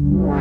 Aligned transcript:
Hola 0.00 0.38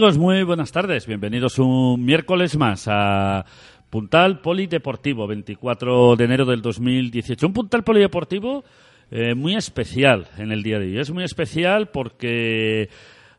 amigos, 0.00 0.16
muy 0.16 0.42
buenas 0.44 0.72
tardes. 0.72 1.06
Bienvenidos 1.06 1.58
un 1.58 2.02
miércoles 2.02 2.56
más 2.56 2.86
a 2.88 3.44
Puntal 3.90 4.40
Polideportivo, 4.40 5.26
24 5.26 6.16
de 6.16 6.24
enero 6.24 6.46
del 6.46 6.62
2018. 6.62 7.46
Un 7.46 7.52
Puntal 7.52 7.84
Polideportivo 7.84 8.64
eh, 9.10 9.34
muy 9.34 9.56
especial 9.56 10.26
en 10.38 10.52
el 10.52 10.62
día 10.62 10.78
de 10.78 10.86
hoy. 10.86 10.98
Es 10.98 11.10
muy 11.10 11.22
especial 11.22 11.90
porque 11.90 12.88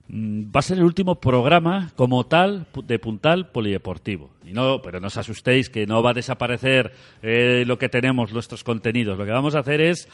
mm, 0.08 0.52
va 0.56 0.60
a 0.60 0.62
ser 0.62 0.78
el 0.78 0.84
último 0.84 1.16
programa 1.16 1.94
como 1.96 2.28
tal 2.28 2.68
de 2.84 3.00
Puntal 3.00 3.50
Polideportivo. 3.50 4.30
Y 4.46 4.52
no, 4.52 4.84
pero 4.84 5.00
no 5.00 5.08
os 5.08 5.18
asustéis 5.18 5.68
que 5.68 5.88
no 5.88 6.04
va 6.04 6.12
a 6.12 6.14
desaparecer 6.14 6.92
eh, 7.24 7.64
lo 7.66 7.80
que 7.80 7.90
tenemos, 7.90 8.34
nuestros 8.34 8.64
contenidos. 8.64 9.18
Lo 9.18 9.26
que 9.26 9.32
vamos 9.32 9.56
a 9.56 9.62
hacer 9.62 9.82
es 9.82 10.08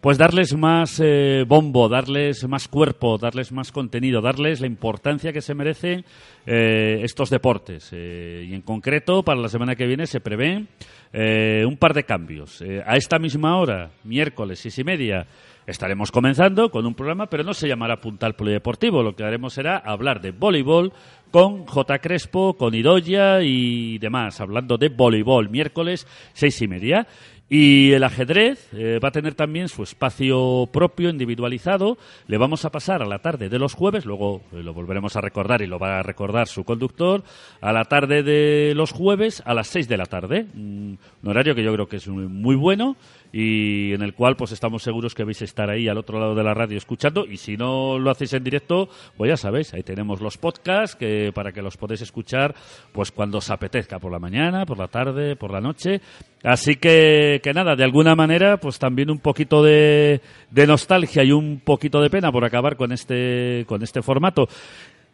pues 0.00 0.16
darles 0.16 0.56
más 0.56 1.00
eh, 1.04 1.44
bombo, 1.46 1.88
darles 1.88 2.48
más 2.48 2.68
cuerpo, 2.68 3.18
darles 3.18 3.52
más 3.52 3.70
contenido, 3.70 4.22
darles 4.22 4.60
la 4.60 4.66
importancia 4.66 5.32
que 5.32 5.42
se 5.42 5.54
merecen 5.54 6.04
eh, 6.46 7.00
estos 7.02 7.28
deportes. 7.28 7.90
Eh, 7.92 8.46
y 8.48 8.54
en 8.54 8.62
concreto, 8.62 9.22
para 9.22 9.40
la 9.40 9.48
semana 9.48 9.76
que 9.76 9.86
viene 9.86 10.06
se 10.06 10.20
prevén 10.20 10.68
un 11.12 11.76
par 11.76 11.92
de 11.92 12.04
cambios. 12.04 12.62
a 12.86 12.96
esta 12.96 13.18
misma 13.18 13.58
hora, 13.58 13.90
miércoles, 14.04 14.60
seis 14.60 14.78
y 14.78 14.84
media, 14.84 15.26
estaremos 15.66 16.12
comenzando 16.12 16.70
con 16.70 16.86
un 16.86 16.94
programa, 16.94 17.26
pero 17.26 17.42
no 17.42 17.52
se 17.52 17.66
llamará 17.66 18.00
Puntal 18.00 18.34
Polideportivo. 18.34 19.02
Lo 19.02 19.16
que 19.16 19.24
haremos 19.24 19.54
será 19.54 19.78
hablar 19.78 20.20
de 20.20 20.30
voleibol 20.30 20.92
con 21.32 21.66
J. 21.66 21.98
Crespo, 21.98 22.54
con 22.54 22.76
Idoya 22.76 23.42
y 23.42 23.98
demás, 23.98 24.40
hablando 24.40 24.76
de 24.76 24.88
voleibol, 24.88 25.50
miércoles, 25.50 26.06
seis 26.32 26.62
y 26.62 26.68
media. 26.68 27.08
Y 27.52 27.90
el 27.94 28.04
ajedrez 28.04 28.68
eh, 28.72 29.00
va 29.02 29.08
a 29.08 29.10
tener 29.10 29.34
también 29.34 29.68
su 29.68 29.82
espacio 29.82 30.68
propio, 30.72 31.10
individualizado. 31.10 31.98
Le 32.28 32.38
vamos 32.38 32.64
a 32.64 32.70
pasar 32.70 33.02
a 33.02 33.06
la 33.06 33.18
tarde 33.18 33.48
de 33.48 33.58
los 33.58 33.74
jueves, 33.74 34.06
luego 34.06 34.42
eh, 34.52 34.62
lo 34.62 34.72
volveremos 34.72 35.16
a 35.16 35.20
recordar 35.20 35.60
y 35.60 35.66
lo 35.66 35.80
va 35.80 35.98
a 35.98 36.02
recordar 36.04 36.46
su 36.46 36.62
conductor, 36.62 37.24
a 37.60 37.72
la 37.72 37.86
tarde 37.86 38.22
de 38.22 38.72
los 38.76 38.92
jueves 38.92 39.42
a 39.44 39.54
las 39.54 39.66
seis 39.66 39.88
de 39.88 39.96
la 39.96 40.06
tarde. 40.06 40.46
un 40.54 40.98
horario 41.24 41.56
que 41.56 41.64
yo 41.64 41.72
creo 41.74 41.88
que 41.88 41.96
es 41.96 42.06
muy 42.06 42.54
bueno 42.54 42.96
y 43.32 43.92
en 43.92 44.02
el 44.02 44.14
cual 44.14 44.36
pues 44.36 44.52
estamos 44.52 44.82
seguros 44.82 45.14
que 45.14 45.24
vais 45.24 45.40
a 45.40 45.44
estar 45.44 45.70
ahí 45.70 45.88
al 45.88 45.98
otro 45.98 46.18
lado 46.18 46.34
de 46.34 46.42
la 46.42 46.54
radio 46.54 46.76
escuchando. 46.76 47.26
Y 47.26 47.36
si 47.36 47.56
no 47.56 47.98
lo 47.98 48.10
hacéis 48.10 48.32
en 48.32 48.44
directo 48.44 48.88
pues 49.16 49.28
ya 49.28 49.36
sabéis 49.36 49.72
ahí 49.74 49.82
tenemos 49.82 50.20
los 50.20 50.38
podcasts 50.38 50.96
que 50.96 51.32
para 51.34 51.52
que 51.52 51.62
los 51.62 51.76
podéis 51.76 52.02
escuchar 52.02 52.54
pues 52.92 53.10
cuando 53.10 53.38
os 53.38 53.50
apetezca 53.50 53.98
por 53.98 54.12
la 54.12 54.18
mañana 54.18 54.66
por 54.66 54.78
la 54.78 54.88
tarde 54.88 55.36
por 55.36 55.52
la 55.52 55.60
noche. 55.60 56.00
Así 56.42 56.76
que 56.76 57.40
que 57.42 57.52
nada 57.52 57.76
de 57.76 57.84
alguna 57.84 58.14
manera 58.14 58.56
pues 58.56 58.78
también 58.78 59.10
un 59.10 59.18
poquito 59.18 59.62
de, 59.62 60.20
de 60.50 60.66
nostalgia 60.66 61.22
y 61.22 61.32
un 61.32 61.60
poquito 61.60 62.00
de 62.00 62.10
pena 62.10 62.32
por 62.32 62.44
acabar 62.44 62.76
con 62.76 62.92
este 62.92 63.64
con 63.66 63.82
este 63.82 64.02
formato. 64.02 64.48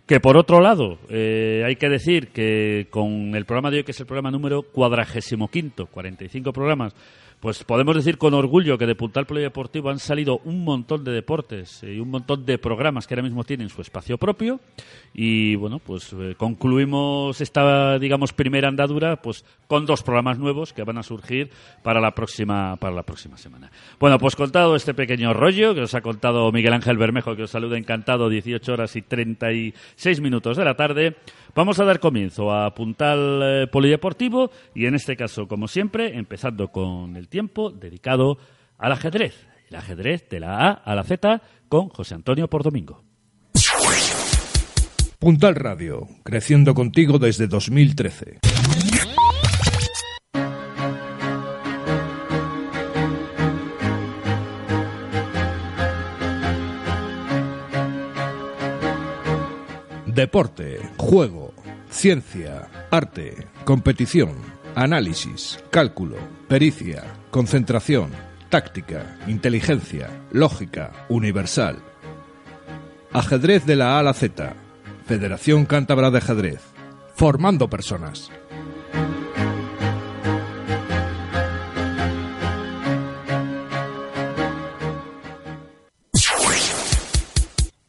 Que 0.07 0.21
por 0.21 0.37
otro 0.37 0.61
lado, 0.61 0.99
eh, 1.11 1.65
hay 1.67 1.75
que 1.75 1.89
decir 1.89 2.29
que 2.29 2.87
con 2.91 3.35
el 3.35 3.45
programa 3.45 3.73
de 3.73 3.79
hoy, 3.79 3.83
que 3.83 3.91
es 3.91 3.99
el 3.99 4.07
programa 4.07 4.31
número 4.31 4.63
cuadragésimo 4.63 5.49
quinto, 5.49 5.87
45 5.87 6.53
programas, 6.53 6.95
pues 7.47 7.63
podemos 7.63 7.95
decir 7.95 8.19
con 8.19 8.35
orgullo 8.35 8.77
que 8.77 8.87
de 8.87 8.97
Puntal 8.97 9.25
Polideportivo 9.25 9.89
han 9.89 10.01
salido 10.01 10.41
un 10.43 10.65
montón 10.65 11.05
de 11.05 11.13
deportes 11.13 11.81
y 11.85 12.01
un 12.01 12.11
montón 12.11 12.45
de 12.45 12.59
programas 12.59 13.07
que 13.07 13.15
ahora 13.15 13.23
mismo 13.23 13.45
tienen 13.45 13.69
su 13.69 13.83
espacio 13.83 14.19
propio 14.19 14.59
y 15.15 15.55
bueno, 15.55 15.79
pues 15.79 16.13
eh, 16.13 16.35
concluimos 16.37 17.41
esta 17.41 18.01
digamos 18.01 18.33
primera 18.33 18.67
andadura 18.67 19.23
pues 19.23 19.45
con 19.69 19.87
dos 19.87 20.03
programas 20.03 20.41
nuevos 20.41 20.73
que 20.73 20.83
van 20.83 20.99
a 20.99 21.05
surgir 21.05 21.51
para 21.85 22.01
la 22.01 22.17
próxima 22.17 22.75
para 22.79 22.97
la 22.97 23.05
próxima 23.05 23.37
semana. 23.37 23.71
Bueno, 24.01 24.19
pues 24.19 24.35
contado 24.35 24.75
este 24.75 24.93
pequeño 24.93 25.33
rollo 25.33 25.73
que 25.73 25.83
os 25.83 25.95
ha 25.95 26.01
contado 26.01 26.51
Miguel 26.51 26.73
Ángel 26.73 26.99
Bermejo 26.99 27.37
que 27.37 27.45
os 27.45 27.51
saluda 27.53 27.79
encantado 27.79 28.29
18 28.29 28.73
horas 28.73 28.97
y 28.97 29.03
36 29.03 30.21
minutos 30.21 30.57
de 30.57 30.65
la 30.65 30.75
tarde. 30.75 31.15
Vamos 31.57 31.81
a 31.81 31.85
dar 31.85 32.01
comienzo 32.01 32.53
a 32.53 32.75
Puntal 32.75 33.41
eh, 33.43 33.67
Polideportivo 33.67 34.51
y 34.75 34.85
en 34.85 34.95
este 34.95 35.17
caso, 35.17 35.49
como 35.49 35.69
siempre, 35.69 36.19
empezando 36.19 36.69
con 36.69 37.17
el 37.17 37.29
tiempo 37.29 37.71
dedicado 37.71 38.37
al 38.77 38.93
ajedrez. 38.93 39.49
El 39.71 39.77
ajedrez 39.77 40.29
de 40.29 40.41
la 40.41 40.69
A 40.69 40.71
a 40.73 40.95
la 40.95 41.03
Z 41.03 41.41
con 41.71 41.89
José 41.89 42.15
Antonio 42.15 42.47
por 42.49 42.63
domingo. 42.63 43.03
Puntal 45.19 45.55
Radio, 45.55 46.07
creciendo 46.25 46.75
contigo 46.75 47.19
desde 47.19 47.47
2013. 47.47 48.41
Deporte, 60.17 60.81
juego, 60.97 61.46
ciencia, 61.97 62.69
arte, 62.91 63.47
competición, 63.65 64.37
análisis, 64.75 65.59
cálculo, 65.71 66.17
pericia, 66.47 67.03
concentración, 67.31 68.11
táctica, 68.51 69.17
inteligencia, 69.27 70.11
lógica, 70.31 70.93
universal. 71.09 71.79
Ajedrez 73.13 73.65
de 73.65 73.77
la 73.77 73.97
A 73.97 74.01
a 74.01 74.03
la 74.03 74.13
Z. 74.13 74.53
Federación 75.07 75.65
Cántabra 75.65 76.11
de 76.11 76.19
Ajedrez. 76.19 76.61
Formando 77.15 77.71
personas. 77.71 78.31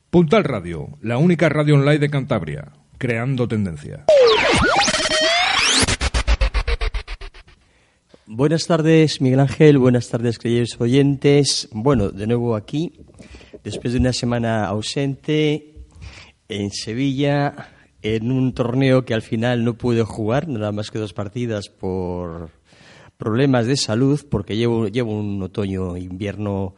Puntal 0.09 0.45
Radio, 0.45 0.97
la 1.01 1.17
única 1.17 1.49
radio 1.49 1.75
online 1.75 1.99
de 1.99 2.09
Cantabria, 2.09 2.71
creando 2.97 3.47
tendencia. 3.47 4.05
Buenas 8.25 8.67
tardes, 8.67 9.21
Miguel 9.21 9.39
Ángel. 9.39 9.77
Buenas 9.77 10.09
tardes, 10.09 10.37
queridos 10.37 10.75
oyentes. 10.79 11.69
Bueno, 11.71 12.09
de 12.09 12.27
nuevo 12.27 12.55
aquí, 12.55 12.93
después 13.63 13.93
de 13.93 13.99
una 13.99 14.13
semana 14.13 14.65
ausente 14.65 15.75
en 16.49 16.71
Sevilla, 16.71 17.69
en 18.01 18.31
un 18.31 18.53
torneo 18.53 19.05
que 19.05 19.13
al 19.13 19.21
final 19.21 19.63
no 19.63 19.75
pude 19.75 20.03
jugar, 20.03 20.47
nada 20.47 20.71
más 20.71 20.91
que 20.91 20.99
dos 20.99 21.13
partidas 21.13 21.69
por 21.69 22.49
problemas 23.17 23.65
de 23.65 23.77
salud, 23.77 24.19
porque 24.29 24.57
llevo, 24.57 24.87
llevo 24.87 25.17
un 25.17 25.41
otoño-invierno 25.41 26.75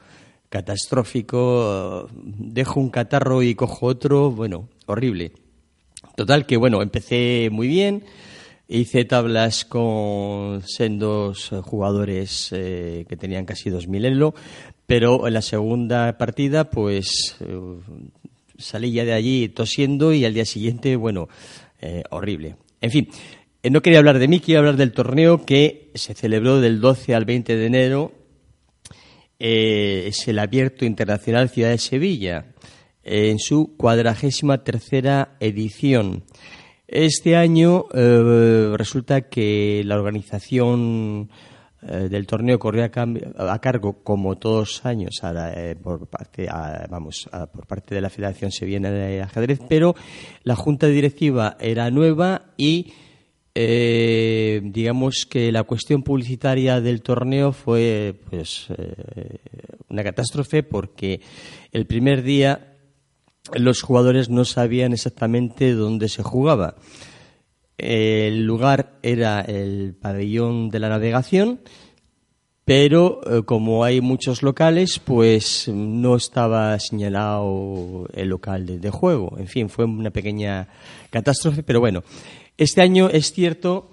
catastrófico, 0.50 2.08
dejo 2.14 2.80
un 2.80 2.90
catarro 2.90 3.42
y 3.42 3.56
cojo 3.56 3.88
otro, 3.88 4.32
bueno, 4.32 4.70
horrible. 4.86 5.34
Total 6.20 6.46
que 6.46 6.58
bueno, 6.58 6.82
empecé 6.82 7.48
muy 7.50 7.70
bien, 7.70 8.04
hice 8.68 9.06
tablas 9.06 9.64
con 9.64 10.62
sendos 10.68 11.50
jugadores 11.62 12.50
eh, 12.52 13.06
que 13.08 13.16
tenían 13.16 13.46
casi 13.46 13.70
2000 13.70 14.04
elo, 14.04 14.36
pero 14.86 15.30
en 15.30 15.34
la 15.34 15.42
segunda 15.42 16.18
partida 16.18 16.70
pues 16.70 17.38
eh, 17.40 17.58
salí 18.58 18.92
ya 18.92 19.06
de 19.06 19.14
allí 19.14 19.48
tosiendo 19.48 20.12
y 20.12 20.26
al 20.26 20.34
día 20.34 20.44
siguiente, 20.44 20.98
bueno, 20.98 21.30
eh, 21.80 22.04
horrible. 22.10 22.58
En 22.82 22.92
fin, 22.92 23.08
no 23.64 23.82
quería 23.82 24.00
hablar 24.00 24.20
de 24.20 24.28
mí, 24.28 24.42
quiero 24.42 24.60
hablar 24.60 24.76
del 24.76 24.92
torneo 24.92 25.46
que 25.46 25.90
se 25.94 26.16
celebró 26.16 26.60
del 26.60 26.82
12 26.82 27.16
al 27.16 27.24
20 27.24 27.56
de 27.56 27.66
enero 27.66 28.12
es 29.40 30.28
el 30.28 30.38
Abierto 30.38 30.84
Internacional 30.84 31.50
Ciudad 31.50 31.70
de 31.70 31.78
Sevilla, 31.78 32.48
en 33.04 33.40
su 33.40 33.76
cuadragésima 33.78 34.64
tercera 34.64 35.36
edición. 35.40 36.24
Este 36.88 37.36
año 37.36 37.86
eh, 37.94 38.74
resulta 38.76 39.30
que 39.30 39.84
la 39.86 39.96
organización 39.96 41.30
eh, 41.82 42.10
del 42.10 42.28
torneo 42.28 42.60
corrió 42.60 42.84
a, 42.84 43.60
cargo, 43.60 44.04
como 44.04 44.38
todos 44.38 44.86
años, 44.86 45.22
por, 45.84 46.08
parte, 46.08 46.48
vamos, 46.90 47.30
por 47.54 47.68
parte 47.68 47.96
de 47.96 48.02
la 48.02 48.10
Federación 48.10 48.52
Sevillana 48.52 48.92
de 48.92 49.22
Ajedrez, 49.22 49.60
pero 49.70 49.96
la 50.44 50.56
junta 50.56 50.88
directiva 50.88 51.58
era 51.60 51.92
nueva 51.92 52.48
y 52.58 52.94
eh, 53.56 54.62
digamos 54.64 55.26
que 55.30 55.52
la 55.52 55.64
cuestión 55.64 56.04
publicitaria 56.04 56.80
del 56.82 57.02
torneo 57.02 57.52
fue 57.52 58.16
pues 58.30 58.68
eh, 58.70 59.38
una 59.90 60.04
catástrofe 60.04 60.64
porque 60.64 61.20
el 61.72 61.86
primer 61.86 62.22
día 62.22 62.69
los 63.54 63.82
jugadores 63.82 64.30
no 64.30 64.46
sabían 64.46 64.94
exactamente 64.94 65.74
dónde 65.74 66.10
se 66.10 66.24
jugaba. 66.24 66.76
El 67.78 68.46
lugar 68.46 69.00
era 69.02 69.42
el 69.42 69.96
pabellón 70.00 70.70
de 70.70 70.80
la 70.80 70.90
navegación, 70.90 71.62
pero 72.66 73.22
eh, 73.26 73.44
como 73.46 73.84
hay 73.84 74.02
muchos 74.02 74.44
locales, 74.44 75.00
pues 75.00 75.70
no 75.74 76.16
estaba 76.16 76.78
señalado 76.80 78.08
el 78.14 78.30
local 78.30 78.66
de, 78.66 78.80
de 78.80 78.90
juego. 78.90 79.38
En 79.40 79.48
fin, 79.48 79.70
fue 79.70 79.86
una 79.86 80.12
pequeña 80.12 80.68
catástrofe, 81.10 81.64
pero 81.64 81.80
bueno, 81.80 82.04
este 82.58 82.82
año 82.82 83.10
es 83.10 83.32
cierto 83.32 83.92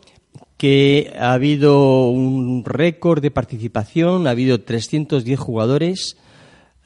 que 0.57 1.13
ha 1.19 1.33
habido 1.33 2.09
un 2.09 2.65
récord 2.65 3.23
de 3.23 3.31
participación, 3.31 4.27
ha 4.27 4.31
habido 4.31 4.61
310 4.61 5.39
jugadores 5.39 6.17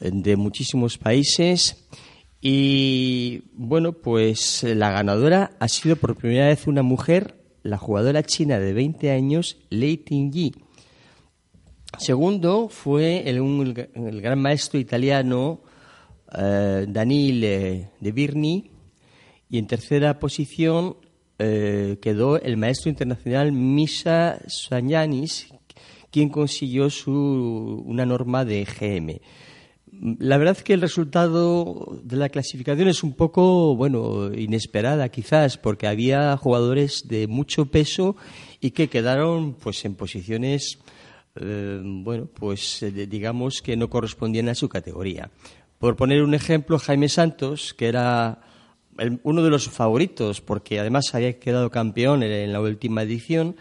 eh, 0.01 0.11
de 0.13 0.37
muchísimos 0.37 0.99
países 0.99 1.89
y 2.41 3.43
bueno, 3.53 3.93
pues 3.93 4.63
la 4.63 4.91
ganadora 4.91 5.53
ha 5.59 5.69
sido 5.69 5.97
por 5.97 6.17
primera 6.17 6.49
vez 6.49 6.67
una 6.67 6.83
mujer, 6.83 7.37
la 7.63 7.77
jugadora 7.77 8.23
china 8.23 8.59
de 8.59 8.73
20 8.73 9.11
años, 9.11 9.59
Lei 9.69 9.99
Tingyi. 9.99 10.55
Segundo 11.99 12.69
fue 12.69 13.29
el, 13.29 13.75
gran 14.23 14.41
maestro 14.41 14.79
italiano 14.79 15.61
eh, 16.35 16.87
Danile 16.89 17.91
De 18.01 18.13
Birni 18.13 18.71
y 19.51 19.59
en 19.59 19.67
tercera 19.67 20.19
posición 20.19 20.97
eh, 21.39 21.99
quedó 22.01 22.41
el 22.41 22.57
maestro 22.57 22.89
internacional 22.89 23.53
Misha 23.53 24.39
Sanyanis, 24.47 25.49
quien 26.11 26.31
consiguió 26.31 26.89
su, 26.89 27.83
una 27.87 28.07
norma 28.07 28.45
de 28.47 28.65
GM. 28.65 29.21
La 30.03 30.39
verdad 30.39 30.57
es 30.57 30.65
que 30.65 30.73
el 30.73 30.81
resultado 30.81 32.01
de 32.03 32.17
la 32.17 32.31
clasificación 32.31 32.89
es 32.89 33.03
un 33.03 33.13
poco, 33.13 33.77
bueno, 33.77 34.33
inesperada 34.33 35.11
quizás, 35.11 35.59
porque 35.59 35.87
había 35.87 36.35
jugadores 36.39 37.07
de 37.07 37.27
mucho 37.27 37.67
peso 37.67 38.17
y 38.61 38.71
que 38.71 38.89
quedaron, 38.89 39.53
pues, 39.53 39.85
en 39.85 39.97
posiciones, 39.97 40.79
eh, 41.37 41.83
bueno, 41.85 42.31
pues, 42.33 42.83
eh, 42.83 42.91
digamos 42.91 43.61
que 43.61 43.77
no 43.77 43.91
correspondían 43.91 44.49
a 44.49 44.55
su 44.55 44.71
categoría. 44.71 45.31
Por 45.79 45.97
poner 45.97 46.23
un 46.23 46.33
ejemplo, 46.33 46.79
Jaime 46.79 47.11
Santos, 47.11 47.75
que 47.75 47.89
era 47.89 48.41
uno 49.23 49.43
de 49.43 49.51
los 49.51 49.69
favoritos, 49.69 50.41
porque 50.41 50.81
además 50.81 51.15
había 51.15 51.39
quedado 51.39 51.71
campeón 51.71 52.23
en, 52.23 52.53
la 52.53 52.61
última 52.61 53.03
edición, 53.03 53.57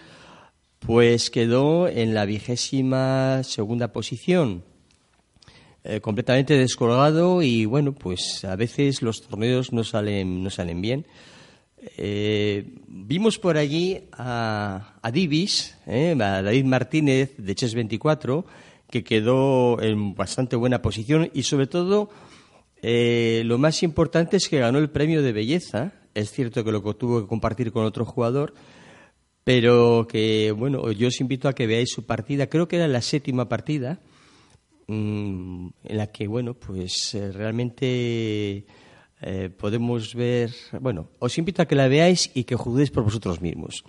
pues 0.79 1.29
quedó 1.29 1.89
en 1.89 2.13
la 2.13 2.25
vigésima 2.25 3.43
segunda 3.43 3.91
posición, 3.91 4.63
eh, 5.83 6.01
completamente 6.01 6.57
descolgado 6.57 7.41
y 7.41 7.65
bueno, 7.65 7.93
pues 7.93 8.43
a 8.45 8.55
veces 8.55 9.01
los 9.01 9.21
torneos 9.21 9.71
no 9.73 9.83
salen, 9.83 10.43
no 10.43 10.49
salen 10.49 10.81
bien. 10.81 11.05
Eh, 11.97 12.65
vimos 12.87 13.39
por 13.39 13.57
allí 13.57 14.01
a, 14.11 14.95
a 15.01 15.11
Divis, 15.11 15.77
eh, 15.87 16.11
a 16.19 16.41
David 16.41 16.65
Martínez 16.65 17.35
de 17.37 17.55
Chess 17.55 17.73
24, 17.73 18.45
que 18.89 19.03
quedó 19.03 19.81
en 19.81 20.15
bastante 20.15 20.55
buena 20.55 20.81
posición 20.81 21.29
y 21.33 21.43
sobre 21.43 21.67
todo 21.67 22.09
eh, 22.81 23.43
lo 23.45 23.57
más 23.57 23.83
importante 23.83 24.37
es 24.37 24.47
que 24.47 24.59
ganó 24.59 24.79
el 24.79 24.89
premio 24.89 25.21
de 25.21 25.31
belleza. 25.31 25.93
Es 26.15 26.31
cierto 26.31 26.63
que 26.63 26.71
lo 26.71 26.81
tuvo 26.95 27.21
que 27.21 27.27
compartir 27.27 27.71
con 27.71 27.85
otro 27.85 28.05
jugador, 28.05 28.53
pero 29.43 30.07
que, 30.09 30.51
bueno, 30.51 30.91
yo 30.91 31.07
os 31.07 31.21
invito 31.21 31.47
a 31.47 31.53
que 31.53 31.67
veáis 31.67 31.89
su 31.91 32.05
partida. 32.05 32.47
Creo 32.47 32.67
que 32.67 32.77
era 32.77 32.87
la 32.87 33.01
séptima 33.01 33.47
partida, 33.49 33.99
en 34.89 35.97
la 35.97 36.07
que, 36.07 36.27
bueno, 36.27 36.55
pues 36.55 37.13
eh, 37.13 37.31
realmente 37.31 38.65
eh, 39.21 39.49
podemos 39.55 40.15
ver. 40.15 40.51
Bueno, 40.79 41.09
os 41.19 41.37
invito 41.37 41.61
a 41.61 41.65
que 41.65 41.75
la 41.75 41.87
veáis 41.87 42.31
y 42.33 42.43
que 42.43 42.55
juzguéis 42.55 42.91
por 42.91 43.03
vosotros 43.03 43.41
mismos. 43.41 43.83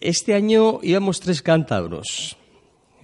Este 0.00 0.34
año 0.34 0.80
íbamos 0.82 1.20
tres 1.20 1.42
cántabros. 1.42 2.36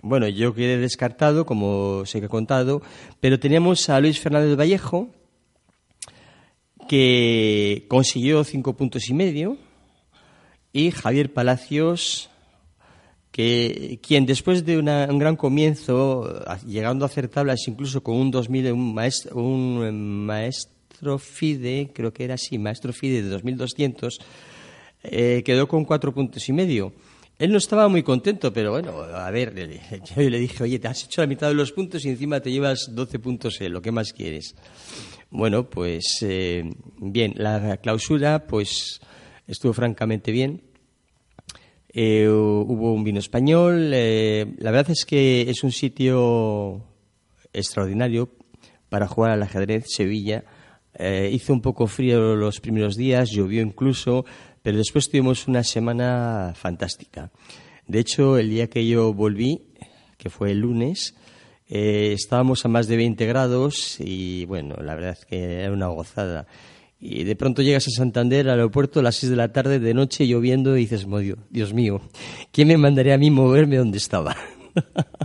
Bueno, 0.03 0.29
yo 0.29 0.55
quedé 0.55 0.79
descartado, 0.79 1.47
como 1.47 2.05
se 2.05 2.19
he 2.19 2.29
contado, 2.29 2.83
pero 3.21 3.39
teníamos 3.39 3.89
a 3.89 4.01
Luis 4.01 4.21
Fernández 4.21 4.57
Vallejo, 4.57 5.09
que 6.89 7.87
consiguió 7.89 8.45
cinco 8.45 8.77
puntos 8.77 9.09
y 9.09 9.15
medio, 9.15 9.57
y 10.73 10.91
Javier 10.93 11.33
Palacios, 11.33 12.31
que 13.39 14.01
quien 14.03 14.27
después 14.27 14.65
de 14.65 14.79
un 14.79 15.19
gran 15.21 15.37
comienzo, 15.37 16.43
llegando 16.67 17.05
a 17.05 17.07
hacer 17.07 17.29
tablas 17.29 17.69
incluso 17.69 18.03
con 18.03 18.17
un 18.17 18.33
2000, 18.33 18.73
un 18.73 18.93
maestro, 18.93 19.37
un 19.37 20.27
maestro 20.27 21.21
FIDE, 21.21 21.93
creo 21.95 22.13
que 22.13 22.25
era 22.25 22.35
así, 22.35 22.59
maestro 22.59 22.93
FIDE 22.93 23.23
de 23.23 23.29
2200, 23.29 24.19
eh, 25.05 25.45
quedó 25.45 25.69
con 25.69 25.85
cuatro 25.85 26.13
puntos 26.13 26.49
y 26.49 26.53
medio. 26.53 26.93
Él 27.39 27.53
no 27.53 27.59
estaba 27.59 27.87
muy 27.87 28.03
contento, 28.03 28.53
pero 28.53 28.73
bueno, 28.73 28.91
a 29.03 29.31
ver, 29.31 29.55
yo 30.17 30.29
le 30.29 30.41
dije, 30.41 30.65
oye, 30.65 30.81
te 30.81 30.89
has 30.89 31.05
hecho 31.05 31.21
la 31.21 31.29
mitad 31.29 31.47
de 31.47 31.55
los 31.55 31.71
puntos 31.71 32.05
y 32.05 32.09
encima 32.09 32.41
te 32.41 32.51
llevas 32.51 32.91
12 32.91 33.21
puntos, 33.21 33.61
lo 33.61 33.81
que 33.81 33.93
más 33.93 34.13
quieres. 34.13 34.57
Bueno, 35.31 35.71
pues 35.71 36.19
eh, 36.23 36.69
bien, 37.01 37.35
la 37.37 37.77
clausura 37.77 38.49
pues 38.49 38.99
estuvo 39.47 39.73
francamente 39.73 40.33
bien. 40.33 40.68
Eh, 42.01 42.29
hubo 42.29 42.93
un 42.93 43.03
vino 43.03 43.19
español. 43.19 43.91
Eh, 43.93 44.55
la 44.59 44.71
verdad 44.71 44.93
es 44.93 45.05
que 45.05 45.51
es 45.51 45.65
un 45.65 45.73
sitio 45.73 46.85
extraordinario 47.53 48.31
para 48.89 49.09
jugar 49.09 49.33
al 49.33 49.43
ajedrez, 49.43 49.87
Sevilla. 49.89 50.45
hizo 51.33 51.53
un 51.53 51.61
poco 51.61 51.89
frío 51.89 52.37
los 52.37 52.61
primeros 52.61 52.95
días, 52.95 53.31
llovió 53.33 53.63
incluso, 53.63 54.25
pero 54.63 54.79
después 54.79 55.09
tuvimos 55.09 55.49
una 55.49 55.65
semana 55.65 56.53
fantástica. 56.55 57.33
De 57.89 57.99
hecho, 57.99 58.39
el 58.39 58.51
día 58.51 58.71
que 58.71 58.87
yo 58.87 59.13
volví, 59.13 59.63
que 60.19 60.31
fue 60.31 60.53
el 60.53 60.61
lunes, 60.61 61.17
eh, 61.69 62.13
estábamos 62.13 62.65
a 62.65 62.69
más 62.69 62.87
de 62.87 62.97
20 62.97 63.27
grados 63.27 63.99
y 63.99 64.45
bueno, 64.45 64.77
la 64.81 64.95
verdad 64.95 65.17
es 65.19 65.27
que 65.27 65.63
era 65.63 65.73
una 65.73 65.89
gozada. 65.89 66.47
Y 67.01 67.25
de 67.25 67.37
pronto 67.37 67.63
llegas 67.63 67.87
a 67.87 67.91
Santander, 67.91 68.49
al 68.49 68.59
aeropuerto, 68.59 69.01
a 69.01 69.03
las 69.03 69.17
6 69.17 69.31
de 69.31 69.37
la 69.37 69.53
tarde, 69.53 69.79
de 69.79 69.95
noche, 69.95 70.27
lloviendo, 70.27 70.77
y 70.77 70.81
dices, 70.81 71.07
Dios 71.51 71.73
mío, 71.73 72.01
¿quién 72.51 72.69
me 72.69 72.77
mandaría 72.77 73.15
a 73.15 73.19
mí 73.19 73.31
moverme 73.31 73.77
donde 73.77 73.99
estaba? 73.99 74.37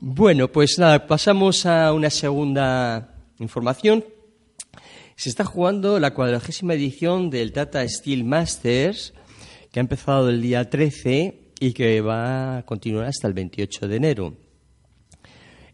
bueno, 0.00 0.50
pues 0.50 0.78
nada, 0.78 1.06
pasamos 1.06 1.66
a 1.66 1.92
una 1.92 2.10
segunda 2.10 3.16
información 3.40 4.04
se 5.22 5.28
está 5.28 5.44
jugando 5.44 6.00
la 6.00 6.14
cuadragésima 6.14 6.74
edición 6.74 7.30
del 7.30 7.52
Tata 7.52 7.86
Steel 7.86 8.24
Masters, 8.24 9.14
que 9.70 9.78
ha 9.78 9.82
empezado 9.82 10.28
el 10.28 10.42
día 10.42 10.68
13 10.68 11.52
y 11.60 11.72
que 11.72 12.00
va 12.00 12.58
a 12.58 12.62
continuar 12.64 13.06
hasta 13.06 13.28
el 13.28 13.34
28 13.34 13.86
de 13.86 13.96
enero. 13.96 14.34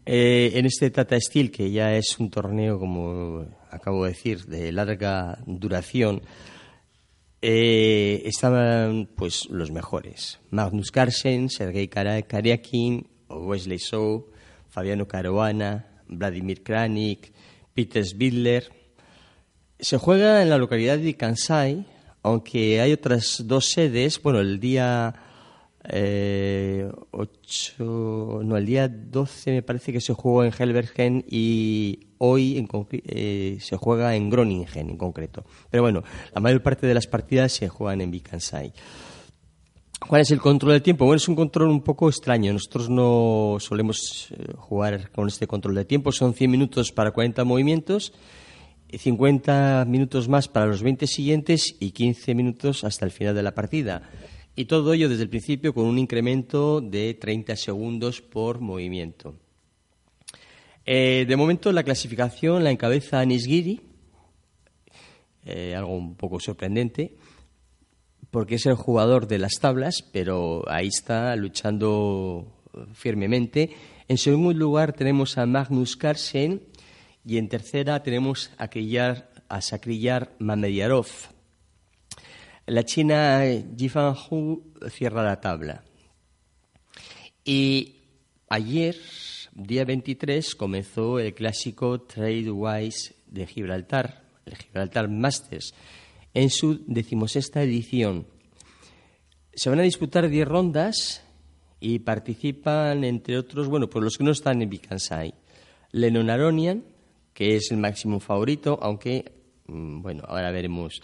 Eh, 0.05 0.51
en 0.53 0.67
este 0.67 0.91
Tata 0.91 1.19
Steel, 1.19 1.49
que 1.49 1.71
ya 1.71 1.95
es 1.95 2.19
un 2.19 2.29
torneo, 2.29 2.77
como 2.77 3.47
acabo 3.69 4.03
de 4.03 4.11
decir, 4.11 4.45
de 4.45 4.71
larga 4.71 5.39
duración, 5.45 6.21
eh, 7.41 8.23
estaban 8.25 9.09
pues 9.15 9.49
los 9.49 9.71
mejores. 9.71 10.39
Magnus 10.49 10.91
Carlsen, 10.91 11.49
Sergei 11.49 11.87
Karyakin, 11.87 13.07
Wesley 13.29 13.77
Shaw, 13.77 14.25
Fabiano 14.69 15.07
Caruana, 15.07 15.85
Vladimir 16.07 16.63
Kranik, 16.63 17.31
Peter 17.73 18.05
Spidler 18.05 18.79
se 19.79 19.97
juega 19.97 20.41
en 20.41 20.49
la 20.49 20.57
localidad 20.57 20.97
de 20.97 21.15
Kansai, 21.15 21.85
aunque 22.21 22.81
hay 22.81 22.91
otras 22.91 23.43
dos 23.45 23.65
sedes. 23.67 24.21
Bueno, 24.21 24.39
el 24.39 24.59
día 24.59 25.15
eh, 25.83 26.89
no, 27.79 28.57
el 28.57 28.65
día 28.65 28.89
12 28.89 29.51
me 29.51 29.61
parece 29.61 29.93
que 29.93 30.01
se 30.01 30.13
jugó 30.13 30.43
en 30.43 30.51
Helbergen 30.51 31.23
y 31.29 32.07
hoy 32.19 32.65
eh, 32.91 33.57
se 33.59 33.75
juega 33.75 34.15
en 34.15 34.29
Groningen 34.29 34.89
en 34.89 34.97
concreto. 34.97 35.43
Pero 35.69 35.83
bueno, 35.83 36.03
la 36.33 36.39
mayor 36.39 36.61
parte 36.61 36.87
de 36.87 36.93
las 36.93 37.07
partidas 37.07 37.51
se 37.51 37.67
juegan 37.67 38.01
en 38.01 38.11
Vikansai. 38.11 38.71
¿Cuál 40.07 40.21
es 40.21 40.31
el 40.31 40.39
control 40.39 40.73
del 40.73 40.81
tiempo? 40.81 41.05
Bueno, 41.05 41.17
es 41.17 41.27
un 41.27 41.35
control 41.35 41.69
un 41.69 41.81
poco 41.81 42.07
extraño. 42.07 42.53
Nosotros 42.53 42.89
no 42.89 43.57
solemos 43.59 44.29
eh, 44.31 44.53
jugar 44.55 45.11
con 45.11 45.27
este 45.27 45.47
control 45.47 45.75
de 45.75 45.85
tiempo. 45.85 46.11
Son 46.11 46.33
100 46.33 46.49
minutos 46.49 46.91
para 46.91 47.11
40 47.11 47.43
movimientos 47.43 48.13
50 48.97 49.85
minutos 49.87 50.27
más 50.27 50.47
para 50.47 50.65
los 50.65 50.81
20 50.81 51.05
siguientes 51.05 51.75
y 51.79 51.91
15 51.91 52.33
minutos 52.33 52.83
hasta 52.83 53.05
el 53.05 53.11
final 53.11 53.35
de 53.35 53.43
la 53.43 53.53
partida. 53.53 54.09
Y 54.55 54.65
todo 54.65 54.93
ello 54.93 55.09
desde 55.09 55.23
el 55.23 55.29
principio 55.29 55.73
con 55.73 55.85
un 55.85 55.99
incremento 55.99 56.81
de 56.81 57.13
30 57.13 57.55
segundos 57.55 58.21
por 58.21 58.59
movimiento. 58.59 59.35
Eh, 60.91 61.25
de 61.27 61.35
momento 61.35 61.71
la 61.71 61.83
clasificación 61.83 62.63
la 62.63 62.71
encabeza 62.71 63.19
Anis 63.19 63.45
Giri, 63.45 63.79
eh, 65.45 65.75
algo 65.75 65.95
un 65.95 66.15
poco 66.15 66.39
sorprendente, 66.39 67.15
porque 68.31 68.55
es 68.55 68.65
el 68.65 68.73
jugador 68.73 69.27
de 69.27 69.37
las 69.37 69.59
tablas, 69.61 70.03
pero 70.11 70.63
ahí 70.67 70.87
está 70.87 71.35
luchando 71.35 72.63
firmemente. 72.93 73.69
En 74.07 74.17
segundo 74.17 74.51
lugar 74.51 74.93
tenemos 74.93 75.37
a 75.37 75.45
Magnus 75.45 75.95
Carlsen 75.95 76.63
y 77.23 77.37
en 77.37 77.49
tercera 77.49 78.01
tenemos 78.01 78.49
a, 78.57 78.67
Kriyar, 78.69 79.29
a 79.47 79.59
Mamediarov. 80.39 81.07
La 82.65 82.83
China 82.83 83.43
Jifan 83.77 84.15
Hu 84.15 84.73
cierra 84.89 85.21
la 85.21 85.39
tabla. 85.39 85.83
Y 87.45 87.97
ayer, 88.49 88.95
día 89.59 89.83
23, 89.83 90.55
comenzó 90.55 91.19
el 91.19 91.33
clásico 91.33 92.01
Tradewise 92.01 93.15
de 93.27 93.45
Gibraltar, 93.45 94.23
el 94.45 94.55
Gibraltar 94.55 95.09
Masters, 95.09 95.73
en 96.33 96.49
su 96.49 96.83
decimosexta 96.87 97.61
edición. 97.61 98.25
Se 99.53 99.69
van 99.69 99.79
a 99.79 99.83
disputar 99.83 100.29
diez 100.29 100.47
rondas 100.47 101.23
y 101.81 101.99
participan, 101.99 103.03
entre 103.03 103.37
otros, 103.37 103.67
bueno, 103.67 103.89
pues 103.89 104.03
los 104.03 104.17
que 104.17 104.23
no 104.23 104.31
están 104.31 104.61
en 104.61 104.69
Bikansai. 104.69 105.33
Lennon 105.91 106.29
Aronian, 106.29 106.83
que 107.33 107.55
es 107.55 107.71
el 107.71 107.77
máximo 107.77 108.19
favorito, 108.19 108.79
aunque, 108.81 109.31
mm, 109.67 110.01
bueno, 110.01 110.23
ahora 110.27 110.51
veremos. 110.51 111.01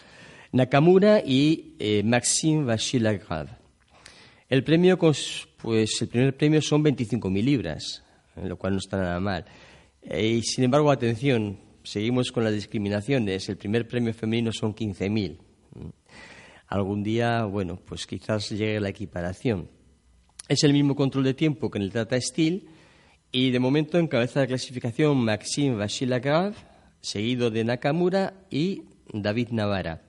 Nakamura 0.54 1.20
y 1.20 1.76
eh, 1.80 2.04
Maxime 2.04 2.64
Vachilagrad. 2.64 3.50
El 4.48 4.64
premio, 4.64 4.98
pues, 4.98 5.48
el 6.02 6.08
primer 6.08 6.38
premio 6.38 6.62
son 6.62 6.84
25.000 6.84 7.44
libras, 7.44 8.05
lo 8.36 8.58
cual 8.58 8.74
no 8.74 8.80
está 8.80 8.98
nada 8.98 9.20
mal. 9.20 9.46
Eh, 10.02 10.28
y 10.28 10.42
sin 10.44 10.66
embargo, 10.66 10.92
atención, 10.92 11.60
seguimos 11.84 12.32
con 12.32 12.44
las 12.44 12.54
discriminaciones. 12.54 13.48
El 13.50 13.58
primer 13.58 13.88
premio 13.88 14.14
femenino 14.14 14.52
son 14.52 14.76
15.000. 14.76 15.38
Algún 16.68 17.04
día, 17.04 17.46
bueno, 17.46 17.80
pues 17.86 18.06
quizás 18.08 18.50
llegue 18.50 18.80
la 18.80 18.90
equiparación. 18.90 19.70
Es 20.48 20.64
el 20.64 20.74
mismo 20.74 20.96
control 20.96 21.24
de 21.24 21.34
tiempo 21.34 21.70
que 21.70 21.78
en 21.78 21.84
el 21.84 21.92
Tata 21.92 22.20
Steel 22.20 22.68
y 23.32 23.52
de 23.52 23.60
momento 23.60 23.98
encabeza 23.98 24.42
la 24.42 24.48
clasificación 24.48 25.18
Maxime 25.18 25.76
Vachilagrav, 25.76 26.54
seguido 27.02 27.52
de 27.52 27.64
Nakamura 27.64 28.34
y 28.50 28.84
David 29.12 29.50
Navarra. 29.52 30.02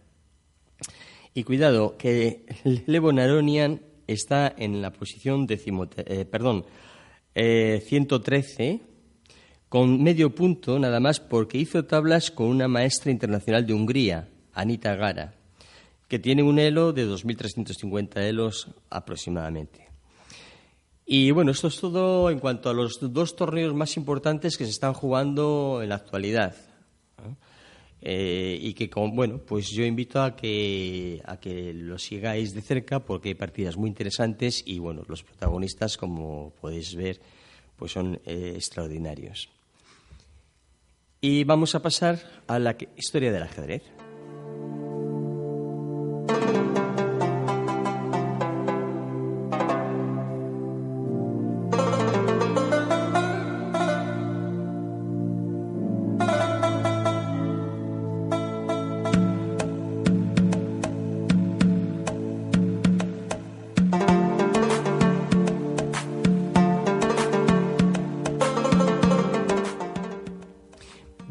Y 1.34 1.44
cuidado, 1.44 1.96
que 1.96 2.46
Levo 2.86 3.12
Naronian 3.12 3.82
está 4.06 4.54
en 4.56 4.80
la 4.80 4.92
posición 4.92 5.46
decimo, 5.46 5.88
eh, 5.96 6.24
perdón, 6.24 6.64
113, 7.36 8.70
eh, 8.70 8.80
con 9.68 10.02
medio 10.02 10.34
punto 10.34 10.78
nada 10.78 11.00
más 11.00 11.20
porque 11.20 11.58
hizo 11.58 11.84
tablas 11.84 12.30
con 12.30 12.46
una 12.46 12.66
maestra 12.66 13.10
internacional 13.10 13.66
de 13.66 13.74
Hungría, 13.74 14.28
Anita 14.54 14.94
Gara, 14.94 15.34
que 16.08 16.18
tiene 16.18 16.42
un 16.42 16.58
elo 16.58 16.94
de 16.94 17.06
2.350 17.06 18.22
elos 18.22 18.68
aproximadamente. 18.88 19.86
Y 21.04 21.30
bueno, 21.30 21.50
esto 21.50 21.68
es 21.68 21.78
todo 21.78 22.30
en 22.30 22.38
cuanto 22.38 22.70
a 22.70 22.74
los 22.74 22.98
dos 23.00 23.36
torneos 23.36 23.74
más 23.74 23.96
importantes 23.96 24.56
que 24.56 24.64
se 24.64 24.70
están 24.70 24.94
jugando 24.94 25.80
en 25.82 25.90
la 25.90 25.96
actualidad. 25.96 26.56
Eh, 28.02 28.58
y 28.60 28.74
que, 28.74 28.90
bueno, 28.94 29.38
pues 29.38 29.70
yo 29.70 29.84
invito 29.84 30.22
a 30.22 30.36
que, 30.36 31.22
a 31.24 31.38
que 31.38 31.72
lo 31.72 31.98
sigáis 31.98 32.54
de 32.54 32.60
cerca 32.60 33.00
porque 33.00 33.30
hay 33.30 33.34
partidas 33.34 33.76
muy 33.76 33.88
interesantes 33.88 34.62
y, 34.64 34.78
bueno, 34.78 35.02
los 35.08 35.22
protagonistas, 35.22 35.96
como 35.96 36.52
podéis 36.60 36.94
ver, 36.94 37.20
pues 37.76 37.92
son 37.92 38.20
eh, 38.26 38.52
extraordinarios. 38.54 39.48
Y 41.20 41.44
vamos 41.44 41.74
a 41.74 41.82
pasar 41.82 42.20
a 42.46 42.58
la 42.58 42.76
historia 42.96 43.32
del 43.32 43.42
ajedrez. 43.42 43.82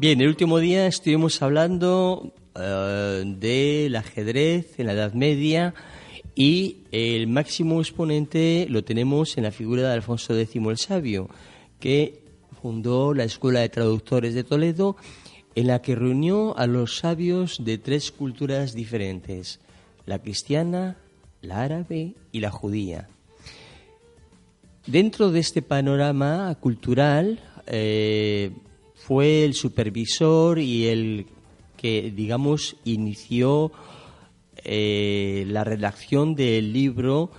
Bien, 0.06 0.20
el 0.20 0.28
último 0.28 0.60
día 0.60 0.86
estuvimos 0.86 1.42
hablando 1.42 2.32
eh, 2.54 3.24
del 3.26 3.96
ajedrez 3.96 4.78
en 4.78 4.86
la 4.86 4.92
Edad 4.92 5.14
Media 5.14 5.74
y 6.36 6.84
el 6.92 7.26
máximo 7.26 7.80
exponente 7.80 8.68
lo 8.70 8.84
tenemos 8.84 9.36
en 9.36 9.42
la 9.42 9.50
figura 9.50 9.82
de 9.82 9.94
Alfonso 9.94 10.38
X 10.38 10.62
el 10.64 10.78
Sabio, 10.78 11.28
que 11.80 12.22
fundó 12.62 13.14
la 13.14 13.24
Escuela 13.24 13.58
de 13.58 13.68
Traductores 13.68 14.34
de 14.34 14.44
Toledo, 14.44 14.96
en 15.56 15.66
la 15.66 15.82
que 15.82 15.96
reunió 15.96 16.56
a 16.56 16.68
los 16.68 16.98
sabios 16.98 17.64
de 17.64 17.76
tres 17.76 18.12
culturas 18.12 18.74
diferentes, 18.74 19.58
la 20.04 20.20
cristiana, 20.20 20.98
la 21.42 21.62
árabe 21.62 22.14
y 22.30 22.38
la 22.38 22.52
judía. 22.52 23.08
Dentro 24.86 25.32
de 25.32 25.40
este 25.40 25.62
panorama 25.62 26.56
cultural, 26.60 27.40
eh, 27.66 28.52
fue 29.06 29.44
el 29.44 29.54
supervisor 29.54 30.58
y 30.58 30.88
el 30.88 31.26
que, 31.76 32.10
digamos, 32.10 32.74
inició 32.84 33.70
eh, 34.64 35.44
la 35.46 35.62
redacción 35.62 36.34
del 36.34 36.72
libro 36.72 37.30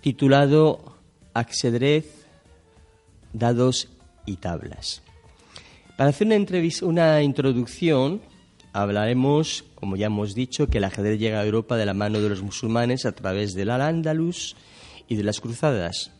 titulado 0.00 0.96
Ajedrez, 1.34 2.24
Dados 3.34 3.88
y 4.24 4.36
Tablas. 4.36 5.02
Para 5.98 6.10
hacer 6.10 6.26
una, 6.26 6.38
una 6.80 7.22
introducción, 7.22 8.22
hablaremos, 8.72 9.66
como 9.74 9.96
ya 9.96 10.06
hemos 10.06 10.34
dicho, 10.34 10.68
que 10.68 10.78
el 10.78 10.84
ajedrez 10.84 11.20
llega 11.20 11.40
a 11.40 11.44
Europa 11.44 11.76
de 11.76 11.84
la 11.84 11.92
mano 11.92 12.22
de 12.22 12.30
los 12.30 12.42
musulmanes 12.42 13.04
a 13.04 13.12
través 13.12 13.52
del 13.52 13.68
Al-Ándalus 13.68 14.56
y 15.08 15.16
de 15.16 15.24
las 15.24 15.40
cruzadas. 15.40 16.10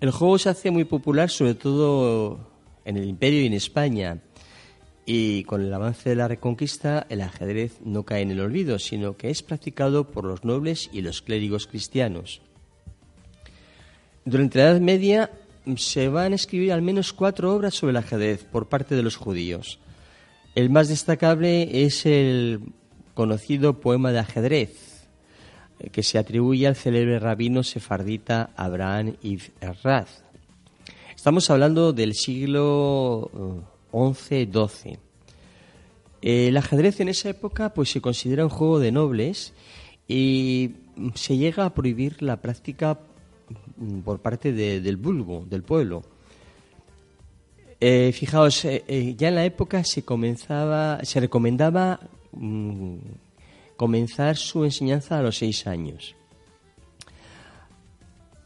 El 0.00 0.10
juego 0.10 0.38
se 0.38 0.48
hace 0.48 0.72
muy 0.72 0.82
popular, 0.84 1.30
sobre 1.30 1.54
todo 1.54 2.47
en 2.88 2.96
el 2.96 3.04
imperio 3.04 3.42
y 3.42 3.46
en 3.46 3.52
España. 3.52 4.18
Y 5.04 5.44
con 5.44 5.62
el 5.62 5.72
avance 5.72 6.08
de 6.08 6.16
la 6.16 6.26
reconquista, 6.26 7.06
el 7.10 7.20
ajedrez 7.20 7.78
no 7.84 8.02
cae 8.04 8.22
en 8.22 8.30
el 8.30 8.40
olvido, 8.40 8.78
sino 8.78 9.16
que 9.16 9.30
es 9.30 9.42
practicado 9.42 10.10
por 10.10 10.24
los 10.24 10.44
nobles 10.44 10.88
y 10.92 11.02
los 11.02 11.22
clérigos 11.22 11.66
cristianos. 11.66 12.40
Durante 14.24 14.58
la 14.58 14.70
Edad 14.70 14.80
Media 14.80 15.30
se 15.76 16.08
van 16.08 16.32
a 16.32 16.36
escribir 16.36 16.72
al 16.72 16.82
menos 16.82 17.12
cuatro 17.12 17.54
obras 17.54 17.74
sobre 17.74 17.90
el 17.90 17.98
ajedrez 17.98 18.44
por 18.44 18.68
parte 18.68 18.94
de 18.94 19.02
los 19.02 19.16
judíos. 19.16 19.78
El 20.54 20.70
más 20.70 20.88
destacable 20.88 21.84
es 21.84 22.06
el 22.06 22.60
conocido 23.14 23.80
poema 23.80 24.12
de 24.12 24.18
ajedrez, 24.20 25.08
que 25.92 26.02
se 26.02 26.18
atribuye 26.18 26.66
al 26.66 26.76
célebre 26.76 27.18
rabino 27.18 27.62
sefardita 27.62 28.50
Abraham 28.56 29.16
Ibn 29.22 29.52
Estamos 31.28 31.50
hablando 31.50 31.92
del 31.92 32.14
siglo 32.14 33.30
XI-XII. 33.92 34.98
Eh, 36.22 36.48
el 36.48 36.56
ajedrez 36.56 37.00
en 37.00 37.10
esa 37.10 37.28
época 37.28 37.74
pues 37.74 37.90
se 37.90 38.00
considera 38.00 38.44
un 38.44 38.48
juego 38.48 38.78
de 38.78 38.92
nobles 38.92 39.52
y 40.08 40.70
se 41.16 41.36
llega 41.36 41.66
a 41.66 41.74
prohibir 41.74 42.22
la 42.22 42.40
práctica 42.40 42.98
mm, 43.76 43.98
por 43.98 44.20
parte 44.20 44.54
del 44.54 44.96
vulgo, 44.96 45.44
del 45.44 45.62
pueblo. 45.62 46.02
Eh, 47.78 48.10
fijaos, 48.14 48.64
eh, 48.64 49.14
ya 49.14 49.28
en 49.28 49.34
la 49.34 49.44
época 49.44 49.84
se 49.84 50.06
comenzaba, 50.06 51.04
se 51.04 51.20
recomendaba 51.20 52.00
mm, 52.32 52.96
comenzar 53.76 54.38
su 54.38 54.64
enseñanza 54.64 55.18
a 55.18 55.22
los 55.22 55.36
seis 55.36 55.66
años. 55.66 56.16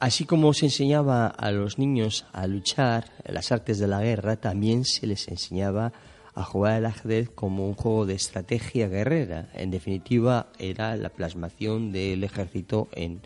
Así 0.03 0.25
como 0.25 0.53
se 0.53 0.67
enseñaba 0.67 1.29
a 1.29 1.53
los 1.53 1.79
niños 1.79 2.27
a 2.33 2.49
luchar 2.49 3.05
las 3.25 3.53
artes 3.53 3.79
de 3.79 3.87
la 3.87 4.03
guerra, 4.03 4.35
también 4.35 4.85
se 4.85 5.07
les 5.07 5.29
enseñaba 5.29 5.93
a 6.35 6.43
jugar 6.43 6.73
al 6.73 6.87
ajedrez 6.87 7.31
como 7.31 7.69
un 7.69 7.75
juego 7.75 8.05
de 8.05 8.15
estrategia 8.15 8.89
guerrera. 8.89 9.49
En 9.55 9.71
definitiva, 9.71 10.49
era 10.59 10.97
la 10.97 11.11
plasmación 11.11 11.93
del 11.93 12.25
ejército 12.25 12.89
en, 12.91 13.21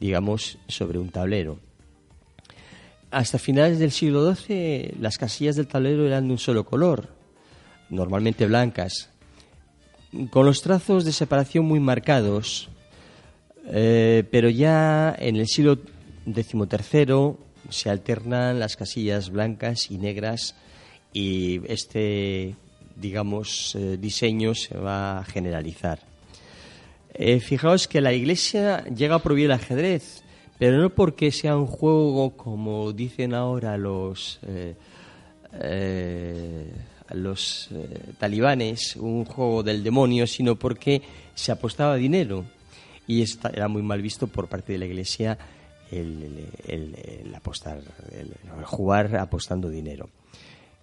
digamos, 0.00 0.58
sobre 0.66 0.98
un 0.98 1.10
tablero. 1.10 1.60
Hasta 3.12 3.38
finales 3.38 3.78
del 3.78 3.92
siglo 3.92 4.34
XII, 4.34 4.96
las 4.98 5.18
casillas 5.18 5.54
del 5.54 5.68
tablero 5.68 6.04
eran 6.04 6.26
de 6.26 6.32
un 6.32 6.38
solo 6.38 6.64
color, 6.64 7.10
normalmente 7.90 8.44
blancas, 8.44 9.08
con 10.30 10.46
los 10.46 10.62
trazos 10.62 11.04
de 11.04 11.12
separación 11.12 11.64
muy 11.64 11.78
marcados. 11.78 12.70
Eh, 13.70 14.24
pero 14.32 14.48
ya 14.48 15.14
en 15.16 15.36
el 15.36 15.46
siglo 15.46 15.78
decimotercero 16.32 17.38
se 17.70 17.90
alternan 17.90 18.60
las 18.60 18.76
casillas 18.76 19.30
blancas 19.30 19.90
y 19.90 19.98
negras 19.98 20.54
y 21.12 21.60
este, 21.70 22.54
digamos, 22.96 23.74
eh, 23.74 23.96
diseño 23.98 24.54
se 24.54 24.76
va 24.76 25.18
a 25.18 25.24
generalizar. 25.24 26.00
Eh, 27.14 27.40
fijaos 27.40 27.88
que 27.88 28.00
la 28.00 28.12
Iglesia 28.12 28.84
llega 28.84 29.16
a 29.16 29.22
prohibir 29.22 29.46
el 29.46 29.52
ajedrez, 29.52 30.22
pero 30.58 30.78
no 30.78 30.90
porque 30.90 31.32
sea 31.32 31.56
un 31.56 31.66
juego 31.66 32.36
como 32.36 32.92
dicen 32.92 33.34
ahora 33.34 33.76
los 33.76 34.38
eh, 34.46 34.74
los 37.10 37.70
talibanes, 38.18 38.94
un 38.96 39.24
juego 39.24 39.62
del 39.62 39.82
demonio, 39.82 40.26
sino 40.26 40.56
porque 40.56 41.00
se 41.34 41.50
apostaba 41.50 41.96
dinero 41.96 42.44
y 43.06 43.24
era 43.50 43.66
muy 43.66 43.82
mal 43.82 44.02
visto 44.02 44.26
por 44.26 44.46
parte 44.48 44.74
de 44.74 44.78
la 44.78 44.84
Iglesia 44.84 45.38
el, 45.90 47.32
apostar, 47.34 47.82
el, 48.12 48.32
jugar 48.64 49.16
apostando 49.16 49.68
dinero. 49.68 50.08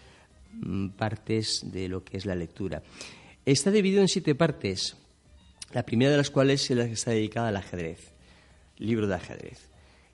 partes 0.96 1.62
de 1.72 1.88
lo 1.88 2.04
que 2.04 2.16
es 2.16 2.26
la 2.26 2.34
lectura. 2.34 2.82
Está 3.44 3.70
dividido 3.70 4.02
en 4.02 4.08
siete 4.08 4.34
partes, 4.34 4.96
la 5.72 5.84
primera 5.84 6.10
de 6.10 6.16
las 6.16 6.30
cuales 6.30 6.70
es 6.70 6.76
la 6.76 6.86
que 6.86 6.92
está 6.92 7.12
dedicada 7.12 7.48
al 7.48 7.56
ajedrez, 7.56 8.12
libro 8.78 9.06
de 9.06 9.14
ajedrez. 9.14 9.70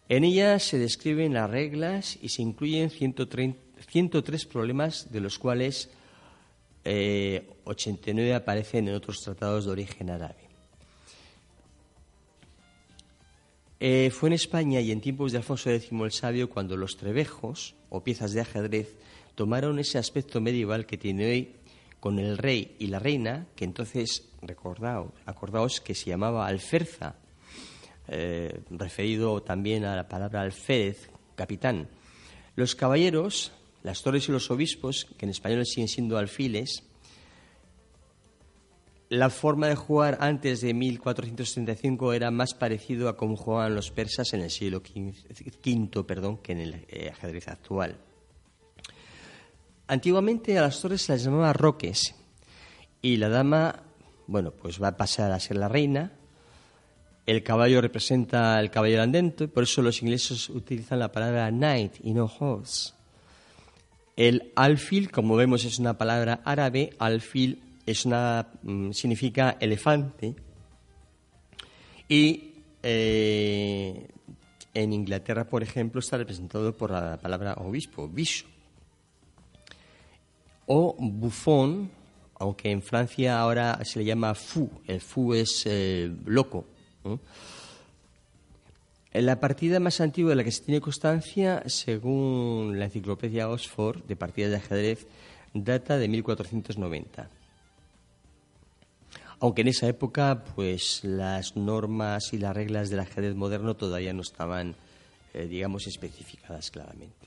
En 0.09 0.23
ella 0.25 0.59
se 0.59 0.79
describen 0.79 1.35
las 1.35 1.51
reglas 1.51 2.19
y 2.23 2.29
se 2.29 2.43
incluyen 2.43 2.91
103 2.91 4.47
problemas, 4.47 5.11
de 5.11 5.21
los 5.21 5.39
cuales 5.39 5.91
89 6.85 8.31
eh, 8.31 8.35
aparecen 8.35 8.87
en 8.87 8.95
otros 8.95 9.21
tratados 9.23 9.65
de 9.65 9.73
origen 9.73 10.11
árabe. 10.11 10.47
Eh, 13.81 14.11
fue 14.11 14.29
en 14.29 14.35
España 14.35 14.81
y 14.81 14.91
en 14.91 15.01
tiempos 15.01 15.33
de 15.33 15.39
Alfonso 15.39 15.71
X 15.71 15.91
el 15.93 16.13
Sabio 16.13 16.49
cuando 16.49 16.77
los 16.77 16.97
trebejos, 16.97 17.75
o 17.91 18.03
piezas 18.03 18.33
de 18.33 18.41
ajedrez, 18.41 18.95
tomaron 19.37 19.79
ese 19.79 19.99
aspecto 19.99 20.41
medieval 20.41 20.87
que 20.87 20.99
tiene 20.99 21.31
hoy 21.31 21.53
con 22.01 22.19
el 22.19 22.39
rey 22.39 22.75
y 22.79 22.89
la 22.89 22.99
reina, 22.99 23.47
que 23.55 23.65
entonces, 23.65 24.29
recordaos, 24.43 25.13
acordaos 25.27 25.81
que 25.81 25.95
se 25.95 26.11
llamaba 26.11 26.47
alferza, 26.47 27.17
eh, 28.09 28.61
referido 28.71 29.43
también 29.43 29.85
a 29.85 29.95
la 29.95 30.09
palabra 30.09 30.41
alférez, 30.41 31.11
capitán. 31.35 31.89
Los 32.57 32.75
caballeros, 32.75 33.53
las 33.83 34.03
torres 34.03 34.29
y 34.29 34.33
los 34.33 34.51
obispos, 34.51 35.07
que 35.19 35.27
en 35.27 35.31
español 35.31 35.67
siguen 35.67 35.89
siendo 35.89 36.17
alfiles, 36.17 36.83
la 39.09 39.31
forma 39.31 39.69
de 39.69 39.77
jugar 39.77 40.19
antes 40.21 40.63
de 40.63 40.75
1475 40.75 42.13
era 42.13 42.31
más 42.31 42.55
parecido 42.55 43.09
a 43.09 43.17
cómo 43.17 43.37
jugaban 43.37 43.75
los 43.75 43.91
persas 43.91 44.33
en 44.33 44.41
el 44.41 44.51
siglo 44.51 44.83
V, 44.83 46.05
perdón, 46.05 46.39
que 46.39 46.53
en 46.53 46.61
el 46.61 46.87
eh, 46.89 47.11
ajedrez 47.13 47.49
actual. 47.49 47.99
Antiguamente 49.89 50.59
a 50.59 50.63
las 50.63 50.81
torres 50.81 51.03
se 51.03 51.13
las 51.13 51.23
llamaba 51.23 51.53
roques 51.53 52.15
y 53.03 53.17
la 53.17 53.29
dama, 53.29 53.85
bueno, 54.27 54.51
pues 54.51 54.83
va 54.83 54.89
a 54.89 54.97
pasar 54.97 55.31
a 55.31 55.39
ser 55.39 55.57
la 55.59 55.69
reina. 55.69 56.13
El 57.25 57.45
caballo 57.45 57.81
representa 57.81 58.59
el 58.59 58.71
caballero 58.71 59.03
andante, 59.03 59.47
por 59.47 59.63
eso 59.63 59.83
los 59.83 60.03
ingleses 60.03 60.49
utilizan 60.49 60.99
la 60.99 61.13
palabra 61.13 61.51
knight 61.51 61.95
y 62.03 62.15
no 62.15 62.25
horse. 62.25 62.95
El 64.17 64.53
alfil, 64.57 65.11
como 65.11 65.37
vemos, 65.37 65.65
es 65.65 65.79
una 65.79 65.99
palabra 65.99 66.41
árabe. 66.45 66.91
Alfil 66.99 67.63
es 67.85 68.07
una, 68.07 68.49
mm, 68.63 68.91
significa 68.93 69.57
elefante. 69.61 70.35
Y 72.09 72.55
eh, 72.83 74.09
en 74.75 74.93
Inglaterra, 74.93 75.45
por 75.45 75.63
ejemplo, 75.63 76.01
está 76.01 76.17
representado 76.17 76.77
por 76.77 76.91
la 76.91 77.19
palabra 77.19 77.55
obispo, 77.55 78.09
bishop 78.09 78.56
o 80.67 80.97
bufón, 80.99 81.91
aunque 82.39 82.71
en 82.71 82.83
Francia 82.83 83.39
ahora 83.39 83.81
se 83.85 84.01
le 84.01 84.05
llama 84.05 84.35
fou, 84.35 84.71
el 84.87 85.01
fou 85.01 85.35
es 85.35 85.63
eh, 85.67 86.11
loco. 86.27 86.67
La 89.13 89.41
partida 89.41 89.81
más 89.81 90.01
antigua 90.01 90.31
de 90.31 90.37
la 90.37 90.45
que 90.45 90.53
se 90.53 90.65
tiene 90.65 90.81
constancia, 90.81 91.63
según 91.67 92.79
la 92.79 92.87
enciclopedia 92.87 93.49
Oxford 93.49 94.05
de 94.05 94.17
partidas 94.17 94.51
de 94.51 94.57
ajedrez, 94.59 95.07
data 95.55 95.97
de 95.97 96.09
1490. 96.09 97.31
Aunque 99.39 99.63
en 99.63 99.69
esa 99.69 99.87
época, 99.87 100.45
pues 100.55 101.01
las 101.03 101.57
normas 101.57 102.33
y 102.33 102.39
las 102.39 102.55
reglas 102.55 102.91
del 102.91 103.01
ajedrez 103.01 103.35
moderno 103.35 103.77
todavía 103.77 104.13
no 104.13 104.23
estaban, 104.23 104.75
eh, 105.33 105.47
digamos, 105.47 105.87
especificadas 105.87 106.71
claramente. 106.71 107.27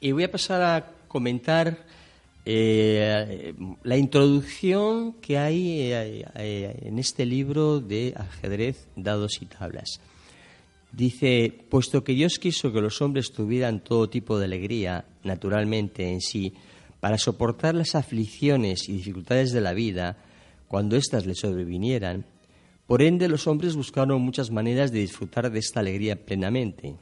Y 0.00 0.12
voy 0.12 0.24
a 0.24 0.30
pasar 0.30 0.62
a 0.62 0.97
comentar 1.08 1.84
eh, 2.44 3.52
la 3.82 3.96
introducción 3.96 5.14
que 5.14 5.36
hay 5.36 5.92
eh, 5.92 6.78
en 6.82 6.98
este 6.98 7.26
libro 7.26 7.80
de 7.80 8.14
ajedrez, 8.16 8.86
dados 8.96 9.42
y 9.42 9.46
tablas. 9.46 10.00
Dice, 10.92 11.52
puesto 11.68 12.02
que 12.02 12.14
Dios 12.14 12.38
quiso 12.38 12.72
que 12.72 12.80
los 12.80 13.02
hombres 13.02 13.32
tuvieran 13.32 13.80
todo 13.80 14.08
tipo 14.08 14.38
de 14.38 14.46
alegría, 14.46 15.04
naturalmente 15.22 16.10
en 16.10 16.20
sí, 16.20 16.54
para 17.00 17.18
soportar 17.18 17.74
las 17.74 17.94
aflicciones 17.94 18.88
y 18.88 18.92
dificultades 18.92 19.52
de 19.52 19.60
la 19.60 19.74
vida, 19.74 20.16
cuando 20.66 20.96
éstas 20.96 21.26
les 21.26 21.40
sobrevinieran, 21.40 22.24
por 22.86 23.02
ende 23.02 23.28
los 23.28 23.46
hombres 23.46 23.76
buscaron 23.76 24.22
muchas 24.22 24.50
maneras 24.50 24.90
de 24.90 25.00
disfrutar 25.00 25.50
de 25.50 25.58
esta 25.58 25.80
alegría 25.80 26.16
plenamente. 26.16 26.96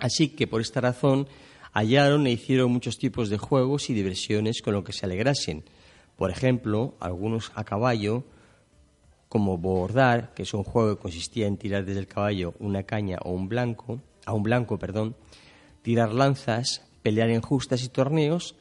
Así 0.00 0.28
que 0.28 0.46
por 0.46 0.62
esta 0.62 0.80
razón 0.80 1.28
hallaron 1.74 2.26
e 2.26 2.30
hicieron 2.30 2.70
muchos 2.70 2.98
tipos 2.98 3.28
de 3.28 3.36
juegos 3.36 3.90
y 3.90 3.94
diversiones 3.94 4.62
con 4.62 4.74
lo 4.74 4.84
que 4.84 4.92
se 4.92 5.06
alegrasen. 5.06 5.64
Por 6.16 6.30
ejemplo, 6.30 6.94
algunos 7.00 7.50
a 7.56 7.64
caballo, 7.64 8.22
como 9.28 9.58
bordar, 9.58 10.32
que 10.34 10.44
es 10.44 10.54
un 10.54 10.62
juego 10.62 10.94
que 10.94 11.02
consistía 11.02 11.48
en 11.48 11.56
tirar 11.56 11.84
desde 11.84 11.98
el 11.98 12.06
caballo 12.06 12.54
una 12.60 12.84
caña 12.84 13.18
o 13.24 13.32
un 13.32 13.48
blanco, 13.48 14.00
a 14.24 14.32
un 14.32 14.44
blanco, 14.44 14.78
perdón, 14.78 15.16
tirar 15.82 16.14
lanzas, 16.14 16.86
pelear 17.02 17.28
en 17.30 17.42
justas 17.42 17.82
y 17.82 17.88
torneos, 17.88 18.54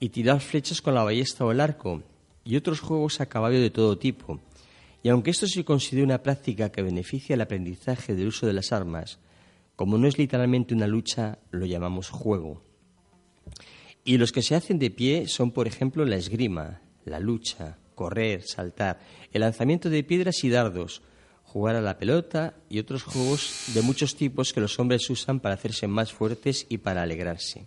y 0.00 0.08
tirar 0.08 0.40
flechas 0.40 0.80
con 0.80 0.94
la 0.94 1.04
ballesta 1.04 1.44
o 1.44 1.52
el 1.52 1.60
arco, 1.60 2.02
y 2.44 2.56
otros 2.56 2.80
juegos 2.80 3.20
a 3.20 3.26
caballo 3.26 3.60
de 3.60 3.70
todo 3.70 3.98
tipo. 3.98 4.40
Y 5.02 5.10
aunque 5.10 5.30
esto 5.30 5.46
se 5.46 5.66
considera 5.66 6.06
una 6.06 6.22
práctica 6.22 6.72
que 6.72 6.80
beneficia 6.80 7.34
el 7.34 7.42
aprendizaje 7.42 8.14
del 8.14 8.28
uso 8.28 8.46
de 8.46 8.54
las 8.54 8.72
armas, 8.72 9.18
como 9.76 9.98
no 9.98 10.06
es 10.06 10.18
literalmente 10.18 10.74
una 10.74 10.86
lucha, 10.86 11.38
lo 11.50 11.66
llamamos 11.66 12.10
juego. 12.10 12.62
Y 14.04 14.18
los 14.18 14.32
que 14.32 14.42
se 14.42 14.54
hacen 14.54 14.78
de 14.78 14.90
pie 14.90 15.28
son, 15.28 15.50
por 15.50 15.66
ejemplo, 15.66 16.04
la 16.04 16.16
esgrima, 16.16 16.80
la 17.04 17.20
lucha, 17.20 17.78
correr, 17.94 18.42
saltar, 18.42 19.00
el 19.32 19.40
lanzamiento 19.40 19.90
de 19.90 20.04
piedras 20.04 20.44
y 20.44 20.50
dardos, 20.50 21.02
jugar 21.42 21.76
a 21.76 21.80
la 21.80 21.98
pelota 21.98 22.54
y 22.68 22.78
otros 22.78 23.02
juegos 23.02 23.70
de 23.74 23.82
muchos 23.82 24.16
tipos 24.16 24.52
que 24.52 24.60
los 24.60 24.78
hombres 24.78 25.08
usan 25.08 25.40
para 25.40 25.54
hacerse 25.54 25.86
más 25.86 26.12
fuertes 26.12 26.66
y 26.68 26.78
para 26.78 27.02
alegrarse. 27.02 27.64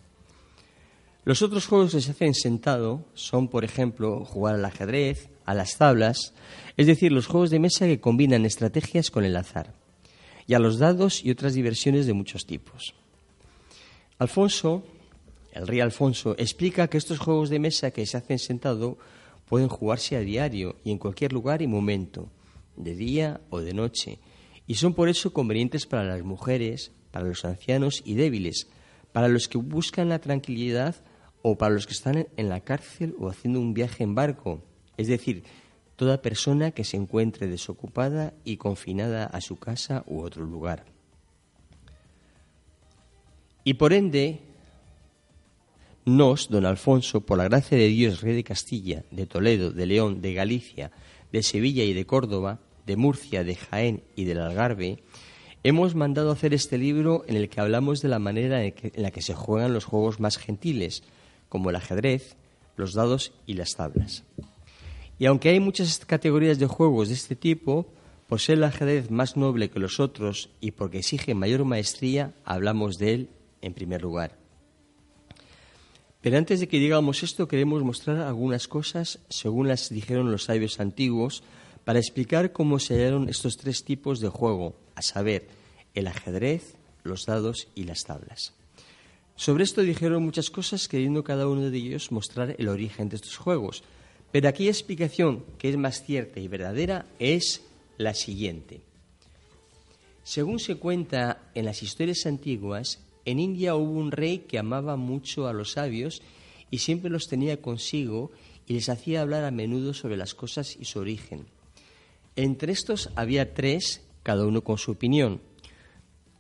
Los 1.24 1.42
otros 1.42 1.68
juegos 1.68 1.94
que 1.94 2.02
se 2.02 2.12
hacen 2.12 2.34
sentado 2.34 3.06
son, 3.14 3.50
por 3.50 3.66
ejemplo, 3.66 4.24
jugar 4.24 4.56
al 4.56 4.66
ajedrez, 4.66 5.30
a 5.46 5.54
las 5.54 5.78
tablas, 5.78 6.34
es 6.78 6.88
decir, 6.88 7.12
los 7.12 7.28
juegos 7.28 7.50
de 7.50 7.60
mesa 7.60 7.86
que 7.86 8.00
combinan 8.00 8.46
estrategias 8.46 9.12
con 9.12 9.26
el 9.26 9.36
azar, 9.36 9.74
y 10.48 10.54
a 10.54 10.60
los 10.60 10.80
dados 10.80 11.24
y 11.24 11.30
otras 11.30 11.54
diversiones 11.54 12.08
de 12.08 12.14
muchos 12.14 12.46
tipos. 12.46 12.96
Alfonso 14.18 14.84
el 15.58 15.66
rey 15.66 15.80
Alfonso 15.80 16.36
explica 16.38 16.88
que 16.88 17.00
estos 17.00 17.18
juegos 17.18 17.50
de 17.50 17.58
mesa 17.58 17.90
que 17.90 18.06
se 18.06 18.16
hacen 18.16 18.38
sentado 18.38 19.00
pueden 19.50 19.70
jugarse 19.70 20.16
a 20.16 20.20
diario 20.20 20.76
y 20.84 20.92
en 20.92 21.00
cualquier 21.00 21.34
lugar 21.34 21.64
y 21.64 21.68
momento, 21.68 22.30
de 22.76 22.96
día 22.96 23.42
o 23.50 23.60
de 23.60 23.74
noche, 23.74 24.20
y 24.68 24.76
son 24.76 24.94
por 24.94 25.10
eso 25.10 25.34
convenientes 25.34 25.88
para 25.88 26.04
las 26.04 26.22
mujeres, 26.22 26.92
para 27.10 27.26
los 27.26 27.44
ancianos 27.44 28.04
y 28.06 28.14
débiles, 28.14 28.68
para 29.14 29.30
los 29.30 29.48
que 29.48 29.58
buscan 29.58 30.10
la 30.10 30.20
tranquilidad 30.20 30.96
o 31.42 31.58
para 31.58 31.74
los 31.74 31.88
que 31.88 31.94
están 31.94 32.28
en 32.38 32.50
la 32.50 32.60
cárcel 32.60 33.16
o 33.18 33.28
haciendo 33.28 33.60
un 33.60 33.74
viaje 33.74 34.04
en 34.04 34.14
barco, 34.14 34.62
es 34.96 35.08
decir, 35.08 35.44
toda 35.98 36.22
persona 36.22 36.72
que 36.72 36.86
se 36.86 36.96
encuentre 36.96 37.48
desocupada 37.48 38.34
y 38.46 38.56
confinada 38.56 39.26
a 39.26 39.42
su 39.42 39.58
casa 39.58 40.04
u 40.08 40.22
otro 40.22 40.46
lugar. 40.46 40.86
Y 43.66 43.74
por 43.74 43.92
ende, 43.92 44.40
nos, 46.06 46.50
don 46.50 46.66
Alfonso, 46.66 47.22
por 47.22 47.38
la 47.38 47.50
gracia 47.50 47.78
de 47.78 47.90
Dios, 47.90 48.22
rey 48.22 48.34
de 48.34 48.44
Castilla, 48.46 49.04
de 49.12 49.26
Toledo, 49.26 49.72
de 49.72 49.86
León, 49.86 50.22
de 50.22 50.34
Galicia, 50.34 50.92
de 51.34 51.44
Sevilla 51.44 51.84
y 51.84 51.94
de 51.94 52.06
Córdoba, 52.06 52.60
de 52.86 52.96
Murcia, 52.96 53.44
de 53.44 53.56
Jaén 53.56 54.04
y 54.16 54.24
del 54.24 54.40
Algarve, 54.40 55.04
hemos 55.64 55.96
mandado 55.96 56.32
hacer 56.32 56.54
este 56.54 56.78
libro 56.78 57.26
en 57.28 57.36
el 57.36 57.50
que 57.50 57.60
hablamos 57.60 58.02
de 58.02 58.08
la 58.08 58.20
manera 58.20 58.64
en, 58.64 58.74
la 58.96 59.12
que 59.12 59.22
se 59.22 59.34
juegan 59.34 59.74
los 59.74 59.84
juegos 59.84 60.20
más 60.22 60.38
gentiles, 60.38 61.04
como 61.50 61.72
el 61.72 61.76
ajedrez, 61.76 62.38
los 62.78 62.94
dados 62.94 63.34
y 63.46 63.56
las 63.56 63.76
tablas. 63.76 64.24
Y 65.20 65.26
aunque 65.26 65.50
hay 65.50 65.60
muchas 65.60 66.00
categorías 66.06 66.60
de 66.60 66.68
juegos 66.68 67.10
de 67.10 67.16
este 67.16 67.36
tipo, 67.36 67.88
por 68.28 68.40
ser 68.40 68.58
el 68.58 68.64
ajedrez 68.66 69.10
más 69.10 69.38
noble 69.38 69.70
que 69.70 69.80
los 69.80 70.00
otros 70.00 70.50
y 70.60 70.72
porque 70.72 71.00
exige 71.00 71.34
mayor 71.34 71.66
maestría, 71.66 72.34
hablamos 72.44 72.98
de 72.98 73.14
él 73.14 73.30
en 73.62 73.74
primer 73.74 74.02
lugar. 74.02 74.38
Pero 76.22 76.38
antes 76.38 76.60
de 76.60 76.68
que 76.68 76.80
digamos 76.80 77.24
esto, 77.24 77.48
queremos 77.48 77.84
mostrar 77.84 78.18
algunas 78.18 78.68
cosas 78.68 79.20
según 79.30 79.68
las 79.68 79.90
dijeron 79.90 80.32
los 80.32 80.46
sabios 80.46 80.80
antiguos 80.80 81.44
para 81.86 82.00
explicar 82.00 82.52
cómo 82.52 82.80
se 82.80 82.96
hallaron 82.96 83.30
estos 83.30 83.56
tres 83.56 83.86
tipos 83.86 84.20
de 84.20 84.28
juego, 84.28 84.76
a 84.96 85.02
saber, 85.02 85.48
el 85.94 86.08
ajedrez, 86.08 86.76
los 87.04 87.26
dados 87.26 87.70
y 87.76 87.84
las 87.84 88.04
tablas. 88.04 88.54
Sobre 89.38 89.64
esto 89.64 89.82
dijeron 89.82 90.24
muchas 90.24 90.50
cosas, 90.50 90.88
queriendo 90.88 91.24
cada 91.24 91.48
uno 91.48 91.70
de 91.70 91.78
ellos 91.78 92.12
mostrar 92.12 92.56
el 92.58 92.68
origen 92.68 93.08
de 93.08 93.16
estos 93.16 93.38
juegos. 93.38 93.84
Pero 94.32 94.50
aquella 94.50 94.72
explicación 94.72 95.46
que 95.58 95.70
es 95.70 95.78
más 95.78 96.04
cierta 96.04 96.40
y 96.40 96.48
verdadera 96.48 97.06
es 97.20 97.64
la 97.98 98.14
siguiente. 98.14 98.82
Según 100.24 100.60
se 100.60 100.76
cuenta 100.76 101.42
en 101.56 101.66
las 101.66 101.82
historias 101.84 102.26
antiguas, 102.26 103.00
en 103.26 103.40
India 103.40 103.76
hubo 103.76 104.00
un 104.00 104.12
rey 104.12 104.40
que 104.40 104.60
amaba 104.60 104.96
mucho 104.98 105.48
a 105.48 105.54
los 105.54 105.72
sabios 105.72 106.22
y 106.70 106.80
siempre 106.80 107.10
los 107.10 107.28
tenía 107.28 107.62
consigo 107.62 108.32
y 108.68 108.74
les 108.74 108.90
hacía 108.90 109.22
hablar 109.22 109.46
a 109.46 109.52
menudo 109.52 109.94
sobre 109.94 110.18
las 110.18 110.34
cosas 110.34 110.76
y 110.80 110.86
su 110.86 111.00
origen. 111.00 111.46
Entre 112.36 112.72
estos 112.72 113.10
había 113.16 113.54
tres, 113.54 114.02
cada 114.24 114.46
uno 114.46 114.62
con 114.64 114.78
su 114.78 114.92
opinión. 114.92 115.42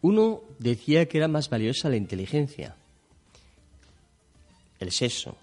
Uno 0.02 0.41
decía 0.60 1.08
que 1.08 1.17
era 1.17 1.28
más 1.28 1.50
valiosa 1.50 1.89
la 1.89 1.95
inteligencia, 1.95 2.76
el 4.80 4.91
sexo, 4.91 5.38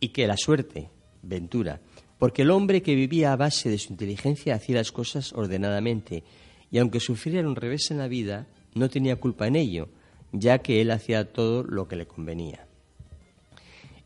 y 0.00 0.08
que 0.08 0.26
la 0.26 0.36
suerte, 0.36 0.88
ventura, 1.24 1.80
porque 2.18 2.42
el 2.42 2.50
hombre 2.50 2.82
que 2.82 2.94
vivía 2.94 3.32
a 3.32 3.36
base 3.36 3.68
de 3.68 3.78
su 3.78 3.92
inteligencia 3.92 4.54
hacía 4.54 4.76
las 4.76 4.92
cosas 4.92 5.32
ordenadamente, 5.32 6.24
y 6.70 6.78
aunque 6.78 7.00
sufriera 7.00 7.48
un 7.48 7.56
revés 7.56 7.90
en 7.90 7.98
la 7.98 8.08
vida, 8.08 8.46
no 8.74 8.88
tenía 8.88 9.16
culpa 9.16 9.46
en 9.46 9.56
ello, 9.56 9.88
ya 10.32 10.58
que 10.58 10.80
él 10.80 10.90
hacía 10.90 11.32
todo 11.32 11.62
lo 11.62 11.86
que 11.86 11.96
le 11.96 12.06
convenía. 12.06 12.66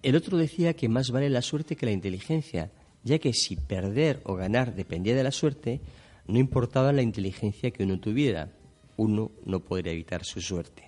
El 0.03 0.17
otro 0.17 0.37
decía 0.37 0.75
que 0.75 0.89
más 0.89 1.11
vale 1.11 1.29
la 1.31 1.43
suerte 1.43 1.77
que 1.77 1.87
la 1.87 1.93
inteligencia, 1.93 2.71
ya 3.03 3.19
que 3.19 3.33
si 3.33 3.57
perder 3.57 4.21
o 4.25 4.35
ganar 4.35 4.75
dependía 4.75 5.15
de 5.15 5.25
la 5.25 5.33
suerte, 5.33 5.81
no 6.27 6.39
importaba 6.39 6.93
la 6.93 7.03
inteligencia 7.03 7.71
que 7.71 7.83
uno 7.83 7.99
tuviera, 7.99 8.53
uno 8.97 9.33
no 9.45 9.61
podría 9.61 9.93
evitar 9.93 10.25
su 10.25 10.41
suerte. 10.41 10.85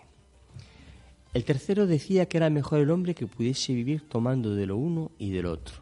El 1.33 1.45
tercero 1.45 1.87
decía 1.87 2.27
que 2.27 2.37
era 2.37 2.51
mejor 2.51 2.81
el 2.81 2.91
hombre 2.91 3.15
que 3.15 3.27
pudiese 3.27 3.73
vivir 3.73 4.03
tomando 4.09 4.55
de 4.55 4.67
lo 4.67 4.77
uno 4.77 5.13
y 5.19 5.31
del 5.31 5.47
otro, 5.47 5.80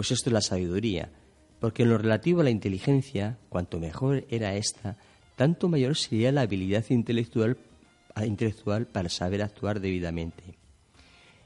pues 0.00 0.12
esto 0.12 0.30
es 0.30 0.32
la 0.32 0.40
sabiduría, 0.40 1.10
porque 1.58 1.82
en 1.82 1.90
lo 1.90 1.98
relativo 1.98 2.40
a 2.40 2.44
la 2.44 2.48
inteligencia, 2.48 3.36
cuanto 3.50 3.78
mejor 3.78 4.24
era 4.30 4.56
ésta, 4.56 4.96
tanto 5.36 5.68
mayor 5.68 5.94
sería 5.94 6.32
la 6.32 6.40
habilidad 6.40 6.86
intelectual 6.88 7.58
intelectual 8.24 8.86
para 8.86 9.10
saber 9.10 9.42
actuar 9.42 9.78
debidamente. 9.78 10.56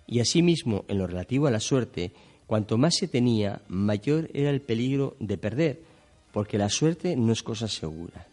Y 0.07 0.21
asimismo, 0.21 0.85
en 0.87 0.99
lo 0.99 1.09
relativo 1.09 1.49
a 1.49 1.51
la 1.51 1.59
suerte, 1.59 2.12
cuanto 2.47 2.79
más 2.79 2.95
se 2.95 3.09
tenía, 3.09 3.61
mayor 3.67 4.31
era 4.33 4.51
el 4.51 4.61
peligro 4.61 5.17
de 5.19 5.37
perder, 5.37 5.83
porque 6.33 6.57
la 6.57 6.69
suerte 6.69 7.17
no 7.17 7.33
es 7.33 7.43
cosa 7.43 7.67
segura. 7.67 8.29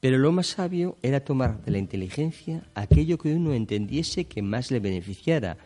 Pero 0.00 0.18
lo 0.18 0.32
más 0.32 0.48
sabio 0.48 0.96
era 1.02 1.20
tomar 1.20 1.62
de 1.64 1.70
la 1.70 1.78
inteligencia 1.78 2.64
aquello 2.74 3.16
que 3.16 3.32
uno 3.32 3.54
entendiese 3.54 4.24
que 4.24 4.42
más 4.42 4.72
le 4.72 4.80
beneficiara 4.80 5.56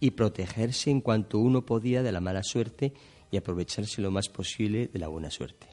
y 0.00 0.12
protegerse 0.12 0.90
en 0.90 1.00
cuanto 1.00 1.38
uno 1.38 1.64
podía 1.64 2.02
de 2.02 2.12
la 2.12 2.20
mala 2.20 2.42
suerte 2.42 2.92
y 3.30 3.36
aprovecharse 3.36 4.02
lo 4.02 4.10
más 4.10 4.28
posible 4.28 4.88
de 4.88 4.98
la 4.98 5.08
buena 5.08 5.30
suerte. 5.30 5.66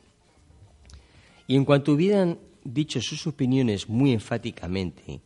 Y 1.48 1.56
en 1.56 1.66
cuanto 1.66 1.94
hubieran 1.94 2.38
dicho 2.64 3.02
sus 3.02 3.26
opiniones 3.26 3.88
muy 3.88 4.12
enfáticamente 4.12 5.22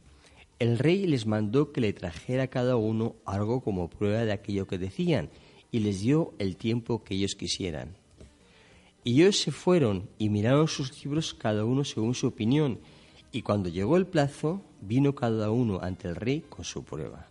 el 0.61 0.77
rey 0.77 1.07
les 1.07 1.25
mandó 1.25 1.71
que 1.71 1.81
le 1.81 1.91
trajera 1.91 2.45
cada 2.45 2.75
uno 2.75 3.15
algo 3.25 3.61
como 3.61 3.89
prueba 3.89 4.25
de 4.25 4.31
aquello 4.31 4.67
que 4.67 4.77
decían 4.77 5.31
y 5.71 5.79
les 5.79 6.01
dio 6.01 6.35
el 6.37 6.55
tiempo 6.55 7.03
que 7.03 7.15
ellos 7.15 7.33
quisieran. 7.33 7.95
Y 9.03 9.23
ellos 9.23 9.39
se 9.39 9.51
fueron 9.51 10.07
y 10.19 10.29
miraron 10.29 10.67
sus 10.67 11.03
libros 11.03 11.33
cada 11.33 11.65
uno 11.65 11.83
según 11.83 12.13
su 12.13 12.27
opinión, 12.27 12.79
y 13.31 13.41
cuando 13.41 13.69
llegó 13.69 13.97
el 13.97 14.05
plazo, 14.05 14.61
vino 14.81 15.15
cada 15.15 15.49
uno 15.49 15.79
ante 15.81 16.07
el 16.07 16.15
rey 16.15 16.43
con 16.47 16.63
su 16.63 16.83
prueba. 16.83 17.30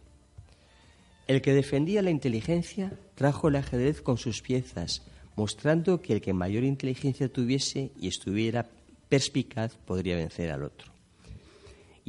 El 1.30 1.42
que 1.42 1.54
defendía 1.54 2.02
la 2.02 2.10
inteligencia 2.10 2.92
trajo 3.14 3.46
el 3.46 3.54
ajedrez 3.54 4.02
con 4.02 4.18
sus 4.18 4.42
piezas, 4.42 5.02
mostrando 5.36 6.02
que 6.02 6.12
el 6.12 6.20
que 6.20 6.32
mayor 6.32 6.64
inteligencia 6.64 7.32
tuviese 7.32 7.92
y 8.00 8.08
estuviera 8.08 8.66
perspicaz 9.08 9.76
podría 9.86 10.16
vencer 10.16 10.50
al 10.50 10.64
otro 10.64 10.90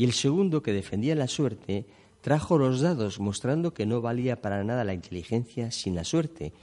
y 0.02 0.04
el 0.04 0.14
segundo, 0.14 0.64
que 0.64 0.74
defendía 0.74 1.14
la 1.14 1.28
suerte, 1.28 1.86
trajo 2.22 2.58
los 2.58 2.82
dados, 2.82 3.20
mostrando 3.20 3.74
que 3.74 3.86
no 3.86 4.02
valía 4.02 4.42
para 4.42 4.64
nada 4.64 4.84
la 4.84 4.96
inteligencia 4.96 5.70
sin 5.70 5.94
la 5.94 6.04
suerte, 6.04 6.54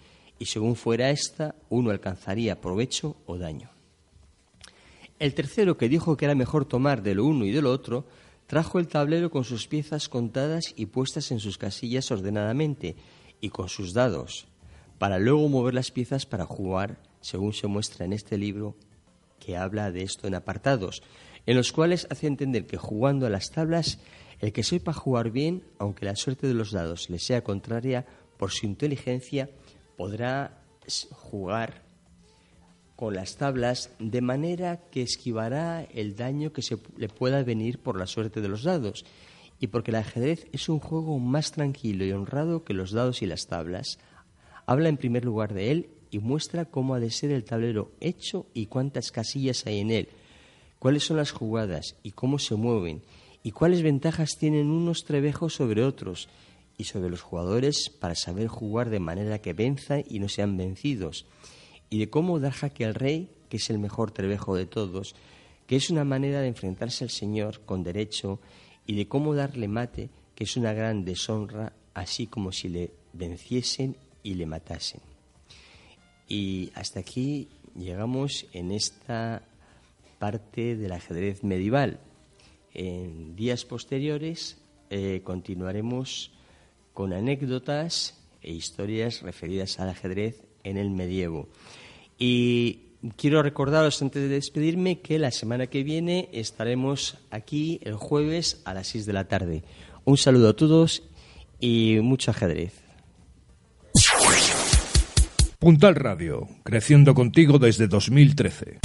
y 0.40 0.46
según 0.46 0.74
fuera 0.74 1.10
esta, 1.10 1.54
uno 1.68 1.90
alcanzaría 1.90 2.60
provecho 2.60 3.16
o 3.26 3.38
daño. 3.38 3.70
El 5.20 5.34
tercero, 5.34 5.76
que 5.76 5.88
dijo 5.88 6.16
que 6.16 6.24
era 6.24 6.34
mejor 6.34 6.64
tomar 6.64 7.02
de 7.02 7.14
lo 7.14 7.26
uno 7.26 7.44
y 7.44 7.52
de 7.52 7.62
lo 7.62 7.70
otro, 7.70 8.06
trajo 8.48 8.80
el 8.80 8.88
tablero 8.88 9.30
con 9.30 9.44
sus 9.44 9.68
piezas 9.68 10.08
contadas 10.08 10.72
y 10.74 10.86
puestas 10.86 11.30
en 11.30 11.38
sus 11.38 11.58
casillas 11.58 12.10
ordenadamente, 12.10 12.96
y 13.40 13.50
con 13.50 13.68
sus 13.68 13.92
dados, 13.92 14.48
para 14.98 15.18
luego 15.18 15.48
mover 15.48 15.74
las 15.74 15.90
piezas 15.92 16.26
para 16.26 16.44
jugar, 16.44 17.00
según 17.20 17.52
se 17.52 17.68
muestra 17.68 18.04
en 18.04 18.12
este 18.12 18.36
libro, 18.36 18.74
que 19.38 19.56
habla 19.56 19.92
de 19.92 20.02
esto 20.02 20.26
en 20.26 20.34
apartados, 20.34 21.02
en 21.46 21.56
los 21.56 21.72
cuales 21.72 22.08
hace 22.10 22.26
entender 22.26 22.66
que 22.66 22.78
jugando 22.78 23.26
a 23.26 23.30
las 23.30 23.50
tablas, 23.50 23.98
el 24.40 24.52
que 24.52 24.64
sepa 24.64 24.92
jugar 24.92 25.30
bien, 25.30 25.62
aunque 25.78 26.06
la 26.06 26.16
suerte 26.16 26.46
de 26.46 26.54
los 26.54 26.72
dados 26.72 27.10
le 27.10 27.18
sea 27.18 27.44
contraria 27.44 28.06
por 28.38 28.50
su 28.50 28.66
inteligencia, 28.66 29.50
podrá 29.96 30.62
jugar 31.10 31.84
con 32.98 33.14
las 33.14 33.36
tablas 33.36 33.92
de 34.00 34.20
manera 34.20 34.80
que 34.90 35.02
esquivará 35.02 35.84
el 35.84 36.16
daño 36.16 36.52
que 36.52 36.62
se 36.62 36.78
le 36.96 37.08
pueda 37.08 37.44
venir 37.44 37.78
por 37.78 37.96
la 37.96 38.08
suerte 38.08 38.40
de 38.40 38.48
los 38.48 38.64
dados. 38.64 39.04
Y 39.60 39.68
porque 39.68 39.92
el 39.92 39.98
ajedrez 39.98 40.48
es 40.50 40.68
un 40.68 40.80
juego 40.80 41.16
más 41.20 41.52
tranquilo 41.52 42.04
y 42.04 42.10
honrado 42.10 42.64
que 42.64 42.74
los 42.74 42.90
dados 42.90 43.22
y 43.22 43.26
las 43.26 43.46
tablas, 43.46 44.00
Habla 44.66 44.88
en 44.88 44.96
primer 44.96 45.24
lugar 45.24 45.54
de 45.54 45.70
él 45.70 45.90
y 46.10 46.18
muestra 46.18 46.64
cómo 46.64 46.94
ha 46.94 47.00
de 47.00 47.12
ser 47.12 47.30
el 47.30 47.44
tablero 47.44 47.92
hecho 48.00 48.46
y 48.52 48.66
cuántas 48.66 49.12
casillas 49.12 49.64
hay 49.64 49.78
en 49.78 49.92
él, 49.92 50.08
cuáles 50.80 51.04
son 51.04 51.18
las 51.18 51.30
jugadas 51.30 51.94
y 52.02 52.10
cómo 52.10 52.40
se 52.40 52.56
mueven, 52.56 53.02
y 53.44 53.52
cuáles 53.52 53.82
ventajas 53.82 54.36
tienen 54.38 54.70
unos 54.70 55.04
trebejos 55.04 55.54
sobre 55.54 55.84
otros, 55.84 56.28
y 56.76 56.84
sobre 56.84 57.10
los 57.10 57.22
jugadores 57.22 57.90
para 57.90 58.16
saber 58.16 58.48
jugar 58.48 58.90
de 58.90 59.00
manera 59.00 59.38
que 59.38 59.52
venzan 59.52 60.04
y 60.06 60.18
no 60.18 60.28
sean 60.28 60.56
vencidos, 60.56 61.26
y 61.90 61.98
de 61.98 62.10
cómo 62.10 62.38
dar 62.40 62.52
jaque 62.52 62.84
al 62.84 62.94
rey, 62.94 63.30
que 63.48 63.56
es 63.56 63.70
el 63.70 63.78
mejor 63.78 64.10
trebejo 64.10 64.54
de 64.56 64.66
todos, 64.66 65.14
que 65.66 65.76
es 65.76 65.90
una 65.90 66.04
manera 66.04 66.40
de 66.40 66.48
enfrentarse 66.48 67.04
al 67.04 67.10
Señor 67.10 67.60
con 67.64 67.82
derecho, 67.82 68.40
y 68.86 68.96
de 68.96 69.06
cómo 69.06 69.34
darle 69.34 69.68
mate, 69.68 70.08
que 70.34 70.44
es 70.44 70.56
una 70.56 70.72
gran 70.72 71.04
deshonra, 71.04 71.74
así 71.92 72.26
como 72.26 72.52
si 72.52 72.68
le 72.70 72.90
venciesen 73.12 73.96
y 74.22 74.34
le 74.34 74.46
matasen. 74.46 75.02
Y 76.26 76.70
hasta 76.74 77.00
aquí 77.00 77.48
llegamos 77.76 78.46
en 78.52 78.70
esta 78.72 79.42
parte 80.18 80.74
del 80.74 80.92
ajedrez 80.92 81.44
medieval. 81.44 82.00
En 82.72 83.36
días 83.36 83.64
posteriores 83.66 84.58
eh, 84.88 85.20
continuaremos 85.22 86.32
con 86.94 87.12
anécdotas 87.12 88.18
e 88.40 88.52
historias 88.52 89.22
referidas 89.22 89.78
al 89.80 89.90
ajedrez 89.90 90.47
en 90.64 90.76
el 90.76 90.90
medievo. 90.90 91.48
Y 92.18 92.80
quiero 93.16 93.42
recordaros 93.42 94.02
antes 94.02 94.22
de 94.22 94.28
despedirme 94.28 95.00
que 95.00 95.18
la 95.18 95.30
semana 95.30 95.66
que 95.66 95.82
viene 95.82 96.28
estaremos 96.32 97.18
aquí 97.30 97.80
el 97.82 97.94
jueves 97.94 98.62
a 98.64 98.74
las 98.74 98.88
6 98.88 99.06
de 99.06 99.12
la 99.12 99.28
tarde. 99.28 99.64
Un 100.04 100.16
saludo 100.16 100.50
a 100.50 100.56
todos 100.56 101.02
y 101.60 101.98
mucho 102.02 102.30
ajedrez. 102.30 102.72
Puntal 105.58 105.96
Radio, 105.96 106.48
creciendo 106.62 107.14
contigo 107.14 107.58
desde 107.58 107.88
2013. 107.88 108.78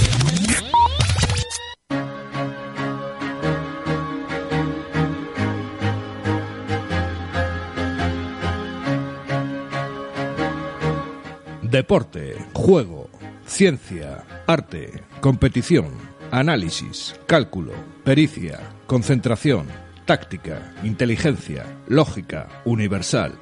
Deporte, 11.74 12.36
juego, 12.52 13.10
ciencia, 13.46 14.22
arte, 14.46 15.02
competición, 15.20 15.86
análisis, 16.30 17.18
cálculo, 17.26 17.72
pericia, 18.04 18.60
concentración, 18.86 19.66
táctica, 20.04 20.72
inteligencia, 20.84 21.66
lógica, 21.88 22.46
universal. 22.64 23.34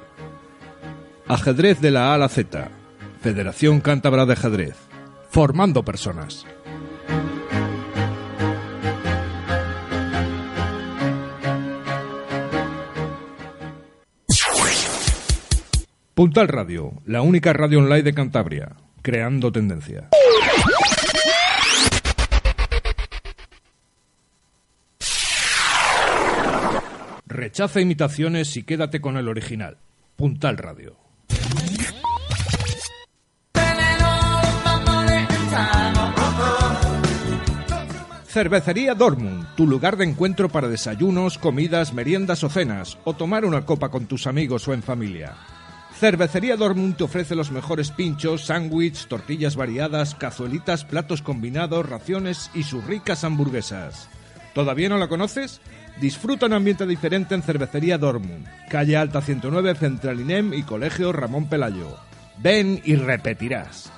Ajedrez 1.27 1.79
de 1.79 1.91
la 1.91 2.07
A 2.07 2.15
a 2.15 2.17
la 2.17 2.27
Z. 2.27 2.71
Federación 3.21 3.81
Cántabra 3.81 4.25
de 4.25 4.33
Ajedrez. 4.33 4.77
Formando 5.29 5.85
personas. 5.85 6.47
Puntal 16.13 16.47
Radio, 16.47 17.01
la 17.07 17.23
única 17.23 17.53
radio 17.53 17.79
online 17.79 18.03
de 18.03 18.13
Cantabria, 18.13 18.75
creando 19.01 19.51
tendencia. 19.51 20.09
Rechaza 27.25 27.81
imitaciones 27.81 28.55
y 28.57 28.61
quédate 28.61 29.01
con 29.01 29.17
el 29.17 29.27
original. 29.27 29.79
Puntal 30.15 30.57
Radio. 30.57 30.97
Cervecería 38.27 38.93
Dortmund, 38.93 39.47
tu 39.55 39.65
lugar 39.65 39.97
de 39.97 40.05
encuentro 40.05 40.47
para 40.49 40.67
desayunos, 40.67 41.39
comidas, 41.39 41.91
meriendas 41.91 42.43
o 42.43 42.49
cenas, 42.49 42.99
o 43.03 43.15
tomar 43.15 43.45
una 43.45 43.65
copa 43.65 43.89
con 43.89 44.05
tus 44.05 44.27
amigos 44.27 44.67
o 44.67 44.75
en 44.75 44.83
familia. 44.83 45.33
Cervecería 46.03 46.57
Dortmund 46.57 46.97
te 46.97 47.05
ofrece 47.05 47.33
los 47.33 47.49
mejores 47.49 47.89
pinchos, 47.89 48.47
sándwiches, 48.47 49.07
tortillas 49.07 49.55
variadas, 49.55 50.15
cazuelitas, 50.15 50.83
platos 50.83 51.21
combinados, 51.21 51.87
raciones 51.87 52.51
y 52.53 52.63
sus 52.63 52.83
ricas 52.83 53.23
hamburguesas. 53.23 54.09
¿Todavía 54.53 54.89
no 54.89 54.97
la 54.97 55.07
conoces? 55.07 55.61
Disfruta 56.01 56.47
un 56.47 56.51
ambiente 56.51 56.85
diferente 56.85 57.35
en 57.35 57.41
Cervecería 57.41 57.97
Dortmund, 57.97 58.45
calle 58.69 58.97
Alta 58.97 59.21
109, 59.21 59.75
Central 59.75 60.19
INEM 60.19 60.53
y 60.53 60.63
Colegio 60.63 61.13
Ramón 61.13 61.47
Pelayo. 61.47 61.95
Ven 62.37 62.81
y 62.83 62.95
repetirás. 62.97 63.89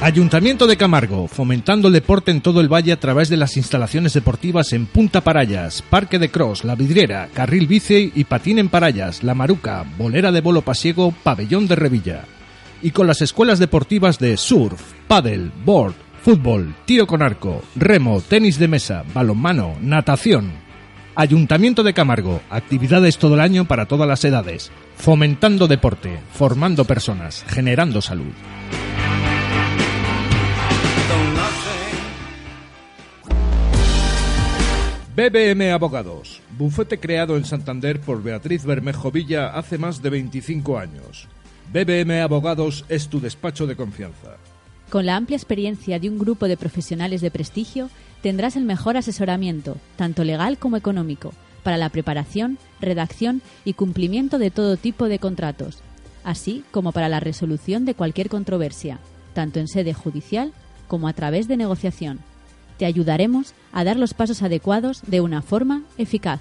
Ayuntamiento 0.00 0.68
de 0.68 0.76
Camargo, 0.76 1.26
fomentando 1.26 1.88
el 1.88 1.94
deporte 1.94 2.30
en 2.30 2.40
todo 2.40 2.60
el 2.60 2.72
valle 2.72 2.92
a 2.92 3.00
través 3.00 3.28
de 3.28 3.36
las 3.36 3.56
instalaciones 3.56 4.14
deportivas 4.14 4.72
en 4.72 4.86
Punta 4.86 5.22
Parayas, 5.22 5.82
Parque 5.82 6.20
de 6.20 6.30
Cross, 6.30 6.62
La 6.62 6.76
Vidriera, 6.76 7.28
Carril 7.34 7.66
Bici 7.66 8.12
y 8.14 8.22
Patín 8.22 8.60
en 8.60 8.68
Parayas, 8.68 9.24
La 9.24 9.34
Maruca, 9.34 9.84
Bolera 9.98 10.30
de 10.30 10.40
Bolo 10.40 10.62
Pasiego, 10.62 11.12
Pabellón 11.24 11.66
de 11.66 11.74
Revilla. 11.74 12.24
Y 12.80 12.92
con 12.92 13.08
las 13.08 13.22
escuelas 13.22 13.58
deportivas 13.58 14.20
de 14.20 14.36
surf, 14.36 14.80
paddle, 15.08 15.50
board, 15.64 15.94
fútbol, 16.22 16.76
tiro 16.84 17.08
con 17.08 17.20
arco, 17.20 17.64
remo, 17.74 18.20
tenis 18.20 18.56
de 18.60 18.68
mesa, 18.68 19.02
balonmano, 19.12 19.74
natación. 19.82 20.52
Ayuntamiento 21.16 21.82
de 21.82 21.92
Camargo, 21.92 22.40
actividades 22.50 23.18
todo 23.18 23.34
el 23.34 23.40
año 23.40 23.64
para 23.64 23.86
todas 23.86 24.06
las 24.06 24.24
edades, 24.24 24.70
fomentando 24.94 25.66
deporte, 25.66 26.20
formando 26.32 26.84
personas, 26.84 27.44
generando 27.48 28.00
salud. 28.00 28.32
BBM 35.18 35.72
Abogados, 35.72 36.40
bufete 36.56 37.00
creado 37.00 37.36
en 37.36 37.44
Santander 37.44 38.00
por 38.00 38.22
Beatriz 38.22 38.64
Bermejo 38.64 39.10
Villa 39.10 39.48
hace 39.48 39.76
más 39.76 40.00
de 40.00 40.10
25 40.10 40.78
años. 40.78 41.26
BBM 41.72 42.20
Abogados 42.20 42.84
es 42.88 43.08
tu 43.08 43.18
despacho 43.18 43.66
de 43.66 43.74
confianza. 43.74 44.36
Con 44.90 45.06
la 45.06 45.16
amplia 45.16 45.34
experiencia 45.34 45.98
de 45.98 46.08
un 46.08 46.20
grupo 46.20 46.46
de 46.46 46.56
profesionales 46.56 47.20
de 47.20 47.32
prestigio, 47.32 47.90
tendrás 48.22 48.54
el 48.54 48.62
mejor 48.62 48.96
asesoramiento, 48.96 49.76
tanto 49.96 50.22
legal 50.22 50.56
como 50.56 50.76
económico, 50.76 51.32
para 51.64 51.78
la 51.78 51.88
preparación, 51.88 52.56
redacción 52.80 53.42
y 53.64 53.72
cumplimiento 53.72 54.38
de 54.38 54.52
todo 54.52 54.76
tipo 54.76 55.08
de 55.08 55.18
contratos, 55.18 55.80
así 56.22 56.62
como 56.70 56.92
para 56.92 57.08
la 57.08 57.18
resolución 57.18 57.86
de 57.86 57.94
cualquier 57.94 58.28
controversia, 58.28 59.00
tanto 59.34 59.58
en 59.58 59.66
sede 59.66 59.94
judicial 59.94 60.52
como 60.86 61.08
a 61.08 61.12
través 61.12 61.48
de 61.48 61.56
negociación 61.56 62.20
te 62.78 62.86
ayudaremos 62.86 63.54
a 63.72 63.84
dar 63.84 63.96
los 63.96 64.14
pasos 64.14 64.42
adecuados 64.42 65.02
de 65.06 65.20
una 65.20 65.42
forma 65.42 65.82
eficaz. 65.98 66.40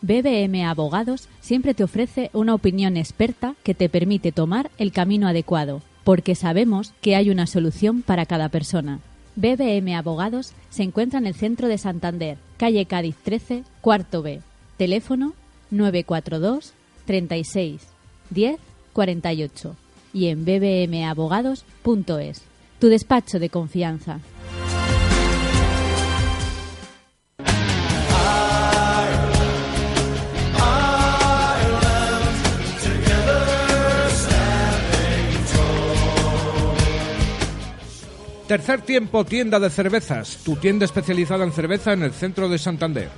BBM 0.00 0.64
Abogados 0.64 1.28
siempre 1.40 1.74
te 1.74 1.84
ofrece 1.84 2.30
una 2.32 2.54
opinión 2.54 2.96
experta 2.96 3.54
que 3.62 3.74
te 3.74 3.88
permite 3.88 4.32
tomar 4.32 4.70
el 4.78 4.92
camino 4.92 5.28
adecuado, 5.28 5.82
porque 6.04 6.34
sabemos 6.34 6.92
que 7.00 7.14
hay 7.14 7.30
una 7.30 7.46
solución 7.46 8.02
para 8.02 8.26
cada 8.26 8.48
persona. 8.48 9.00
BBM 9.36 9.94
Abogados 9.94 10.52
se 10.70 10.82
encuentra 10.82 11.18
en 11.18 11.26
el 11.26 11.34
centro 11.34 11.68
de 11.68 11.78
Santander, 11.78 12.38
calle 12.56 12.86
Cádiz 12.86 13.16
13, 13.22 13.64
cuarto 13.80 14.22
B. 14.22 14.40
Teléfono 14.76 15.34
942 15.70 16.72
36 17.06 17.80
10 18.30 18.58
48 18.92 19.76
y 20.12 20.26
en 20.26 20.44
bbmabogados.es. 20.44 22.42
Tu 22.78 22.88
despacho 22.88 23.38
de 23.38 23.48
confianza. 23.48 24.20
Tercer 38.52 38.82
tiempo, 38.82 39.24
tienda 39.24 39.58
de 39.58 39.70
cervezas, 39.70 40.36
tu 40.44 40.56
tienda 40.56 40.84
especializada 40.84 41.42
en 41.42 41.52
cerveza 41.52 41.94
en 41.94 42.02
el 42.02 42.12
centro 42.12 42.50
de 42.50 42.58
Santander. 42.58 43.08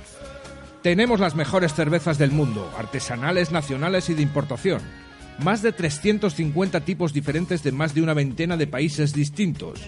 Tenemos 0.81 1.19
las 1.19 1.35
mejores 1.35 1.73
cervezas 1.73 2.17
del 2.17 2.31
mundo, 2.31 2.71
artesanales, 2.77 3.51
nacionales 3.51 4.09
y 4.09 4.13
de 4.13 4.21
importación. 4.21 4.79
Más 5.39 5.61
de 5.61 5.73
350 5.73 6.79
tipos 6.85 7.11
diferentes 7.11 7.63
de 7.63 7.73
más 7.73 7.93
de 7.93 8.01
una 8.01 8.13
veintena 8.13 8.55
de 8.55 8.65
países 8.65 9.11
distintos. 9.11 9.81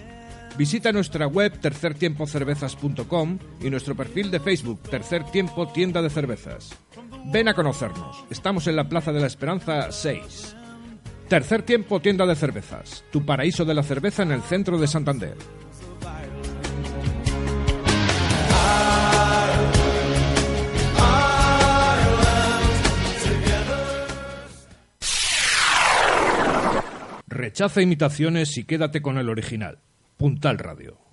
Visita 0.58 0.92
nuestra 0.92 1.26
web 1.26 1.58
tercertiempocervezas.com 1.58 3.38
y 3.62 3.70
nuestro 3.70 3.96
perfil 3.96 4.30
de 4.30 4.40
Facebook 4.40 4.82
Tercer 4.82 5.24
Tiempo 5.30 5.66
Tienda 5.68 6.02
de 6.02 6.10
Cervezas. 6.10 6.78
Ven 7.32 7.48
a 7.48 7.54
conocernos. 7.54 8.22
Estamos 8.28 8.66
en 8.66 8.76
la 8.76 8.86
Plaza 8.90 9.12
de 9.12 9.20
la 9.20 9.28
Esperanza 9.28 9.92
6. 9.92 10.57
Tercer 11.28 11.60
tiempo, 11.62 12.00
tienda 12.00 12.24
de 12.24 12.34
cervezas. 12.34 13.04
Tu 13.10 13.24
paraíso 13.24 13.66
de 13.66 13.74
la 13.74 13.82
cerveza 13.82 14.22
en 14.22 14.32
el 14.32 14.40
centro 14.40 14.78
de 14.78 14.86
Santander. 14.86 15.36
Rechaza 27.26 27.82
imitaciones 27.82 28.56
y 28.56 28.64
quédate 28.64 29.02
con 29.02 29.18
el 29.18 29.28
original. 29.28 29.80
Puntal 30.16 30.58
Radio. 30.58 31.07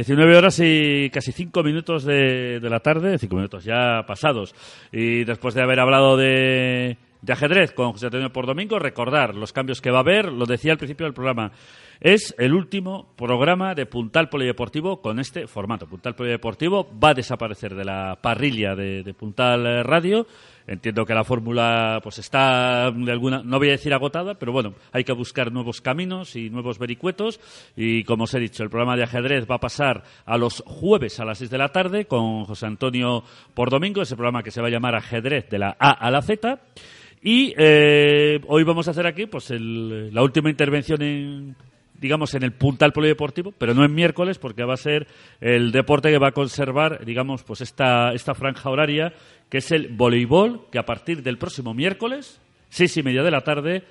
19 0.00 0.34
horas 0.34 0.58
y 0.64 1.10
casi 1.10 1.30
5 1.30 1.62
minutos 1.62 2.04
de, 2.04 2.58
de 2.58 2.70
la 2.70 2.80
tarde, 2.80 3.18
5 3.18 3.36
minutos 3.36 3.64
ya 3.64 4.02
pasados. 4.06 4.54
Y 4.90 5.24
después 5.24 5.52
de 5.52 5.62
haber 5.62 5.78
hablado 5.78 6.16
de, 6.16 6.96
de 7.20 7.32
ajedrez 7.34 7.72
con 7.72 7.92
José 7.92 8.06
Antonio 8.06 8.32
por 8.32 8.46
domingo, 8.46 8.78
recordar 8.78 9.34
los 9.34 9.52
cambios 9.52 9.82
que 9.82 9.90
va 9.90 9.98
a 9.98 10.00
haber, 10.00 10.32
lo 10.32 10.46
decía 10.46 10.72
al 10.72 10.78
principio 10.78 11.04
del 11.04 11.12
programa. 11.12 11.52
Es 12.00 12.34
el 12.38 12.54
último 12.54 13.12
programa 13.14 13.74
de 13.74 13.84
Puntal 13.84 14.30
Polideportivo 14.30 15.02
con 15.02 15.20
este 15.20 15.46
formato. 15.46 15.86
Puntal 15.86 16.14
Polideportivo 16.14 16.88
va 16.98 17.10
a 17.10 17.14
desaparecer 17.14 17.74
de 17.74 17.84
la 17.84 18.18
parrilla 18.22 18.74
de, 18.74 19.12
Puntal 19.12 19.84
Radio. 19.84 20.26
Entiendo 20.70 21.04
que 21.04 21.14
la 21.14 21.24
fórmula 21.24 21.98
pues 22.00 22.20
está 22.20 22.92
de 22.92 23.10
alguna, 23.10 23.42
no 23.42 23.58
voy 23.58 23.68
a 23.68 23.72
decir 23.72 23.92
agotada, 23.92 24.34
pero 24.36 24.52
bueno, 24.52 24.74
hay 24.92 25.02
que 25.02 25.12
buscar 25.12 25.50
nuevos 25.50 25.80
caminos 25.80 26.36
y 26.36 26.48
nuevos 26.48 26.78
vericuetos. 26.78 27.40
Y 27.76 28.04
como 28.04 28.22
os 28.24 28.34
he 28.34 28.38
dicho, 28.38 28.62
el 28.62 28.70
programa 28.70 28.96
de 28.96 29.02
ajedrez 29.02 29.50
va 29.50 29.56
a 29.56 29.60
pasar 29.60 30.04
a 30.24 30.38
los 30.38 30.62
jueves 30.64 31.18
a 31.18 31.24
las 31.24 31.38
6 31.38 31.50
de 31.50 31.58
la 31.58 31.70
tarde 31.70 32.04
con 32.04 32.44
José 32.44 32.66
Antonio 32.66 33.24
por 33.52 33.68
domingo, 33.68 34.00
ese 34.00 34.14
programa 34.14 34.44
que 34.44 34.52
se 34.52 34.60
va 34.60 34.68
a 34.68 34.70
llamar 34.70 34.94
Ajedrez 34.94 35.50
de 35.50 35.58
la 35.58 35.76
A 35.76 35.90
a 35.90 36.08
la 36.12 36.22
Z. 36.22 36.60
Y 37.20 37.52
eh, 37.58 38.40
hoy 38.46 38.62
vamos 38.62 38.86
a 38.86 38.92
hacer 38.92 39.08
aquí 39.08 39.26
pues 39.26 39.50
el- 39.50 40.14
la 40.14 40.22
última 40.22 40.50
intervención 40.50 41.02
en 41.02 41.56
digamos 42.00 42.34
en 42.34 42.42
el 42.42 42.52
puntal 42.52 42.92
polideportivo, 42.92 43.52
pero 43.56 43.74
no 43.74 43.84
en 43.84 43.94
miércoles 43.94 44.38
porque 44.38 44.64
va 44.64 44.74
a 44.74 44.78
ser 44.78 45.06
el 45.40 45.70
deporte 45.70 46.10
que 46.10 46.18
va 46.18 46.28
a 46.28 46.32
conservar, 46.32 47.04
digamos, 47.04 47.42
pues 47.42 47.60
esta 47.60 48.12
esta 48.12 48.34
franja 48.34 48.70
horaria 48.70 49.12
que 49.48 49.58
es 49.58 49.70
el 49.72 49.88
voleibol, 49.88 50.68
que 50.70 50.78
a 50.78 50.86
partir 50.86 51.22
del 51.22 51.36
próximo 51.36 51.74
miércoles, 51.74 52.40
seis 52.68 52.96
y 52.96 53.02
media 53.02 53.22
de 53.22 53.30
la 53.30 53.42
tarde, 53.42 53.82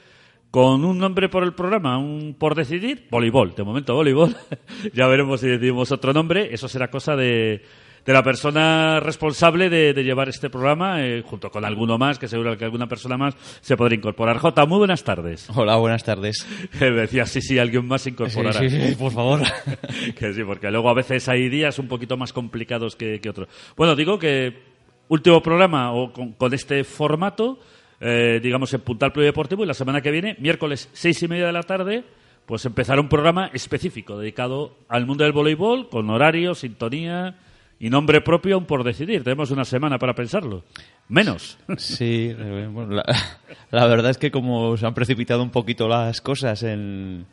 con 0.51 0.83
un 0.83 0.97
nombre 0.97 1.29
por 1.29 1.43
el 1.43 1.53
programa, 1.53 1.97
un 1.97 2.33
por 2.33 2.55
decidir, 2.55 3.07
voleibol, 3.11 3.53
de 3.53 3.63
momento 3.63 3.93
voleibol, 3.93 4.35
ya 4.93 5.07
veremos 5.07 5.41
si 5.41 5.47
decidimos 5.47 5.91
otro 5.91 6.13
nombre, 6.13 6.53
eso 6.53 6.67
será 6.67 6.89
cosa 6.89 7.15
de, 7.15 7.61
de 8.05 8.13
la 8.13 8.23
persona 8.23 8.99
responsable 8.99 9.69
de, 9.69 9.93
de 9.93 10.03
llevar 10.03 10.29
este 10.29 10.49
programa, 10.49 11.03
eh, 11.03 11.21
junto 11.25 11.49
con 11.49 11.65
alguno 11.65 11.97
más, 11.97 12.19
que 12.19 12.27
seguro 12.27 12.57
que 12.57 12.65
alguna 12.65 12.87
persona 12.87 13.17
más 13.17 13.35
se 13.61 13.77
podrá 13.77 13.95
incorporar. 13.95 14.37
Jota, 14.37 14.65
muy 14.65 14.77
buenas 14.77 15.03
tardes. 15.03 15.47
Hola, 15.55 15.75
buenas 15.77 16.03
tardes. 16.03 16.47
Decía, 16.79 17.25
sí, 17.25 17.41
sí, 17.41 17.59
alguien 17.59 17.87
más 17.87 18.03
se 18.03 18.11
incorporará. 18.11 18.59
Sí, 18.59 18.69
sí, 18.69 18.89
sí, 18.89 18.95
por 18.95 19.11
favor. 19.11 19.41
que 20.17 20.33
sí, 20.33 20.43
porque 20.43 20.71
luego 20.71 20.89
a 20.89 20.93
veces 20.93 21.27
hay 21.29 21.49
días 21.49 21.79
un 21.79 21.87
poquito 21.87 22.17
más 22.17 22.33
complicados 22.33 22.95
que, 22.95 23.19
que 23.19 23.29
otros. 23.29 23.47
Bueno, 23.75 23.95
digo 23.95 24.17
que 24.17 24.69
último 25.09 25.41
programa 25.41 25.91
o 25.93 26.13
con, 26.13 26.33
con 26.33 26.53
este 26.53 26.83
formato, 26.83 27.59
eh, 27.99 28.39
digamos 28.41 28.73
en 28.73 28.81
Puntal 28.81 29.11
Polideportivo, 29.11 29.63
y 29.63 29.67
la 29.67 29.73
semana 29.73 30.01
que 30.01 30.11
viene, 30.11 30.35
miércoles 30.39 30.89
seis 30.93 31.21
y 31.23 31.27
media 31.27 31.47
de 31.47 31.53
la 31.53 31.63
tarde, 31.63 32.03
pues 32.45 32.65
empezará 32.65 33.01
un 33.01 33.09
programa 33.09 33.51
específico 33.53 34.17
dedicado 34.17 34.77
al 34.87 35.05
mundo 35.05 35.23
del 35.23 35.33
voleibol, 35.33 35.89
con 35.89 36.09
horario, 36.09 36.55
sintonía 36.55 37.35
y 37.79 37.89
nombre 37.89 38.21
propio 38.21 38.55
aún 38.55 38.65
por 38.65 38.83
decidir. 38.83 39.23
Tenemos 39.23 39.51
una 39.51 39.63
semana 39.63 39.97
para 39.97 40.13
pensarlo. 40.13 40.63
Menos. 41.07 41.57
Sí, 41.77 42.35
eh, 42.37 42.69
bueno, 42.71 43.01
la, 43.71 43.87
verdad 43.87 44.11
es 44.11 44.17
que 44.17 44.31
como 44.31 44.75
se 44.75 44.85
han 44.85 44.93
precipitado 44.93 45.41
un 45.41 45.49
poquito 45.49 45.87
las 45.87 46.19
cosas 46.19 46.61
en, 46.63 47.25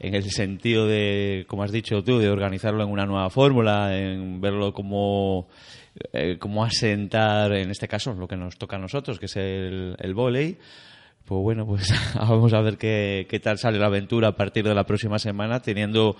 en 0.00 0.14
el 0.14 0.30
sentido 0.30 0.86
de, 0.86 1.44
como 1.46 1.62
has 1.62 1.72
dicho 1.72 2.02
tú, 2.02 2.18
de 2.18 2.30
organizarlo 2.30 2.82
en 2.82 2.90
una 2.90 3.04
nueva 3.04 3.28
fórmula, 3.28 3.96
en 3.96 4.40
verlo 4.40 4.72
como, 4.72 5.48
eh, 6.12 6.38
como 6.38 6.64
asentar, 6.64 7.52
en 7.52 7.70
este 7.70 7.86
caso, 7.86 8.14
lo 8.14 8.26
que 8.26 8.36
nos 8.36 8.56
toca 8.56 8.76
a 8.76 8.80
nosotros, 8.80 9.18
que 9.18 9.26
es 9.26 9.36
el, 9.36 9.94
el 9.98 10.14
vóley. 10.14 10.56
Pues 11.24 11.40
bueno, 11.40 11.66
pues 11.66 11.88
vamos 12.16 12.52
a 12.52 12.60
ver 12.62 12.78
qué, 12.78 13.26
qué 13.28 13.38
tal 13.40 13.58
sale 13.58 13.78
la 13.78 13.86
aventura 13.86 14.28
a 14.28 14.36
partir 14.36 14.64
de 14.64 14.74
la 14.74 14.84
próxima 14.84 15.18
semana, 15.18 15.60
teniendo 15.60 16.16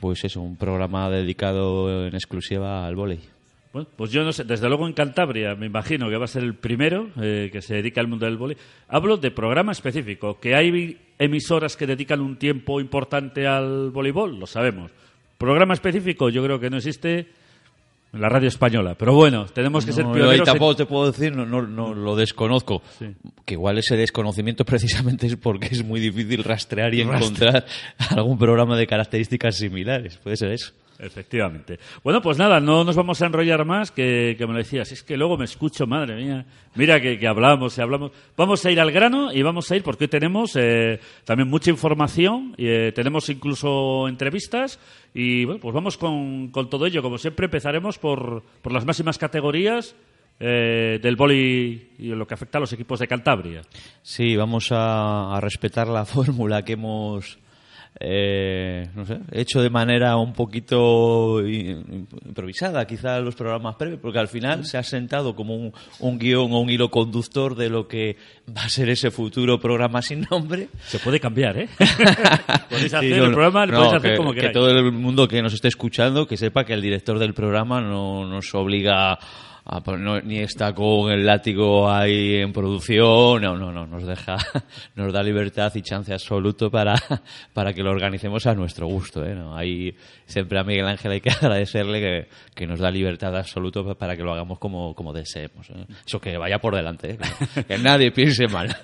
pues 0.00 0.24
eso, 0.24 0.40
un 0.40 0.56
programa 0.56 1.10
dedicado 1.10 2.06
en 2.06 2.14
exclusiva 2.14 2.86
al 2.86 2.96
vóley. 2.96 3.20
Bueno, 3.72 3.88
pues 3.96 4.10
yo 4.10 4.24
no 4.24 4.32
sé, 4.32 4.42
desde 4.42 4.66
luego 4.68 4.86
en 4.88 4.94
Cantabria 4.94 5.54
me 5.54 5.66
imagino 5.66 6.10
que 6.10 6.16
va 6.16 6.24
a 6.24 6.28
ser 6.28 6.42
el 6.42 6.54
primero 6.54 7.08
eh, 7.22 7.50
que 7.52 7.62
se 7.62 7.74
dedica 7.74 8.00
al 8.00 8.08
mundo 8.08 8.26
del 8.26 8.36
vóley. 8.36 8.56
Hablo 8.88 9.16
de 9.16 9.30
programa 9.30 9.70
específico, 9.70 10.40
que 10.40 10.56
hay 10.56 10.98
emisoras 11.18 11.76
que 11.76 11.86
dedican 11.86 12.20
un 12.20 12.36
tiempo 12.36 12.80
importante 12.80 13.46
al 13.46 13.90
voleibol, 13.90 14.40
lo 14.40 14.46
sabemos. 14.46 14.90
Programa 15.38 15.74
específico 15.74 16.30
yo 16.30 16.42
creo 16.42 16.58
que 16.58 16.68
no 16.68 16.78
existe 16.78 17.28
la 18.12 18.28
radio 18.28 18.48
española, 18.48 18.94
pero 18.98 19.14
bueno, 19.14 19.46
tenemos 19.46 19.86
que 19.86 19.92
ser 19.92 20.04
ahí 20.06 20.12
pioneros. 20.12 20.38
en- 20.40 20.44
tampoco 20.44 20.76
te 20.76 20.86
puedo 20.86 21.10
decir, 21.12 21.34
no, 21.34 21.46
no, 21.46 21.62
no 21.62 21.94
lo 21.94 22.16
desconozco. 22.16 22.82
Que 23.44 23.54
igual 23.54 23.78
ese 23.78 23.96
desconocimiento 23.96 24.64
precisamente 24.66 25.26
es 25.26 25.36
porque 25.36 25.68
es 25.70 25.84
muy 25.84 26.00
difícil 26.00 26.42
rastrear 26.44 26.92
y 26.94 27.02
encontrar 27.02 27.64
algún 28.10 28.36
programa 28.38 28.76
de 28.76 28.86
características 28.86 29.56
similares. 29.56 30.16
Puede 30.18 30.36
ser 30.36 30.50
eso. 30.52 30.72
Efectivamente. 31.02 31.78
Bueno, 32.04 32.20
pues 32.20 32.36
nada, 32.36 32.60
no 32.60 32.84
nos 32.84 32.94
vamos 32.94 33.22
a 33.22 33.26
enrollar 33.26 33.64
más, 33.64 33.90
que, 33.90 34.34
que 34.36 34.46
me 34.46 34.52
lo 34.52 34.58
decías. 34.58 34.92
Es 34.92 35.02
que 35.02 35.16
luego 35.16 35.38
me 35.38 35.46
escucho, 35.46 35.86
madre 35.86 36.14
mía. 36.14 36.44
Mira 36.74 37.00
que, 37.00 37.18
que 37.18 37.26
hablamos 37.26 37.76
y 37.78 37.80
hablamos. 37.80 38.12
Vamos 38.36 38.64
a 38.66 38.70
ir 38.70 38.78
al 38.78 38.92
grano 38.92 39.32
y 39.32 39.42
vamos 39.42 39.70
a 39.70 39.76
ir 39.76 39.82
porque 39.82 40.04
hoy 40.04 40.08
tenemos 40.08 40.54
eh, 40.56 41.00
también 41.24 41.48
mucha 41.48 41.70
información, 41.70 42.54
y, 42.58 42.68
eh, 42.68 42.92
tenemos 42.92 43.28
incluso 43.30 44.08
entrevistas 44.08 44.78
y 45.14 45.46
bueno, 45.46 45.60
pues 45.60 45.74
vamos 45.74 45.96
con, 45.96 46.48
con 46.48 46.68
todo 46.68 46.84
ello. 46.84 47.02
Como 47.02 47.16
siempre 47.16 47.46
empezaremos 47.46 47.98
por, 47.98 48.42
por 48.60 48.72
las 48.72 48.84
máximas 48.84 49.16
categorías 49.16 49.96
eh, 50.38 50.98
del 51.02 51.16
boli 51.16 51.92
y 51.98 52.08
lo 52.08 52.26
que 52.26 52.34
afecta 52.34 52.58
a 52.58 52.60
los 52.60 52.72
equipos 52.74 53.00
de 53.00 53.08
Cantabria. 53.08 53.62
Sí, 54.02 54.36
vamos 54.36 54.70
a, 54.70 55.34
a 55.34 55.40
respetar 55.40 55.88
la 55.88 56.04
fórmula 56.04 56.62
que 56.62 56.74
hemos 56.74 57.38
eh, 57.98 58.88
no 58.94 59.04
sé, 59.04 59.18
hecho 59.32 59.60
de 59.60 59.68
manera 59.68 60.16
un 60.16 60.32
poquito 60.32 61.46
improvisada, 61.46 62.86
quizá 62.86 63.18
los 63.20 63.34
programas 63.34 63.76
previos, 63.76 64.00
porque 64.00 64.18
al 64.18 64.28
final 64.28 64.64
se 64.64 64.78
ha 64.78 64.82
sentado 64.82 65.34
como 65.34 65.54
un, 65.54 65.72
un 65.98 66.18
guion 66.18 66.52
o 66.52 66.60
un 66.60 66.70
hilo 66.70 66.90
conductor 66.90 67.54
de 67.56 67.68
lo 67.68 67.88
que 67.88 68.16
va 68.56 68.62
a 68.62 68.68
ser 68.68 68.88
ese 68.90 69.10
futuro 69.10 69.58
programa 69.60 70.02
sin 70.02 70.26
nombre. 70.30 70.68
Se 70.86 70.98
puede 70.98 71.20
cambiar, 71.20 71.58
¿eh? 71.58 71.68
podéis 72.70 72.94
hacer 72.94 73.12
Sí, 73.14 73.18
el 73.18 73.32
programa, 73.32 73.66
lo 73.66 73.72
no, 73.72 73.78
podéis 73.78 73.94
hacer 73.94 74.10
que, 74.12 74.16
como 74.16 74.30
que 74.32 74.36
queráis. 74.40 74.54
todo 74.54 74.70
el 74.70 74.92
mundo 74.92 75.26
que 75.28 75.42
nos 75.42 75.52
esté 75.52 75.68
escuchando 75.68 76.26
que 76.26 76.36
sepa 76.36 76.64
que 76.64 76.72
el 76.72 76.82
director 76.82 77.18
del 77.18 77.34
programa 77.34 77.80
no 77.80 78.24
nos 78.26 78.54
obliga 78.54 79.18
Ah, 79.72 79.80
pues 79.84 80.00
no- 80.00 80.20
ni 80.20 80.40
está 80.40 80.74
con 80.74 81.12
el 81.12 81.24
látigo 81.24 81.88
ahí 81.88 82.38
en 82.38 82.52
producción, 82.52 83.40
no, 83.40 83.56
no, 83.56 83.70
no, 83.70 83.86
nos 83.86 84.04
deja, 84.04 84.36
nos 84.96 85.12
da 85.12 85.22
libertad 85.22 85.70
y 85.76 85.82
chance 85.82 86.12
absoluto 86.12 86.72
para, 86.72 86.96
para 87.54 87.72
que 87.72 87.84
lo 87.84 87.90
organicemos 87.92 88.46
a 88.48 88.54
nuestro 88.56 88.88
gusto, 88.88 89.24
¿eh? 89.24 89.32
No, 89.36 89.56
siempre 90.26 90.58
a 90.58 90.64
Miguel 90.64 90.88
Ángel 90.88 91.12
hay 91.12 91.20
que 91.20 91.30
agradecerle 91.40 92.00
que, 92.00 92.28
que 92.52 92.66
nos 92.66 92.80
da 92.80 92.90
libertad 92.90 93.36
absoluta 93.36 93.94
para 93.94 94.16
que 94.16 94.24
lo 94.24 94.32
hagamos 94.32 94.58
como, 94.58 94.92
como 94.96 95.12
deseemos, 95.12 95.70
¿eh? 95.70 95.86
Eso 96.04 96.20
que 96.20 96.36
vaya 96.36 96.58
por 96.58 96.74
delante, 96.74 97.12
¿eh? 97.12 97.18
que 97.68 97.78
nadie 97.78 98.10
piense 98.10 98.48
mal. 98.48 98.76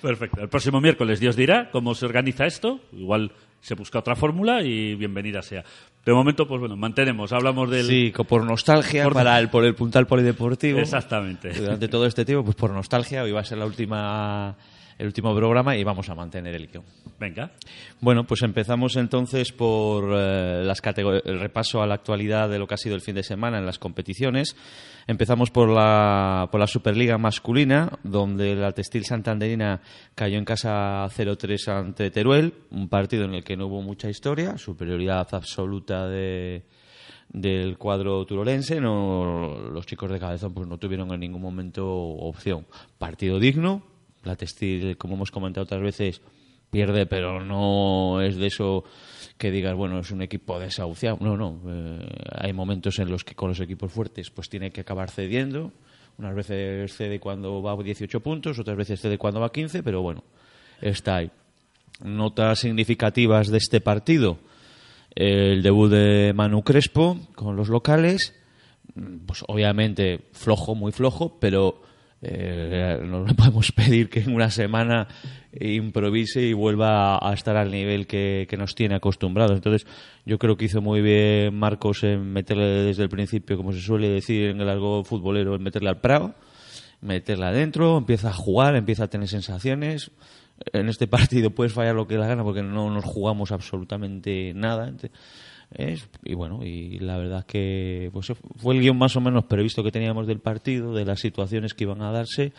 Perfecto. 0.00 0.40
El 0.40 0.48
próximo 0.48 0.80
miércoles 0.80 1.18
Dios 1.18 1.34
dirá 1.34 1.68
cómo 1.72 1.96
se 1.96 2.06
organiza 2.06 2.46
esto. 2.46 2.78
Igual 2.92 3.32
se 3.60 3.74
busca 3.74 3.98
otra 3.98 4.14
fórmula 4.14 4.62
y 4.62 4.94
bienvenida 4.94 5.42
sea. 5.42 5.64
De 6.08 6.14
momento, 6.14 6.48
pues 6.48 6.58
bueno, 6.58 6.74
mantenemos, 6.74 7.34
hablamos 7.34 7.68
del... 7.68 7.84
Sí, 7.86 8.14
por 8.26 8.42
nostalgia 8.42 9.04
Por- 9.04 9.12
para 9.12 9.38
el, 9.38 9.50
por 9.50 9.66
el 9.66 9.74
puntal 9.74 10.06
polideportivo. 10.06 10.78
Exactamente. 10.78 11.52
Durante 11.52 11.86
todo 11.86 12.06
este 12.06 12.24
tiempo, 12.24 12.44
pues 12.44 12.56
por 12.56 12.70
nostalgia, 12.70 13.22
hoy 13.24 13.30
va 13.32 13.40
a 13.40 13.44
ser 13.44 13.58
la 13.58 13.66
última, 13.66 14.54
el 14.98 15.06
último 15.06 15.34
programa 15.34 15.76
y 15.76 15.84
vamos 15.84 16.10
a 16.10 16.14
mantener 16.14 16.54
el 16.54 16.66
guion. 16.66 16.84
Venga. 17.18 17.52
Bueno, 18.00 18.24
pues 18.24 18.42
empezamos 18.42 18.96
entonces 18.96 19.52
por 19.52 20.12
eh, 20.16 20.62
las 20.64 20.82
el 21.06 21.40
repaso 21.40 21.82
a 21.82 21.86
la 21.86 21.94
actualidad 21.94 22.48
de 22.48 22.58
lo 22.58 22.66
que 22.66 22.74
ha 22.74 22.78
sido 22.78 22.94
el 22.94 23.00
fin 23.00 23.14
de 23.14 23.22
semana 23.22 23.58
en 23.58 23.66
las 23.66 23.78
competiciones. 23.78 24.56
Empezamos 25.06 25.50
por 25.50 25.68
la, 25.68 26.48
por 26.50 26.60
la 26.60 26.66
Superliga 26.66 27.16
masculina, 27.16 27.98
donde 28.02 28.54
la 28.54 28.72
Textil 28.72 29.04
Santanderina 29.04 29.80
cayó 30.14 30.36
en 30.36 30.44
casa 30.44 31.06
0-3 31.06 31.68
ante 31.68 32.10
Teruel, 32.10 32.52
un 32.70 32.88
partido 32.88 33.24
en 33.24 33.34
el 33.34 33.44
que 33.44 33.56
no 33.56 33.66
hubo 33.66 33.82
mucha 33.82 34.10
historia, 34.10 34.58
superioridad 34.58 35.26
absoluta 35.32 36.08
de, 36.08 36.64
del 37.28 37.78
cuadro 37.78 38.24
turolense. 38.24 38.80
No, 38.80 39.70
los 39.72 39.86
chicos 39.86 40.10
de 40.10 40.18
Cabezón 40.18 40.52
pues, 40.54 40.68
no 40.68 40.78
tuvieron 40.78 41.12
en 41.12 41.20
ningún 41.20 41.42
momento 41.42 41.88
opción. 41.88 42.66
Partido 42.98 43.38
digno, 43.38 43.82
la 44.24 44.36
Textil, 44.36 44.96
como 44.96 45.14
hemos 45.14 45.30
comentado 45.30 45.64
otras 45.64 45.82
veces, 45.82 46.20
pierde, 46.70 47.06
pero 47.06 47.44
no 47.44 48.20
es 48.20 48.36
de 48.36 48.46
eso 48.46 48.84
que 49.36 49.50
digas, 49.50 49.74
bueno, 49.74 50.00
es 50.00 50.10
un 50.10 50.22
equipo 50.22 50.58
desahuciado. 50.58 51.18
No, 51.20 51.36
no. 51.36 51.60
eh, 51.66 52.06
hay 52.32 52.52
momentos 52.52 52.98
en 52.98 53.10
los 53.10 53.24
que 53.24 53.34
con 53.34 53.48
los 53.48 53.60
equipos 53.60 53.92
fuertes 53.92 54.30
pues 54.30 54.48
tiene 54.48 54.70
que 54.70 54.80
acabar 54.80 55.10
cediendo. 55.10 55.72
Unas 56.18 56.34
veces 56.34 56.94
cede 56.96 57.20
cuando 57.20 57.62
va 57.62 57.72
a 57.72 57.76
18 57.82 58.20
puntos, 58.20 58.58
otras 58.58 58.76
veces 58.76 59.00
cede 59.00 59.18
cuando 59.18 59.40
va 59.40 59.46
a 59.46 59.52
15, 59.52 59.82
pero 59.84 60.02
bueno, 60.02 60.24
está 60.80 61.16
ahí. 61.16 61.30
Notas 62.02 62.60
significativas 62.60 63.48
de 63.48 63.58
este 63.58 63.80
partido. 63.80 64.38
El 65.14 65.62
debut 65.62 65.90
de 65.90 66.32
Manu 66.34 66.62
Crespo 66.62 67.18
con 67.34 67.56
los 67.56 67.68
locales. 67.68 68.34
Pues 69.26 69.44
obviamente 69.46 70.26
flojo, 70.32 70.74
muy 70.74 70.90
flojo, 70.90 71.38
pero 71.38 71.82
eh, 72.20 73.00
no 73.04 73.24
le 73.24 73.34
podemos 73.36 73.70
pedir 73.72 74.08
que 74.08 74.20
en 74.20 74.34
una 74.34 74.50
semana 74.50 75.08
improvise 75.60 76.42
y 76.42 76.52
vuelva 76.52 77.18
a, 77.18 77.32
estar 77.32 77.56
al 77.56 77.70
nivel 77.70 78.06
que, 78.06 78.46
que 78.48 78.56
nos 78.56 78.74
tiene 78.74 78.96
acostumbrados. 78.96 79.56
Entonces, 79.56 79.86
yo 80.26 80.38
creo 80.38 80.56
que 80.56 80.66
hizo 80.66 80.80
muy 80.80 81.00
bien 81.00 81.54
Marcos 81.54 82.04
en 82.04 82.32
meterle 82.32 82.66
desde 82.82 83.04
el 83.04 83.08
principio, 83.08 83.56
como 83.56 83.72
se 83.72 83.80
suele 83.80 84.08
decir 84.08 84.50
en 84.50 84.60
el 84.60 84.68
algo 84.68 85.04
futbolero, 85.04 85.54
en 85.54 85.62
meterle 85.62 85.88
al 85.88 86.00
prado, 86.00 86.34
meterla 87.00 87.48
adentro, 87.48 87.98
empieza 87.98 88.30
a 88.30 88.34
jugar, 88.34 88.76
empieza 88.76 89.04
a 89.04 89.08
tener 89.08 89.28
sensaciones. 89.28 90.10
En 90.72 90.88
este 90.88 91.06
partido 91.06 91.50
puedes 91.50 91.72
fallar 91.72 91.94
lo 91.94 92.08
que 92.08 92.18
la 92.18 92.26
gana 92.26 92.42
porque 92.42 92.62
no 92.62 92.90
nos 92.90 93.04
jugamos 93.04 93.52
absolutamente 93.52 94.52
nada. 94.54 94.92
Es- 95.74 96.08
y 96.24 96.34
bueno, 96.34 96.64
y 96.64 96.98
la 96.98 97.16
verdad 97.18 97.44
que 97.46 98.10
pues 98.12 98.32
fue 98.56 98.74
el 98.74 98.80
guion 98.80 98.96
más 98.96 99.16
o 99.16 99.20
menos 99.20 99.44
previsto 99.44 99.82
que 99.84 99.92
teníamos 99.92 100.26
del 100.26 100.38
partido, 100.40 100.94
de 100.94 101.04
las 101.04 101.20
situaciones 101.20 101.74
que 101.74 101.84
iban 101.84 102.02
a 102.02 102.10
darse. 102.10 102.52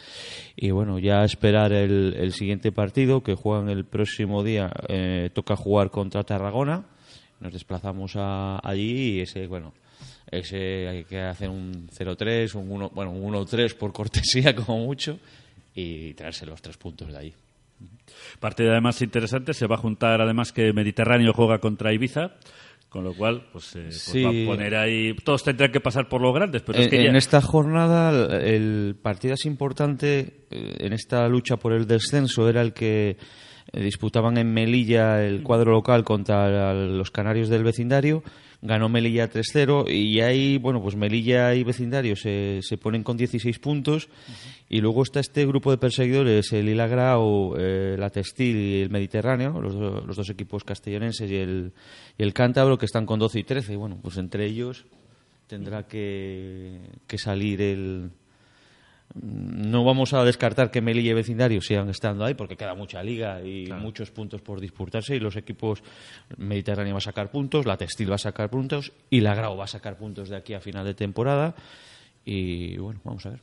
Y 0.55 0.71
bueno, 0.71 0.99
ya 0.99 1.23
esperar 1.23 1.71
el, 1.73 2.31
siguiente 2.33 2.71
partido 2.71 3.21
que 3.23 3.33
juegan 3.35 3.69
el 3.69 3.85
próximo 3.85 4.43
día. 4.43 4.71
eh, 4.87 5.29
toca 5.33 5.55
jugar 5.55 5.89
contra 5.91 6.23
Tarragona. 6.23 6.85
Nos 7.39 7.53
desplazamos 7.53 8.13
a- 8.15 8.59
allí 8.63 9.15
y 9.17 9.19
ese, 9.21 9.47
bueno, 9.47 9.73
ese 10.29 10.87
hay 10.87 11.03
que 11.05 11.19
hacer 11.21 11.49
un 11.49 11.87
0-3, 11.91 12.53
un 12.55 12.71
1, 12.71 12.89
bueno, 12.93 13.11
un 13.11 13.23
1-3 13.33 13.73
por 13.75 13.91
cortesía 13.93 14.53
como 14.55 14.79
mucho 14.85 15.17
y 15.73 16.13
traerse 16.13 16.45
los 16.45 16.61
tres 16.61 16.77
puntos 16.77 17.11
de 17.11 17.17
ahí. 17.17 17.33
Partido 18.39 18.71
además 18.71 19.01
interesante. 19.01 19.53
Se 19.53 19.67
va 19.67 19.75
a 19.75 19.79
juntar 19.79 20.21
además 20.21 20.51
que 20.51 20.73
Mediterráneo 20.73 21.33
juega 21.33 21.59
contra 21.59 21.93
Ibiza. 21.93 22.31
Con 22.89 23.03
lo 23.03 23.13
cual, 23.13 23.45
pues, 23.53 23.75
eh, 23.75 23.81
pues 23.83 24.01
Sí. 24.01 24.23
va 24.23 24.29
a 24.31 24.45
poner 24.55 24.75
ahí... 24.75 25.13
Todos 25.23 25.43
tendrán 25.43 25.71
que 25.71 25.79
pasar 25.79 26.09
por 26.09 26.21
los 26.21 26.33
grandes, 26.33 26.63
pero 26.63 26.79
es 26.79 26.85
en, 26.85 26.89
que 26.91 27.03
ya- 27.03 27.09
en 27.11 27.15
esta 27.15 27.39
jornada 27.39 28.35
el 28.39 28.95
partido 28.99 29.35
es 29.35 29.45
importante 29.45 30.45
eh, 30.49 30.75
en 30.79 30.93
esta 30.93 31.27
lucha 31.27 31.57
por 31.57 31.71
el 31.73 31.85
descenso 31.85 32.49
era 32.49 32.61
el 32.61 32.73
que 32.73 33.17
eh, 33.73 33.79
disputaban 33.81 34.39
en 34.39 34.51
Melilla 34.51 35.23
el 35.23 35.43
cuadro 35.43 35.71
local 35.71 36.03
contra 36.03 36.73
los 36.73 37.11
canarios 37.11 37.47
del 37.49 37.63
vecindario 37.63 38.23
ganó 38.61 38.89
Melilla 38.89 39.29
3-0 39.29 39.89
y 39.89 40.19
ahí, 40.21 40.57
bueno, 40.57 40.81
pues 40.81 40.95
Melilla 40.95 41.53
y 41.55 41.63
vecindario 41.63 42.15
se, 42.15 42.59
se 42.61 42.77
ponen 42.77 43.03
con 43.03 43.17
16 43.17 43.59
puntos. 43.59 44.09
Y 44.67 44.81
luego 44.81 45.03
está 45.03 45.19
este 45.19 45.45
grupo 45.45 45.71
de 45.71 45.77
perseguidores, 45.77 46.51
el 46.53 46.69
Ilagrao, 46.69 47.55
eh, 47.57 47.95
la 47.97 48.09
Textil 48.09 48.55
y 48.55 48.81
el 48.81 48.89
Mediterráneo, 48.89 49.59
los, 49.61 49.73
los 49.73 50.15
dos 50.15 50.29
equipos 50.29 50.63
castellonenses 50.63 51.29
y 51.31 51.35
el, 51.35 51.73
y 52.17 52.23
el 52.23 52.33
Cántabro 52.33 52.77
que 52.77 52.85
están 52.85 53.05
con 53.05 53.19
12 53.19 53.39
y 53.39 53.43
13 53.43 53.73
y 53.73 53.75
bueno, 53.77 53.97
pues 54.01 54.17
entre 54.17 54.45
ellos 54.45 54.85
tendrá 55.47 55.87
que, 55.87 56.79
que 57.07 57.17
salir 57.17 57.61
el... 57.61 58.11
No 59.15 59.83
vamos 59.83 60.13
a 60.13 60.23
descartar 60.23 60.69
que 60.69 60.81
Melilla 60.81 61.11
y 61.11 61.13
Vecindario 61.15 61.61
sigan 61.61 61.89
estando 61.89 62.23
ahí 62.25 62.35
porque 62.35 62.55
queda 62.55 62.75
mucha 62.75 63.01
liga 63.01 63.41
y 63.43 63.67
muchos 63.79 64.11
puntos 64.11 64.41
por 64.41 64.61
disputarse 64.61 65.15
y 65.15 65.19
los 65.19 65.35
equipos 65.35 65.81
Mediterráneo 66.37 66.93
va 66.93 66.99
a 66.99 67.01
sacar 67.01 67.31
puntos, 67.31 67.65
la 67.65 67.75
Textil 67.77 68.11
va 68.11 68.15
a 68.15 68.19
sacar 68.19 68.49
puntos 68.51 68.91
y 69.09 69.21
la 69.21 69.33
Grau 69.33 69.57
va 69.57 69.63
a 69.63 69.67
sacar 69.67 69.97
puntos 69.97 70.29
de 70.29 70.35
aquí 70.37 70.53
a 70.53 70.61
final 70.61 70.85
de 70.85 70.93
temporada 70.93 71.55
y 72.23 72.77
bueno, 72.77 72.99
vamos 73.03 73.25
a 73.25 73.29
ver. 73.31 73.39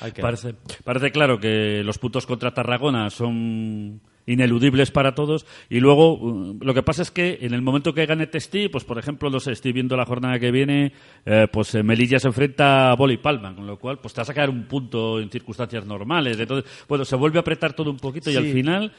Hay 0.00 0.12
que- 0.12 0.22
Parece, 0.22 0.54
parece 0.84 1.10
claro 1.10 1.38
que 1.38 1.82
los 1.84 1.98
puntos 1.98 2.24
contra 2.26 2.54
Tarragona 2.54 3.10
son 3.10 4.00
ineludibles 4.32 4.90
para 4.90 5.14
todos 5.14 5.46
y 5.68 5.80
luego 5.80 6.14
uh, 6.14 6.58
lo 6.60 6.74
que 6.74 6.82
pasa 6.82 7.02
es 7.02 7.10
que 7.10 7.38
en 7.42 7.54
el 7.54 7.62
momento 7.62 7.92
que 7.92 8.06
gane 8.06 8.26
Testí, 8.26 8.68
pues 8.68 8.84
por 8.84 8.98
ejemplo, 8.98 9.30
no 9.30 9.40
sé, 9.40 9.52
estoy 9.52 9.72
viendo 9.72 9.96
la 9.96 10.06
jornada 10.06 10.38
que 10.38 10.50
viene, 10.50 10.92
eh, 11.26 11.46
pues 11.52 11.74
eh, 11.74 11.82
Melilla 11.82 12.18
se 12.18 12.28
enfrenta 12.28 12.90
a 12.90 12.94
Boli 12.94 13.16
Palma, 13.16 13.54
con 13.54 13.66
lo 13.66 13.78
cual 13.78 13.98
pues 13.98 14.14
te 14.14 14.20
vas 14.20 14.28
a 14.28 14.32
sacar 14.32 14.50
un 14.50 14.64
punto 14.64 15.20
en 15.20 15.30
circunstancias 15.30 15.84
normales. 15.84 16.38
Entonces, 16.38 16.70
bueno, 16.88 17.04
se 17.04 17.16
vuelve 17.16 17.38
a 17.38 17.40
apretar 17.40 17.72
todo 17.72 17.90
un 17.90 17.98
poquito 17.98 18.30
y 18.30 18.36
al 18.36 18.46
final 18.46 18.92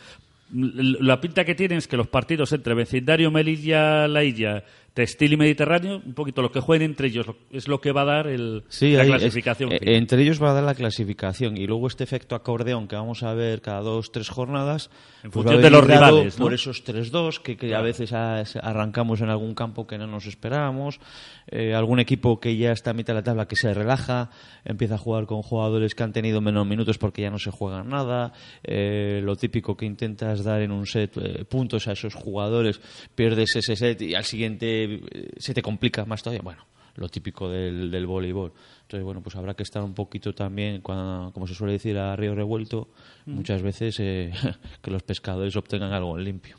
la 0.54 1.22
pinta 1.22 1.46
que 1.46 1.56
tienen 1.56 1.78
es 1.78 1.88
que 1.88 1.96
los 1.96 2.08
partidos 2.08 2.52
entre 2.52 2.74
vecindario, 2.74 3.32
Melilla, 3.32 4.08
La 4.08 4.24
Illa, 4.24 4.64
Textil 4.94 5.32
y 5.34 5.38
Mediterráneo, 5.38 6.02
un 6.06 6.14
poquito 6.14 6.42
lo 6.42 6.52
que 6.52 6.60
jueguen 6.60 6.89
entre 6.92 7.08
ellos 7.08 7.26
lo- 7.26 7.38
es 7.50 7.70
lo 7.70 7.80
que 7.80 7.94
va 7.94 8.02
a 8.02 8.06
dar 8.06 8.28
el, 8.28 8.64
Sí, 8.68 8.92
la 8.92 9.04
ahí 9.04 9.08
clasificación. 9.08 9.72
eh, 9.72 9.80
entre 9.96 10.22
ellos 10.22 10.42
va 10.44 10.52
a 10.52 10.54
dar 10.54 10.64
la 10.66 10.76
clasificación 10.76 11.56
y 11.56 11.66
luego 11.66 11.88
este 11.88 12.04
efecto 12.04 12.36
acordeón 12.36 12.89
que 12.89 12.98
vamos 12.98 13.24
a 13.24 13.34
ver 13.34 13.62
cada 13.62 13.80
dos, 13.80 14.12
tres 14.12 14.28
jornadas. 14.30 14.89
En 15.24 15.32
pues 15.32 15.44
función 15.46 15.62
de 15.62 15.70
los 15.70 15.86
rivales, 15.86 16.38
¿no? 16.38 16.44
Por 16.46 16.54
esos 16.54 16.84
3-2 16.84 17.39
que, 17.42 17.56
que 17.56 17.74
a 17.74 17.82
veces 17.82 18.12
arrancamos 18.14 19.22
en 19.22 19.30
algún 19.30 19.54
campo 19.56 19.88
que 19.88 19.98
no 19.98 20.08
nos 20.08 20.26
esperábamos. 20.26 21.00
eh, 21.48 21.74
algún 21.74 22.00
equipo 22.00 22.39
que 22.39 22.56
ya 22.58 22.72
está 22.72 22.92
a 22.92 22.94
mitad 22.94 23.14
de 23.14 23.20
la 23.20 23.24
tabla 23.24 23.48
que 23.48 23.56
se 23.56 23.74
relaja, 23.74 24.30
empieza 24.64 24.96
a 24.96 24.98
jugar 24.98 25.26
con 25.26 25.42
jugadores 25.42 25.96
que 25.96 26.04
han 26.04 26.14
tenido 26.14 26.39
menos 26.42 26.66
minutos 26.68 26.98
porque 26.98 27.22
ya 27.24 27.30
no 27.30 27.39
se 27.39 27.52
juegan 27.52 27.89
nada. 27.89 28.34
eh, 28.64 29.22
lo 29.24 29.36
típico 29.36 29.76
que 29.78 29.86
intentas 29.86 30.44
dar 30.44 30.62
en 30.62 30.72
un 30.72 30.86
set 30.86 31.18
eh, 31.18 31.46
puntos 31.46 31.88
a 31.88 31.94
esos 31.94 32.14
jugadores, 32.14 32.80
pierdes 33.16 33.56
ese 33.56 33.76
set 33.76 34.02
y 34.02 34.16
al 34.16 34.24
siguiente 34.24 34.81
eh, 34.84 35.30
se 35.38 35.54
te 35.54 35.62
complica 35.62 36.06
más 36.06 36.22
todavía. 36.22 36.42
Bueno, 36.42 36.66
lo 36.96 37.10
típico 37.10 37.50
del, 37.50 37.92
del 37.92 38.06
voleibol. 38.06 38.52
Entonces, 38.82 39.04
bueno, 39.04 39.22
pues 39.22 39.36
habrá 39.36 39.54
que 39.54 39.64
estar 39.64 39.84
un 39.84 39.94
poquito 39.94 40.34
también, 40.34 40.82
cuando, 40.82 41.32
como 41.34 41.48
se 41.48 41.56
suele 41.56 41.74
decir, 41.74 41.98
a 41.98 42.16
río 42.16 42.36
revuelto, 42.36 42.90
muchas 43.26 43.62
veces 43.62 44.00
eh, 44.00 44.32
que 44.82 44.92
los 44.92 45.04
pescadores 45.04 45.56
obtengan 45.56 45.94
algo 45.94 46.18
limpio. 46.18 46.58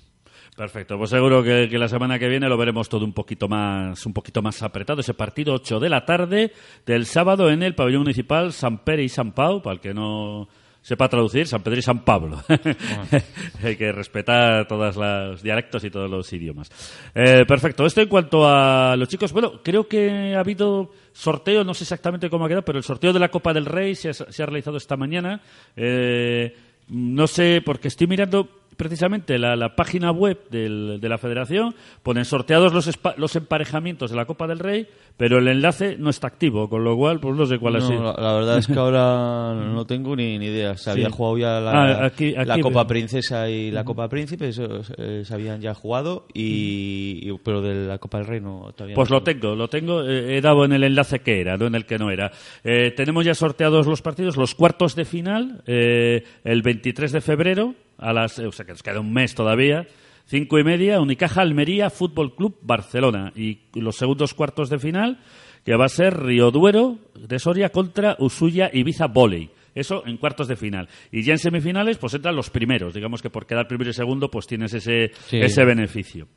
Perfecto, 0.57 0.99
pues 0.99 1.09
seguro 1.09 1.43
que, 1.43 1.67
que 1.71 1.79
la 1.79 1.89
semana 1.89 2.19
que 2.19 2.29
viene 2.29 2.47
lo 2.47 2.59
veremos 2.59 2.89
todo 2.89 3.07
un 3.07 3.15
poquito 3.15 3.49
más, 3.49 4.05
un 4.05 4.13
poquito 4.13 4.43
más 4.43 4.63
apretado. 4.63 5.01
Ese 5.01 5.15
partido 5.15 5.55
8 5.55 5.81
de 5.81 5.89
la 5.89 6.05
tarde 6.05 6.53
del 6.85 7.07
sábado 7.07 7.51
en 7.51 7.63
el 7.63 7.75
pabellón 7.75 8.03
municipal 8.03 8.53
San 8.53 8.85
Pere 8.85 9.03
y 9.03 9.09
San 9.09 9.33
Pau, 9.33 9.63
para 9.63 9.75
el 9.75 9.81
que 9.81 9.95
no 9.95 10.49
sepa 10.83 11.09
traducir, 11.09 11.47
San 11.47 11.63
Pedro 11.63 11.79
y 11.79 11.83
San 11.83 12.05
Pablo. 12.05 12.43
Hay 13.63 13.77
que 13.77 13.93
respetar 13.93 14.67
todos 14.67 14.97
los 14.97 15.43
dialectos 15.43 15.85
y 15.85 15.91
todos 15.91 16.11
los 16.11 16.31
idiomas. 16.33 16.71
Eh, 17.15 17.45
perfecto, 17.47 17.87
esto 17.87 18.01
en 18.03 18.09
cuanto 18.09 18.47
a 18.47 18.97
los 18.97 19.09
chicos. 19.09 19.33
Bueno, 19.33 19.63
creo 19.63 19.87
que 19.87 20.35
ha 20.35 20.41
habido 20.41 20.91
sorteo, 21.13 21.65
no 21.65 21.73
sé 21.73 21.85
exactamente 21.85 22.29
cómo 22.29 22.45
ha 22.45 22.49
quedado, 22.49 22.65
pero 22.65 22.79
el 22.79 22.85
sorteo 22.85 23.13
de 23.13 23.21
la 23.21 23.31
Copa 23.31 23.53
del 23.53 23.67
Rey 23.67 23.95
se 23.95 24.11
ha, 24.11 24.13
se 24.13 24.43
ha 24.43 24.47
realizado 24.47 24.77
esta 24.77 24.97
mañana. 24.97 25.41
Eh, 25.77 26.55
no 26.89 27.27
sé, 27.27 27.63
porque 27.65 27.89
estoy 27.89 28.07
mirando 28.07 28.62
precisamente 28.77 29.39
la, 29.39 29.57
la 29.57 29.75
página 29.77 30.11
web 30.11 30.39
del- 30.51 30.99
de 31.01 31.09
la 31.09 31.19
federación, 31.19 31.75
ponen 32.03 32.25
sorteados 32.25 32.73
los, 32.73 32.91
los 33.17 33.37
emparejamientos 33.37 34.11
de 34.11 34.17
la 34.17 34.25
Copa 34.25 34.47
del 34.47 34.59
Rey, 34.59 34.87
pero 35.17 35.39
el 35.39 35.49
enlace 35.49 35.97
no 35.99 36.11
está 36.11 36.27
activo, 36.29 36.69
con 36.69 36.85
lo 36.85 36.97
cual, 36.97 37.21
pues 37.21 37.37
no 37.37 37.47
sé 37.47 37.59
cuál 37.59 37.75
No, 37.75 37.81
sido. 37.81 38.03
la, 38.03 38.15
la 38.21 38.33
verdad 38.35 38.59
es 38.59 38.67
que 38.67 38.73
ahora 38.79 39.55
no 39.55 39.85
tengo 39.87 40.17
ni, 40.17 40.39
ni 40.39 40.47
idea. 40.47 40.77
Se 40.77 40.91
había 40.91 41.11
jugado 41.11 41.39
ya 41.39 41.61
la, 41.61 41.71
Ah, 41.73 42.07
aquí- 42.07 42.33
la 42.33 42.55
aquí 42.55 42.63
Copa. 42.63 42.87
Princesa 42.87 43.49
y 43.49 43.71
la 43.71 43.85
Copa 43.85 44.09
Príncipe, 44.09 44.49
eso, 44.49 44.81
eh, 44.99 45.23
se 45.25 45.35
habían 45.35 45.61
ya 45.61 45.75
jugado, 45.75 46.27
y, 46.35 47.21
y- 47.31 47.39
pero 47.45 47.61
de 47.63 47.87
la 47.87 47.99
Copa 47.99 48.19
del 48.19 48.27
Rey 48.27 48.41
no 48.41 48.73
todavía 48.75 48.95
Pues 48.95 49.11
no 49.11 49.17
lo 49.17 49.23
tengo, 49.23 49.55
lo 49.55 49.69
tengo. 49.69 50.03
eh, 50.03 50.37
he 50.37 50.41
dado 50.41 50.65
en 50.65 50.73
el 50.73 50.85
enlace 50.85 51.21
que 51.21 51.41
era, 51.41 51.57
no 51.57 51.67
en 51.67 51.75
el 51.75 51.87
que 51.87 51.99
no 51.99 52.11
era. 52.11 52.31
Eh, 52.65 52.93
tenemos 52.97 53.25
ya 53.25 53.35
sorteados 53.35 53.87
los 53.87 54.03
partidos, 54.03 54.37
los 54.37 54.55
cuartos 54.55 54.95
de 54.95 55.05
final, 55.05 55.63
eh, 55.67 56.25
el 56.45 56.63
23 56.63 57.13
de 57.13 57.21
febrero, 57.21 57.75
a 58.03 58.13
las, 58.13 58.39
eh, 58.39 58.47
o 58.47 58.53
sea 58.53 58.65
que 58.67 58.73
nos 58.73 58.83
queda 58.83 59.01
un 59.01 59.13
mes 59.13 59.35
todavía. 59.35 59.87
Cinco 60.27 60.59
y 60.59 60.65
media, 60.65 61.01
Unicaja 61.01 61.43
Almería 61.43 61.91
Fútbol 61.91 62.35
Club 62.35 62.57
Barcelona. 62.63 63.33
Y 63.37 63.59
los 63.75 63.97
segundos 63.97 64.35
cuartos 64.35 64.71
de 64.71 64.79
final, 64.79 65.19
que 65.65 65.77
va 65.77 65.87
a 65.87 65.89
ser 65.89 66.21
Río 66.23 66.51
Duero 66.51 66.99
de 67.15 67.39
Soria 67.39 67.71
contra 67.71 68.17
Usuya 68.19 68.71
Ibiza 68.73 69.07
Volley. 69.09 69.51
Eso 69.75 70.03
en 70.07 70.19
cuartos 70.19 70.49
de 70.49 70.57
final. 70.57 70.89
Y 71.11 71.23
ya 71.23 71.33
en 71.33 71.39
semifinales, 71.39 71.97
pues 71.99 72.15
entran 72.15 72.37
los 72.37 72.51
primeros. 72.51 72.95
Digamos 72.95 73.23
que 73.23 73.31
por 73.31 73.47
quedar 73.47 73.67
primero 73.67 73.91
y 73.91 73.95
segundo, 73.95 74.31
pues 74.31 74.47
tienes 74.47 74.75
ese, 74.75 75.11
Sí. 75.29 75.39
ese 75.39 75.65
beneficio. 75.65 76.29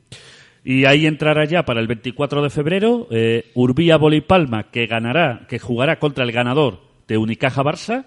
Y 0.64 0.84
ahí 0.84 1.06
entrará 1.06 1.44
ya 1.44 1.62
para 1.64 1.80
el 1.80 1.86
24 1.86 2.42
de 2.42 2.50
febrero 2.50 3.06
eh, 3.10 3.50
Urbía 3.54 3.98
Palma 4.26 4.64
que 4.70 4.86
ganará, 4.86 5.46
que 5.48 5.58
jugará 5.60 5.98
contra 6.00 6.24
el 6.24 6.32
ganador 6.32 6.80
de 7.06 7.18
Unicaja 7.18 7.62
Barça 7.62 8.06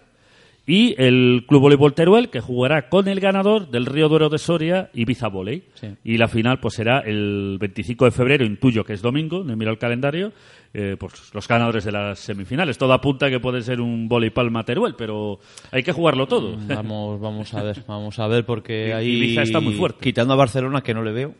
y 0.69 0.93
el 0.99 1.45
Club 1.47 1.61
Voleibol 1.61 1.95
Teruel 1.95 2.29
que 2.29 2.41
jugará 2.41 2.89
con 2.89 3.07
el 3.07 3.19
ganador 3.19 3.71
del 3.71 3.87
Río 3.87 4.07
Duero 4.07 4.29
de 4.29 4.37
Soria 4.37 4.91
Ibiza 4.93 5.27
Volley. 5.27 5.63
Sí. 5.73 5.87
Y 6.03 6.17
la 6.17 6.27
final 6.27 6.59
pues 6.59 6.75
será 6.75 6.99
el 6.99 7.57
25 7.59 8.05
de 8.05 8.11
febrero, 8.11 8.45
intuyo 8.45 8.83
que 8.83 8.93
es 8.93 9.01
domingo, 9.01 9.43
no 9.43 9.51
he 9.51 9.55
mirado 9.55 9.73
el 9.73 9.79
calendario, 9.79 10.31
eh, 10.71 10.95
pues 10.99 11.33
los 11.33 11.47
ganadores 11.47 11.85
de 11.85 11.91
las 11.91 12.19
semifinales. 12.19 12.77
Todo 12.77 12.93
apunta 12.93 13.31
que 13.31 13.39
puede 13.39 13.63
ser 13.63 13.81
un 13.81 14.07
Volley 14.07 14.29
Palma 14.29 14.63
Teruel, 14.63 14.93
pero 14.95 15.39
hay 15.71 15.81
que 15.81 15.91
jugarlo 15.91 16.27
todo. 16.27 16.55
Vamos, 16.67 17.19
vamos 17.19 17.51
a 17.55 17.63
ver, 17.63 17.83
vamos 17.87 18.19
a 18.19 18.27
ver 18.27 18.45
porque 18.45 18.93
ahí 18.93 19.07
Ibiza 19.07 19.41
está 19.41 19.59
muy 19.59 19.73
fuerte. 19.73 20.01
Quitando 20.03 20.35
a 20.35 20.37
Barcelona 20.37 20.81
que 20.81 20.93
no 20.93 21.01
le 21.01 21.13
veo, 21.13 21.33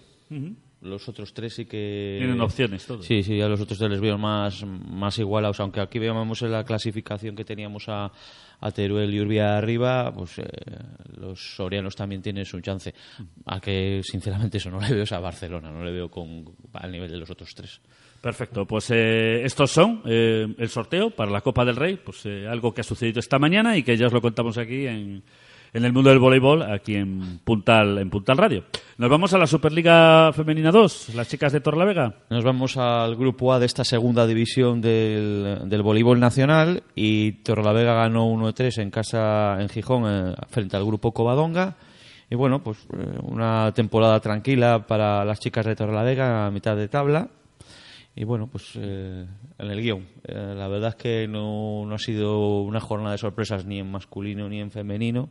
los 0.82 1.10
otros 1.10 1.34
tres 1.34 1.54
sí 1.54 1.66
que 1.66 2.16
Tienen 2.20 2.40
opciones 2.42 2.86
todos. 2.86 3.06
Sí, 3.06 3.22
sí, 3.22 3.40
a 3.42 3.48
los 3.48 3.60
otros 3.60 3.78
tres 3.78 3.92
les 3.92 4.00
veo 4.00 4.18
más, 4.18 4.66
más 4.66 5.20
igualados, 5.20 5.60
aunque 5.60 5.82
aquí 5.82 6.00
veamos 6.00 6.42
en 6.42 6.52
la 6.52 6.64
clasificación 6.64 7.36
que 7.36 7.44
teníamos 7.44 7.90
a, 7.90 8.12
a 8.62 8.72
Teruel 8.72 9.14
y 9.14 9.20
Urbia 9.20 9.58
arriba, 9.58 10.14
pues 10.14 10.40
eh, 10.40 10.44
los 11.18 11.56
sorianos 11.56 11.96
también 11.96 12.22
tienen 12.22 12.46
su 12.46 12.60
chance. 12.62 12.94
A 13.46 13.60
que 13.60 14.02
sinceramente 14.04 14.58
eso 14.58 14.70
no 14.70 14.80
le 14.80 14.94
veo 14.94 15.06
a 15.10 15.20
Barcelona, 15.20 15.72
no 15.72 15.84
le 15.84 15.92
veo 15.92 16.10
con, 16.10 16.46
al 16.74 16.92
nivel 16.92 17.12
de 17.12 17.18
los 17.18 17.30
otros 17.30 17.54
tres. 17.56 17.82
Perfecto, 18.22 18.66
pues 18.66 18.92
eh, 18.92 19.44
estos 19.46 19.72
son 19.72 20.02
eh, 20.06 20.46
el 20.58 20.70
sorteo 20.70 21.10
para 21.10 21.32
la 21.32 21.40
Copa 21.40 21.64
del 21.64 21.78
Rey, 21.78 21.96
pues 22.04 22.26
eh, 22.26 22.48
algo 22.48 22.74
que 22.74 22.82
ha 22.82 22.84
sucedido 22.84 23.22
esta 23.22 23.40
mañana 23.40 23.78
y 23.78 23.84
que 23.84 23.96
ya 23.96 24.08
os 24.08 24.14
lo 24.14 24.22
contamos 24.22 24.58
aquí 24.58 24.88
en, 24.88 25.24
en 25.74 25.86
el 25.86 25.94
mundo 25.94 26.10
del 26.10 26.20
voleibol, 26.20 26.64
aquí 26.64 26.96
en 26.96 27.40
Puntal, 27.44 27.98
en 27.98 28.10
Puntal 28.10 28.38
Radio. 28.38 28.64
Nos 28.98 29.10
vamos 29.10 29.34
a 29.34 29.38
la 29.38 29.48
Superliga 29.48 30.32
Femenina 30.34 30.72
2, 30.72 31.16
las 31.16 31.28
chicas 31.28 31.54
de 31.54 31.62
Torlavega. 31.62 32.16
Nos 32.30 32.44
vamos 32.44 32.78
al 32.78 33.16
grupo 33.16 33.54
A 33.54 33.60
de 33.60 33.66
esta 33.66 33.84
segunda 33.84 34.26
división 34.26 34.82
del, 34.82 35.64
del 35.66 35.82
voleibol 35.82 36.20
nacional 36.20 36.84
y 36.96 37.34
Torrelavega 37.44 37.94
ganó 37.94 38.28
1-3 38.32 38.82
en 38.82 38.92
casa 38.92 39.62
en 39.62 39.70
Gijón 39.70 40.04
eh, 40.08 40.36
frente 40.50 40.76
al 40.76 40.86
grupo 40.86 41.14
Covadonga. 41.14 41.78
Y 42.30 42.36
bueno, 42.36 42.62
pues 42.62 42.78
eh, 42.94 43.18
una 43.24 43.72
temporada 43.74 44.20
tranquila 44.20 44.86
para 44.86 45.26
las 45.26 45.40
chicas 45.40 45.66
de 45.66 45.76
Torrelavega 45.76 46.46
a 46.46 46.52
mitad 46.52 46.76
de 46.76 46.88
tabla. 46.88 47.30
Y 48.16 48.26
bueno, 48.26 48.48
pues 48.48 48.72
eh, 48.76 49.26
en 49.58 49.72
el 49.72 49.82
guion. 49.82 50.06
Eh, 50.26 50.54
la 50.56 50.68
verdad 50.68 50.90
es 50.90 50.96
que 50.96 51.28
no, 51.28 51.86
no 51.86 51.96
ha 51.96 52.00
sido 52.00 52.62
una 52.62 52.82
jornada 52.82 53.14
de 53.14 53.18
sorpresas 53.18 53.66
ni 53.66 53.80
en 53.80 53.90
masculino 53.90 54.50
ni 54.50 54.60
en 54.60 54.72
femenino. 54.72 55.30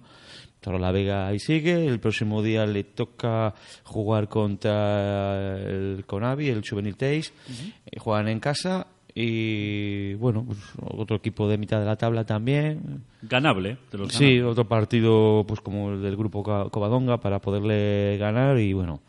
Torrelavega 0.60 1.26
ahí 1.28 1.38
sigue. 1.38 1.86
El 1.86 2.00
próximo 2.00 2.42
día 2.42 2.66
le 2.66 2.84
toca 2.84 3.54
jugar 3.84 4.28
contra 4.28 5.56
el 5.58 6.04
Conavi, 6.06 6.48
el 6.48 6.62
Juvenil 6.68 6.96
Teis. 6.96 7.32
Eh, 7.86 7.98
Juegan 7.98 8.28
en 8.28 8.40
casa. 8.40 8.86
Y 9.14 10.14
bueno, 10.14 10.44
pues 10.46 10.58
otro 10.80 11.16
equipo 11.16 11.48
de 11.48 11.58
mitad 11.58 11.80
de 11.80 11.86
la 11.86 11.96
tabla 11.96 12.24
también. 12.24 13.02
Ganable, 13.22 13.70
¿eh? 13.70 13.76
de 13.90 13.98
los 13.98 14.12
Sí, 14.12 14.40
otro 14.40 14.68
partido 14.68 15.44
pues 15.46 15.60
como 15.60 15.90
el 15.92 16.02
del 16.02 16.16
grupo 16.16 16.42
Co- 16.44 16.70
Covadonga 16.70 17.18
para 17.18 17.40
poderle 17.40 18.16
ganar 18.18 18.58
y 18.60 18.72
bueno, 18.74 19.00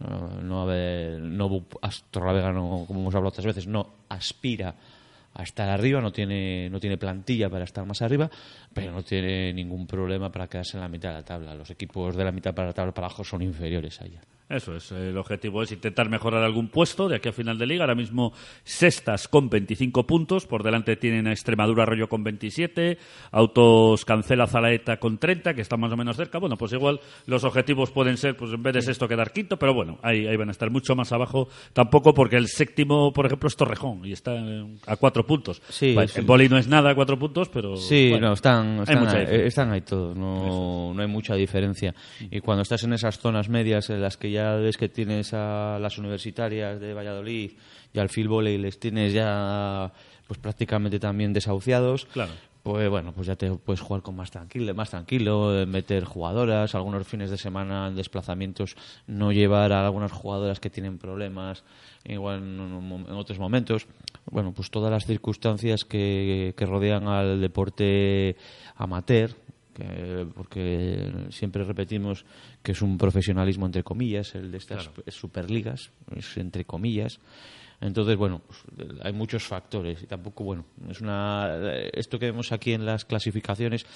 no, 0.00 0.42
no 0.42 0.62
haber, 0.62 1.18
no 1.20 1.64
Torrelavega 2.10 2.52
no, 2.52 2.84
como 2.86 3.00
hemos 3.00 3.14
hablado 3.16 3.30
otras 3.30 3.46
veces, 3.46 3.66
no 3.66 3.94
aspira 4.08 4.68
a 4.68 4.74
estar 5.42 5.68
arriba, 5.68 6.00
no 6.00 6.12
tiene, 6.12 6.68
no 6.70 6.80
tiene 6.80 6.98
plantilla 6.98 7.48
para 7.48 7.64
estar 7.64 7.86
más 7.86 8.02
arriba, 8.02 8.30
pero 8.72 8.92
no 8.92 9.02
tiene 9.02 9.52
ningún 9.52 9.86
problema 9.86 10.30
para 10.30 10.48
quedarse 10.48 10.76
en 10.76 10.82
la 10.82 10.88
mitad 10.88 11.10
de 11.10 11.14
la 11.16 11.24
tabla. 11.24 11.54
Los 11.54 11.70
equipos 11.70 12.16
de 12.16 12.24
la 12.24 12.32
mitad 12.32 12.54
para 12.54 12.68
la 12.68 12.74
tabla 12.74 12.92
para 12.92 13.06
abajo 13.06 13.24
son 13.24 13.42
inferiores 13.42 14.00
a 14.00 14.06
ella. 14.06 14.20
Eso 14.48 14.74
es, 14.74 14.92
el 14.92 15.18
objetivo 15.18 15.62
es 15.62 15.72
intentar 15.72 16.08
mejorar 16.08 16.42
algún 16.42 16.68
puesto 16.68 17.06
de 17.06 17.16
aquí 17.16 17.28
a 17.28 17.32
final 17.32 17.58
de 17.58 17.66
liga. 17.66 17.84
Ahora 17.84 17.94
mismo 17.94 18.32
sextas 18.64 19.28
con 19.28 19.50
25 19.50 20.06
puntos, 20.06 20.46
por 20.46 20.62
delante 20.62 20.96
tienen 20.96 21.26
a 21.26 21.32
Extremadura 21.32 21.82
Arroyo 21.82 22.08
con 22.08 22.24
27, 22.24 22.96
Autos 23.30 24.06
Cancela 24.06 24.46
Zalaeta 24.46 24.96
con 24.96 25.18
30, 25.18 25.52
que 25.52 25.60
están 25.60 25.80
más 25.80 25.92
o 25.92 25.98
menos 25.98 26.16
cerca. 26.16 26.38
Bueno, 26.38 26.56
pues 26.56 26.72
igual 26.72 26.98
los 27.26 27.44
objetivos 27.44 27.90
pueden 27.90 28.16
ser, 28.16 28.38
pues 28.38 28.50
en 28.54 28.62
vez 28.62 28.72
de 28.72 28.80
sexto 28.80 29.06
quedar 29.06 29.32
quinto, 29.32 29.58
pero 29.58 29.74
bueno, 29.74 29.98
ahí, 30.02 30.26
ahí 30.26 30.36
van 30.38 30.48
a 30.48 30.52
estar 30.52 30.70
mucho 30.70 30.96
más 30.96 31.12
abajo. 31.12 31.48
Tampoco 31.74 32.14
porque 32.14 32.36
el 32.36 32.48
séptimo, 32.48 33.12
por 33.12 33.26
ejemplo, 33.26 33.48
es 33.48 33.56
Torrejón 33.56 34.06
y 34.06 34.12
está 34.12 34.32
a 34.86 34.96
cuatro 34.96 35.26
puntos. 35.26 35.60
Sí, 35.68 35.94
sí. 36.06 36.20
En 36.20 36.26
boli 36.26 36.48
no 36.48 36.56
es 36.56 36.68
nada 36.68 36.92
a 36.92 36.94
cuatro 36.94 37.18
puntos, 37.18 37.50
pero... 37.50 37.76
Sí, 37.76 38.08
bueno, 38.12 38.28
no, 38.28 38.32
están, 38.32 38.78
hay 38.78 38.82
están, 38.82 39.08
ahí, 39.08 39.26
están 39.28 39.72
ahí 39.72 39.82
todos, 39.82 40.16
no, 40.16 40.94
no 40.94 41.02
hay 41.02 41.08
mucha 41.08 41.34
diferencia. 41.34 41.94
Y 42.30 42.40
cuando 42.40 42.62
estás 42.62 42.82
en 42.84 42.94
esas 42.94 43.18
zonas 43.18 43.50
medias 43.50 43.90
en 43.90 44.00
las 44.00 44.16
que 44.16 44.30
ya 44.30 44.37
ves 44.56 44.76
que 44.76 44.88
tienes 44.88 45.32
a 45.34 45.78
las 45.80 45.98
universitarias 45.98 46.80
de 46.80 46.94
Valladolid 46.94 47.52
y 47.92 47.98
al 47.98 48.08
Phil 48.08 48.28
Volley 48.28 48.58
les 48.58 48.78
tienes 48.78 49.12
ya 49.12 49.92
pues 50.26 50.38
prácticamente 50.38 50.98
también 51.00 51.32
desahuciados, 51.32 52.04
Claro. 52.12 52.32
pues 52.62 52.90
bueno, 52.90 53.12
pues 53.12 53.26
ya 53.26 53.34
te 53.36 53.50
puedes 53.50 53.80
jugar 53.80 54.02
con 54.02 54.14
más 54.14 54.30
tranquilo, 54.30 54.74
más 54.74 54.90
tranquilo, 54.90 55.58
eh, 55.58 55.64
meter 55.64 56.04
jugadoras, 56.04 56.74
algunos 56.74 57.06
fines 57.06 57.30
de 57.30 57.38
semana 57.38 57.88
en 57.88 57.96
desplazamientos, 57.96 58.76
no 59.06 59.32
llevar 59.32 59.72
a 59.72 59.86
algunas 59.86 60.12
jugadoras 60.12 60.60
que 60.60 60.68
tienen 60.68 60.98
problemas, 60.98 61.64
igual 62.04 62.40
en, 62.40 63.06
en 63.08 63.14
otros 63.14 63.38
momentos. 63.38 63.86
Bueno, 64.30 64.52
pues 64.52 64.70
todas 64.70 64.90
las 64.90 65.06
circunstancias 65.06 65.86
que, 65.86 66.52
que 66.58 66.66
rodean 66.66 67.08
al 67.08 67.40
deporte 67.40 68.36
amateur, 68.76 69.30
que- 69.78 70.26
porque 70.34 71.10
siempre 71.30 71.64
repetimos 71.64 72.24
que 72.62 72.72
es 72.72 72.82
un 72.82 72.98
profesionalismo 72.98 73.64
entre 73.66 73.82
comillas, 73.84 74.34
el 74.34 74.50
de 74.50 74.58
estas 74.58 74.90
superligas, 75.14 75.90
es 76.16 76.36
entre 76.36 76.64
comillas. 76.64 77.20
Entonces, 77.80 78.16
bueno, 78.16 78.42
hay 79.02 79.12
muchos 79.12 79.44
factores 79.44 80.02
y 80.02 80.06
tampoco, 80.06 80.42
bueno, 80.42 80.64
es 80.90 81.00
una 81.00 81.58
esto 81.92 82.18
que 82.18 82.26
vemos 82.26 82.50
aquí 82.50 82.72
en 82.72 82.84
las 82.84 83.04
clasificaciones 83.04 83.86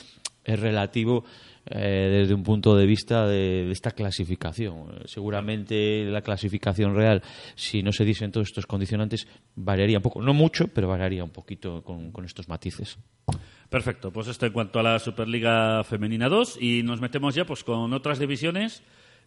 es 0.44 0.58
relativo 0.58 1.24
eh, 1.66 2.08
desde 2.20 2.34
un 2.34 2.42
punto 2.42 2.76
de 2.76 2.86
vista 2.86 3.26
de, 3.26 3.70
esta 3.70 3.92
clasificación. 3.92 5.02
Seguramente 5.04 6.04
la 6.04 6.22
clasificación 6.22 6.94
real, 6.94 7.22
si 7.54 7.82
no 7.82 7.92
se 7.92 8.04
dicen 8.04 8.32
todos 8.32 8.48
estos 8.48 8.66
condicionantes, 8.66 9.26
variaría 9.54 9.98
un 9.98 10.02
poco, 10.02 10.22
no 10.22 10.34
mucho, 10.34 10.68
pero 10.68 10.88
variaría 10.88 11.24
un 11.24 11.30
poquito 11.30 11.82
con, 11.82 12.10
con 12.10 12.24
estos 12.24 12.48
matices. 12.48 12.98
Perfecto, 13.68 14.12
pues 14.12 14.28
esto 14.28 14.46
en 14.46 14.52
cuanto 14.52 14.80
a 14.80 14.82
la 14.82 14.98
Superliga 14.98 15.82
Femenina 15.84 16.28
2 16.28 16.58
y 16.60 16.82
nos 16.82 17.00
metemos 17.00 17.34
ya 17.34 17.46
pues 17.46 17.64
con 17.64 17.92
otras 17.92 18.18
divisiones 18.18 18.82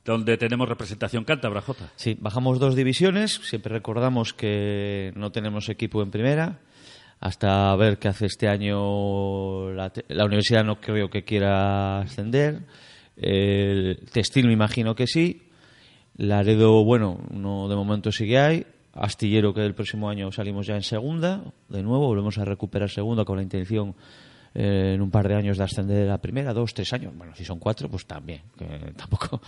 donde 0.05 0.37
tenemos 0.37 0.69
representación 0.69 1.23
cántabra, 1.23 1.61
Jota. 1.61 1.91
Sí, 1.95 2.15
bajamos 2.19 2.59
dos 2.59 2.75
divisiones. 2.75 3.41
Siempre 3.43 3.73
recordamos 3.73 4.33
que 4.33 5.11
no 5.15 5.31
tenemos 5.31 5.67
equipo 5.67 6.03
en 6.03 6.11
primera. 6.11 6.59
Hasta 7.19 7.75
ver 7.75 7.97
qué 7.97 8.09
hace 8.09 8.27
este 8.27 8.47
año 8.47 9.71
la, 9.71 9.91
la 10.09 10.25
universidad, 10.25 10.63
no 10.63 10.79
creo 10.79 11.09
que 11.09 11.23
quiera 11.23 12.01
ascender. 12.01 12.61
El 13.17 14.05
textil, 14.11 14.45
me 14.45 14.53
imagino 14.53 14.93
que 14.93 15.07
sí. 15.07 15.49
Laredo, 16.17 16.83
bueno, 16.83 17.19
no 17.31 17.67
de 17.67 17.75
momento 17.75 18.11
sigue 18.11 18.37
ahí. 18.37 18.65
Astillero, 18.93 19.53
que 19.53 19.65
el 19.65 19.73
próximo 19.73 20.09
año 20.09 20.31
salimos 20.31 20.67
ya 20.67 20.75
en 20.75 20.83
segunda. 20.83 21.43
De 21.67 21.81
nuevo, 21.81 22.07
volvemos 22.07 22.37
a 22.37 22.45
recuperar 22.45 22.89
segunda 22.89 23.25
con 23.25 23.37
la 23.37 23.43
intención 23.43 23.95
eh, 24.55 24.93
en 24.95 25.01
un 25.01 25.11
par 25.11 25.27
de 25.27 25.35
años 25.35 25.57
de 25.57 25.63
ascender 25.65 26.07
a 26.07 26.11
la 26.13 26.17
primera, 26.17 26.53
dos, 26.53 26.73
tres 26.73 26.91
años. 26.93 27.13
Bueno, 27.15 27.35
si 27.35 27.43
son 27.43 27.59
cuatro, 27.59 27.89
pues 27.89 28.05
también. 28.05 28.41
Que 28.57 28.65
tampoco 28.95 29.41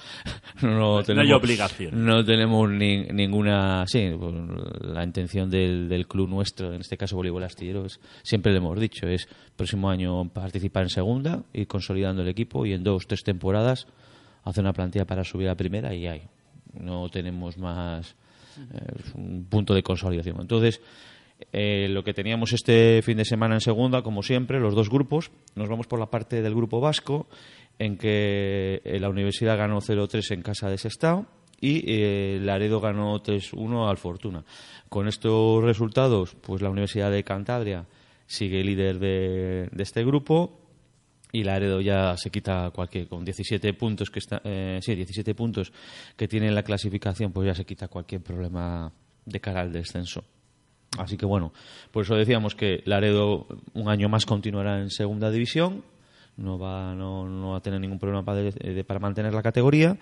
no, 0.61 1.01
No 1.01 1.21
hay 1.21 1.31
obligación. 1.31 2.05
No 2.05 2.23
tenemos 2.25 2.69
ni- 2.69 3.05
ninguna. 3.05 3.85
Sí, 3.87 4.11
pues, 4.19 4.33
la 4.81 5.03
intención 5.03 5.49
del, 5.49 5.87
del 5.87 6.07
club 6.07 6.29
nuestro, 6.29 6.73
en 6.73 6.81
este 6.81 6.97
caso 6.97 7.15
Voleibol 7.15 7.43
Astillero, 7.43 7.85
es, 7.85 7.99
siempre 8.21 8.51
le 8.51 8.57
hemos 8.59 8.79
dicho, 8.79 9.07
es 9.07 9.27
próximo 9.55 9.89
año 9.89 10.27
participar 10.29 10.83
en 10.83 10.89
segunda, 10.89 11.43
ir 11.53 11.67
consolidando 11.67 12.21
el 12.21 12.27
equipo 12.27 12.65
y 12.65 12.73
en 12.73 12.83
dos, 12.83 13.07
tres 13.07 13.23
temporadas 13.23 13.87
hacer 14.43 14.63
una 14.63 14.73
plantilla 14.73 15.05
para 15.05 15.23
subir 15.23 15.49
a 15.49 15.55
primera 15.55 15.93
y 15.95 16.07
hay. 16.07 16.23
No 16.73 17.09
tenemos 17.09 17.57
más 17.57 18.15
eh, 18.73 19.13
un 19.15 19.45
punto 19.49 19.73
de 19.73 19.83
consolidación. 19.83 20.37
Entonces, 20.41 20.81
eh, 21.51 21.87
lo 21.89 22.03
que 22.03 22.13
teníamos 22.13 22.53
este 22.53 23.01
fin 23.01 23.17
de 23.17 23.25
semana 23.25 23.55
en 23.55 23.61
segunda, 23.61 24.01
como 24.01 24.23
siempre, 24.23 24.59
los 24.59 24.75
dos 24.75 24.89
grupos, 24.89 25.31
nos 25.55 25.69
vamos 25.69 25.87
por 25.87 25.99
la 25.99 26.09
parte 26.09 26.41
del 26.41 26.55
grupo 26.55 26.79
vasco, 26.79 27.27
en 27.79 27.97
que 27.97 28.81
eh, 28.83 28.99
la 28.99 29.09
universidad 29.09 29.57
ganó 29.57 29.79
0-3 29.79 30.31
en 30.33 30.41
casa 30.41 30.69
de 30.69 30.77
Sestao 30.77 31.27
y 31.59 31.83
eh, 31.87 32.39
Laredo 32.41 32.79
ganó 32.79 33.21
3-1 33.21 33.89
al 33.89 33.97
Fortuna. 33.97 34.43
Con 34.89 35.07
estos 35.07 35.63
resultados, 35.63 36.35
pues 36.41 36.61
la 36.61 36.69
Universidad 36.69 37.11
de 37.11 37.23
Cantabria 37.23 37.85
sigue 38.25 38.63
líder 38.63 38.99
de, 38.99 39.69
este 39.77 40.03
grupo 40.03 40.59
y 41.31 41.43
Laredo 41.43 41.81
ya 41.81 42.15
se 42.17 42.29
quita 42.29 42.71
cualquier 42.71 43.07
con 43.07 43.23
17 43.23 43.73
puntos 43.73 44.09
que 44.09 44.19
está 44.19 44.41
eh, 44.43 44.79
sí 44.81 44.95
17 44.95 45.35
puntos 45.35 45.71
que 46.15 46.27
tiene 46.27 46.47
en 46.47 46.55
la 46.55 46.63
clasificación 46.63 47.31
pues 47.31 47.47
ya 47.47 47.53
se 47.53 47.65
quita 47.65 47.87
cualquier 47.87 48.21
problema 48.21 48.91
de 49.25 49.39
cara 49.39 49.61
al 49.61 49.71
descenso 49.71 50.23
así 50.97 51.17
que 51.17 51.25
bueno 51.25 51.53
por 51.91 52.03
eso 52.03 52.15
decíamos 52.15 52.55
que 52.55 52.81
Laredo 52.85 53.47
un 53.73 53.89
año 53.89 54.09
más 54.09 54.25
continuará 54.25 54.79
en 54.79 54.89
segunda 54.89 55.29
división 55.29 55.83
no 56.37 56.57
va 56.57 56.95
no, 56.95 57.27
no 57.27 57.51
va 57.51 57.57
a 57.57 57.61
tener 57.61 57.79
ningún 57.79 57.99
problema 57.99 58.23
para, 58.23 58.49
para 58.85 58.99
mantener 58.99 59.33
la 59.33 59.43
categoría 59.43 59.97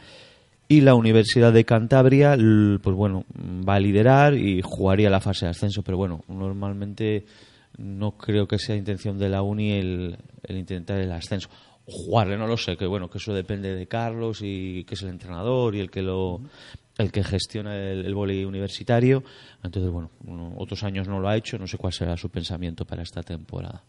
y 0.68 0.82
la 0.82 0.96
Universidad 0.96 1.54
de 1.54 1.64
Cantabria, 1.64 2.36
pues 2.36 2.96
bueno, 2.96 3.24
va 3.38 3.76
a 3.76 3.80
liderar 3.80 4.34
y 4.34 4.62
jugaría 4.64 5.12
la 5.12 5.20
fase 5.20 5.46
de 5.46 5.52
ascenso, 5.52 5.84
pero 5.84 5.96
bueno, 5.96 6.24
normalmente 6.28 7.24
no 7.78 8.14
creo 8.18 8.48
que 8.48 8.58
sea 8.58 8.76
intención 8.76 9.20
de 9.20 9.30
la 9.30 9.44
Uni 9.44 9.74
el 9.74 10.18
intentar 10.50 10.98
el 10.98 11.12
ascenso. 11.12 11.50
Jugarle, 11.88 12.38
no 12.38 12.48
lo 12.48 12.58
sé, 12.58 12.78
que 12.78 12.86
bueno, 12.88 13.10
que 13.10 13.20
eso 13.20 13.34
depende 13.34 13.76
de 13.76 13.88
Carlos 13.88 14.40
y 14.42 14.84
que 14.86 14.96
es 14.96 15.04
el 15.04 15.10
entrenador 15.10 15.76
y 15.76 15.80
el 15.80 15.92
que 15.92 16.02
lo 16.02 16.42
el 16.98 17.12
que 17.12 17.24
gestiona 17.24 17.76
el, 17.76 18.06
el 18.06 18.16
vóley 18.16 18.46
universitario. 18.46 19.24
Entonces, 19.64 19.92
bueno, 19.92 20.10
uno- 20.26 20.54
otros 20.58 20.84
años 20.84 21.08
no 21.08 21.20
lo 21.20 21.28
ha 21.28 21.36
hecho, 21.38 21.58
no 21.60 21.68
sé 21.68 21.78
cuál 21.78 21.92
será 21.94 22.16
su 22.18 22.30
pensamiento 22.30 22.86
para 22.86 23.04
esta 23.04 23.22
temporada. 23.22 23.84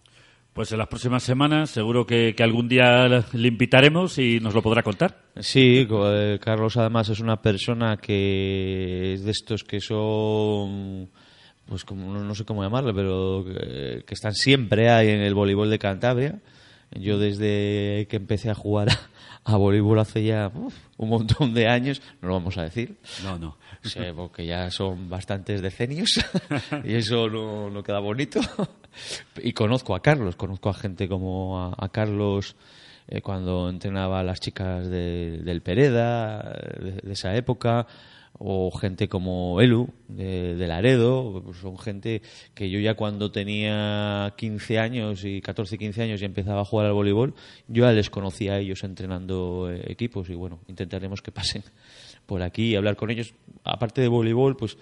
Pues 0.53 0.72
en 0.72 0.78
las 0.78 0.88
próximas 0.88 1.22
semanas 1.22 1.70
seguro 1.70 2.07
que, 2.07 2.34
que 2.34 2.42
algún 2.42 2.66
día 2.68 3.07
le 3.32 3.49
invitaremos 3.49 4.18
y 4.18 4.40
nos 4.40 4.55
lo 4.55 4.62
podrá 4.62 4.82
contar. 4.82 5.18
Sí, 5.38 5.86
eh, 5.88 6.38
Carlos 6.40 6.76
además 6.78 7.09
es 7.11 7.20
una 7.20 7.40
persona 7.40 7.97
que 7.99 9.12
es 9.14 9.24
de 9.24 9.30
estos 9.30 9.64
que 9.64 9.80
son, 9.80 11.09
pues 11.66 11.84
como 11.84 12.12
no, 12.12 12.24
no 12.24 12.34
sé 12.34 12.44
cómo 12.44 12.62
llamarle, 12.62 12.92
pero 12.94 13.44
que, 13.44 14.03
que 14.07 14.14
están 14.14 14.34
siempre 14.34 14.90
ahí 14.90 15.11
en 15.11 15.20
el 15.20 15.34
voleibol 15.34 15.70
de 15.70 15.78
Cantabria. 15.78 16.38
Yo 16.93 17.18
desde 17.18 18.07
que 18.09 18.16
empecé 18.16 18.51
a 18.51 18.55
jugar 18.55 18.89
a, 19.45 19.53
a 19.53 19.57
voleibol 19.57 19.99
hace 19.99 20.24
ya 20.24 20.51
uf, 20.55 20.74
un 20.97 21.09
montón 21.09 21.53
de 21.55 21.68
años, 21.68 22.01
no 22.22 22.28
lo 22.28 22.34
vamos 22.34 22.57
a 22.59 22.62
decir, 22.62 22.97
No, 23.22 23.39
no. 23.39 23.57
Porque 24.16 24.45
ya 24.47 24.70
son 24.70 25.09
bastantes 25.09 25.62
decenios 25.62 26.11
y 26.84 26.95
eso 26.95 27.28
no, 27.28 27.70
no 27.70 27.82
queda 27.82 27.99
bonito. 28.01 28.41
Y 29.43 29.53
conozco 29.53 29.95
a 29.95 30.01
Carlos, 30.01 30.37
conozco 30.37 30.70
a 30.70 30.74
gente 30.74 31.07
como 31.07 31.61
a, 31.61 31.74
a 31.76 31.89
Carlos 31.91 32.57
eh, 33.09 33.20
cuando 33.20 33.68
entrenaba 33.68 34.20
a 34.20 34.22
las 34.22 34.41
chicas 34.41 34.89
de- 34.89 35.43
del 35.45 35.61
Pereda, 35.61 36.39
de, 36.80 36.93
de 37.03 37.12
esa 37.12 37.37
época, 37.37 37.87
o 38.39 38.70
gente 38.70 39.09
como 39.09 39.61
Elu, 39.61 39.89
de, 40.09 40.66
Laredo, 40.66 41.43
son 41.61 41.78
gente 41.78 42.22
que 42.55 42.70
yo 42.70 42.78
ya 42.78 42.95
cuando 42.95 43.30
tenía 43.30 44.34
15 44.37 44.78
años 44.78 45.24
y 45.24 45.41
14, 45.41 45.78
15 45.78 46.03
años 46.03 46.22
y 46.22 46.24
empezaba 46.24 46.61
a 46.61 46.64
jugar 46.64 46.87
al 46.87 46.93
voleibol, 46.93 47.34
yo 47.68 47.84
ya 47.84 47.93
les 47.93 48.11
conocía 48.11 48.55
a 48.55 48.59
ellos 48.59 48.84
entrenando 48.84 49.70
eh, 49.70 49.84
equipos 49.89 50.28
y 50.28 50.34
bueno, 50.34 50.61
intentaremos 50.68 51.22
que 51.22 51.32
pasen 51.32 51.62
por 52.26 52.43
aquí 52.43 52.70
y 52.70 52.76
hablar 52.76 52.97
con 52.97 53.11
ellos. 53.11 53.34
Aparte 53.64 54.01
de 54.01 54.09
voleibol, 54.09 54.57
pues 54.57 54.76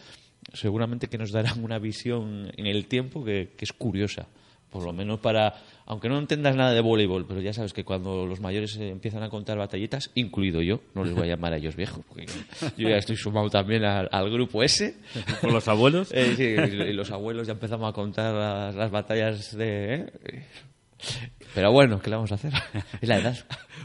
seguramente 0.52 1.08
que 1.08 1.18
nos 1.18 1.30
darán 1.30 1.62
una 1.62 1.78
visión 1.78 2.50
en 2.56 2.66
el 2.66 2.86
tiempo 2.86 3.24
que 3.24 3.50
es 3.58 3.72
curiosa. 3.72 4.28
Por 4.74 4.82
lo 4.82 4.92
menos 4.92 5.20
para, 5.20 5.54
aunque 5.86 6.08
no 6.08 6.18
entendas 6.18 6.56
nada 6.56 6.72
de 6.72 6.80
voleibol, 6.80 7.24
pero 7.28 7.40
ya 7.40 7.52
sabes 7.52 7.72
que 7.72 7.84
cuando 7.84 8.26
los 8.26 8.40
mayores 8.40 8.76
eh, 8.76 8.88
empiezan 8.88 9.22
a 9.22 9.28
contar 9.28 9.56
batallitas, 9.56 10.10
incluido 10.16 10.62
yo, 10.62 10.80
no 10.94 11.04
les 11.04 11.14
voy 11.14 11.22
a 11.22 11.36
llamar 11.36 11.52
a 11.52 11.58
ellos 11.58 11.76
viejos, 11.76 12.04
porque 12.08 12.26
yo 12.76 12.88
ya 12.88 12.96
estoy 12.96 13.14
sumado 13.14 13.48
también 13.48 13.84
al, 13.84 14.08
al 14.10 14.28
grupo 14.32 14.64
ese. 14.64 14.96
Con 15.40 15.52
los 15.52 15.68
abuelos. 15.68 16.10
Eh, 16.10 16.34
sí, 16.36 16.42
y 16.42 16.92
los 16.92 17.12
abuelos 17.12 17.46
ya 17.46 17.52
empezamos 17.52 17.88
a 17.88 17.92
contar 17.92 18.34
las, 18.34 18.74
las 18.74 18.90
batallas 18.90 19.56
de... 19.56 19.94
¿eh? 19.94 20.42
Pero 21.54 21.70
bueno, 21.72 22.00
¿qué 22.00 22.10
le 22.10 22.16
vamos 22.16 22.32
a 22.32 22.36
hacer? 22.36 22.52
Es 23.00 23.08
la 23.08 23.18
edad. 23.18 23.36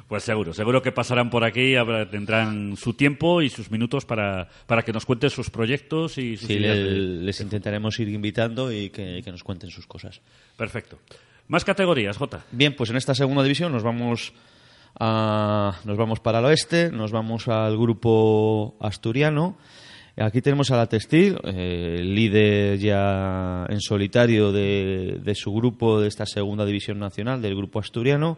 Pues 0.07 0.23
seguro, 0.23 0.53
seguro 0.53 0.81
que 0.81 0.91
pasarán 0.91 1.29
por 1.29 1.43
aquí, 1.43 1.75
habrá- 1.75 2.09
tendrán 2.09 2.75
su 2.77 2.93
tiempo 2.93 3.41
y 3.41 3.49
sus 3.49 3.69
minutos 3.69 4.05
para, 4.05 4.47
para 4.65 4.81
que 4.83 4.91
nos 4.93 5.05
cuenten 5.05 5.29
sus 5.29 5.49
proyectos 5.51 6.17
y 6.17 6.35
sus 6.37 6.47
Sí, 6.47 6.53
ideas 6.53 6.77
le- 6.77 6.83
de- 6.83 7.23
les 7.23 7.39
intentaremos 7.41 7.99
ir 7.99 8.09
invitando 8.09 8.71
y 8.71 8.89
que, 8.89 9.21
que 9.23 9.31
nos 9.31 9.43
cuenten 9.43 9.69
sus 9.69 9.85
cosas. 9.85 10.21
Perfecto. 10.57 10.97
Más 11.47 11.63
categorías, 11.65 12.17
Jota. 12.17 12.43
Bien, 12.51 12.75
pues 12.75 12.89
en 12.89 12.95
esta 12.97 13.13
segunda 13.13 13.43
división 13.43 13.71
nos 13.71 13.83
vamos 13.83 14.33
a, 14.99 15.75
nos 15.85 15.97
vamos 15.97 16.19
para 16.19 16.39
el 16.39 16.45
oeste, 16.45 16.91
nos 16.91 17.11
vamos 17.11 17.47
al 17.47 17.77
grupo 17.77 18.75
asturiano. 18.79 19.57
Aquí 20.19 20.41
tenemos 20.41 20.69
a 20.71 20.77
la 20.77 20.87
Textil, 20.87 21.37
eh, 21.43 22.01
líder 22.03 22.77
ya 22.77 23.65
en 23.69 23.79
solitario 23.79 24.51
de, 24.51 25.19
de 25.23 25.35
su 25.35 25.53
grupo 25.53 26.01
de 26.01 26.07
esta 26.07 26.25
segunda 26.25 26.65
división 26.65 26.99
nacional, 26.99 27.41
del 27.41 27.55
grupo 27.55 27.79
asturiano. 27.79 28.37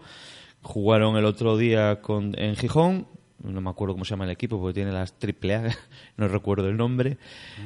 Jugaron 0.61 1.17
el 1.17 1.25
otro 1.25 1.57
día 1.57 2.01
con, 2.01 2.33
en 2.37 2.55
Gijón, 2.55 3.07
no 3.43 3.59
me 3.61 3.71
acuerdo 3.71 3.95
cómo 3.95 4.05
se 4.05 4.11
llama 4.11 4.25
el 4.25 4.29
equipo 4.31 4.59
porque 4.59 4.75
tiene 4.75 4.91
las 4.91 5.17
triple 5.17 5.55
A, 5.55 5.63
no 6.17 6.27
recuerdo 6.27 6.67
el 6.69 6.77
nombre. 6.77 7.17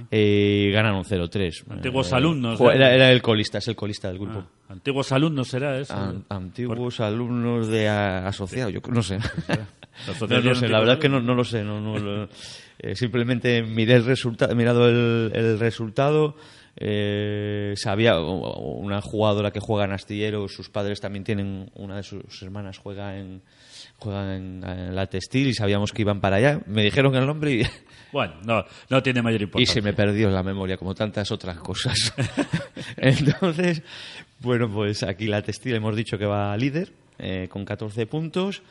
Eh, 0.10 0.72
ganaron 0.74 1.04
0-3. 1.04 1.66
Antiguos 1.70 2.12
Eh, 2.12 2.16
alumnos, 2.16 2.62
¿eh? 2.62 2.66
Era, 2.74 2.94
era 2.94 3.12
el 3.12 3.22
colista, 3.22 3.58
es 3.58 3.68
el 3.68 3.76
colista 3.76 4.08
del 4.08 4.18
grupo. 4.20 4.40
Ah, 4.40 4.74
antiguos 4.74 5.12
alumnos 5.12 5.50
será 5.50 5.78
eso. 5.78 5.94
An- 5.94 6.24
antiguos 6.30 7.02
alumnos 7.02 7.68
de 7.68 7.90
asociado, 7.90 8.70
yo 8.70 8.80
no 8.90 9.04
sé. 9.04 9.18
La 10.08 10.08
no, 10.08 10.12
asociación 10.12 10.46
no 10.46 10.56
sé, 10.56 10.68
la 10.68 10.78
antiguos 10.78 10.80
verdad 10.80 10.94
es 10.96 11.00
que 11.02 11.10
no, 11.10 11.20
lo 11.36 11.44
sé. 11.46 11.64
No, 11.64 11.80
no 11.82 11.98
lo- 11.98 12.30
eh, 12.80 12.96
simplemente 12.96 13.64
miré 13.64 13.96
el 13.96 14.06
resultado, 14.06 14.56
mirado 14.56 14.88
el, 14.88 15.32
el 15.34 15.60
resultado. 15.60 16.36
eh, 16.78 17.74
sabía 17.78 18.20
una 18.20 19.02
jugadora 19.02 19.52
que 19.52 19.60
juega 19.60 19.86
en 19.86 19.94
Astillero, 19.94 20.48
sus 20.48 20.70
padres 20.70 21.00
también 21.00 21.24
tienen, 21.24 21.72
una 21.76 21.98
de 21.98 22.04
sus 22.04 22.42
hermanas 22.42 22.78
juega 22.78 23.18
en 23.18 23.42
juega 23.98 24.36
en, 24.36 24.62
en 24.64 24.96
la 24.96 25.08
textil 25.08 25.48
y 25.48 25.54
sabíamos 25.54 25.92
que 25.92 26.02
iban 26.02 26.20
para 26.20 26.36
allá. 26.38 26.60
Me 26.66 26.84
dijeron 26.84 27.16
el 27.16 27.26
nombre 27.26 27.52
y, 27.52 27.64
Bueno, 28.12 28.36
no, 28.46 28.66
no 28.90 29.04
tiene 29.04 29.22
mayor 29.22 29.42
y 29.42 29.44
importancia. 29.46 29.74
se 29.74 29.82
me 29.82 29.94
perdió 29.94 30.30
la 30.30 30.44
memoria, 30.44 30.78
como 30.78 30.96
tantas 30.96 31.32
otras 31.32 31.58
cosas. 31.58 32.14
Entonces, 32.98 33.82
bueno, 34.40 34.70
pues 34.72 35.04
aquí 35.04 35.28
la 35.28 35.42
textil 35.42 35.76
hemos 35.76 35.96
dicho 35.96 36.18
que 36.18 36.26
va 36.26 36.56
líder, 36.58 36.92
eh, 37.18 37.48
con 37.50 37.66
14 37.66 38.06
puntos. 38.06 38.62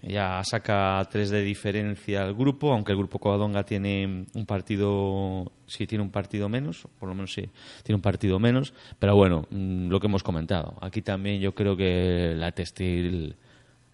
Ya 0.00 0.40
saca 0.44 1.06
tres 1.10 1.30
de 1.30 1.42
diferencia 1.42 2.22
al 2.22 2.34
grupo, 2.34 2.72
aunque 2.72 2.92
el 2.92 2.98
grupo 2.98 3.18
Covadonga 3.18 3.64
tiene 3.64 4.26
un 4.32 4.46
partido, 4.46 5.50
sí 5.66 5.86
tiene 5.88 6.02
un 6.02 6.10
partido 6.10 6.48
menos, 6.48 6.86
por 7.00 7.08
lo 7.08 7.16
menos 7.16 7.32
sí, 7.32 7.48
tiene 7.82 7.96
un 7.96 8.02
partido 8.02 8.38
menos. 8.38 8.72
Pero 8.98 9.16
bueno, 9.16 9.46
mm, 9.50 9.88
lo 9.88 9.98
que 9.98 10.06
hemos 10.06 10.22
comentado. 10.22 10.76
Aquí 10.80 11.02
también 11.02 11.40
yo 11.40 11.54
creo 11.54 11.76
que 11.76 12.34
la 12.36 12.52
textil, 12.52 13.34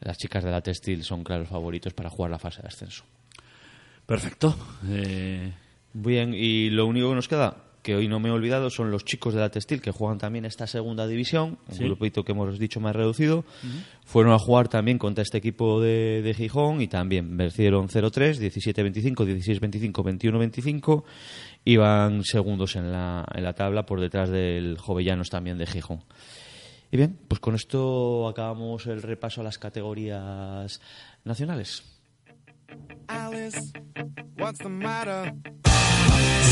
las 0.01 0.19
chicas 0.19 0.45
de 0.45 0.51
la 0.51 0.61
textil 0.61 1.03
son 1.05 1.25
claros 1.25 1.49
favoritos 1.49 1.95
para 1.95 2.11
jugar 2.11 2.31
la 2.31 2.39
fase 2.39 2.61
de 2.61 2.69
ascenso. 2.69 3.05
Perfecto. 4.07 4.55
Eh, 4.87 5.53
Bien, 5.97 6.35
y 6.35 6.71
lo 6.71 6.87
único 6.87 7.09
que 7.11 7.15
nos 7.15 7.29
queda, 7.29 7.57
que 7.85 7.95
hoy 7.95 8.09
no 8.09 8.18
me 8.18 8.30
he 8.30 8.32
olvidado, 8.32 8.70
son 8.70 8.91
los 8.91 9.05
chicos 9.05 9.35
de 9.35 9.41
la 9.41 9.51
Textil 9.51 9.80
que 9.80 9.91
juegan 9.93 10.18
también 10.18 10.45
esta 10.47 10.66
segunda 10.66 11.07
división, 11.07 11.59
un 11.68 11.74
Sí. 11.76 11.85
grupito 11.85 12.24
que 12.24 12.32
hemos 12.32 12.59
dicho 12.59 12.80
más 12.80 12.97
reducido. 12.97 13.45
Fueron 14.05 14.32
a 14.32 14.39
jugar 14.39 14.68
también 14.68 14.99
contra 14.99 15.22
este 15.22 15.39
equipo 15.39 15.80
de, 15.80 16.22
de 16.22 16.35
Gijón 16.35 16.80
y 16.80 16.89
también 16.89 17.37
vencieron 17.37 17.89
0-3, 17.89 18.39
17-25, 18.41 19.26
16-25, 19.93 19.93
21-25. 20.03 21.05
Iban 21.66 22.24
segundos 22.24 22.74
en 22.76 22.91
la, 22.91 23.24
en 23.35 23.45
la 23.45 23.53
tabla 23.53 23.85
por 23.87 24.01
detrás 24.01 24.30
del 24.30 24.78
Jovellanos 24.78 25.28
también 25.30 25.59
de 25.59 25.66
Gijón. 25.66 26.03
Y 26.91 26.97
bien, 26.97 27.18
pues 27.28 27.41
con 27.41 27.55
esto 27.55 28.26
acabamos 28.28 28.87
el 28.87 29.03
repaso 29.03 29.41
a 29.43 29.45
las 29.45 29.59
categorías 29.59 30.80
nacionales. 31.24 31.82
Alice, 33.09 33.72
what's 34.37 34.59
the 34.59 34.68
matter? 34.68 35.33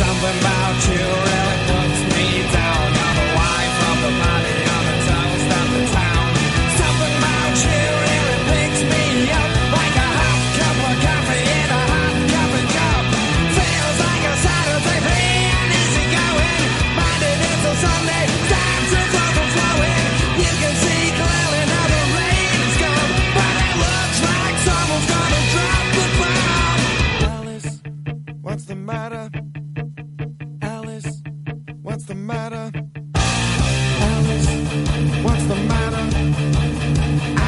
Something 0.01 0.39
about 0.41 0.77
you 0.89 1.05
really 1.29 1.59
puts 1.69 2.01
me 2.17 2.27
down. 2.53 2.87
You're 2.97 3.15
the 3.21 3.29
wife 3.41 3.79
of 3.91 3.97
the 4.05 4.13
party, 4.23 4.55
you're 4.67 4.85
the 4.89 4.97
toast 5.09 5.51
of 5.59 5.67
the 5.73 5.95
town. 5.95 6.12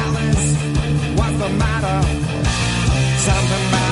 Alice, 0.01 0.47
what's 1.17 1.37
the 1.37 1.49
matter? 1.49 1.97
Something 3.25 3.84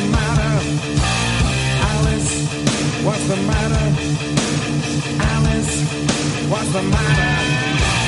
the 0.00 0.06
matter? 0.08 0.54
Alice, 1.94 2.30
what's 3.02 3.28
the 3.28 3.36
matter? 3.36 3.84
Alice, 5.22 6.50
what's 6.50 6.72
the 6.72 6.82
matter? 6.82 8.05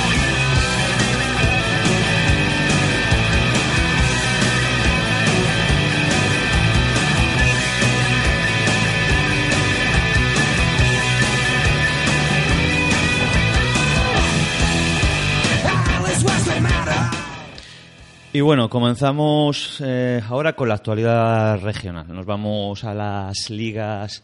Y 18.31 18.41
bueno, 18.41 18.69
comenzamos 18.69 19.81
eh, 19.83 20.21
ahora 20.29 20.53
con 20.55 20.69
la 20.69 20.75
actualidad 20.75 21.59
regional. 21.61 22.05
Nos 22.13 22.27
vamos 22.27 22.83
a 22.83 22.93
las 22.93 23.49
ligas 23.49 24.23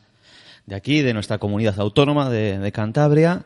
de 0.68 0.76
aquí, 0.76 1.02
de 1.02 1.12
nuestra 1.12 1.40
comunidad 1.40 1.80
autónoma 1.80 2.30
de, 2.30 2.72
Cantabria. 2.72 3.46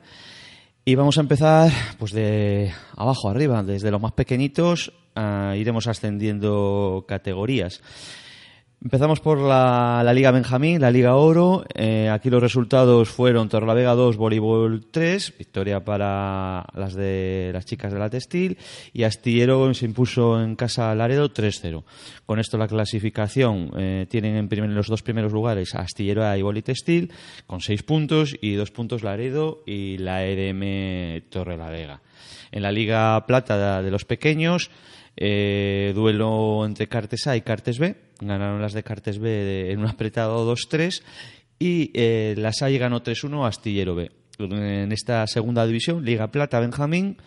Y 0.84 0.96
vamos 0.96 1.18
a 1.18 1.22
empezar 1.22 1.72
pues 1.98 2.12
de 2.12 2.74
abajo 2.98 3.30
arriba, 3.30 3.64
desde 3.64 3.90
los 3.90 4.02
más 4.02 4.12
pequeñitos 4.12 4.92
ah, 5.16 5.56
iremos 5.56 5.88
ascendiendo 5.88 7.06
categorías. 7.08 7.82
Empezamos 8.82 9.20
por 9.20 9.40
la, 9.40 10.02
la 10.06 10.14
Liga 10.14 10.32
Benjamín, 10.32 10.80
la 10.80 10.90
Liga 10.90 11.18
Oro. 11.18 11.66
Eh, 11.76 12.08
aquí 12.10 12.30
los 12.30 12.42
resultados 12.42 13.10
fueron 13.10 13.50
Torlavega 13.50 13.94
2, 13.94 14.16
Voleibol 14.16 14.86
3, 14.90 15.34
victoria 15.38 15.84
para 15.84 16.66
las 16.74 16.94
de 16.94 17.50
las 17.52 17.66
chicas 17.66 17.92
de 17.92 18.00
la 18.00 18.10
Textil, 18.10 18.58
y 18.94 19.04
Astillero 19.04 19.74
se 19.74 19.84
impuso 19.84 20.42
en 20.42 20.56
casa 20.56 20.96
Laredo 20.96 21.30
3-0. 21.34 21.84
Con 22.26 22.40
esto 22.40 22.58
la 22.58 22.70
clasificación 22.70 23.70
eh, 23.78 24.06
tienen 24.10 24.38
en, 24.38 24.48
primer- 24.48 24.70
en 24.70 24.76
los 24.76 24.88
dos 24.88 25.04
primeros 25.04 25.34
lugares 25.34 25.76
Astillero 25.76 26.34
y 26.38 26.42
Boli 26.42 26.62
Textil, 26.62 27.12
con 27.48 27.60
6 27.60 27.84
puntos, 27.84 28.34
y 28.40 28.54
2 28.54 28.72
puntos 28.72 29.04
Laredo 29.04 29.62
y 29.66 29.98
la 29.98 30.26
EDM 30.26 31.24
Torrelavega. 31.30 32.00
En 32.54 32.62
la 32.62 32.72
Liga 32.72 33.26
Plata 33.28 33.82
de 33.82 33.92
los 33.92 34.06
pequeños, 34.06 34.72
eh, 35.18 35.92
duelo 35.94 36.66
entre 36.66 36.88
Cartes 36.88 37.28
A 37.28 37.36
y 37.36 37.42
Cartes 37.42 37.78
B. 37.78 38.08
Ganaron 38.20 38.62
las 38.62 38.74
de 38.74 38.84
Cartes 38.84 39.20
B 39.20 39.72
en 39.72 39.80
un 39.80 39.88
apretado 39.88 40.52
2-3 40.52 41.02
y 41.60 41.92
eh, 41.94 42.36
la 42.38 42.54
SAI 42.54 42.78
ganó 42.78 43.02
3-1 43.02 43.44
a 43.44 43.48
Astillero 43.48 43.96
B. 43.96 44.12
En 44.40 44.92
esta 44.92 45.28
segunda 45.28 45.66
división, 45.66 46.06
Liga 46.06 46.32
Plata 46.32 46.60
Benjamín, 46.60 47.18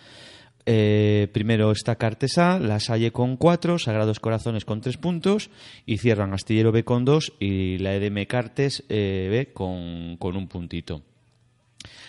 eh, 0.64 1.28
primero 1.32 1.72
está 1.72 1.96
Cartes 1.96 2.38
A, 2.38 2.58
la 2.58 2.78
Salle 2.78 3.10
con 3.10 3.36
4, 3.36 3.78
Sagrados 3.78 4.20
Corazones 4.20 4.64
con 4.64 4.80
3 4.80 4.96
puntos 4.96 5.50
y 5.86 5.98
cierran 5.98 6.32
Astillero 6.32 6.70
B 6.70 6.84
con 6.84 7.04
2 7.04 7.34
y 7.40 7.78
la 7.78 7.94
EDM 7.94 8.26
Cartes 8.26 8.84
eh, 8.88 9.28
B 9.30 9.52
con, 9.52 10.16
con 10.18 10.36
un 10.36 10.46
puntito. 10.46 11.02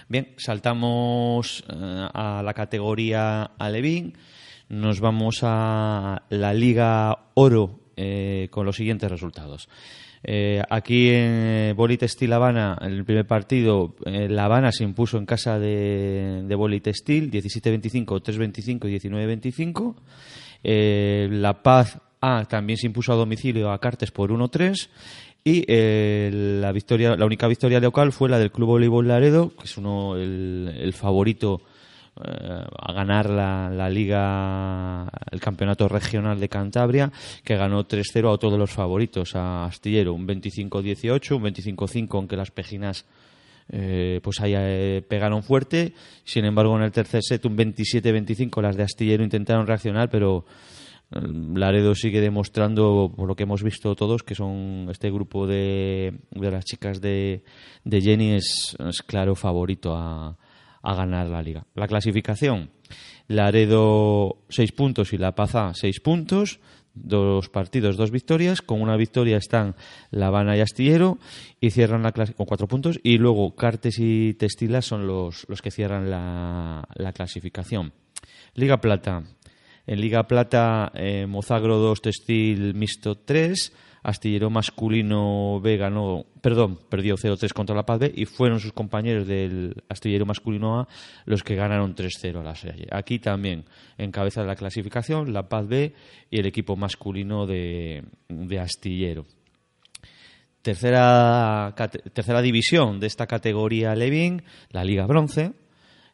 Bien, 0.08 0.34
saltamos 0.38 1.64
eh, 1.68 2.08
a 2.14 2.44
la 2.44 2.54
categoría 2.54 3.44
Alevín. 3.58 4.14
Nos 4.70 5.00
vamos 5.00 5.40
a 5.42 6.24
la 6.30 6.54
Liga 6.54 7.30
Oro 7.34 7.83
eh, 7.96 8.48
con 8.52 8.66
los 8.66 8.76
siguientes 8.76 9.10
resultados. 9.10 9.70
Eh, 10.26 10.62
aquí 10.70 11.10
en 11.10 11.76
Boli 11.76 11.98
Textil 11.98 12.32
Habana, 12.32 12.78
en 12.82 12.94
el 12.94 13.04
primer 13.04 13.28
partido, 13.28 13.94
eh, 14.06 14.30
La 14.30 14.46
Habana 14.46 14.72
se 14.72 14.86
impuso 14.86 15.18
en 15.18 15.26
casa 15.26 15.60
de, 15.60 16.44
de 16.46 16.56
Boli 16.56 16.80
Textil, 16.80 17.30
17-25, 17.30 18.06
3-25 18.06 18.90
y 18.90 19.00
19-25. 19.00 19.96
Eh, 20.64 21.28
la 21.30 21.62
Paz 21.62 22.00
A 22.22 22.46
también 22.46 22.78
se 22.78 22.88
impuso 22.88 23.12
a 23.12 23.16
domicilio 23.16 23.72
a 23.72 23.80
Cartes 23.80 24.12
por 24.12 24.32
1-3. 24.32 24.90
Y 25.44 25.66
eh, 25.68 26.30
la 26.62 26.72
victoria, 26.72 27.18
la 27.18 27.26
única 27.26 27.50
victoria 27.50 27.82
local 27.82 28.14
fue 28.14 28.30
la 28.30 28.40
del 28.40 28.52
Club 28.52 28.70
Voleibol 28.70 29.10
Laredo, 29.10 29.52
que 29.58 29.66
es 29.66 29.78
uno 29.78 30.16
el, 30.16 30.74
el 30.80 30.94
favorito 30.94 31.64
eh, 32.24 32.66
a 32.80 32.94
ganar 32.94 33.30
la, 33.30 33.70
la 33.70 33.90
liga, 33.90 35.10
el 35.32 35.40
campeonato 35.40 35.88
regional 35.88 36.40
de 36.40 36.50
Cantabria, 36.50 37.12
que 37.44 37.56
ganó 37.56 37.88
3-0 37.88 38.28
a 38.28 38.32
otro 38.32 38.52
de 38.52 38.58
los 38.58 38.72
favoritos, 38.72 39.36
a 39.36 39.66
Astillero, 39.66 40.14
un 40.14 40.28
25-18, 40.28 41.36
un 41.36 41.44
25-5, 41.44 42.08
aunque 42.12 42.38
las 42.38 42.52
pejinas 42.52 43.06
eh, 43.70 44.20
pues 44.22 44.42
ahí 44.42 44.54
eh, 44.56 45.04
pegaron 45.08 45.44
fuerte. 45.44 45.94
Sin 46.24 46.46
embargo, 46.46 46.76
en 46.78 46.84
el 46.84 46.92
tercer 46.92 47.22
set, 47.24 47.46
un 47.46 47.58
27-25, 47.58 48.62
las 48.62 48.76
de 48.76 48.84
Astillero 48.84 49.24
intentaron 49.24 49.68
reaccionar, 49.68 50.10
pero 50.10 50.46
eh, 51.12 51.20
Laredo 51.56 51.96
sigue 51.96 52.22
demostrando, 52.22 53.12
por 53.16 53.28
lo 53.28 53.36
que 53.36 53.44
hemos 53.44 53.64
visto 53.64 53.96
todos, 53.96 54.24
que 54.24 54.36
son 54.36 54.88
este 54.92 55.10
grupo 55.12 55.48
de, 55.48 56.20
de 56.32 56.52
las 56.52 56.66
chicas 56.66 57.02
de, 57.02 57.44
de 57.84 58.02
Jenny 58.02 58.34
es, 58.34 58.76
es 58.80 59.02
claro 59.02 59.36
favorito 59.36 59.96
a, 59.96 60.38
a 60.84 60.94
ganar 60.94 61.28
la 61.28 61.42
liga. 61.42 61.66
La 61.74 61.88
clasificación, 61.88 62.70
Laredo 63.28 64.44
6 64.50 64.72
puntos 64.74 65.14
y 65.14 65.18
La 65.18 65.34
Paz 65.34 65.56
A 65.56 65.74
6 65.74 66.00
puntos, 66.02 66.60
dos 66.94 67.50
partidos, 67.50 67.98
dos 67.98 68.12
victorias. 68.12 68.62
Con 68.62 68.82
una 68.82 68.98
victoria 68.98 69.38
están 69.38 69.76
La 70.12 70.28
Habana 70.28 70.56
y 70.56 70.62
Astillero 70.62 71.18
y 71.60 71.72
cierran 71.72 72.04
la 72.04 72.12
clase 72.12 72.34
con 72.34 72.46
cuatro 72.46 72.68
puntos. 72.68 73.00
Y 73.04 73.18
luego 73.18 73.56
Cartes 73.56 73.98
y 74.00 74.34
Textilas 74.36 74.86
son 74.86 75.08
los, 75.08 75.46
los 75.50 75.62
que 75.62 75.72
cierran 75.72 76.10
la, 76.10 76.88
la 76.96 77.14
clasificación. 77.14 77.94
Liga 78.54 78.78
Plata. 78.78 79.24
En 79.86 80.00
Liga 80.00 80.28
Plata, 80.28 80.92
eh, 80.96 81.26
Mozagro 81.28 81.78
2, 81.78 82.02
Textil 82.02 82.74
Mixto 82.74 83.16
3. 83.16 83.74
Astillero 84.04 84.50
masculino 84.50 85.62
B 85.62 85.78
ganó, 85.78 86.26
perdón, 86.42 86.78
perdió 86.90 87.16
0-3 87.16 87.54
contra 87.54 87.76
la 87.76 87.86
Paz 87.86 88.00
B 88.00 88.14
y 88.14 88.26
fueron 88.26 88.60
sus 88.60 88.74
compañeros 88.74 89.26
del 89.26 89.82
astillero 89.88 90.26
masculino 90.26 90.82
A 90.82 90.88
los 91.26 91.42
que 91.42 91.56
ganaron 91.56 91.96
3-0 91.96 92.42
a 92.42 92.44
la 92.44 92.56
serie. 92.56 92.88
Aquí 92.92 93.20
también 93.20 93.64
encabeza 93.98 94.44
la 94.44 94.58
clasificación 94.58 95.32
la 95.32 95.48
Paz 95.48 95.68
B 95.68 95.94
y 96.30 96.38
el 96.38 96.46
equipo 96.46 96.76
masculino 96.76 97.46
de, 97.46 98.04
de 98.28 98.60
astillero. 98.60 99.26
Tercera, 100.62 101.74
tercera 102.14 102.42
división 102.42 103.00
de 103.00 103.08
esta 103.08 103.28
categoría 103.28 103.96
Levin, 103.96 104.44
la 104.70 104.84
Liga 104.84 105.06
Bronce. 105.06 105.54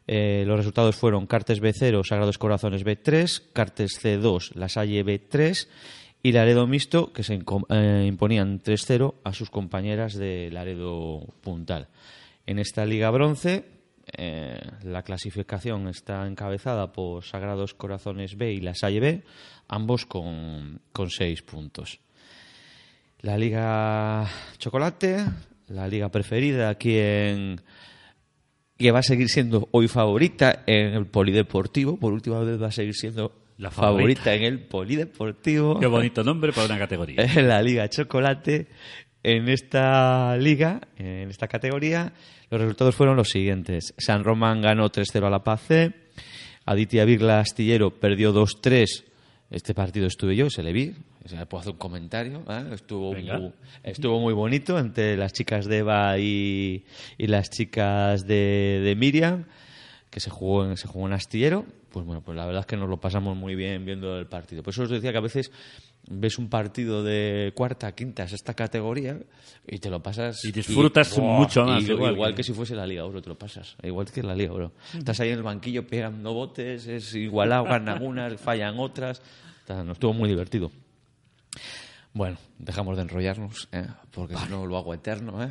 Eh, 0.06 0.44
los 0.46 0.56
resultados 0.56 0.96
fueron 0.96 1.26
Cartes 1.26 1.62
B0, 1.62 2.02
Sagrados 2.04 2.38
Corazones 2.38 2.84
B3, 2.84 3.52
Cartes 3.52 4.00
C2, 4.02 4.54
La 4.54 4.68
Salle 4.68 5.04
B3 5.04 5.68
y 6.22 6.32
Laredo 6.32 6.66
Mixto, 6.66 7.12
que 7.12 7.22
se 7.22 7.38
eh, 7.70 8.04
imponían 8.06 8.60
3-0 8.60 9.14
a 9.24 9.32
sus 9.32 9.50
compañeras 9.50 10.14
de 10.14 10.50
Laredo 10.50 11.26
Puntal. 11.40 11.88
En 12.46 12.58
esta 12.58 12.84
Liga 12.84 13.10
Bronce, 13.10 13.64
eh, 14.16 14.60
la 14.82 15.02
clasificación 15.02 15.88
está 15.88 16.26
encabezada 16.26 16.92
por 16.92 17.24
Sagrados 17.24 17.74
Corazones 17.74 18.36
B 18.36 18.52
y 18.52 18.60
La 18.60 18.74
Salle 18.74 19.00
B, 19.00 19.22
ambos 19.68 20.04
con, 20.04 20.80
con 20.92 21.10
seis 21.10 21.42
puntos. 21.42 22.00
La 23.20 23.38
Liga 23.38 24.28
Chocolate, 24.58 25.24
la 25.68 25.86
liga 25.88 26.08
preferida 26.10 26.68
aquí 26.68 26.96
en 26.98 27.60
que 28.76 28.92
va 28.92 29.00
a 29.00 29.02
seguir 29.02 29.28
siendo 29.28 29.68
hoy 29.72 29.88
favorita 29.88 30.64
en 30.66 30.94
el 30.94 31.06
polideportivo, 31.06 31.98
por 31.98 32.14
última 32.14 32.40
vez 32.40 32.60
va 32.60 32.68
a 32.68 32.72
seguir 32.72 32.94
siendo 32.94 33.39
La 33.60 33.70
favorita, 33.70 34.22
favorita. 34.22 34.34
en 34.34 34.42
el 34.42 34.58
polideportivo. 34.60 35.78
Qué 35.78 35.86
bonito 35.86 36.24
nombre 36.24 36.50
para 36.50 36.64
una 36.64 36.78
categoría. 36.78 37.16
en 37.36 37.46
la 37.46 37.60
Liga 37.60 37.88
Chocolate. 37.90 38.68
En 39.22 39.50
esta 39.50 40.34
liga, 40.38 40.80
en 40.96 41.28
esta 41.28 41.46
categoría, 41.46 42.14
los 42.48 42.58
resultados 42.58 42.94
fueron 42.94 43.16
los 43.16 43.28
siguientes. 43.28 43.92
San 43.98 44.24
Román 44.24 44.62
ganó 44.62 44.90
3-0 44.90 45.26
a 45.26 45.28
la 45.28 45.44
Paz 45.44 45.60
C. 45.68 45.92
Aditya 46.64 47.04
Virla 47.04 47.40
Astillero 47.40 47.90
perdió 47.90 48.32
2-3. 48.32 49.04
Este 49.50 49.74
partido 49.74 50.06
estuve 50.06 50.36
yo, 50.36 50.48
se 50.48 50.62
le 50.62 50.72
vi. 50.72 50.94
O 51.22 51.28
sea, 51.28 51.44
puedo 51.46 51.60
hacer 51.60 51.72
un 51.72 51.78
comentario. 51.78 52.42
¿eh? 52.48 52.64
Estuvo, 52.72 53.12
muy, 53.12 53.52
estuvo 53.82 54.20
muy 54.20 54.32
bonito 54.32 54.78
entre 54.78 55.18
las 55.18 55.34
chicas 55.34 55.66
de 55.66 55.78
Eva 55.78 56.18
y, 56.18 56.86
y 57.18 57.26
las 57.26 57.50
chicas 57.50 58.26
de, 58.26 58.80
de 58.82 58.96
Miriam. 58.96 59.44
que 60.08 60.20
se 60.20 60.30
jugó 60.30 60.64
en, 60.64 60.78
se 60.78 60.88
jugó 60.88 61.08
en 61.08 61.12
Astillero, 61.12 61.66
pues 61.90 62.06
bueno, 62.06 62.22
pues 62.22 62.36
la 62.36 62.46
verdad 62.46 62.60
es 62.60 62.66
que 62.66 62.76
nos 62.76 62.88
lo 62.88 62.98
pasamos 62.98 63.36
muy 63.36 63.54
bien 63.54 63.84
viendo 63.84 64.18
el 64.18 64.26
partido. 64.26 64.62
Por 64.62 64.72
eso 64.72 64.82
os 64.84 64.90
decía 64.90 65.12
que 65.12 65.18
a 65.18 65.22
veces 65.22 65.50
ves 66.08 66.38
un 66.38 66.48
partido 66.48 67.02
de 67.04 67.52
cuarta, 67.54 67.92
quinta, 67.94 68.26
sexta 68.26 68.54
categoría 68.54 69.18
y 69.66 69.78
te 69.78 69.90
lo 69.90 70.02
pasas 70.02 70.44
Y 70.44 70.52
disfrutas 70.52 71.16
mucho 71.18 71.64
más, 71.64 71.82
y- 71.82 71.92
igual 71.92 72.14
igual, 72.14 72.30
que- 72.32 72.36
que 72.38 72.42
si 72.44 72.52
fuese 72.52 72.74
la 72.74 72.86
Liga 72.86 73.04
Oro 73.04 73.20
te 73.20 73.28
lo 73.28 73.36
pasas, 73.38 73.76
igual 73.82 74.10
que 74.10 74.22
la 74.22 74.34
Liga 74.34 74.52
Oro. 74.52 74.72
Estás 74.96 75.20
ahí 75.20 75.28
en 75.30 75.36
el 75.38 75.42
banquillo 75.42 75.86
pegando 75.86 76.32
botes, 76.32 76.86
es 76.86 77.14
igualado, 77.14 77.64
ganan 77.64 77.88
algunas, 77.96 78.40
fallan 78.40 78.78
otras. 78.78 79.20
Nos 79.68 79.90
estuvo 79.90 80.12
muy 80.14 80.28
divertido. 80.28 80.70
Bueno, 82.12 82.38
dejamos 82.58 82.96
de 82.96 83.02
enrollarnos, 83.02 83.68
¿eh? 83.70 83.86
porque 84.10 84.36
si 84.36 84.48
no 84.48 84.66
lo 84.66 84.76
hago 84.76 84.92
eterno. 84.94 85.44
¿eh? 85.44 85.50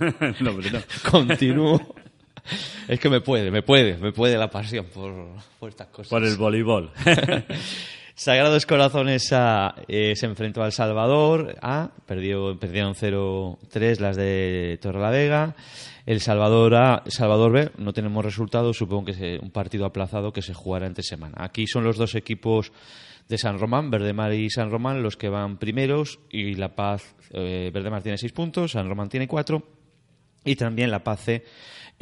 No, 0.40 0.50
hombre, 0.50 0.70
no. 0.72 0.80
Continúo. 1.10 1.94
Es 2.88 2.98
que 2.98 3.08
me 3.08 3.20
puede, 3.20 3.50
me 3.50 3.62
puede, 3.62 3.96
me 3.96 4.12
puede 4.12 4.36
la 4.36 4.50
pasión 4.50 4.86
por, 4.86 5.12
por 5.58 5.70
estas 5.70 5.88
cosas. 5.88 6.08
Por 6.08 6.24
el 6.24 6.36
voleibol. 6.36 6.90
Sagrados 8.14 8.66
Corazones 8.66 9.32
A 9.32 9.74
eh, 9.88 10.14
se 10.16 10.26
enfrentó 10.26 10.62
al 10.62 10.72
Salvador 10.72 11.56
A, 11.62 11.90
perdió, 12.06 12.58
perdieron 12.58 12.94
0-3 12.94 13.98
las 14.00 14.16
de 14.16 14.78
Torrelavega. 14.82 15.56
El 16.04 16.20
Salvador 16.20 16.74
A, 16.74 17.02
Salvador 17.06 17.52
B, 17.52 17.70
no 17.78 17.92
tenemos 17.92 18.24
resultados, 18.24 18.76
supongo 18.76 19.06
que 19.06 19.12
es 19.12 19.42
un 19.42 19.50
partido 19.50 19.86
aplazado 19.86 20.32
que 20.32 20.42
se 20.42 20.52
jugará 20.52 20.86
entre 20.86 21.04
semana. 21.04 21.36
Aquí 21.38 21.66
son 21.66 21.84
los 21.84 21.96
dos 21.96 22.14
equipos 22.14 22.72
de 23.28 23.38
San 23.38 23.58
Román, 23.58 23.90
Verdemar 23.90 24.34
y 24.34 24.50
San 24.50 24.70
Román, 24.70 25.02
los 25.02 25.16
que 25.16 25.28
van 25.28 25.58
primeros 25.58 26.18
y 26.28 26.54
La 26.54 26.74
Paz, 26.74 27.14
eh, 27.30 27.70
Verdemar 27.72 28.02
tiene 28.02 28.18
6 28.18 28.32
puntos, 28.32 28.72
San 28.72 28.88
Román 28.88 29.08
tiene 29.08 29.28
4 29.28 29.62
y 30.44 30.56
también 30.56 30.90
La 30.90 31.04
Paz 31.04 31.24
C 31.24 31.44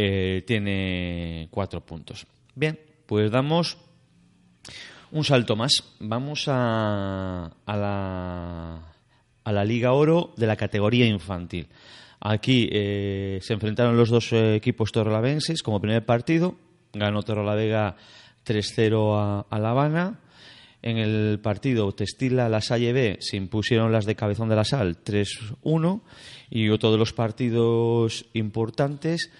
eh, 0.02 0.42
tiene 0.46 1.48
4 1.50 1.84
puntos. 1.84 2.26
Bien, 2.54 2.80
pues 3.04 3.30
damos 3.30 3.76
un 5.12 5.24
salto 5.24 5.56
más. 5.56 5.72
Vamos 5.98 6.44
a, 6.48 7.50
a, 7.66 7.76
la, 7.76 8.94
a 9.44 9.52
la 9.52 9.64
Liga 9.64 9.92
Oro 9.92 10.32
de 10.38 10.46
la 10.46 10.56
categoría 10.56 11.04
infantil. 11.04 11.68
Aquí 12.18 12.68
eh, 12.72 13.40
se 13.42 13.52
enfrentaron 13.52 13.96
los 13.96 14.08
dos 14.08 14.32
eh, 14.32 14.54
equipos 14.54 14.90
torrelavenses 14.90 15.62
como 15.62 15.80
primer 15.80 16.06
partido. 16.06 16.56
Ganó 16.94 17.22
Torrelavega 17.22 17.96
3-0 18.46 19.16
a, 19.16 19.46
a 19.50 19.58
La 19.58 19.70
Habana. 19.70 20.20
En 20.82 20.96
el 20.96 21.40
partido 21.42 21.92
Testila, 21.92 22.48
La 22.48 22.62
Salle 22.62 22.94
B 22.94 23.18
se 23.20 23.36
impusieron 23.36 23.92
las 23.92 24.06
de 24.06 24.16
Cabezón 24.16 24.48
de 24.48 24.56
la 24.56 24.64
Sal 24.64 25.04
3-1 25.04 26.00
y 26.48 26.70
otro 26.70 26.90
de 26.90 26.96
los 26.96 27.12
partidos 27.12 28.24
importantes 28.32 29.30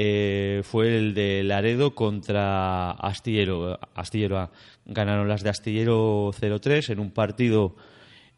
eh, 0.00 0.62
fue 0.62 0.96
el 0.96 1.12
de 1.12 1.42
Laredo 1.42 1.96
contra 1.96 2.92
Astillero. 2.92 3.80
Astillero. 3.96 4.48
Ganaron 4.86 5.26
las 5.26 5.42
de 5.42 5.50
Astillero 5.50 6.30
0-3 6.32 6.90
en 6.90 7.00
un 7.00 7.10
partido 7.10 7.74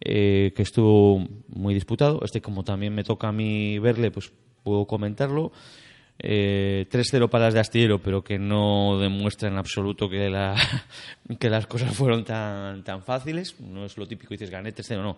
eh, 0.01 0.55
que 0.57 0.63
estuvo 0.63 1.29
muy 1.49 1.75
disputado. 1.75 2.21
Este, 2.25 2.41
como 2.41 2.65
también 2.65 2.95
me 2.95 3.05
toca 3.05 3.29
a 3.29 3.33
mí 3.33 3.79
verle, 3.79 4.11
pues 4.11 4.33
puedo 4.63 4.87
comentarlo. 4.87 5.53
Eh, 6.23 6.87
3-0 6.91 7.31
para 7.31 7.47
las 7.47 7.55
de 7.55 7.61
Astillero, 7.61 7.99
pero 7.99 8.23
que 8.23 8.39
no 8.39 8.99
demuestra 9.01 9.49
en 9.49 9.57
absoluto 9.57 10.09
que, 10.11 10.29
la, 10.29 10.55
que 11.41 11.49
las 11.49 11.67
cosas 11.67 11.95
fueron 11.97 12.25
tan, 12.25 12.85
tan 12.85 13.03
fáciles. 13.03 13.59
No 13.61 13.87
es 13.87 13.97
lo 13.97 14.07
típico, 14.07 14.35
dices 14.35 14.51
gané 14.51 14.75
3-0, 14.75 15.03
no. 15.03 15.17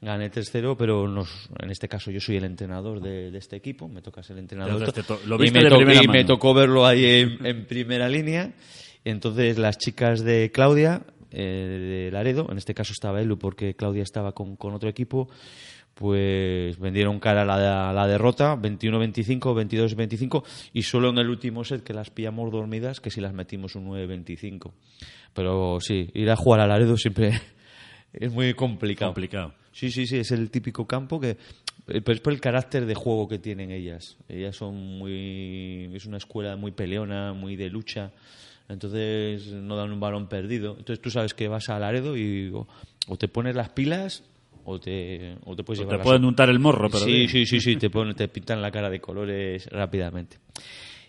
Gané 0.00 0.30
3-0, 0.30 0.76
pero 0.78 1.08
nos- 1.08 1.48
en 1.58 1.70
este 1.70 1.88
caso 1.88 2.10
yo 2.12 2.20
soy 2.20 2.36
el 2.36 2.44
entrenador 2.44 3.00
de, 3.00 3.30
de 3.32 3.38
este 3.38 3.56
equipo, 3.56 3.88
me 3.88 4.00
toca 4.00 4.22
ser 4.22 4.36
el 4.36 4.42
entrenador. 4.44 4.74
Entonces 4.74 4.94
te 4.94 5.02
to- 5.02 5.20
lo 5.26 5.44
y 5.44 5.50
me, 5.50 5.64
de 5.64 5.70
to- 5.70 5.76
primera 5.76 6.02
y 6.04 6.06
me 6.08 6.24
tocó 6.24 6.54
verlo 6.54 6.86
ahí 6.86 7.04
en, 7.04 7.44
en 7.44 7.66
primera 7.66 8.08
línea. 8.08 8.52
Entonces 9.04 9.58
las 9.58 9.76
chicas 9.78 10.22
de 10.22 10.50
Claudia, 10.52 11.02
eh, 11.32 12.04
de 12.06 12.10
Laredo, 12.12 12.46
en 12.50 12.58
este 12.58 12.74
caso 12.74 12.92
estaba 12.92 13.20
Elu 13.20 13.38
porque 13.38 13.74
Claudia 13.74 14.02
estaba 14.04 14.32
con, 14.32 14.54
con 14.56 14.72
otro 14.72 14.88
equipo, 14.88 15.28
pues 15.94 16.78
vendieron 16.78 17.20
cara 17.20 17.42
a 17.42 17.44
la, 17.44 17.92
la 17.92 18.06
derrota, 18.06 18.56
21-25, 18.56 19.38
22-25, 19.38 20.44
y 20.72 20.82
solo 20.82 21.10
en 21.10 21.18
el 21.18 21.28
último 21.28 21.64
set 21.64 21.82
que 21.82 21.94
las 21.94 22.10
pillamos 22.10 22.50
dormidas, 22.50 23.00
que 23.00 23.10
si 23.10 23.20
las 23.20 23.32
metimos 23.32 23.76
un 23.76 23.88
9-25. 23.88 24.72
Pero 25.32 25.78
sí, 25.80 26.10
ir 26.14 26.30
a 26.30 26.36
jugar 26.36 26.60
a 26.60 26.66
Laredo 26.66 26.96
siempre 26.96 27.40
es 28.12 28.32
muy 28.32 28.54
complicado. 28.54 29.12
Complicado. 29.12 29.54
Sí, 29.72 29.90
sí, 29.90 30.06
sí, 30.06 30.18
es 30.18 30.30
el 30.30 30.50
típico 30.50 30.86
campo 30.86 31.18
que... 31.20 31.30
eh, 31.30 31.36
Pero 31.86 32.12
es 32.12 32.20
por 32.20 32.32
el 32.32 32.40
carácter 32.40 32.86
de 32.86 32.94
juego 32.94 33.28
que 33.28 33.38
tienen 33.38 33.70
ellas. 33.70 34.16
Ellas 34.28 34.56
son 34.56 34.76
muy... 34.76 35.90
Es 35.94 36.06
una 36.06 36.18
escuela 36.18 36.56
muy 36.56 36.70
peleona, 36.72 37.32
muy 37.32 37.56
de 37.56 37.70
lucha. 37.70 38.12
Entonces 38.68 39.46
no 39.48 39.76
dan 39.76 39.92
un 39.92 40.00
balón 40.00 40.28
perdido. 40.28 40.76
Entonces 40.78 41.00
tú 41.00 41.10
sabes 41.10 41.34
que 41.34 41.48
vas 41.48 41.68
a 41.68 41.78
Laredo 41.78 42.16
y 42.16 42.50
o, 42.54 42.66
o 43.08 43.16
te 43.16 43.28
pones 43.28 43.56
las 43.56 43.70
pilas 43.70 44.22
o 44.64 44.80
te, 44.80 45.36
o 45.44 45.54
te 45.54 45.62
puedes 45.64 45.80
O 45.80 45.82
llevar 45.84 45.98
te 45.98 46.04
pueden 46.04 46.24
untar 46.24 46.48
el 46.50 46.58
morro, 46.58 46.88
pero 46.90 47.04
sí, 47.04 47.28
sí, 47.28 47.46
sí, 47.46 47.60
sí, 47.60 47.76
te, 47.76 47.90
ponen- 47.90 48.14
te 48.14 48.28
pintan 48.28 48.60
la 48.62 48.70
cara 48.70 48.90
de 48.90 49.00
colores 49.00 49.66
rápidamente. 49.70 50.38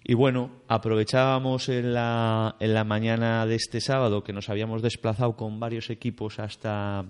Y 0.04 0.14
bueno, 0.14 0.52
aprovechábamos 0.68 1.68
en 1.70 1.94
la, 1.94 2.56
en 2.60 2.74
la 2.74 2.84
mañana 2.84 3.46
de 3.48 3.56
este 3.56 3.82
sábado 3.82 4.24
que 4.24 4.34
nos 4.34 4.50
habíamos 4.50 4.82
desplazado 4.84 5.36
con 5.36 5.60
varios 5.60 5.90
equipos 5.90 6.38
hasta, 6.40 7.06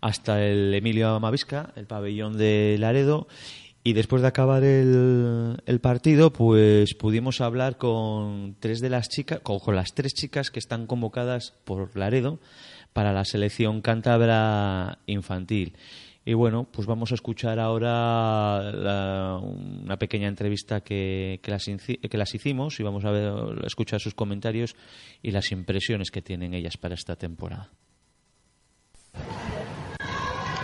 hasta 0.00 0.44
el 0.46 0.72
Emilio 0.74 1.08
Amavisca, 1.10 1.72
el 1.76 1.86
pabellón 1.86 2.38
de 2.38 2.76
Laredo. 2.78 3.26
Y 3.84 3.92
después 3.94 4.20
de 4.22 4.28
acabar 4.28 4.64
el, 4.64 5.56
el 5.64 5.80
partido, 5.80 6.32
pues 6.32 6.94
pudimos 6.94 7.40
hablar 7.40 7.78
con 7.78 8.56
tres 8.60 8.80
de 8.80 8.90
las 8.90 9.08
chicas, 9.08 9.40
con, 9.40 9.60
con 9.60 9.76
las 9.76 9.94
tres 9.94 10.12
chicas 10.14 10.50
que 10.50 10.58
están 10.58 10.86
convocadas 10.86 11.54
por 11.64 11.96
Laredo 11.96 12.38
para 12.92 13.12
la 13.12 13.24
selección 13.24 13.80
cántabra 13.80 14.98
infantil. 15.06 15.76
Y 16.24 16.34
bueno, 16.34 16.66
pues 16.70 16.86
vamos 16.86 17.10
a 17.10 17.14
escuchar 17.14 17.58
ahora 17.58 18.70
la- 18.70 19.40
una 19.42 19.96
pequeña 19.96 20.28
entrevista 20.28 20.82
que, 20.82 21.40
que 21.42 21.50
las, 21.50 22.34
hicimos 22.34 22.78
y 22.80 22.82
vamos 22.82 23.04
a, 23.06 23.10
ver, 23.10 23.32
escuchar 23.64 23.98
sus 24.00 24.12
comentarios 24.14 24.76
y 25.22 25.30
las 25.30 25.50
impresiones 25.52 26.10
que 26.10 26.20
tienen 26.20 26.52
ellas 26.52 26.76
para 26.76 26.94
esta 26.94 27.16
temporada. 27.16 27.70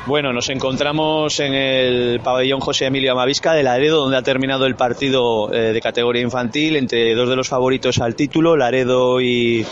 Bueno, 0.06 0.34
nos 0.34 0.50
encontramos 0.50 1.40
en 1.40 1.54
el 1.54 2.20
pabellón 2.20 2.60
José 2.60 2.86
Emilio 2.86 3.12
Amavisca 3.12 3.54
de 3.54 3.62
Laredo, 3.62 4.02
donde 4.02 4.18
ha 4.18 4.22
terminado 4.22 4.66
el 4.66 4.76
partido 4.76 5.50
eh, 5.50 5.72
de 5.72 5.80
categoría 5.80 6.20
infantil 6.20 6.76
entre 6.76 7.14
dos 7.14 7.26
de 7.30 7.36
los 7.36 7.48
favoritos 7.48 7.98
al 8.00 8.14
título, 8.14 8.54
Laredo 8.54 9.22
y, 9.22 9.64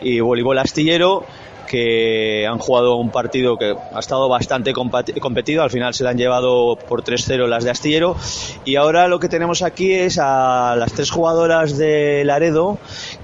y 0.00 0.20
Voleibol 0.20 0.56
Astillero, 0.56 1.26
que 1.68 2.46
han 2.46 2.58
jugado 2.58 2.96
un 2.96 3.10
partido 3.10 3.56
que 3.56 3.76
ha 3.92 3.98
estado 3.98 4.28
bastante 4.28 4.72
competido. 4.72 5.62
Al 5.62 5.70
final 5.70 5.94
se 5.94 6.04
la 6.04 6.10
han 6.10 6.18
llevado 6.18 6.76
por 6.76 7.04
3-0 7.04 7.46
las 7.46 7.64
de 7.64 7.70
Astillero. 7.70 8.16
Y 8.64 8.76
ahora 8.76 9.06
lo 9.08 9.20
que 9.20 9.28
tenemos 9.28 9.62
aquí 9.62 9.92
es 9.92 10.18
a 10.18 10.74
las 10.76 10.92
tres 10.92 11.10
jugadoras 11.10 11.76
de 11.76 12.24
Laredo 12.24 12.78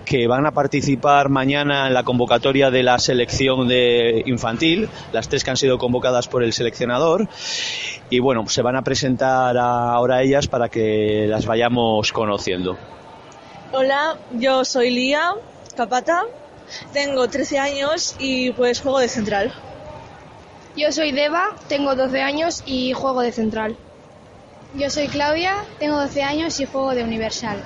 que 0.05 0.27
van 0.27 0.47
a 0.47 0.53
participar 0.53 1.31
mañana 1.31 1.87
en 1.87 1.95
la 1.95 2.03
convocatoria 2.03 2.71
de 2.71 2.83
la 2.83 2.99
selección 2.99 3.67
de 3.67 4.23
infantil, 4.27 4.89
las 5.13 5.29
tres 5.29 5.43
que 5.43 5.51
han 5.51 5.57
sido 5.57 5.79
convocadas 5.79 6.29
por 6.29 6.43
el 6.43 6.53
seleccionador. 6.53 7.29
Y 8.11 8.19
bueno, 8.21 8.47
se 8.49 8.63
van 8.63 8.77
a 8.77 8.83
presentar 8.83 9.57
ahora 9.57 10.23
ellas 10.23 10.47
para 10.47 10.69
que 10.69 11.27
las 11.29 11.47
vayamos 11.47 12.13
conociendo. 12.13 12.77
Hola, 13.73 14.17
yo 14.33 14.65
soy 14.65 14.91
Lía 14.91 15.33
Capata, 15.77 16.25
tengo 16.93 17.29
13 17.29 17.59
años 17.59 18.15
y 18.19 18.53
pues 18.53 18.81
juego 18.81 18.99
de 18.99 19.09
central. 19.09 19.53
Yo 20.77 20.91
soy 20.91 21.13
Deva, 21.13 21.57
tengo 21.69 21.95
12 21.95 22.21
años 22.21 22.63
y 22.67 22.93
juego 22.93 23.21
de 23.21 23.33
central. 23.33 23.77
Yo 24.75 24.91
soy 24.91 25.07
Claudia, 25.07 25.55
tengo 25.79 26.01
12 26.01 26.23
años 26.23 26.59
y 26.59 26.67
juego 26.67 26.95
de 26.95 27.05
universal. 27.05 27.63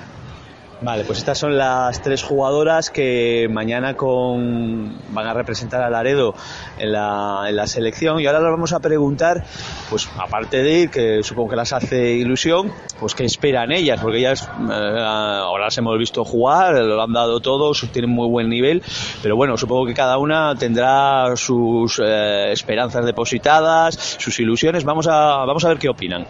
Vale, 0.81 1.03
pues 1.03 1.17
estas 1.17 1.37
son 1.37 1.57
las 1.57 2.01
tres 2.01 2.23
jugadoras 2.23 2.89
que 2.89 3.49
mañana 3.51 3.95
con... 3.97 4.95
van 5.09 5.27
a 5.27 5.33
representar 5.33 5.81
a 5.81 5.89
Laredo 5.89 6.33
en 6.77 6.93
la, 6.93 7.47
en 7.49 7.57
la 7.57 7.67
selección. 7.67 8.21
Y 8.21 8.27
ahora 8.27 8.39
les 8.39 8.49
vamos 8.49 8.71
a 8.71 8.79
preguntar, 8.79 9.43
pues 9.89 10.09
aparte 10.17 10.63
de 10.63 10.71
ir, 10.79 10.89
que 10.89 11.21
supongo 11.21 11.49
que 11.49 11.55
las 11.57 11.73
hace 11.73 12.13
ilusión, 12.13 12.71
pues 12.97 13.13
qué 13.13 13.25
esperan 13.25 13.73
ellas, 13.73 13.99
porque 14.01 14.19
ellas 14.19 14.43
eh, 14.47 14.73
ahora 15.03 15.65
las 15.65 15.77
hemos 15.77 15.97
visto 15.99 16.23
jugar, 16.23 16.73
lo 16.75 17.03
han 17.03 17.11
dado 17.11 17.41
todo, 17.41 17.73
su- 17.73 17.87
tienen 17.87 18.11
muy 18.11 18.29
buen 18.29 18.47
nivel, 18.47 18.81
pero 19.21 19.35
bueno, 19.35 19.57
supongo 19.57 19.85
que 19.85 19.93
cada 19.93 20.17
una 20.17 20.55
tendrá 20.55 21.35
sus 21.35 21.99
eh, 22.01 22.53
esperanzas 22.53 23.05
depositadas, 23.05 23.95
sus 24.17 24.39
ilusiones, 24.39 24.85
vamos 24.85 25.07
a, 25.07 25.43
vamos 25.45 25.65
a 25.65 25.67
ver 25.67 25.77
qué 25.77 25.89
opinan. 25.89 26.25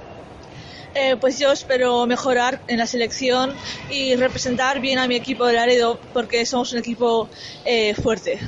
Eh, 0.95 1.15
pues 1.17 1.37
yo 1.39 1.51
espero 1.51 2.05
mejorar 2.07 2.61
en 2.67 2.79
la 2.79 2.87
selección 2.87 3.53
y 3.91 4.15
representar 4.15 4.79
bien 4.81 4.97
a 4.99 5.07
mi 5.07 5.15
equipo 5.15 5.45
de 5.45 5.53
Laredo 5.53 5.99
porque 6.13 6.45
somos 6.45 6.71
un 6.73 6.79
equipo 6.79 7.29
eh, 7.65 7.93
fuerte. 7.93 8.39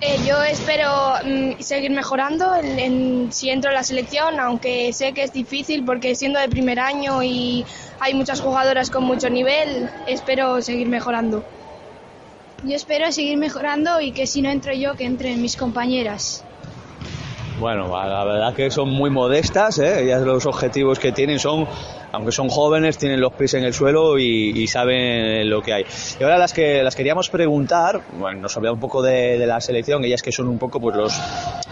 Eh, 0.00 0.18
yo 0.26 0.42
espero 0.42 0.88
mm, 1.24 1.60
seguir 1.62 1.92
mejorando 1.92 2.56
en, 2.56 2.78
en- 2.80 3.32
si 3.32 3.50
entro 3.50 3.70
en 3.70 3.76
la 3.76 3.84
selección, 3.84 4.40
aunque 4.40 4.92
sé 4.92 5.14
que 5.14 5.22
es 5.22 5.32
difícil 5.32 5.84
porque 5.84 6.16
siendo 6.16 6.40
de 6.40 6.48
primer 6.48 6.80
año 6.80 7.22
y 7.22 7.64
hay 8.00 8.12
muchas 8.14 8.40
jugadoras 8.40 8.90
con 8.90 9.04
mucho 9.04 9.30
nivel, 9.30 9.88
espero 10.08 10.60
seguir 10.60 10.88
mejorando. 10.88 11.44
Yo 12.64 12.74
espero 12.74 13.10
seguir 13.12 13.38
mejorando 13.38 14.00
y 14.00 14.12
que 14.12 14.26
si 14.26 14.42
no 14.42 14.50
entro 14.50 14.72
yo, 14.74 14.94
que 14.96 15.04
entren 15.04 15.40
mis 15.40 15.56
compañeras. 15.56 16.44
Bueno, 17.62 17.86
la 17.86 18.24
verdad 18.24 18.54
que 18.54 18.72
son 18.72 18.88
muy 18.88 19.08
modestas, 19.08 19.78
¿eh? 19.78 20.02
ellas 20.02 20.22
los 20.22 20.46
objetivos 20.46 20.98
que 20.98 21.12
tienen 21.12 21.38
son, 21.38 21.68
aunque 22.12 22.30
son 22.30 22.48
jóvenes, 22.48 22.98
tienen 22.98 23.20
los 23.20 23.32
pies 23.32 23.54
en 23.54 23.64
el 23.64 23.72
suelo 23.72 24.18
y, 24.18 24.66
saben 24.66 25.50
lo 25.50 25.60
que 25.62 25.72
hay. 25.72 25.84
Y 26.18 26.22
ahora 26.22 26.38
las 26.38 26.52
que 26.52 26.82
las 26.82 26.94
queríamos 26.94 27.28
preguntar, 27.28 28.02
bueno, 28.18 28.40
nos 28.40 28.56
habla 28.56 28.72
un 28.72 28.80
poco 28.80 29.02
de, 29.02 29.44
la 29.46 29.60
selección, 29.60 30.04
ellas 30.04 30.22
que 30.22 30.30
son 30.30 30.48
un 30.48 30.58
poco 30.58 30.80
pues 30.80 30.96
los 30.96 31.12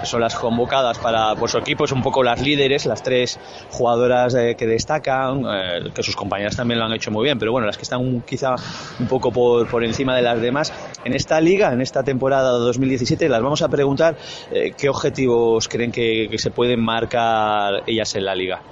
son 0.03 0.21
las 0.21 0.35
convocadas 0.35 0.99
para 0.99 1.35
por 1.37 1.49
su 1.49 1.59
equipo, 1.59 1.87
son 1.87 1.99
un 1.99 2.05
poco 2.05 2.23
las 2.23 2.41
líderes, 2.41 2.87
las 2.87 3.03
tres 3.03 3.39
jugadoras 3.71 4.35
eh, 4.35 4.57
que 4.57 4.67
destacan, 4.67 5.45
eh, 5.47 5.91
que 5.95 6.03
sus 6.03 6.17
compañeras 6.17 6.57
también 6.57 6.81
lo 6.81 6.87
han 6.87 6.93
hecho 6.93 7.11
muy 7.11 7.25
bien, 7.25 7.39
pero 7.39 7.53
bueno, 7.53 7.67
las 7.67 7.77
que 7.77 7.83
están 7.83 8.23
quizá 8.23 8.55
un 8.99 9.07
poco 9.07 9.31
por, 9.31 9.69
por 9.69 9.85
encima 9.85 10.17
de 10.17 10.23
las 10.23 10.41
demás. 10.41 10.73
En 11.05 11.15
esta 11.15 11.41
liga, 11.41 11.73
en 11.73 11.81
esta 11.81 12.03
temporada 12.03 12.51
2017, 12.51 13.29
las 13.29 13.43
vamos 13.43 13.63
a 13.63 13.69
preguntar 13.69 14.17
eh, 14.51 14.73
qué 14.77 14.89
objetivos 14.89 15.69
creen 15.69 15.93
que 15.93 16.29
se 16.39 16.51
pueden 16.51 16.81
marcar 16.81 17.83
ellas 17.87 18.15
en 18.15 18.25
la 18.25 18.35
liga. 18.35 18.63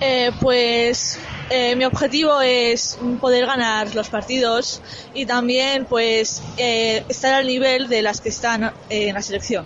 Eh, 0.00 0.32
pues 0.40 1.18
eh, 1.50 1.76
mi 1.76 1.84
objetivo 1.84 2.40
es 2.40 2.98
poder 3.20 3.46
ganar 3.46 3.94
los 3.94 4.08
partidos 4.08 4.82
y 5.14 5.26
también 5.26 5.84
pues 5.84 6.42
eh, 6.56 7.04
estar 7.08 7.34
al 7.34 7.46
nivel 7.46 7.88
de 7.88 8.02
las 8.02 8.20
que 8.20 8.30
están 8.30 8.64
eh, 8.64 9.08
en 9.08 9.14
la 9.14 9.22
selección. 9.22 9.64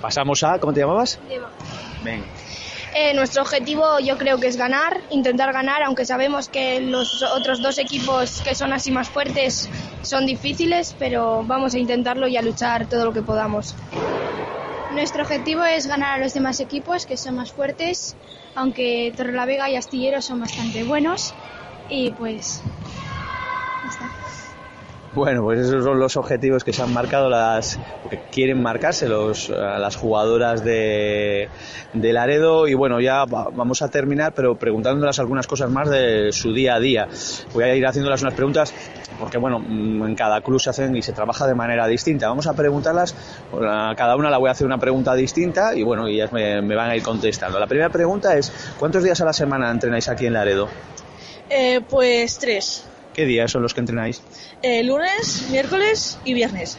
Pasamos 0.00 0.42
a, 0.42 0.58
¿cómo 0.58 0.72
te 0.72 0.80
llamabas? 0.80 1.18
Eh, 2.94 3.14
nuestro 3.14 3.42
objetivo 3.42 3.98
yo 4.00 4.18
creo 4.18 4.38
que 4.38 4.48
es 4.48 4.58
ganar, 4.58 5.00
intentar 5.08 5.50
ganar, 5.52 5.82
aunque 5.82 6.04
sabemos 6.04 6.48
que 6.48 6.80
los 6.80 7.22
otros 7.22 7.62
dos 7.62 7.78
equipos 7.78 8.42
que 8.42 8.54
son 8.54 8.74
así 8.74 8.90
más 8.90 9.08
fuertes 9.08 9.70
son 10.02 10.26
difíciles, 10.26 10.94
pero 10.98 11.42
vamos 11.44 11.74
a 11.74 11.78
intentarlo 11.78 12.28
y 12.28 12.36
a 12.36 12.42
luchar 12.42 12.86
todo 12.86 13.06
lo 13.06 13.12
que 13.14 13.22
podamos. 13.22 13.74
Nuestro 14.92 15.22
objetivo 15.22 15.64
es 15.64 15.86
ganar 15.86 16.12
a 16.12 16.22
los 16.22 16.34
demás 16.34 16.60
equipos 16.60 17.06
que 17.06 17.16
son 17.16 17.36
más 17.36 17.50
fuertes, 17.50 18.14
aunque 18.54 19.12
Torrelavega 19.16 19.70
y 19.70 19.76
Astillero 19.76 20.20
son 20.20 20.40
bastante 20.40 20.84
buenos. 20.84 21.34
Y 21.88 22.10
pues. 22.10 22.62
Bueno, 25.14 25.42
pues 25.42 25.60
esos 25.60 25.84
son 25.84 25.98
los 25.98 26.16
objetivos 26.16 26.64
que 26.64 26.72
se 26.72 26.80
han 26.80 26.90
marcado 26.94 27.28
las 27.28 27.78
que 28.08 28.18
quieren 28.30 28.62
marcarse 28.62 29.06
los, 29.10 29.50
las 29.50 29.94
jugadoras 29.96 30.64
de, 30.64 31.50
de 31.92 32.12
Laredo 32.14 32.66
y 32.66 32.72
bueno, 32.72 32.98
ya 32.98 33.26
va- 33.26 33.48
vamos 33.54 33.82
a 33.82 33.88
terminar 33.88 34.32
pero 34.34 34.54
preguntándolas 34.56 35.18
algunas 35.18 35.46
cosas 35.46 35.70
más 35.70 35.90
de 35.90 36.32
su 36.32 36.54
día 36.54 36.76
a 36.76 36.80
día. 36.80 37.08
Voy 37.52 37.64
a 37.64 37.74
ir 37.74 37.86
haciéndolas 37.86 38.22
unas 38.22 38.32
preguntas 38.32 38.72
porque 39.18 39.36
bueno, 39.36 39.58
mm, 39.58 40.02
en 40.06 40.14
cada 40.14 40.40
club 40.40 40.58
se 40.58 40.70
hacen 40.70 40.96
y 40.96 41.02
se 41.02 41.12
trabaja 41.12 41.46
de 41.46 41.54
manera 41.54 41.86
distinta. 41.86 42.28
Vamos 42.28 42.46
a 42.46 42.54
preguntarlas, 42.54 43.14
a 43.68 43.92
cada 43.94 44.16
una 44.16 44.30
la 44.30 44.38
voy 44.38 44.48
a 44.48 44.52
hacer 44.52 44.66
una 44.66 44.78
pregunta 44.78 45.14
distinta 45.14 45.74
y 45.74 45.82
bueno, 45.82 46.06
ellas 46.06 46.32
me, 46.32 46.62
me 46.62 46.74
van 46.74 46.88
a 46.88 46.96
ir 46.96 47.02
contestando. 47.02 47.58
La 47.60 47.66
primera 47.66 47.90
pregunta 47.90 48.34
es, 48.38 48.50
¿cuántos 48.78 49.04
días 49.04 49.20
a 49.20 49.26
la 49.26 49.34
semana 49.34 49.70
entrenáis 49.70 50.08
aquí 50.08 50.24
en 50.24 50.32
Laredo? 50.32 50.68
Eh, 51.50 51.82
pues 51.86 52.38
tres. 52.38 52.86
¿Qué 53.12 53.24
días 53.26 53.50
son 53.50 53.62
los 53.62 53.74
que 53.74 53.80
entrenáis? 53.80 54.22
Eh, 54.62 54.82
lunes, 54.84 55.48
miércoles 55.50 56.18
y 56.24 56.34
viernes. 56.34 56.78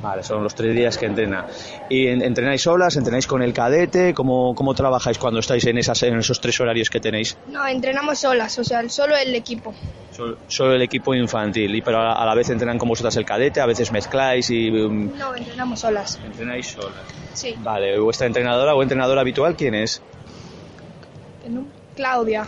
Vale, 0.00 0.22
son 0.22 0.42
los 0.44 0.54
tres 0.54 0.74
días 0.74 0.96
que 0.96 1.06
entrena. 1.06 1.44
¿Y 1.88 2.06
en- 2.06 2.22
entrenáis 2.22 2.62
solas? 2.62 2.96
¿Entrenáis 2.96 3.26
con 3.26 3.42
el 3.42 3.52
cadete? 3.52 4.14
¿Cómo, 4.14 4.54
cómo 4.54 4.72
trabajáis 4.72 5.18
cuando 5.18 5.40
estáis 5.40 5.66
en, 5.66 5.76
esas, 5.76 6.02
en 6.04 6.16
esos 6.18 6.40
tres 6.40 6.58
horarios 6.60 6.88
que 6.88 7.00
tenéis? 7.00 7.36
No, 7.48 7.66
entrenamos 7.66 8.20
solas, 8.20 8.56
o 8.58 8.64
sea, 8.64 8.88
solo 8.88 9.16
el 9.16 9.34
equipo. 9.34 9.74
Sol- 10.12 10.38
Solo 10.46 10.74
el 10.74 10.82
equipo 10.82 11.14
infantil, 11.14 11.74
y 11.74 11.82
pero 11.82 11.98
a, 11.98 12.12
a 12.22 12.24
la 12.24 12.34
vez 12.34 12.48
entrenan 12.48 12.78
con 12.78 12.88
vosotras 12.88 13.16
el 13.16 13.24
cadete, 13.24 13.60
a 13.60 13.66
veces 13.66 13.90
mezcláis 13.92 14.48
y 14.50 14.70
um, 14.70 15.10
No, 15.16 15.34
entrenamos 15.34 15.80
solas. 15.80 16.18
entrenáis 16.24 16.66
solas. 16.68 16.94
Sí. 17.34 17.54
Vale, 17.58 17.98
¿vuestra 17.98 18.26
entrenadora 18.28 18.74
o 18.74 18.82
entrenador 18.82 19.18
habitual 19.18 19.56
quién 19.56 19.74
es? 19.74 20.00
Claudia. 21.96 22.46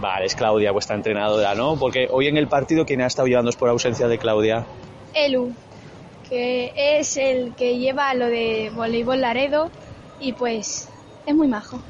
Vale, 0.00 0.26
es 0.26 0.34
Claudia, 0.34 0.72
vuestra 0.72 0.96
entrenadora, 0.96 1.54
¿no? 1.54 1.76
Porque 1.78 2.08
hoy 2.10 2.26
en 2.26 2.38
el 2.38 2.48
partido, 2.48 2.86
¿quién 2.86 3.02
ha 3.02 3.06
estado 3.06 3.28
llevándoos 3.28 3.56
por 3.56 3.68
ausencia 3.68 4.08
de 4.08 4.18
Claudia? 4.18 4.66
Elu, 5.14 5.54
que 6.28 6.72
es 6.74 7.18
el 7.18 7.54
que 7.54 7.78
lleva 7.78 8.14
lo 8.14 8.26
de 8.26 8.70
voleibol 8.74 9.20
Laredo 9.20 9.70
y 10.18 10.32
pues 10.32 10.88
es 11.26 11.34
muy 11.34 11.48
majo. 11.48 11.82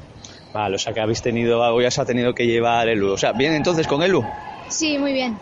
Vale, 0.53 0.75
o 0.75 0.79
sea 0.79 0.93
que 0.93 0.99
habéis 0.99 1.21
tenido, 1.21 1.61
hoy 1.61 1.85
os 1.85 1.97
ha 1.99 2.05
tenido 2.05 2.33
que 2.33 2.45
llevar 2.45 2.89
Elu. 2.89 3.13
O 3.13 3.17
sea, 3.17 3.31
bien 3.31 3.53
entonces 3.53 3.87
con 3.87 4.03
Elu. 4.03 4.23
Sí, 4.67 4.97
muy 4.97 5.13
bien. 5.13 5.39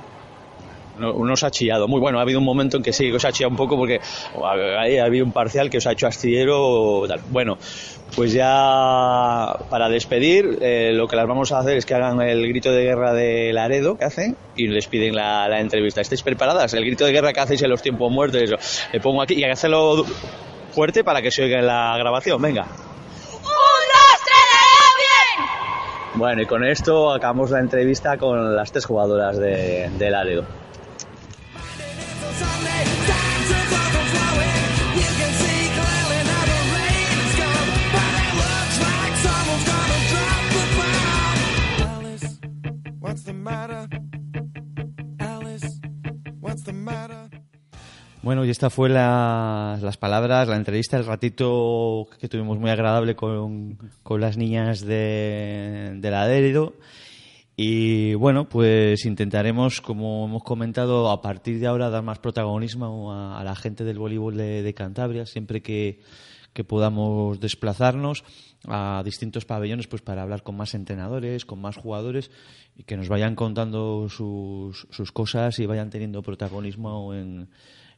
No, 0.99 1.13
no 1.13 1.33
os 1.33 1.43
ha 1.43 1.51
chillado. 1.51 1.87
Muy 1.87 1.99
bueno, 1.99 2.19
ha 2.19 2.21
habido 2.21 2.39
un 2.39 2.45
momento 2.45 2.77
en 2.77 2.83
que 2.83 2.93
sí, 2.93 3.09
que 3.09 3.15
os 3.15 3.25
ha 3.25 3.31
chillado 3.31 3.51
un 3.51 3.57
poco 3.57 3.77
porque 3.77 3.99
oh, 4.35 4.45
ahí 4.45 4.97
ha 4.97 5.05
habido 5.05 5.25
un 5.25 5.31
parcial 5.31 5.69
que 5.69 5.77
os 5.77 5.87
ha 5.87 5.93
hecho 5.93 6.07
astillero. 6.07 7.03
tal. 7.07 7.21
Bueno, 7.29 7.57
pues 8.15 8.33
ya 8.33 9.55
para 9.69 9.89
despedir, 9.89 10.59
eh, 10.61 10.91
lo 10.93 11.07
que 11.07 11.15
las 11.15 11.27
vamos 11.27 11.51
a 11.51 11.59
hacer 11.59 11.77
es 11.77 11.85
que 11.85 11.93
hagan 11.93 12.21
el 12.21 12.47
grito 12.47 12.71
de 12.71 12.83
guerra 12.83 13.13
de 13.13 13.53
Laredo 13.53 13.97
que 13.97 14.05
hacen 14.05 14.35
y 14.55 14.67
les 14.67 14.87
piden 14.87 15.15
la, 15.15 15.47
la 15.47 15.59
entrevista. 15.59 16.01
¿Estáis 16.01 16.23
preparadas? 16.23 16.73
El 16.73 16.85
grito 16.85 17.05
de 17.05 17.11
guerra 17.11 17.33
que 17.33 17.39
hacéis 17.39 17.61
en 17.61 17.69
los 17.69 17.81
tiempos 17.81 18.11
muertos, 18.11 18.41
eso. 18.41 18.55
Le 18.91 18.99
pongo 18.99 19.21
aquí 19.21 19.35
y 19.35 19.37
hay 19.37 19.49
que 19.49 19.53
hacerlo 19.53 20.05
fuerte 20.71 21.03
para 21.03 21.21
que 21.21 21.31
se 21.31 21.43
oiga 21.43 21.59
en 21.59 21.67
la 21.67 21.97
grabación. 21.97 22.41
Venga. 22.41 22.67
Bueno, 26.15 26.41
y 26.41 26.45
con 26.45 26.65
esto 26.65 27.13
acabamos 27.13 27.51
la 27.51 27.59
entrevista 27.59 28.17
con 28.17 28.55
las 28.55 28.71
tres 28.71 28.85
jugadoras 28.85 29.37
de, 29.37 29.89
de 29.97 30.09
Laredo. 30.09 30.43
Bueno, 48.21 48.43
y 48.43 48.49
esta 48.49 48.69
fue 48.69 48.89
la- 48.89 49.79
las 49.81 49.95
palabras, 49.97 50.47
la 50.47 50.57
entrevista, 50.57 50.97
el 50.97 51.05
ratito 51.05 52.07
que 52.19 52.27
tuvimos 52.27 52.59
muy 52.59 52.69
agradable 52.69 53.15
con, 53.15 53.77
con 54.03 54.19
las 54.19 54.35
niñas 54.35 54.81
de, 54.81 55.93
de 55.95 56.11
la 56.11 56.23
Adérido. 56.23 56.73
Y 57.55 58.13
bueno, 58.15 58.47
pues 58.47 59.05
intentaremos, 59.05 59.79
como 59.81 60.25
hemos 60.25 60.43
comentado, 60.43 61.09
a 61.11 61.21
partir 61.21 61.59
de 61.59 61.67
ahora 61.67 61.89
dar 61.89 62.03
más 62.03 62.19
protagonismo 62.19 63.13
a, 63.13 63.41
la 63.43 63.55
gente 63.55 63.83
del 63.85 63.99
voleibol 63.99 64.35
de, 64.35 64.63
de 64.63 64.73
Cantabria, 64.73 65.25
siempre 65.25 65.61
que, 65.61 65.99
que 66.53 66.63
podamos 66.65 67.39
desplazarnos 67.39 68.23
a 68.67 69.01
distintos 69.05 69.45
pabellones 69.45 69.87
pues 69.87 70.01
para 70.01 70.21
hablar 70.23 70.43
con 70.43 70.57
más 70.57 70.73
entrenadores, 70.73 71.45
con 71.45 71.59
más 71.61 71.77
jugadores 71.77 72.31
y 72.77 72.83
que 72.83 72.97
nos 72.97 73.07
vayan 73.07 73.35
contando 73.35 74.07
sus, 74.09 74.87
sus 74.89 75.11
cosas 75.13 75.59
y 75.59 75.65
vayan 75.65 75.89
teniendo 75.89 76.21
protagonismo 76.21 77.13
en, 77.13 77.49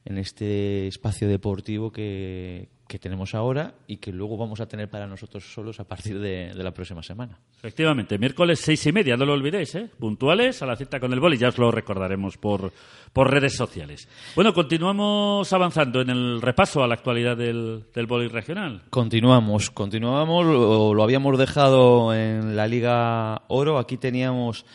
en 0.03 0.17
este 0.17 0.87
espacio 0.87 1.27
deportivo 1.27 1.91
que, 1.91 2.69
que 2.87 2.97
tenemos 2.97 3.35
ahora 3.35 3.75
y 3.85 3.97
que 3.97 4.11
luego 4.11 4.35
vamos 4.35 4.59
a 4.59 4.65
tener 4.65 4.89
para 4.89 5.05
nosotros 5.05 5.43
solos 5.43 5.79
a 5.79 5.83
partir 5.83 6.19
de, 6.19 6.53
de 6.53 6.63
la 6.63 6.71
próxima 6.71 7.03
semana. 7.03 7.37
Efectivamente, 7.57 8.17
miércoles 8.17 8.59
seis 8.59 8.85
y 8.87 8.91
media, 8.91 9.15
no 9.15 9.25
lo 9.25 9.33
olvidéis, 9.33 9.75
¿eh? 9.75 9.89
Puntuales 9.99 10.61
a 10.63 10.65
la 10.65 10.75
cita 10.75 10.99
con 10.99 11.13
el 11.13 11.19
boli, 11.19 11.37
ya 11.37 11.49
os 11.49 11.57
lo 11.59 11.69
recordaremos 11.69 12.37
por, 12.37 12.73
por 13.13 13.29
redes 13.29 13.55
sociales. 13.55 14.09
Bueno, 14.35 14.53
continuamos 14.53 15.53
avanzando 15.53 16.01
en 16.01 16.09
el 16.09 16.41
repaso 16.41 16.83
a 16.83 16.87
la 16.87 16.95
actualidad 16.95 17.37
del, 17.37 17.83
del 17.93 18.07
boli 18.07 18.27
regional. 18.27 18.81
Continuamos, 18.89 19.69
continuamos, 19.69 20.45
lo, 20.45 20.95
lo 20.95 21.03
habíamos 21.03 21.37
dejado 21.37 22.13
en 22.15 22.55
la 22.55 22.67
Liga 22.67 23.43
Oro, 23.49 23.77
aquí 23.77 23.97
teníamos 23.97 24.65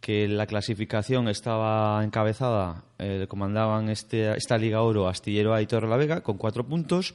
que 0.00 0.28
la 0.28 0.46
clasificación 0.46 1.28
estaba 1.28 2.02
encabezada, 2.04 2.84
eh, 2.98 3.26
comandaban 3.28 3.88
este, 3.88 4.36
esta 4.36 4.58
Liga 4.58 4.82
Oro 4.82 5.08
Astillero 5.08 5.54
A 5.54 5.62
y 5.62 5.66
Torre 5.66 5.88
la 5.88 5.96
Vega 5.96 6.20
con 6.22 6.36
cuatro 6.36 6.66
puntos. 6.66 7.14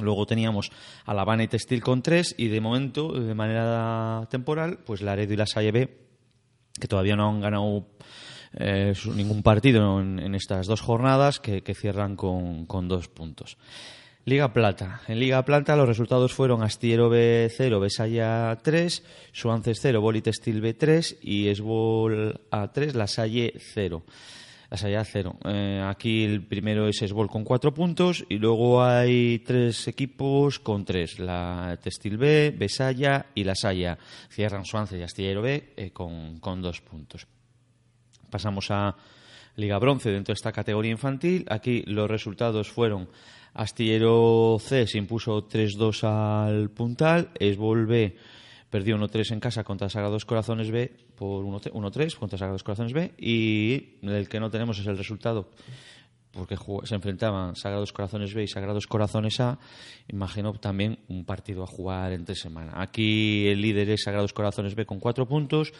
Luego 0.00 0.26
teníamos 0.26 0.70
a 1.06 1.14
La 1.14 1.22
Habana 1.22 1.44
y 1.44 1.48
Textil 1.48 1.82
con 1.82 2.02
tres 2.02 2.34
y 2.36 2.48
de 2.48 2.60
momento, 2.60 3.12
de 3.12 3.34
manera 3.34 4.28
temporal, 4.30 4.78
pues 4.84 5.00
Laredo 5.00 5.32
y 5.32 5.36
la 5.36 5.46
Salle 5.46 5.72
B, 5.72 5.98
que 6.78 6.86
todavía 6.86 7.16
no 7.16 7.30
han 7.30 7.40
ganado 7.40 7.86
eh, 8.52 8.92
ningún 9.14 9.42
partido 9.42 10.00
en, 10.00 10.18
en 10.18 10.34
estas 10.34 10.66
dos 10.66 10.82
jornadas, 10.82 11.40
que, 11.40 11.62
que 11.62 11.74
cierran 11.74 12.14
con, 12.14 12.66
con 12.66 12.88
dos 12.88 13.08
puntos. 13.08 13.56
Liga 14.28 14.52
Plata. 14.52 15.02
En 15.06 15.20
Liga 15.20 15.44
Plata 15.44 15.76
los 15.76 15.86
resultados 15.86 16.34
fueron 16.34 16.64
Astillero 16.64 17.08
B0, 17.08 17.80
Besaya 17.80 18.58
3, 18.60 19.04
Suances 19.30 19.78
0, 19.80 20.00
Boli 20.00 20.20
Textil 20.20 20.60
B3 20.60 21.18
y 21.22 21.46
Esbol 21.46 22.40
A3, 22.50 22.94
La 22.94 23.06
Salle 23.06 23.54
0. 23.56 24.02
La 24.68 24.76
Saya 24.76 25.04
cero. 25.04 25.36
Eh, 25.44 25.80
aquí 25.86 26.24
el 26.24 26.44
primero 26.44 26.88
es 26.88 27.00
Esbol 27.00 27.30
con 27.30 27.44
cuatro 27.44 27.72
puntos 27.72 28.24
y 28.28 28.38
luego 28.38 28.82
hay 28.82 29.38
tres 29.38 29.86
equipos 29.86 30.58
con 30.58 30.84
tres. 30.84 31.20
La 31.20 31.78
Textil 31.80 32.18
B, 32.18 32.50
Besaya 32.50 33.26
y 33.32 33.44
La 33.44 33.54
Saya. 33.54 33.96
Cierran 34.28 34.64
Suanza 34.64 34.96
y 34.96 35.02
Astillero 35.02 35.40
B 35.40 35.72
eh, 35.76 35.92
con, 35.92 36.40
con 36.40 36.60
dos 36.60 36.80
puntos. 36.80 37.28
Pasamos 38.28 38.72
a 38.72 38.96
Liga 39.54 39.78
Bronce 39.78 40.10
dentro 40.10 40.32
de 40.32 40.36
esta 40.36 40.50
categoría 40.50 40.90
infantil. 40.90 41.46
Aquí 41.48 41.84
los 41.86 42.10
resultados 42.10 42.68
fueron 42.68 43.08
Astillero 43.56 44.58
C 44.60 44.86
se 44.86 44.98
impuso 44.98 45.48
3-2 45.48 46.04
al 46.04 46.70
Puntal, 46.70 47.30
Esbol 47.38 47.86
B 47.86 48.14
perdió 48.68 48.98
1-3 48.98 49.32
en 49.32 49.40
casa 49.40 49.64
contra 49.64 49.88
Sagrados 49.88 50.26
Corazones 50.26 50.70
B 50.70 50.92
por 51.16 51.42
1-3 51.42 52.16
contra 52.16 52.36
Sagrados 52.36 52.62
Corazones 52.62 52.92
B 52.92 53.14
y 53.16 53.96
el 54.02 54.28
que 54.28 54.40
no 54.40 54.50
tenemos 54.50 54.78
es 54.78 54.86
el 54.86 54.98
resultado 54.98 55.48
porque 56.32 56.58
se 56.84 56.94
enfrentaban 56.94 57.56
Sagrados 57.56 57.94
Corazones 57.94 58.34
B 58.34 58.42
y 58.42 58.46
Sagrados 58.46 58.86
Corazones 58.86 59.40
A, 59.40 59.58
imagino 60.08 60.52
también 60.52 60.98
un 61.08 61.24
partido 61.24 61.62
a 61.62 61.66
jugar 61.66 62.12
entre 62.12 62.34
semana. 62.34 62.72
Aquí 62.74 63.48
el 63.48 63.62
líder 63.62 63.88
es 63.88 64.02
Sagrados 64.02 64.34
Corazones 64.34 64.74
B 64.74 64.84
con 64.84 65.00
cuatro 65.00 65.26
puntos 65.26 65.72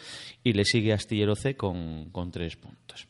y 0.43 0.53
le 0.53 0.65
sigue 0.65 0.93
Astillero 0.93 1.35
C 1.35 1.55
con, 1.55 2.09
con 2.09 2.31
tres 2.31 2.55
puntos. 2.55 3.07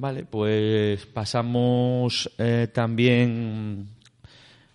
Vale, 0.00 0.24
pues 0.24 1.04
pasamos 1.04 2.30
eh, 2.38 2.68
también 2.72 3.86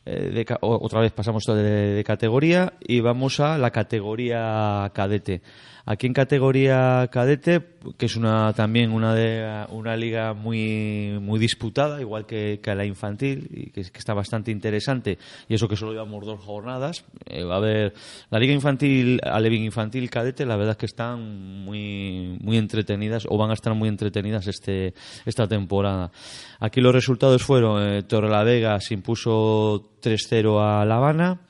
eh, 0.06 0.46
otra 0.62 1.00
vez 1.00 1.14
pasamos 1.14 1.44
de, 1.48 1.64
de 1.64 2.04
categoría 2.04 2.74
y 2.80 3.00
vamos 3.00 3.40
a 3.40 3.58
la 3.58 3.72
categoría 3.72 4.92
cadete. 4.94 5.42
Aquí 5.88 6.08
en 6.08 6.14
categoría 6.14 7.08
cadete, 7.12 7.62
que 7.98 8.08
es 8.08 8.16
una 8.16 8.54
también 8.54 8.92
una 8.92 9.14
de 9.14 9.68
una 9.70 9.96
liga 9.96 10.34
muy 10.34 11.20
muy 11.22 11.40
disputada, 11.40 12.02
igual 12.02 12.26
que, 12.26 12.60
la 12.66 12.86
infantil 12.86 13.48
y 13.52 13.70
que, 13.70 13.84
que 13.84 14.00
está 14.00 14.16
bastante 14.16 14.50
interesante. 14.50 15.20
Y 15.48 15.54
eso 15.54 15.68
que 15.68 15.76
solo 15.76 15.92
llevamos 15.92 16.26
dos 16.26 16.40
jornadas. 16.40 17.06
Eh, 17.28 17.44
a 17.44 17.56
haber 17.56 17.94
la 18.32 18.40
liga 18.40 18.52
infantil, 18.52 19.20
Alevín 19.24 19.62
infantil, 19.62 20.10
cadete, 20.10 20.44
la 20.48 20.56
verdad 20.56 20.72
es 20.72 20.78
que 20.78 20.88
están 20.88 21.64
muy 21.64 22.40
muy 22.42 22.58
entretenidas 22.58 23.28
o 23.30 23.38
van 23.38 23.52
a 23.52 23.54
estar 23.54 23.76
muy 23.76 23.88
entretenidas 23.88 24.48
este 24.48 24.96
esta 25.24 25.48
temporada. 25.48 26.12
Aquí 26.60 26.82
los 26.82 26.96
resultados 26.96 27.44
fueron 27.44 27.84
eh, 27.84 28.02
Torrelavega 28.02 28.80
se 28.80 28.96
impuso 28.96 29.92
3-0 30.02 30.60
a 30.60 30.84
La 30.84 30.96
Habana, 30.96 31.42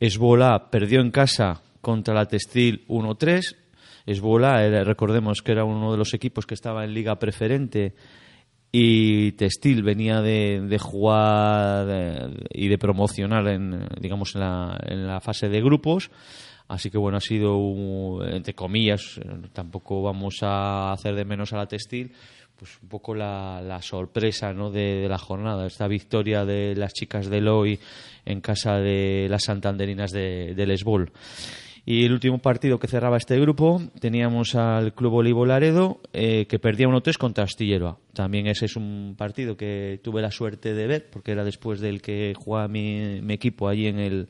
Esbola 0.00 0.70
perdió 0.70 1.00
en 1.00 1.12
casa 1.12 1.62
contra 1.80 2.14
la 2.14 2.26
Textil 2.26 2.84
1-3. 2.88 3.59
Esbola, 4.06 4.84
recordemos 4.84 5.42
que 5.42 5.52
era 5.52 5.64
uno 5.64 5.92
de 5.92 5.98
los 5.98 6.14
equipos 6.14 6.46
que 6.46 6.54
estaba 6.54 6.84
en 6.84 6.94
liga 6.94 7.18
preferente 7.18 7.94
y 8.72 9.32
Textil 9.32 9.82
venía 9.82 10.20
de, 10.20 10.60
de 10.60 10.78
jugar 10.78 12.30
y 12.50 12.68
de 12.68 12.78
promocionar 12.78 13.48
en, 13.48 13.86
digamos, 14.00 14.34
en 14.34 14.40
la, 14.42 14.78
en 14.86 15.06
la 15.06 15.20
fase 15.20 15.48
de 15.48 15.60
grupos. 15.60 16.10
Así 16.68 16.88
que 16.88 16.98
bueno, 16.98 17.18
ha 17.18 17.20
sido, 17.20 18.24
entre 18.24 18.54
comillas, 18.54 19.20
tampoco 19.52 20.02
vamos 20.02 20.36
a 20.42 20.92
hacer 20.92 21.16
de 21.16 21.24
menos 21.24 21.52
a 21.52 21.56
la 21.56 21.66
textil, 21.66 22.12
pues 22.56 22.78
un 22.80 22.88
poco 22.88 23.12
la, 23.12 23.60
la 23.60 23.82
sorpresa 23.82 24.52
¿no? 24.52 24.70
de, 24.70 25.00
de 25.00 25.08
la 25.08 25.18
jornada. 25.18 25.66
Esta 25.66 25.88
victoria 25.88 26.44
de 26.44 26.76
las 26.76 26.92
chicas 26.92 27.28
de 27.28 27.40
Loy 27.40 27.80
en 28.24 28.40
casa 28.40 28.76
de 28.76 29.26
las 29.28 29.44
santanderinas 29.44 30.12
de, 30.12 30.54
Esbol. 30.72 31.10
Y 31.86 32.04
el 32.04 32.12
último 32.12 32.38
partido 32.38 32.78
que 32.78 32.88
cerraba 32.88 33.16
este 33.16 33.38
grupo 33.40 33.80
teníamos 34.00 34.54
al 34.54 34.94
Club 34.94 35.14
Olivo 35.14 35.46
Laredo 35.46 36.00
eh, 36.12 36.46
que 36.46 36.58
perdía 36.58 36.86
1-3 36.88 37.16
contra 37.16 37.44
Astillero. 37.44 37.88
A. 37.88 37.98
También 38.12 38.46
ese 38.46 38.66
es 38.66 38.76
un 38.76 39.14
partido 39.16 39.56
que 39.56 40.00
tuve 40.02 40.20
la 40.22 40.30
suerte 40.30 40.74
de 40.74 40.86
ver 40.86 41.10
porque 41.10 41.32
era 41.32 41.44
después 41.44 41.80
del 41.80 42.02
que 42.02 42.34
jugaba 42.36 42.68
mi, 42.68 43.20
mi 43.22 43.34
equipo 43.34 43.68
allí 43.68 43.86
en 43.86 43.98
el, 43.98 44.28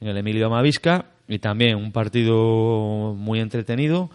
en 0.00 0.08
el 0.08 0.16
Emilio 0.16 0.46
Amavisca 0.46 1.06
y 1.28 1.38
también 1.38 1.76
un 1.76 1.92
partido 1.92 3.14
muy 3.16 3.40
entretenido. 3.40 4.10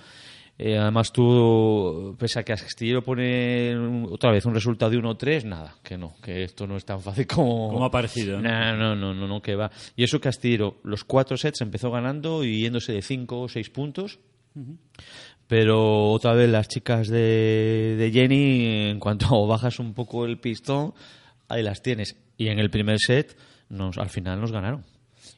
Eh, 0.58 0.78
además, 0.78 1.12
tú, 1.12 2.16
pese 2.20 2.39
a 2.39 2.43
que 2.43 2.54
Astillero 2.54 3.04
pone 3.04 3.76
un- 3.78 4.08
otra 4.12 4.32
vez 4.32 4.45
un 4.45 4.54
resultado 4.54 4.91
de 4.91 4.97
1-3, 4.97 5.45
nada, 5.45 5.76
que 5.84 5.97
no, 5.97 6.16
que 6.22 6.43
esto 6.43 6.68
no 6.68 6.78
es 6.78 6.86
tan 6.86 7.01
fácil 7.01 7.26
como. 7.28 7.70
Como 7.70 7.86
ha 7.86 7.89
parecido, 7.91 8.38
¿no? 8.39 8.43
Nah, 8.49 8.74
no, 8.76 8.95
no, 8.95 9.14
no, 9.16 9.28
no, 9.28 9.41
que 9.41 9.56
va. 9.56 9.72
Y 9.95 10.04
eso 10.04 10.22
que 10.22 10.30
Astillero, 10.30 10.78
los 10.84 11.04
cuatro 11.04 11.38
sets 11.38 11.62
empezó 11.62 11.89
ganando 11.89 12.43
y 12.43 12.62
yéndose 12.62 12.93
de 12.93 13.01
5 13.01 13.41
o 13.41 13.49
6 13.49 13.70
puntos. 13.72 14.20
Pero 15.47 16.12
otra 16.12 16.34
vez 16.34 16.49
las 16.49 16.68
chicas 16.68 17.08
de, 17.10 17.95
de 17.97 18.12
Jenny, 18.12 18.89
en 18.91 18.99
cuanto 18.99 19.45
bajas 19.47 19.80
un 19.80 19.93
poco 19.93 20.26
el 20.26 20.39
pistón, 20.39 20.93
ahí 21.49 21.64
las 21.64 21.82
tienes. 21.82 22.16
Y 22.38 22.47
en 22.47 22.60
el 22.60 22.70
primer 22.70 22.99
set, 22.99 23.38
nos, 23.70 23.97
al 23.97 24.10
final 24.10 24.39
nos 24.39 24.51
ganaron. 24.51 24.84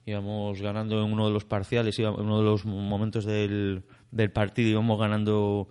Íbamos 0.05 0.61
ganando 0.61 1.03
en 1.03 1.11
uno 1.11 1.27
de 1.27 1.33
los 1.33 1.45
parciales, 1.45 1.97
en 1.99 2.05
uno 2.07 2.37
de 2.37 2.43
los 2.43 2.65
momentos 2.65 3.25
del, 3.25 3.83
del 4.15 4.31
partido, 4.31 4.69
íbamos 4.69 4.97
ganando 4.97 5.67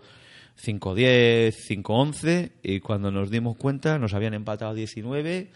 5-10, 0.63 1.55
5-11, 1.83 2.53
y 2.63 2.81
cuando 2.81 3.11
nos 3.11 3.31
dimos 3.31 3.57
cuenta 3.57 3.99
nos 3.99 4.15
habían 4.15 4.35
empatado 4.35 4.75
19, 4.75 5.51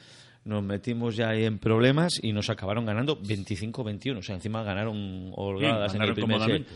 nos 0.44 0.62
metimos 0.64 1.14
ya 1.14 1.28
ahí 1.28 1.44
en 1.44 1.58
problemas 1.58 2.18
y 2.22 2.32
nos 2.32 2.48
acabaron 2.48 2.86
ganando 2.86 3.20
25-21. 3.20 4.18
O 4.18 4.22
sea, 4.22 4.34
encima 4.34 4.62
ganaron 4.62 5.32
holgadas 5.34 5.94
en 5.94 6.02
el 6.02 6.14
ganaron 6.14 6.14
primer 6.14 6.64
set. 6.64 6.66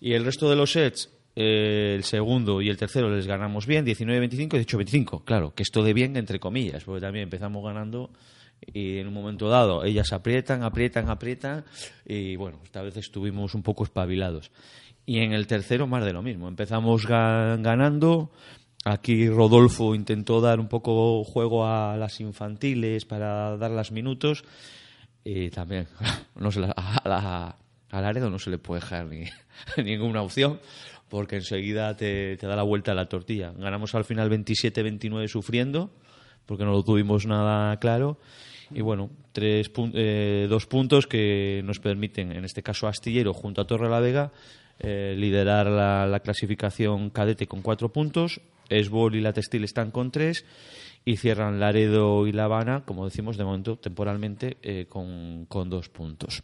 Y 0.00 0.12
el 0.12 0.24
resto 0.24 0.50
de 0.50 0.56
los 0.56 0.72
sets, 0.72 1.10
eh, 1.36 1.94
el 1.94 2.02
segundo 2.02 2.60
y 2.60 2.68
el 2.68 2.76
tercero 2.76 3.08
les 3.08 3.26
ganamos 3.26 3.66
bien, 3.66 3.86
19-25 3.86 4.60
y 4.60 4.64
18-25. 4.64 5.24
Claro, 5.24 5.54
que 5.54 5.62
esto 5.62 5.84
de 5.84 5.94
bien 5.94 6.16
entre 6.16 6.40
comillas, 6.40 6.82
porque 6.82 7.00
también 7.00 7.24
empezamos 7.24 7.64
ganando 7.64 8.10
y 8.60 8.98
en 8.98 9.06
un 9.06 9.14
momento 9.14 9.48
dado 9.48 9.84
ellas 9.84 10.12
aprietan, 10.12 10.62
aprietan, 10.62 11.08
aprietan 11.08 11.64
y 12.04 12.36
bueno, 12.36 12.60
esta 12.64 12.82
vez 12.82 12.96
estuvimos 12.96 13.54
un 13.54 13.62
poco 13.62 13.84
espabilados. 13.84 14.50
Y 15.06 15.20
en 15.20 15.32
el 15.32 15.46
tercero 15.46 15.86
más 15.86 16.04
de 16.04 16.12
lo 16.12 16.20
mismo, 16.22 16.48
empezamos 16.48 17.06
ga- 17.08 17.60
ganando. 17.62 18.30
Aquí 18.84 19.28
Rodolfo 19.28 19.94
intentó 19.94 20.40
dar 20.40 20.60
un 20.60 20.68
poco 20.68 21.24
juego 21.24 21.66
a 21.66 21.96
las 21.96 22.20
infantiles 22.20 23.04
para 23.04 23.56
darlas 23.56 23.90
minutos 23.92 24.44
y 25.24 25.50
también 25.50 25.86
no 26.36 26.50
se 26.52 26.60
la- 26.60 26.74
a, 26.76 27.08
la- 27.08 27.56
a 27.90 28.00
Laredo 28.00 28.30
no 28.30 28.38
se 28.38 28.50
le 28.50 28.58
puede 28.58 28.80
dejar 28.80 29.06
ni, 29.06 29.24
ninguna 29.84 30.22
opción 30.22 30.60
porque 31.08 31.36
enseguida 31.36 31.96
te, 31.96 32.36
te 32.36 32.46
da 32.48 32.56
la 32.56 32.64
vuelta 32.64 32.92
a 32.92 32.94
la 32.96 33.08
tortilla. 33.08 33.52
Ganamos 33.56 33.94
al 33.94 34.04
final 34.04 34.28
27-29 34.30 35.28
sufriendo 35.28 35.90
porque 36.46 36.64
no 36.64 36.72
lo 36.72 36.82
tuvimos 36.82 37.26
nada 37.26 37.76
claro. 37.78 38.18
Y 38.72 38.80
bueno, 38.80 39.10
tres 39.32 39.70
eh, 39.94 40.46
dos 40.50 40.66
puntos 40.66 41.06
que 41.06 41.60
nos 41.64 41.78
permiten, 41.78 42.32
en 42.32 42.44
este 42.44 42.62
caso 42.64 42.88
Astillero 42.88 43.32
junto 43.32 43.60
a 43.60 43.66
Torre 43.68 43.88
la 43.88 44.00
Vega, 44.00 44.32
eh, 44.78 45.14
liderar 45.16 45.66
la, 45.66 46.06
la 46.06 46.20
clasificación 46.20 47.10
cadete 47.10 47.46
con 47.46 47.62
cuatro 47.62 47.92
puntos. 47.92 48.40
Esbol 48.68 49.14
y 49.14 49.20
la 49.20 49.32
Textil 49.32 49.64
están 49.64 49.90
con 49.90 50.10
tres 50.10 50.44
y 51.06 51.16
cierran 51.16 51.60
Laredo 51.60 52.26
y 52.26 52.32
La 52.32 52.44
Habana, 52.44 52.84
como 52.84 53.04
decimos 53.04 53.36
de 53.36 53.44
momento 53.44 53.78
temporalmente, 53.78 54.56
eh, 54.60 54.86
con, 54.88 55.46
con 55.46 55.70
dos 55.70 55.88
puntos. 55.88 56.42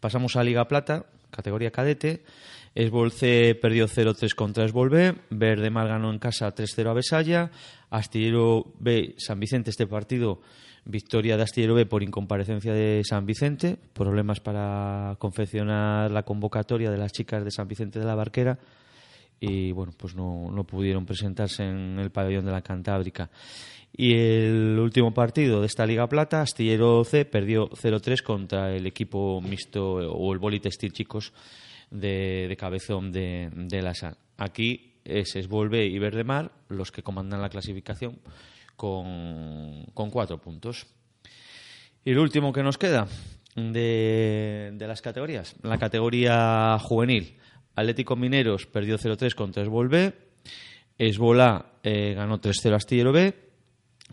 Pasamos 0.00 0.36
a 0.36 0.44
Liga 0.44 0.68
Plata, 0.68 1.06
categoría 1.30 1.70
cadete. 1.70 2.22
Esbol 2.74 3.10
C 3.10 3.54
perdió 3.60 3.88
0-3 3.88 4.34
contra 4.34 4.64
Esbol 4.64 4.90
B. 4.90 5.14
Verde 5.30 5.70
Mar 5.70 5.88
ganó 5.88 6.10
en 6.10 6.18
casa 6.18 6.54
3-0 6.54 6.90
a 6.90 6.92
Besaya. 6.92 7.50
Astillero 7.88 8.74
B, 8.78 9.14
San 9.16 9.40
Vicente, 9.40 9.70
este 9.70 9.86
partido, 9.86 10.40
victoria 10.84 11.36
de 11.36 11.42
Astillero 11.42 11.88
por 11.88 12.02
incomparecencia 12.02 12.72
de 12.72 13.02
San 13.04 13.26
Vicente. 13.26 13.76
Problemas 13.92 14.40
para 14.40 15.16
confeccionar 15.18 16.10
la 16.10 16.22
convocatoria 16.22 16.90
de 16.90 16.98
las 16.98 17.12
chicas 17.12 17.44
de 17.44 17.50
San 17.50 17.68
Vicente 17.68 17.98
de 17.98 18.04
la 18.04 18.14
Barquera. 18.14 18.58
Y 19.40 19.72
bueno, 19.72 19.92
pues 19.96 20.14
no, 20.14 20.50
no 20.50 20.64
pudieron 20.64 21.04
presentarse 21.04 21.64
en 21.64 21.98
el 21.98 22.10
pabellón 22.10 22.44
de 22.44 22.52
la 22.52 22.62
Cantábrica. 22.62 23.30
Y 23.96 24.14
el 24.14 24.78
último 24.78 25.14
partido 25.14 25.60
de 25.60 25.66
esta 25.66 25.86
Liga 25.86 26.08
Plata, 26.08 26.40
Astillero 26.40 27.04
C 27.04 27.24
perdió 27.24 27.68
0-3 27.70 28.22
contra 28.22 28.74
el 28.74 28.86
equipo 28.86 29.40
mixto 29.40 29.94
o 29.94 30.32
el 30.32 30.38
Boli 30.38 30.60
Textil 30.60 30.92
Chicos 30.92 31.32
de, 31.90 32.46
de 32.48 32.56
Cabezón 32.56 33.12
de, 33.12 33.50
de 33.54 33.82
la 33.82 33.94
SAN. 33.94 34.16
Aquí 34.36 34.94
es 35.04 35.36
Esbol 35.36 35.68
B 35.68 35.86
y 35.86 35.98
Verde 35.98 36.24
Mar 36.24 36.50
los 36.68 36.90
que 36.90 37.02
comandan 37.02 37.40
la 37.40 37.50
clasificación 37.50 38.18
con, 38.76 39.84
con 39.94 40.10
cuatro 40.10 40.38
puntos. 40.38 40.86
Y 42.04 42.10
el 42.10 42.18
último 42.18 42.52
que 42.52 42.62
nos 42.62 42.78
queda 42.78 43.06
de, 43.56 44.72
de 44.74 44.86
las 44.86 45.00
categorías, 45.00 45.56
la 45.62 45.78
categoría 45.78 46.78
juvenil. 46.80 47.38
Atlético 47.74 48.14
Mineros 48.14 48.66
perdió 48.66 48.98
0-3 48.98 49.34
contra 49.34 49.62
Esbol 49.62 49.88
B. 49.88 50.12
Eh, 50.96 52.14
ganó 52.14 52.40
3-0 52.40 52.72
a 52.72 52.76
Astillero 52.76 53.12
B. 53.12 53.44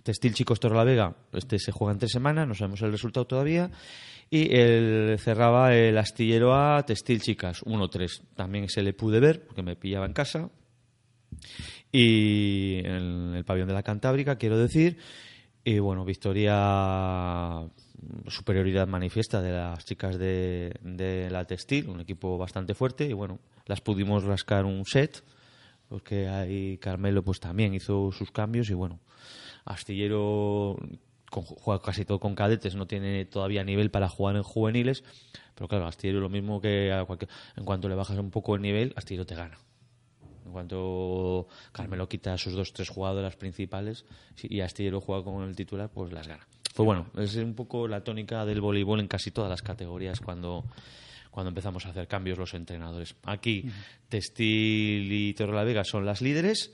Textil 0.03 0.33
Chicos 0.33 0.59
Torrelavega, 0.59 1.15
este 1.33 1.59
se 1.59 1.71
juega 1.71 1.93
en 1.93 1.99
tres 1.99 2.11
semanas, 2.11 2.47
no 2.47 2.55
sabemos 2.55 2.81
el 2.81 2.91
resultado 2.91 3.27
todavía. 3.27 3.69
Y 4.29 4.55
el, 4.55 5.19
cerraba 5.19 5.75
el 5.75 5.97
Astillero 5.97 6.55
A, 6.55 6.83
Textil 6.85 7.21
Chicas, 7.21 7.61
1-3. 7.63 8.21
También 8.35 8.69
se 8.69 8.81
le 8.81 8.93
pude 8.93 9.19
ver, 9.19 9.45
porque 9.45 9.61
me 9.61 9.75
pillaba 9.75 10.05
en 10.05 10.13
casa. 10.13 10.49
Y 11.91 12.79
en 12.79 13.35
el 13.35 13.43
pabellón 13.45 13.67
de 13.67 13.73
la 13.73 13.83
Cantábrica, 13.83 14.37
quiero 14.37 14.57
decir. 14.57 14.97
Y 15.63 15.79
bueno, 15.79 16.05
victoria, 16.05 17.69
superioridad 18.27 18.87
manifiesta 18.87 19.41
de 19.41 19.51
las 19.51 19.85
chicas 19.85 20.17
de, 20.17 21.27
la 21.29 21.45
Textil, 21.45 21.89
un 21.89 21.99
equipo 22.01 22.37
bastante 22.37 22.73
fuerte. 22.73 23.05
Y 23.05 23.13
bueno, 23.13 23.39
las 23.65 23.81
pudimos 23.81 24.23
rascar 24.23 24.65
un 24.65 24.85
set, 24.85 25.23
porque 25.89 26.27
ahí 26.27 26.77
Carmelo 26.77 27.23
pues 27.23 27.39
también 27.39 27.73
hizo 27.73 28.11
sus 28.11 28.31
cambios. 28.31 28.69
Y 28.69 28.73
bueno, 28.73 28.99
Astillero 29.65 30.77
con- 31.29 31.43
juega 31.43 31.81
casi 31.81 32.05
todo 32.05 32.19
con 32.19 32.35
cadetes, 32.35 32.75
no 32.75 32.87
tiene 32.87 33.25
todavía 33.25 33.63
nivel 33.63 33.91
para 33.91 34.09
jugar 34.09 34.35
en 34.37 34.43
juveniles. 34.43 35.03
Pero 35.53 35.67
claro, 35.67 35.85
Astillero 35.85 36.21
lo 36.21 36.29
mismo 36.29 36.59
que 36.61 36.91
a 36.91 37.05
en 37.55 37.65
cuanto 37.65 37.87
le 37.89 37.95
bajas 37.95 38.17
un 38.17 38.31
poco 38.31 38.55
el 38.55 38.61
nivel, 38.61 38.93
Astillero 38.95 39.25
te 39.25 39.35
gana. 39.35 39.59
En 40.51 40.53
cuanto 40.53 41.47
Carmelo 41.71 42.09
quita 42.09 42.33
a 42.33 42.37
sus 42.37 42.51
dos, 42.51 42.73
tres 42.73 42.89
jugadoras 42.89 43.37
principales 43.37 44.03
y 44.43 44.59
Astillero 44.59 44.99
juega 44.99 45.23
con 45.23 45.47
el 45.47 45.55
titular, 45.55 45.89
pues 45.89 46.11
las 46.11 46.27
gana. 46.27 46.45
Pues 46.75 46.85
bueno, 46.85 47.07
es 47.17 47.37
un 47.37 47.53
poco 47.53 47.87
la 47.87 48.03
tónica 48.03 48.45
del 48.45 48.59
voleibol 48.59 48.99
en 48.99 49.07
casi 49.07 49.31
todas 49.31 49.49
las 49.49 49.61
categorías 49.61 50.19
cuando, 50.19 50.65
cuando 51.29 51.47
empezamos 51.47 51.85
a 51.85 51.91
hacer 51.91 52.05
cambios 52.09 52.37
los 52.37 52.53
entrenadores. 52.53 53.15
Aquí, 53.23 53.63
Textil 54.09 55.09
y 55.09 55.33
Torrelavega 55.35 55.85
son 55.85 56.05
las 56.05 56.21
líderes. 56.21 56.73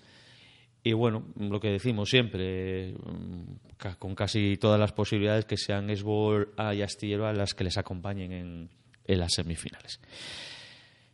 Y 0.82 0.94
bueno, 0.94 1.28
lo 1.38 1.60
que 1.60 1.70
decimos 1.70 2.10
siempre, 2.10 2.94
mm, 2.94 3.98
con 4.00 4.16
casi 4.16 4.58
todas 4.58 4.80
las 4.80 4.92
posibilidades 4.92 5.46
que 5.46 5.58
sean 5.58 5.92
Esbol 5.92 6.52
A 6.58 6.74
y 6.74 6.82
Astillero 6.82 7.28
a 7.28 7.34
las 7.34 7.54
que 7.54 7.64
les 7.64 7.78
acompañen 7.78 8.32
en, 8.32 8.70
en 9.06 9.20
las 9.20 9.34
semifinales. 9.34 10.00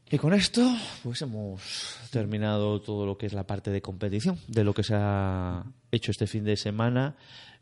Y 0.10 0.18
con 0.18 0.34
esto, 0.34 0.62
pues 1.04 1.22
hemos 1.22 1.98
terminado 2.12 2.82
todo 2.82 3.06
lo 3.06 3.18
que 3.18 3.26
es 3.26 3.34
la 3.34 3.48
parte 3.48 3.72
de 3.72 3.82
competición, 3.82 4.38
de 4.48 4.64
lo 4.64 4.74
que 4.74 4.84
se 4.84 4.94
ha 4.96 5.64
hecho 5.92 6.12
este 6.12 6.28
fin 6.28 6.44
de 6.44 6.56
semana 6.56 7.16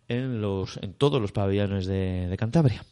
en, 0.07 0.41
los, 0.41 0.77
en 0.77 0.93
todos 0.93 1.21
los 1.21 1.31
pabellones 1.31 1.85
de, 1.85 2.27
de 2.27 2.37
Cantabria. 2.37 2.83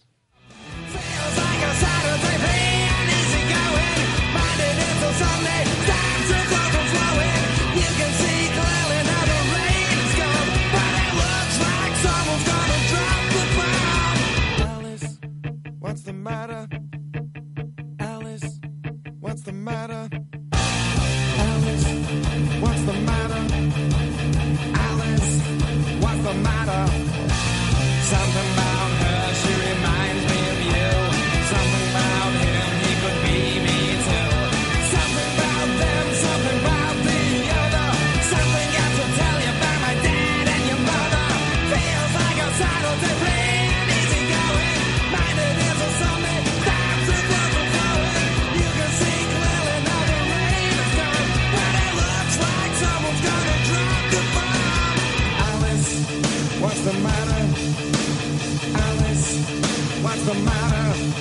The 60.33 60.35
matter? 60.41 61.15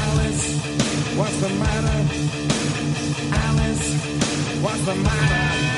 Alice, 0.00 0.64
what's 1.14 1.36
the 1.40 1.48
matter? 1.50 1.98
Alice, 3.34 4.62
what's 4.62 4.86
the 4.86 4.94
matter? 4.94 5.77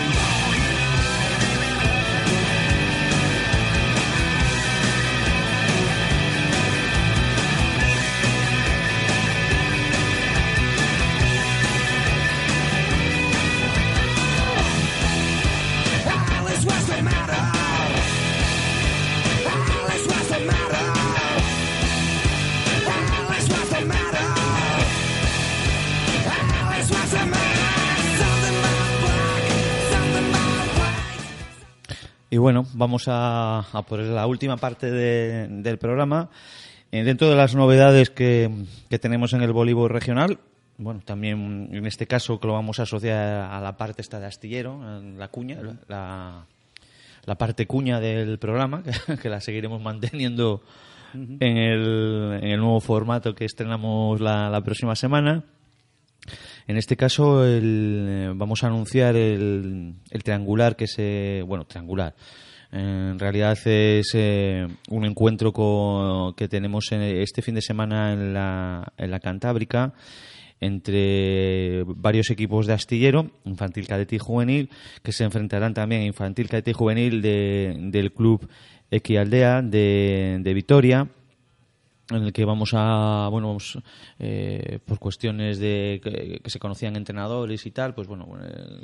Bueno, 32.41 32.67
vamos 32.75 33.05
a, 33.09 33.61
a 33.73 33.83
por 33.83 34.01
la 34.01 34.27
última 34.27 34.57
parte 34.57 34.91
de- 34.91 35.49
del 35.49 35.79
programa. 35.79 36.29
Eh, 36.93 37.05
dentro 37.05 37.29
de 37.31 37.37
las 37.37 37.55
novedades 37.55 38.11
que, 38.11 38.51
que 38.89 38.99
tenemos 38.99 39.33
en 39.33 39.43
el 39.43 39.53
voleibol 39.53 39.91
regional, 39.91 40.39
bueno, 40.77 41.01
también 41.05 41.69
en 41.73 41.87
este 41.87 42.07
caso 42.07 42.41
que 42.41 42.47
lo 42.49 42.55
vamos 42.55 42.81
a 42.81 42.83
asociar 42.85 43.51
a 43.53 43.61
la 43.61 43.77
parte 43.77 44.03
esta 44.03 44.19
de 44.19 44.27
astillero, 44.27 44.81
la 45.17 45.29
cuña, 45.29 45.59
la, 45.89 46.47
la 47.27 47.35
parte 47.37 47.67
cuña 47.67 48.01
del 48.01 48.39
programa, 48.39 48.83
que, 49.07 49.17
que 49.19 49.29
la 49.29 49.41
seguiremos 49.41 49.81
manteniendo 49.81 50.63
en, 51.15 51.39
el, 51.57 52.39
en 52.43 52.51
el 52.51 52.59
nuevo 52.59 52.81
formato 52.81 53.35
que 53.35 53.45
estrenamos 53.45 54.21
la, 54.21 54.49
la 54.51 54.61
próxima 54.63 54.97
semana. 54.97 55.45
En 56.67 56.77
este 56.77 56.97
caso 56.97 57.45
el, 57.45 58.07
eh, 58.09 58.33
vamos 58.35 58.63
a 58.63 58.69
anunciar 58.69 59.17
el, 59.17 59.95
el 60.11 60.23
triangular 60.23 60.77
que 60.77 60.87
se... 60.87 61.43
Bueno, 61.47 61.65
triangular. 61.65 62.15
En 62.73 63.19
realidad 63.19 63.59
es 63.67 64.13
eh, 64.15 64.67
un 64.91 65.05
encuentro 65.05 65.53
co- 65.53 66.35
que 66.37 66.47
tenemos 66.47 66.93
en 66.93 67.03
este 67.03 67.43
fin 67.43 67.57
de 67.57 67.63
semana 67.63 68.13
en 68.13 68.33
la, 68.33 68.93
en 68.97 69.11
la 69.11 69.19
Cantábrica 69.19 69.93
entre 70.63 71.83
varios 71.87 72.31
equipos 72.31 72.67
de 72.67 72.75
astillero, 72.75 73.31
infantil, 73.45 73.87
cadete 73.87 74.17
y 74.17 74.19
juvenil, 74.19 74.69
que 75.03 75.11
se 75.11 75.25
enfrentarán 75.25 75.75
también 75.75 76.03
a 76.03 76.05
infantil, 76.05 76.49
cadete 76.49 76.71
y 76.73 76.75
juvenil 76.75 77.23
de- 77.23 77.77
del 77.91 78.13
club 78.13 78.49
Equialdea 78.91 79.63
de, 79.63 80.39
de 80.41 80.55
Vitoria 80.55 81.09
en 82.11 82.25
el 82.25 82.33
que 82.33 82.45
vamos 82.45 82.71
a, 82.75 83.29
bueno, 83.31 83.57
eh, 84.19 84.79
por 84.85 84.99
cuestiones 84.99 85.59
de 85.59 86.01
que, 86.03 86.41
se 86.51 86.59
conocían 86.59 86.97
entrenadores 86.97 87.65
y 87.67 87.71
tal, 87.71 87.95
pues 87.95 88.09
bueno, 88.09 88.27
eh, 88.43 88.81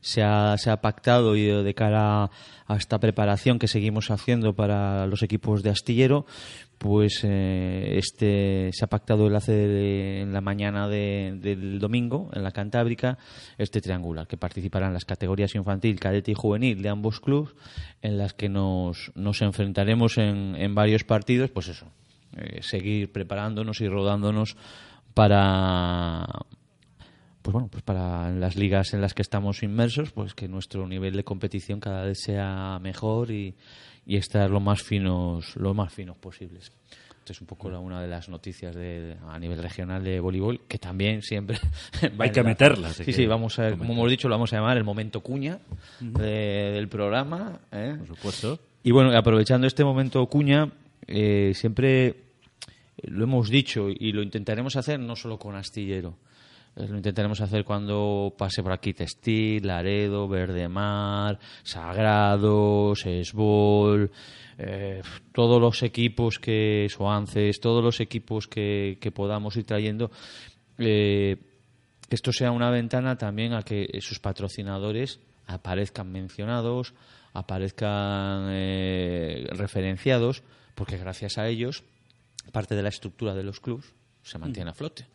se, 0.00 0.22
ha, 0.22 0.56
se 0.58 0.70
ha 0.70 0.80
pactado 0.80 1.36
y 1.36 1.42
de, 1.46 1.74
cara 1.74 2.30
a 2.66 2.76
esta 2.76 2.98
preparación 2.98 3.58
que 3.58 3.68
seguimos 3.68 4.10
haciendo 4.10 4.54
para 4.54 5.06
los 5.06 5.22
equipos 5.22 5.62
de 5.62 5.70
astillero, 5.70 6.26
pues 6.78 7.20
eh, 7.24 7.94
este 7.96 8.70
se 8.72 8.84
ha 8.84 8.88
pactado 8.88 9.26
el 9.28 9.34
hacer 9.36 9.70
eh, 9.70 10.20
en 10.20 10.32
la 10.34 10.42
mañana 10.42 10.88
de- 10.88 11.34
del 11.40 11.78
domingo 11.78 12.28
en 12.34 12.42
la 12.42 12.50
Cantábrica 12.50 13.16
este 13.56 13.80
triangular 13.80 14.26
que 14.26 14.36
participarán 14.36 14.92
las 14.92 15.06
categorías 15.06 15.54
infantil, 15.54 15.98
cadete 15.98 16.32
y 16.32 16.34
juvenil 16.34 16.82
de 16.82 16.90
ambos 16.90 17.20
clubes 17.20 17.54
en 18.02 18.18
las 18.18 18.34
que 18.34 18.50
nos, 18.50 19.10
nos 19.14 19.40
enfrentaremos 19.40 20.18
en, 20.18 20.54
en 20.56 20.74
varios 20.74 21.04
partidos, 21.04 21.50
pues 21.50 21.68
eso, 21.68 21.86
eh, 22.36 22.60
seguir 22.62 23.10
preparándonos 23.12 23.80
y 23.80 23.88
rodándonos 23.88 24.56
para 25.14 26.26
pues 27.42 27.52
bueno 27.52 27.68
pues 27.68 27.82
para 27.82 28.30
las 28.30 28.56
ligas 28.56 28.92
en 28.94 29.00
las 29.00 29.14
que 29.14 29.22
estamos 29.22 29.62
inmersos 29.62 30.12
pues 30.12 30.34
que 30.34 30.48
nuestro 30.48 30.86
nivel 30.86 31.14
de 31.16 31.24
competición 31.24 31.80
cada 31.80 32.04
vez 32.04 32.18
sea 32.20 32.78
mejor 32.82 33.30
y, 33.30 33.54
y 34.04 34.16
estar 34.16 34.50
lo 34.50 34.60
más 34.60 34.82
finos 34.82 35.56
lo 35.56 35.72
más 35.74 35.92
finos 35.92 36.16
posibles 36.16 36.72
Esto 37.18 37.32
es 37.32 37.40
un 37.40 37.46
poco 37.46 37.70
la- 37.70 37.78
una 37.78 38.00
de 38.02 38.08
las 38.08 38.28
noticias 38.28 38.74
de, 38.74 39.16
a 39.28 39.38
nivel 39.38 39.62
regional 39.62 40.02
de 40.04 40.18
voleibol 40.20 40.60
que 40.68 40.78
también 40.78 41.22
siempre 41.22 41.58
Hay 42.18 42.30
que 42.30 42.42
la- 42.42 42.48
meterlas, 42.48 42.98
hay 43.00 43.04
sí 43.06 43.12
que 43.12 43.12
sí 43.12 43.26
vamos 43.26 43.58
a 43.58 43.70
como 43.76 43.92
hemos 43.92 44.10
dicho 44.10 44.28
lo 44.28 44.34
vamos 44.34 44.52
a 44.52 44.56
llamar 44.56 44.76
el 44.76 44.84
momento 44.84 45.20
cuña 45.20 45.58
de- 46.00 46.72
del 46.74 46.88
programa 46.88 47.60
¿eh? 47.72 47.94
Por 47.98 48.06
supuesto. 48.08 48.58
Y 48.82 48.90
bueno, 48.92 49.16
aprovechando 49.16 49.66
este 49.66 49.82
momento 49.84 50.24
cuña, 50.26 50.70
eh, 51.08 51.52
siempre 51.54 52.25
lo 53.02 53.24
hemos 53.24 53.50
dicho 53.50 53.88
y 53.88 54.12
lo 54.12 54.22
intentaremos 54.22 54.76
hacer 54.76 55.00
no 55.00 55.16
solo 55.16 55.38
con 55.38 55.54
Astillero. 55.54 56.16
Eh, 56.76 56.86
Lo 56.88 56.96
intentaremos 56.96 57.40
hacer 57.40 57.64
cuando 57.64 58.34
pase 58.36 58.62
por 58.62 58.72
aquí 58.72 58.92
Textil, 58.92 59.66
Laredo, 59.66 60.28
Verdemar, 60.28 61.38
Sagrados, 61.62 63.06
Esbol, 63.06 64.10
eh, 64.58 65.02
todos 65.32 65.60
los 65.60 65.82
equipos 65.82 66.38
que, 66.38 66.86
Soances, 66.90 67.60
todos 67.60 67.82
los 67.82 68.00
equipos 68.00 68.46
que, 68.46 68.98
que 69.00 69.10
podamos 69.10 69.56
ir 69.56 69.64
trayendo. 69.64 70.10
eh, 70.78 71.36
esto 72.08 72.32
sea 72.32 72.52
una 72.52 72.70
ventana 72.70 73.18
también 73.18 73.52
a 73.52 73.62
que 73.62 73.88
sus 74.00 74.20
patrocinadores 74.20 75.18
aparezcan 75.48 76.12
mencionados, 76.12 76.94
aparezcan 77.32 78.46
eh, 78.50 79.44
referenciados, 79.50 80.44
porque 80.76 80.98
gracias 80.98 81.36
a 81.36 81.48
ellos 81.48 81.82
parte 82.52 82.74
de 82.74 82.82
la 82.82 82.88
estructura 82.88 83.34
de 83.34 83.42
los 83.42 83.60
clubs 83.60 83.86
se 84.22 84.38
mantiene 84.38 84.70
a 84.70 84.74
flote. 84.74 85.06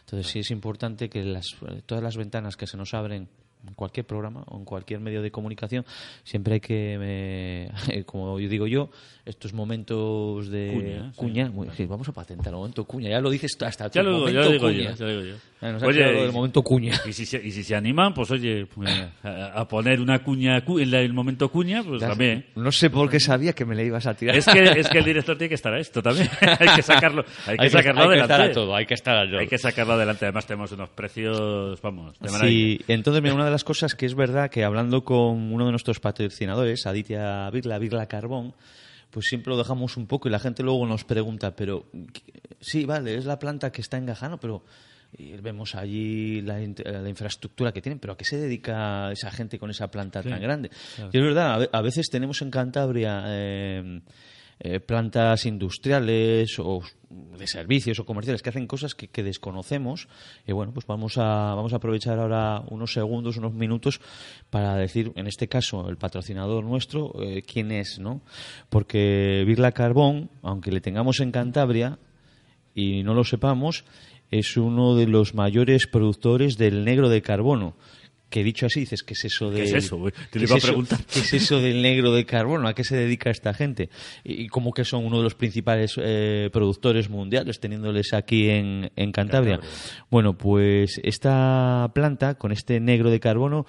Entonces 0.00 0.30
sí 0.30 0.38
es 0.40 0.50
importante 0.50 1.08
que 1.08 1.24
las, 1.24 1.46
todas 1.86 2.02
las 2.04 2.16
ventanas 2.16 2.56
que 2.56 2.66
se 2.66 2.76
nos 2.76 2.94
abren 2.94 3.28
en 3.66 3.74
cualquier 3.74 4.06
programa 4.06 4.42
o 4.46 4.56
en 4.58 4.64
cualquier 4.64 5.00
medio 5.00 5.20
de 5.20 5.30
comunicación, 5.30 5.84
siempre 6.24 6.54
hay 6.54 6.60
que, 6.60 6.96
eh, 7.00 7.70
como 8.06 8.38
yo 8.40 8.48
digo 8.48 8.66
yo, 8.66 8.90
estos 9.26 9.52
momentos 9.52 10.48
de 10.48 10.70
Cuña, 11.14 11.46
sí. 11.48 11.52
muy- 11.52 11.68
sí, 11.76 11.84
vamos 11.84 12.08
a 12.08 12.12
patentar 12.12 12.48
el 12.48 12.54
momento 12.58 12.84
cuña, 12.84 13.10
ya 13.10 13.20
lo 13.20 13.28
dices 13.28 13.56
hasta 13.60 13.88
Ya 13.90 14.02
tu 14.02 14.08
lo 14.08 14.10
digo, 14.14 14.18
momento 14.20 14.40
ya 14.40 14.46
lo 14.46 14.52
digo 14.52 14.66
cuña. 14.66 14.90
yo, 14.90 14.96
ya 14.96 15.04
lo 15.04 15.10
digo 15.22 15.34
yo. 15.36 15.49
Ya 15.60 15.72
nos 15.72 15.82
ha 15.82 16.32
momento 16.32 16.62
cuña. 16.62 16.94
Y 17.06 17.12
si, 17.12 17.26
se, 17.26 17.36
y 17.44 17.50
si 17.50 17.62
se 17.62 17.74
animan, 17.76 18.14
pues 18.14 18.30
oye, 18.30 18.64
pues, 18.66 18.88
a, 19.22 19.60
a 19.60 19.68
poner 19.68 20.00
una 20.00 20.20
cuña 20.24 20.64
cu- 20.64 20.78
en 20.78 20.94
el 20.94 21.12
momento 21.12 21.50
cuña, 21.50 21.82
pues 21.82 22.00
también. 22.00 22.46
No 22.56 22.72
sé 22.72 22.88
por 22.88 23.10
qué 23.10 23.20
sabía 23.20 23.52
que 23.52 23.64
me 23.66 23.74
le 23.74 23.84
ibas 23.84 24.06
a 24.06 24.14
tirar. 24.14 24.36
Es 24.36 24.46
que, 24.46 24.62
es 24.62 24.88
que 24.88 24.98
el 24.98 25.04
director 25.04 25.36
tiene 25.36 25.50
que 25.50 25.54
estar 25.56 25.74
a 25.74 25.78
esto 25.78 26.02
también. 26.02 26.28
hay 26.58 26.68
que 26.76 26.82
sacarlo, 26.82 27.24
hay 27.46 27.56
que 27.56 27.62
Hay 27.64 27.68
que- 27.68 27.70
sacarlo 27.70 28.00
hay 28.02 28.06
que 28.08 28.12
adelante. 28.22 28.32
estar 28.34 28.40
a 28.40 28.52
todo, 28.52 28.74
hay 28.76 28.86
que 28.86 28.94
estar 28.94 29.16
a 29.18 29.28
todo. 29.28 29.38
Hay 29.38 29.46
que 29.48 29.58
sacarlo 29.58 29.92
adelante. 29.92 30.24
Además 30.24 30.46
tenemos 30.46 30.72
unos 30.72 30.88
precios, 30.90 31.80
vamos, 31.82 32.18
de 32.18 32.30
maravilla. 32.30 32.76
Sí, 32.78 32.84
entonces, 32.88 33.22
mira, 33.22 33.34
una 33.34 33.44
de 33.44 33.50
las 33.50 33.64
cosas 33.64 33.94
que 33.94 34.06
es 34.06 34.14
verdad 34.14 34.50
que 34.50 34.64
hablando 34.64 35.04
con 35.04 35.52
uno 35.52 35.66
de 35.66 35.72
nuestros 35.72 36.00
patrocinadores, 36.00 36.86
Aditya 36.86 37.50
Birla, 37.50 37.78
Birla 37.78 38.06
Carbón, 38.06 38.54
pues 39.10 39.26
siempre 39.26 39.50
lo 39.50 39.58
dejamos 39.58 39.96
un 39.98 40.06
poco 40.06 40.28
y 40.28 40.30
la 40.30 40.38
gente 40.38 40.62
luego 40.62 40.86
nos 40.86 41.04
pregunta, 41.04 41.54
pero 41.54 41.84
sí, 42.60 42.84
vale, 42.86 43.16
es 43.16 43.24
la 43.26 43.38
planta 43.38 43.72
que 43.72 43.80
está 43.82 43.96
en 43.98 44.06
Gajano, 44.06 44.38
pero 44.38 44.62
y 45.18 45.32
vemos 45.38 45.74
allí 45.74 46.40
la, 46.42 46.60
int- 46.60 46.84
la 46.84 47.08
infraestructura 47.08 47.72
que 47.72 47.82
tienen, 47.82 47.98
pero 47.98 48.12
¿a 48.12 48.16
qué 48.16 48.24
se 48.24 48.36
dedica 48.38 49.10
esa 49.12 49.30
gente 49.30 49.58
con 49.58 49.70
esa 49.70 49.90
planta 49.90 50.22
tan 50.22 50.40
grande? 50.40 50.70
claro. 50.96 51.10
Y 51.12 51.16
es 51.18 51.22
verdad, 51.24 51.54
a 51.54 51.58
ve- 51.58 51.70
a 51.72 51.82
veces 51.82 52.08
tenemos 52.10 52.40
en 52.42 52.50
Cantabria 52.50 53.22
eh, 53.26 54.00
eh, 54.60 54.78
plantas 54.80 55.46
industriales 55.46 56.58
o 56.58 56.82
de 57.10 57.46
servicios 57.48 57.98
o 57.98 58.04
comerciales 58.04 58.40
que 58.42 58.50
hacen 58.50 58.66
cosas 58.68 58.94
que, 58.94 59.08
que 59.08 59.22
desconocemos 59.24 60.06
y 60.46 60.52
bueno 60.52 60.72
pues 60.72 60.86
vamos 60.86 61.16
a 61.18 61.54
vamos 61.56 61.72
a 61.72 61.76
aprovechar 61.76 62.18
ahora 62.20 62.62
unos 62.68 62.92
segundos 62.92 63.36
unos 63.38 63.52
minutos 63.54 64.00
para 64.50 64.76
decir 64.76 65.10
en 65.16 65.26
este 65.26 65.48
caso 65.48 65.88
el 65.88 65.96
patrocinador 65.96 66.62
nuestro 66.62 67.12
eh, 67.20 67.42
quién 67.42 67.72
es 67.72 67.98
no 67.98 68.20
porque 68.68 69.42
Birla 69.46 69.72
Carbón 69.72 70.30
aunque 70.42 70.70
le 70.70 70.80
tengamos 70.80 71.18
en 71.20 71.32
Cantabria 71.32 71.98
y 72.72 73.02
no 73.02 73.14
lo 73.14 73.24
sepamos, 73.24 73.84
es 74.30 74.56
uno 74.56 74.94
de 74.96 75.06
los 75.06 75.34
mayores 75.34 75.86
productores 75.86 76.56
del 76.58 76.84
negro 76.84 77.08
de 77.08 77.22
carbono. 77.22 77.74
Que 78.28 78.44
dicho 78.44 78.66
así, 78.66 78.78
dices, 78.80 79.02
¿qué 79.02 79.14
es 79.14 79.24
eso 79.24 79.50
¿Qué 79.50 79.56
del- 79.56 79.64
es 79.64 79.72
eso, 79.72 79.96
güey? 79.96 80.12
Te 80.30 80.38
¿qué 80.38 80.44
es 80.44 80.50
iba 80.50 80.56
a 80.58 80.60
preguntar. 80.62 81.00
¿Qué 81.12 81.18
es 81.18 81.32
eso 81.34 81.58
del 81.60 81.82
negro 81.82 82.12
de 82.12 82.24
carbono? 82.24 82.68
¿A 82.68 82.74
qué 82.74 82.84
se 82.84 82.94
dedica 82.96 83.28
esta 83.28 83.52
gente? 83.54 83.90
Y, 84.22 84.42
y 84.44 84.46
cómo 84.46 84.72
que 84.72 84.84
son 84.84 85.04
uno 85.04 85.16
de 85.16 85.24
los 85.24 85.34
principales 85.34 85.94
eh, 86.00 86.48
productores 86.52 87.10
mundiales, 87.10 87.58
teniéndoles 87.58 88.12
aquí 88.14 88.48
en, 88.50 88.92
en 88.94 89.10
Cantabria. 89.10 89.58
Bueno, 90.12 90.38
pues 90.38 91.00
esta 91.02 91.90
planta, 91.92 92.34
con 92.36 92.52
este 92.52 92.78
negro 92.78 93.10
de 93.10 93.18
carbono, 93.18 93.66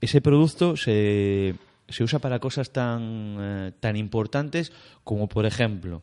ese 0.00 0.22
producto 0.22 0.74
se, 0.78 1.54
se 1.86 2.02
usa 2.02 2.18
para 2.18 2.38
cosas 2.38 2.72
tan, 2.72 3.36
eh, 3.38 3.72
tan 3.78 3.94
importantes 3.96 4.72
como, 5.04 5.28
por 5.28 5.44
ejemplo, 5.44 6.02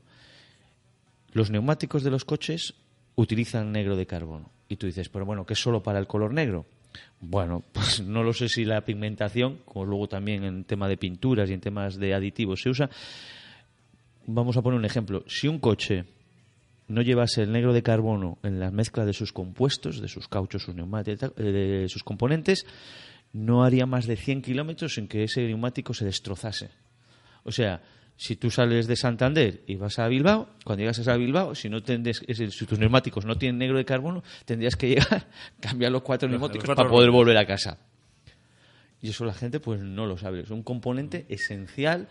los 1.33 1.49
neumáticos 1.49 2.03
de 2.03 2.11
los 2.11 2.23
coches 2.23 2.75
utilizan 3.15 3.71
negro 3.71 3.95
de 3.95 4.05
carbono. 4.05 4.51
Y 4.67 4.77
tú 4.77 4.87
dices, 4.87 5.09
pero 5.09 5.25
bueno, 5.25 5.45
¿qué 5.45 5.53
es 5.53 5.59
solo 5.59 5.83
para 5.83 5.99
el 5.99 6.07
color 6.07 6.33
negro? 6.33 6.65
Bueno, 7.19 7.63
pues 7.71 8.01
no 8.01 8.23
lo 8.23 8.33
sé 8.33 8.49
si 8.49 8.65
la 8.65 8.81
pigmentación, 8.81 9.59
como 9.65 9.85
luego 9.85 10.07
también 10.07 10.43
en 10.43 10.63
tema 10.63 10.87
de 10.87 10.97
pinturas 10.97 11.49
y 11.49 11.53
en 11.53 11.61
temas 11.61 11.97
de 11.97 12.13
aditivos 12.13 12.61
se 12.61 12.69
usa. 12.69 12.89
Vamos 14.27 14.57
a 14.57 14.61
poner 14.61 14.79
un 14.79 14.85
ejemplo. 14.85 15.23
Si 15.27 15.47
un 15.47 15.59
coche 15.59 16.05
no 16.87 17.01
llevase 17.01 17.43
el 17.43 17.51
negro 17.51 17.73
de 17.73 17.83
carbono 17.83 18.37
en 18.43 18.59
la 18.59 18.71
mezcla 18.71 19.05
de 19.05 19.13
sus 19.13 19.33
compuestos, 19.33 20.01
de 20.01 20.07
sus 20.07 20.27
cauchos, 20.27 20.63
sus 20.63 20.75
neumáticos, 20.75 21.31
eh, 21.37 21.43
de 21.43 21.89
sus 21.89 22.03
componentes, 22.03 22.65
no 23.33 23.63
haría 23.63 23.85
más 23.85 24.07
de 24.07 24.15
100 24.15 24.41
kilómetros 24.41 24.95
sin 24.95 25.07
que 25.07 25.23
ese 25.23 25.41
neumático 25.41 25.93
se 25.93 26.05
destrozase. 26.05 26.69
O 27.43 27.51
sea, 27.51 27.81
si 28.17 28.35
tú 28.37 28.49
sales 28.49 28.87
de 28.87 28.95
Santander 28.95 29.61
y 29.67 29.75
vas 29.75 29.99
a 29.99 30.07
Bilbao, 30.07 30.49
cuando 30.63 30.81
llegas 30.81 31.05
a 31.07 31.17
Bilbao, 31.17 31.53
si 31.55 31.69
no 31.69 31.83
tendes, 31.83 32.21
si 32.27 32.65
tus 32.65 32.79
neumáticos 32.79 33.25
no 33.25 33.37
tienen 33.37 33.57
negro 33.57 33.77
de 33.77 33.85
carbono, 33.85 34.23
tendrías 34.45 34.75
que 34.75 34.87
llegar, 34.95 35.27
cambiar 35.59 35.91
los 35.91 36.01
cuatro 36.01 36.27
Los- 36.27 36.33
neumáticos 36.39 36.65
cuatro 36.65 36.83
para 36.83 36.89
poder 36.89 37.11
volver 37.11 37.37
a 37.37 37.45
casa. 37.45 37.77
Y 39.01 39.09
eso 39.09 39.25
la 39.25 39.33
gente 39.33 39.59
pues 39.59 39.81
no 39.81 40.05
lo 40.05 40.17
sabe. 40.17 40.39
Es 40.41 40.49
un 40.49 40.63
componente 40.63 41.25
esencial 41.29 42.07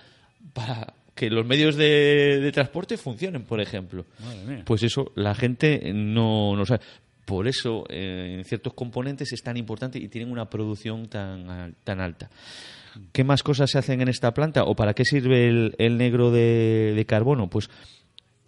para 0.52 0.92
que 1.14 1.30
los 1.30 1.46
medios 1.46 1.76
de, 1.76 2.38
de 2.40 2.52
transporte 2.52 2.96
funcionen, 2.98 3.44
por 3.44 3.60
ejemplo. 3.60 4.04
Pues 4.64 4.82
eso 4.82 5.10
la 5.14 5.34
gente 5.34 5.92
no, 5.94 6.54
no 6.56 6.66
sabe. 6.66 6.80
Por 7.24 7.48
eso 7.48 7.84
eh, 7.88 8.34
en 8.38 8.44
ciertos 8.44 8.74
componentes 8.74 9.32
es 9.32 9.42
tan 9.42 9.56
importante 9.56 9.98
y 9.98 10.08
tienen 10.08 10.30
una 10.30 10.50
producción 10.50 11.08
tan, 11.08 11.74
tan 11.82 12.00
alta. 12.00 12.28
¿Qué 13.12 13.24
más 13.24 13.42
cosas 13.42 13.70
se 13.70 13.78
hacen 13.78 14.00
en 14.00 14.08
esta 14.08 14.34
planta? 14.34 14.64
¿O 14.64 14.74
para 14.74 14.94
qué 14.94 15.04
sirve 15.04 15.48
el, 15.48 15.74
el 15.78 15.98
negro 15.98 16.30
de, 16.30 17.04
carbono? 17.08 17.48
Pues 17.50 17.70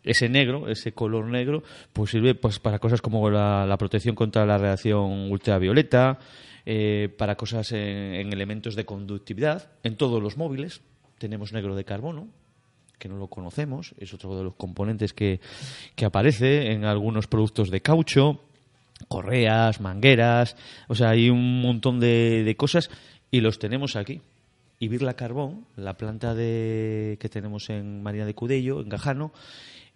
ese 0.04 0.28
negro, 0.28 0.68
ese 0.68 0.92
color 0.92 1.26
negro, 1.26 1.62
pues 1.92 2.10
sirve 2.10 2.34
pues 2.34 2.58
para 2.58 2.78
cosas 2.78 3.00
como 3.00 3.28
la, 3.28 3.66
la 3.66 3.76
protección 3.76 4.14
contra 4.14 4.46
la 4.46 4.58
radiación 4.58 5.30
ultravioleta, 5.30 6.18
eh, 6.64 7.08
para 7.16 7.36
cosas 7.36 7.72
en, 7.72 8.14
en 8.14 8.32
elementos 8.32 8.74
de 8.76 8.84
conductividad, 8.84 9.70
en 9.82 9.96
todos 9.96 10.22
los 10.22 10.36
móviles 10.36 10.80
tenemos 11.18 11.52
negro 11.52 11.74
de 11.74 11.84
carbono, 11.84 12.28
que 12.98 13.08
no 13.08 13.16
lo 13.16 13.28
conocemos, 13.28 13.94
es 13.98 14.12
otro 14.14 14.36
de 14.36 14.44
los 14.44 14.54
componentes 14.54 15.12
que, 15.12 15.40
que 15.94 16.04
aparece 16.04 16.72
en 16.72 16.84
algunos 16.84 17.26
productos 17.26 17.70
de 17.70 17.80
caucho, 17.80 18.40
correas, 19.08 19.80
mangueras, 19.80 20.56
o 20.88 20.94
sea, 20.94 21.10
hay 21.10 21.30
un 21.30 21.60
montón 21.60 22.00
de, 22.00 22.42
de 22.44 22.56
cosas 22.56 22.90
y 23.30 23.40
los 23.40 23.58
tenemos 23.58 23.96
aquí. 23.96 24.20
Y 24.78 24.88
Birla 24.88 25.14
Carbón, 25.14 25.66
la 25.76 25.96
planta 25.96 26.34
de, 26.34 27.16
que 27.20 27.28
tenemos 27.28 27.70
en 27.70 28.02
Marina 28.02 28.26
de 28.26 28.34
Cudello, 28.34 28.80
en 28.80 28.88
Gajano, 28.88 29.32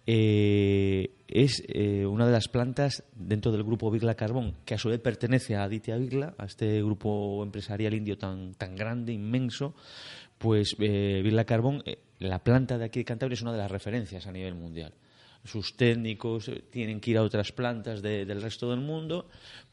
eh, 0.07 1.11
es 1.27 1.63
eh, 1.67 2.05
una 2.05 2.25
de 2.25 2.31
las 2.31 2.47
plantas 2.47 3.03
dentro 3.15 3.51
del 3.51 3.63
grupo 3.63 3.91
Birla 3.91 4.15
Carbón, 4.15 4.55
que 4.65 4.73
a 4.73 4.77
su 4.77 4.89
vez 4.89 4.99
pertenece 4.99 5.55
a 5.55 5.63
Aditya 5.63 5.97
Birla, 5.97 6.33
a 6.37 6.45
este 6.45 6.81
grupo 6.81 7.43
empresarial 7.43 7.93
indio 7.93 8.17
tan, 8.17 8.53
tan 8.55 8.75
grande, 8.75 9.13
inmenso, 9.13 9.75
pues 10.37 10.75
eh, 10.79 11.21
Birla 11.23 11.45
Carbón, 11.45 11.83
eh, 11.85 11.99
la 12.19 12.43
planta 12.43 12.77
de 12.77 12.85
aquí 12.85 12.99
de 12.99 13.05
Cantabria 13.05 13.35
es 13.35 13.41
una 13.41 13.51
de 13.51 13.59
las 13.59 13.71
referencias 13.71 14.25
a 14.25 14.31
nivel 14.31 14.55
mundial. 14.55 14.93
Sus 15.43 15.75
técnicos 15.75 16.47
eh, 16.49 16.63
tienen 16.69 16.99
que 16.99 17.11
ir 17.11 17.17
a 17.17 17.23
otras 17.23 17.51
plantas 17.51 18.01
de- 18.01 18.25
del 18.25 18.41
resto 18.41 18.69
del 18.69 18.79
mundo 18.79 19.27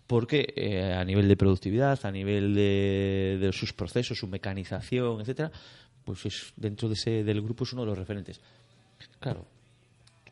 porque 0.06 0.54
eh, 0.56 0.94
a 0.94 1.04
nivel 1.04 1.28
de 1.28 1.36
productividad, 1.36 1.98
a 2.06 2.10
nivel 2.10 2.54
de, 2.54 3.36
de 3.40 3.52
sus 3.52 3.72
procesos, 3.74 4.16
su 4.18 4.26
mecanización, 4.26 5.20
etcétera, 5.20 5.52
pues 6.04 6.24
es, 6.24 6.52
dentro 6.56 6.88
de 6.88 6.94
ese, 6.94 7.22
del 7.24 7.42
grupo 7.42 7.64
es 7.64 7.72
uno 7.74 7.82
de 7.82 7.88
los 7.88 7.98
referentes. 7.98 8.40
Claro, 9.20 9.44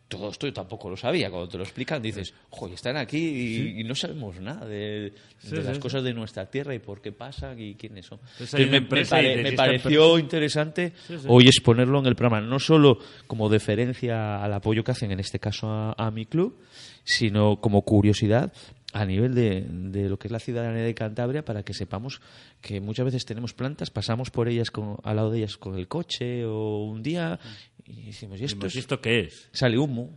todo 0.09 0.31
esto 0.31 0.47
yo 0.47 0.53
tampoco 0.53 0.89
lo 0.89 0.97
sabía. 0.97 1.31
Cuando 1.31 1.49
te 1.49 1.57
lo 1.59 1.65
explican 1.65 2.01
dices, 2.01 2.33
joder, 2.51 2.75
están 2.75 2.97
aquí 2.97 3.19
y, 3.19 3.81
y 3.81 3.85
no 3.85 3.95
sabemos 3.95 4.41
nada 4.41 4.65
de, 4.67 5.13
Sí, 5.39 5.51
de 5.51 5.63
sí, 5.63 5.67
las 5.67 5.79
cosas 5.79 6.05
de 6.05 6.15
nuestra 6.15 6.47
tierra 6.47 6.75
y 6.75 6.79
por 6.79 7.01
qué 7.03 7.11
pasan 7.13 7.59
y 7.61 7.75
quiénes 7.75 8.07
son. 8.07 8.21
Entonces 8.33 8.55
Entonces, 8.61 8.71
me, 8.71 8.81
pare- 9.11 9.57
pareció 9.57 10.19
interesante 10.19 10.93
hoy 11.27 11.47
exponerlo 11.49 11.99
en 11.99 12.07
el 12.07 12.15
programa, 12.17 12.41
no 12.47 12.59
solo 12.61 12.99
como 13.27 13.49
deferencia 13.49 14.43
al 14.43 14.53
apoyo 14.53 14.85
que 14.85 14.93
hacen, 14.93 15.11
en 15.11 15.21
este 15.21 15.39
caso 15.41 15.69
a, 15.69 15.93
a 15.99 16.11
mi 16.11 16.25
club, 16.27 16.57
sino 17.05 17.61
como 17.61 17.83
curiosidad 17.83 18.53
a 18.93 19.05
nivel 19.05 19.35
de, 19.35 19.67
de 19.69 20.09
lo 20.09 20.19
que 20.19 20.29
es 20.29 20.33
la 20.33 20.39
ciudadanía 20.39 20.83
de 20.83 20.95
Cantabria 20.95 21.45
para 21.45 21.63
que 21.65 21.75
sepamos 21.75 22.21
que 22.63 22.81
muchas 22.81 23.05
veces 23.05 23.27
tenemos 23.27 23.53
plantas, 23.53 23.91
pasamos 23.91 24.31
por 24.31 24.49
ellas 24.49 24.71
con- 24.71 24.97
al 25.03 25.17
lado 25.17 25.31
de 25.31 25.39
ellas 25.39 25.57
con 25.59 25.77
el 25.77 25.87
coche 25.89 26.45
o 26.47 26.85
un 26.85 27.03
día 27.03 27.39
y 27.87 28.07
decimos, 28.07 28.41
¿y 28.41 28.45
esto, 28.45 28.57
Decimos, 28.57 28.67
es- 28.67 28.77
¿y 28.77 28.79
esto 28.81 29.01
qué 29.01 29.21
es? 29.21 29.49
Sale 29.53 29.79
humo, 29.79 30.11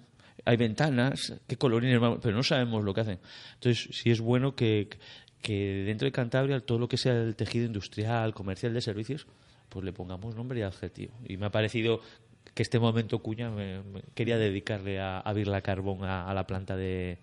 hay 0.45 0.57
ventanas, 0.57 1.33
qué 1.47 1.55
colorines, 1.57 1.99
vamos- 1.99 2.19
pero 2.21 2.35
no 2.35 2.43
sabemos 2.43 2.83
lo 2.83 2.93
que 2.93 3.01
hacen. 3.01 3.19
Entonces, 3.55 3.89
sí 3.95 4.09
es 4.11 4.19
bueno 4.21 4.55
que, 4.55 4.89
que 5.41 5.83
dentro 5.85 6.05
de 6.05 6.11
Cantabria 6.11 6.59
todo 6.59 6.79
lo 6.79 6.87
que 6.87 6.97
sea 6.97 7.13
el 7.13 7.35
tejido 7.35 7.65
industrial, 7.65 8.33
comercial 8.33 8.73
de 8.73 8.81
servicios, 8.81 9.27
pues 9.69 9.85
le 9.85 9.93
pongamos 9.93 10.35
nombre 10.35 10.59
y 10.59 10.63
adjetivo. 10.63 11.13
Y 11.27 11.37
me 11.37 11.45
ha 11.45 11.51
parecido 11.51 12.01
que 12.55 12.63
este 12.63 12.79
momento 12.79 13.19
cuña 13.19 13.49
me- 13.51 13.83
me- 13.83 14.01
quería 14.15 14.37
dedicarle 14.37 14.99
a, 14.99 15.19
a 15.19 15.33
Birla 15.33 15.61
Carbón 15.61 16.03
a, 16.03 16.29
a 16.29 16.33
la 16.33 16.47
planta 16.47 16.75
de, 16.75 17.19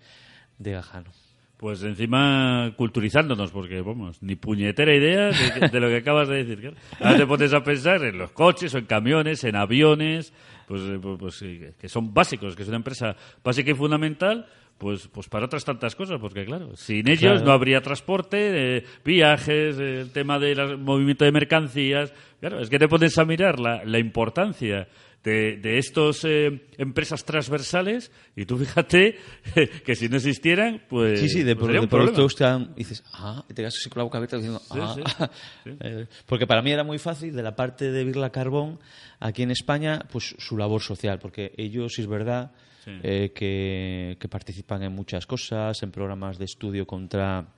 de 0.58 0.72
Gajano. 0.72 1.10
Pues 1.58 1.82
encima 1.84 2.72
culturizándonos, 2.76 3.50
porque 3.50 3.80
vamos, 3.80 4.22
ni 4.22 4.36
puñetera 4.36 4.94
idea 4.94 5.30
de, 5.30 5.68
de 5.72 5.80
lo 5.80 5.88
que 5.88 5.96
acabas 5.96 6.28
de 6.28 6.44
decir. 6.44 6.74
Ahora 7.00 7.16
te 7.16 7.26
pones 7.26 7.54
a 7.54 7.62
pensar 7.64 8.04
en 8.04 8.18
los 8.18 8.30
coches 8.32 8.74
o 8.74 8.78
en 8.78 8.84
camiones, 8.84 9.42
en 9.44 9.56
aviones, 9.56 10.34
pues, 10.68 10.82
eh, 10.82 10.98
pues, 11.00 11.16
pues, 11.18 11.44
que 11.80 11.88
son 11.88 12.12
básicos, 12.12 12.54
que 12.54 12.62
es 12.62 12.68
una 12.68 12.76
empresa 12.76 13.16
básica 13.42 13.70
y 13.70 13.74
fundamental, 13.74 14.44
pues, 14.76 15.08
pues 15.08 15.30
para 15.30 15.46
otras 15.46 15.64
tantas 15.64 15.96
cosas, 15.96 16.18
porque 16.20 16.44
claro, 16.44 16.76
sin 16.76 17.08
ellos 17.08 17.20
Claro. 17.20 17.46
no 17.46 17.52
habría 17.52 17.80
transporte, 17.80 18.76
eh, 18.76 18.84
viajes, 19.02 19.78
eh, 19.78 20.00
el 20.02 20.12
tema 20.12 20.38
del 20.38 20.76
movimiento 20.76 21.24
de 21.24 21.32
mercancías. 21.32 22.12
Claro, 22.38 22.60
es 22.60 22.68
que 22.68 22.78
te 22.78 22.86
pones 22.86 23.16
a 23.16 23.24
mirar 23.24 23.58
la, 23.58 23.82
la 23.82 23.98
importancia 23.98 24.88
de, 25.26 25.56
de 25.56 25.78
estos 25.78 26.24
eh, 26.24 26.68
empresas 26.78 27.24
transversales 27.24 28.12
y 28.36 28.46
tú 28.46 28.56
fíjate 28.56 29.16
que 29.84 29.96
si 29.96 30.08
no 30.08 30.16
existieran, 30.16 30.82
pues, 30.88 31.18
Sí, 31.18 31.28
sí, 31.28 31.42
de, 31.42 31.56
pues 31.56 31.66
sería 31.66 31.80
de 31.80 31.84
un 31.84 31.90
problema. 31.90 32.12
productos 32.14 32.76
dices, 32.76 33.02
ah, 33.12 33.44
y 33.48 33.54
te 33.54 33.62
quedas 33.62 33.74
así 33.76 33.90
con 33.90 33.98
la 34.00 34.04
boca 34.04 34.18
abierta 34.18 34.36
diciendo, 34.36 34.60
Sí, 34.60 34.78
ah. 34.80 34.94
sí, 34.94 35.02
sí. 35.64 35.76
Eh, 35.80 36.06
Porque 36.26 36.46
para 36.46 36.62
mí 36.62 36.70
era 36.70 36.84
muy 36.84 36.98
fácil 36.98 37.34
de 37.34 37.42
la 37.42 37.56
parte 37.56 37.90
de 37.90 38.04
Birla 38.04 38.30
Carbón 38.30 38.78
aquí 39.18 39.42
en 39.42 39.50
España, 39.50 40.06
pues 40.12 40.36
su 40.38 40.56
labor 40.56 40.80
social, 40.80 41.18
porque 41.18 41.52
ellos, 41.56 41.98
es 41.98 42.06
verdad, 42.06 42.52
eh, 43.02 43.32
que, 43.34 44.16
que 44.20 44.28
participan 44.28 44.84
en 44.84 44.92
muchas 44.92 45.26
cosas, 45.26 45.82
en 45.82 45.90
programas 45.90 46.38
de 46.38 46.44
estudio 46.44 46.86
contra 46.86 47.48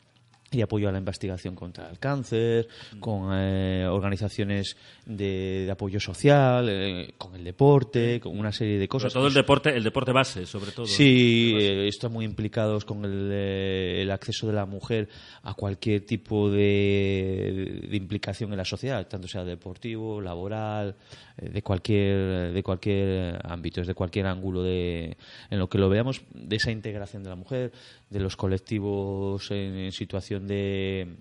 y 0.51 0.63
apoyo 0.63 0.89
a 0.89 0.93
la 0.93 0.99
investigación 0.99 1.55
contra 1.55 1.91
el 1.91 1.99
cáncer, 1.99 2.69
Mm. 2.95 3.01
con 3.01 3.31
eh, 3.35 3.87
organizaciones 3.87 4.77
de, 5.05 5.65
de 5.67 5.71
apoyo 5.71 6.01
social, 6.01 6.67
eh, 6.71 7.13
con 7.19 7.35
el 7.35 7.45
deporte, 7.45 8.19
con 8.21 8.39
una 8.39 8.51
serie 8.53 8.75
de 8.79 8.87
Sobre 8.87 8.89
cosas. 8.89 9.13
todo 9.13 9.27
el 9.27 9.35
deporte, 9.35 9.77
el 9.77 9.85
deporte 9.85 10.13
base, 10.13 10.47
sobre 10.47 10.73
todo. 10.73 10.87
Sí, 10.87 11.55
eh, 11.59 11.89
están 11.89 12.13
muy 12.13 12.25
implicados 12.25 12.85
con 12.87 13.05
el, 13.05 13.29
eh, 13.33 14.03
el 14.03 14.11
acceso 14.11 14.47
de 14.47 14.55
la 14.55 14.65
mujer 14.65 15.09
a 15.43 15.53
cualquier 15.55 16.07
tipo 16.07 16.51
de, 16.51 17.83
de 17.89 17.97
implicación 17.97 18.51
en 18.53 18.59
la 18.59 18.65
sociedad, 18.65 19.07
tanto 19.07 19.29
sea 19.29 19.45
deportivo, 19.45 20.21
laboral, 20.21 20.97
eh, 21.37 21.49
de 21.51 21.63
cualquier 21.63 22.53
de 22.53 22.63
cualquier 22.63 23.39
ámbito, 23.45 23.81
es 23.81 23.87
de 23.87 23.95
cualquier 23.95 24.27
ángulo 24.27 24.63
de 24.63 25.17
en 25.51 25.59
lo 25.59 25.69
que 25.69 25.79
lo 25.79 25.89
veamos 25.89 26.23
de 26.33 26.57
esa 26.57 26.71
integración 26.71 27.23
de 27.23 27.31
la 27.31 27.37
mujer, 27.37 27.73
de 28.11 28.21
los 28.21 28.37
colectivos 28.37 29.51
en, 29.51 29.93
situación 29.93 30.47
de 30.47 31.17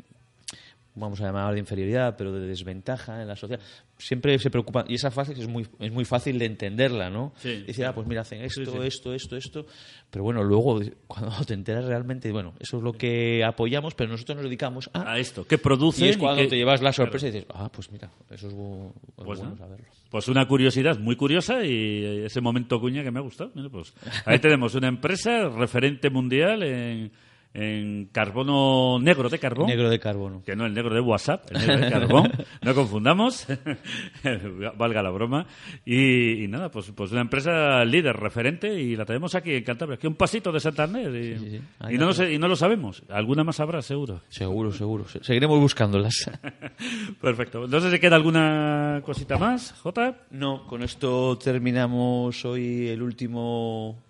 vamos 0.98 1.22
a 1.22 1.26
llamar 1.26 1.54
de 1.54 1.60
inferioridad, 1.60 2.16
pero 2.18 2.32
de 2.34 2.46
desventaja 2.48 3.22
en 3.22 3.28
la 3.28 3.36
sociedad, 3.36 3.62
siempre 3.98 4.38
se 4.40 4.50
preocupan. 4.50 4.86
Y 4.90 4.96
esa 4.96 5.12
fase 5.12 5.34
es 5.34 5.48
muy, 5.48 5.66
es 5.80 5.92
muy 5.92 6.06
fácil 6.06 6.38
de 6.40 6.46
entenderla, 6.46 7.10
¿no? 7.10 7.34
Sí, 7.38 7.64
Decir, 7.64 7.86
ah, 7.86 7.94
pues 7.94 8.08
mira, 8.08 8.22
hacen 8.22 8.42
esto, 8.42 8.66
Sí, 8.66 8.72
sí. 8.72 8.78
esto, 8.88 9.14
esto, 9.14 9.38
esto. 9.38 9.66
Pero 10.10 10.24
bueno, 10.24 10.44
luego, 10.44 10.80
cuando 11.08 11.32
te 11.46 11.54
enteras 11.54 11.86
realmente, 11.86 12.32
bueno, 12.32 12.54
eso 12.60 12.78
es 12.78 12.84
lo 12.84 12.94
que 12.94 13.44
apoyamos, 13.46 13.94
pero 13.96 14.10
nosotros 14.12 14.38
nos 14.38 14.46
dedicamos 14.46 14.90
a. 14.94 15.14
A 15.14 15.20
esto, 15.20 15.46
¿qué 15.48 15.58
producen? 15.58 16.06
y 16.06 16.10
es 16.10 16.18
cuando 16.18 16.48
te 16.48 16.56
llevas 16.58 16.82
la 16.82 16.92
sorpresa 16.94 17.28
y 17.28 17.32
dices, 17.32 17.48
ah, 17.54 17.70
pues 17.72 17.92
mira, 17.92 18.10
eso 18.30 18.48
es, 18.48 18.54
bu- 18.56 18.92
Pues, 19.16 19.40
bueno 19.40 19.52
¿no? 19.52 19.58
saberlo. 19.58 19.86
Pues 20.10 20.28
una 20.30 20.48
curiosidad 20.48 20.98
muy 21.00 21.16
curiosa 21.18 21.66
y 21.66 22.24
ese 22.26 22.40
momento 22.40 22.80
cuña 22.80 23.04
que 23.04 23.12
me 23.12 23.20
ha 23.20 23.22
gustado. 23.22 23.52
Mira, 23.56 23.70
pues 23.70 23.94
ahí 24.26 24.40
tenemos 24.40 24.74
una 24.76 24.88
empresa 24.88 25.50
referente 25.50 26.10
mundial 26.10 26.64
en, 26.64 27.12
en 27.54 28.06
carbono 28.12 29.00
negro 29.00 29.30
de 29.30 29.40
carbón. 29.40 29.68
Negro 29.68 29.90
de 29.90 30.00
carbono. 30.00 30.44
Que 30.46 30.56
no 30.56 30.66
el 30.66 30.74
negro 30.74 30.94
de 30.94 31.02
WhatsApp, 31.02 31.46
el 31.52 31.60
negro 31.60 31.78
de 31.86 31.90
carbón. 31.92 32.32
No 32.62 32.76
confundamos. 32.76 33.48
Valga 34.78 35.02
la 35.02 35.10
broma. 35.10 35.48
Y, 35.86 36.44
y 36.44 36.48
nada, 36.48 36.70
pues, 36.70 36.92
pues 36.96 37.12
una 37.12 37.22
empresa 37.22 37.84
líder, 37.86 38.16
referente, 38.16 38.74
y 38.80 38.96
la 38.96 39.06
tenemos 39.06 39.34
aquí 39.36 39.54
en 39.54 39.64
Cantabria. 39.64 39.96
Aquí 39.96 40.08
a 40.08 40.10
un 40.10 40.16
pasito 40.16 40.52
de 40.52 40.60
Santander. 40.60 41.14
Y, 41.16 41.38
Sí, 41.38 41.46
sí, 41.46 41.52
sí. 41.58 41.62
Ahí 41.80 41.96
y 41.96 41.98
no, 41.98 42.06
lo 42.08 42.14
sé- 42.14 42.34
y 42.34 42.38
no 42.38 42.48
lo 42.48 42.56
sabemos. 42.56 43.04
Alguna 43.10 43.44
más 43.44 43.60
habrá, 43.60 43.82
seguro. 43.82 44.22
Seguro, 44.30 44.72
seguro. 44.72 45.08
Se- 45.08 45.24
Seguiremos 45.24 45.60
buscándolas. 45.60 46.30
Perfecto. 47.22 47.68
No 47.68 47.80
sé 47.80 47.92
si 47.92 48.00
queda 48.00 48.16
alguna 48.16 49.02
cosita 49.04 49.38
más, 49.38 49.72
Jota. 49.82 50.18
No, 50.32 50.66
con 50.68 50.84
esto 50.84 51.38
terminamos 51.38 52.46
hoy 52.46 52.88
el 52.88 53.02
último 53.02 54.04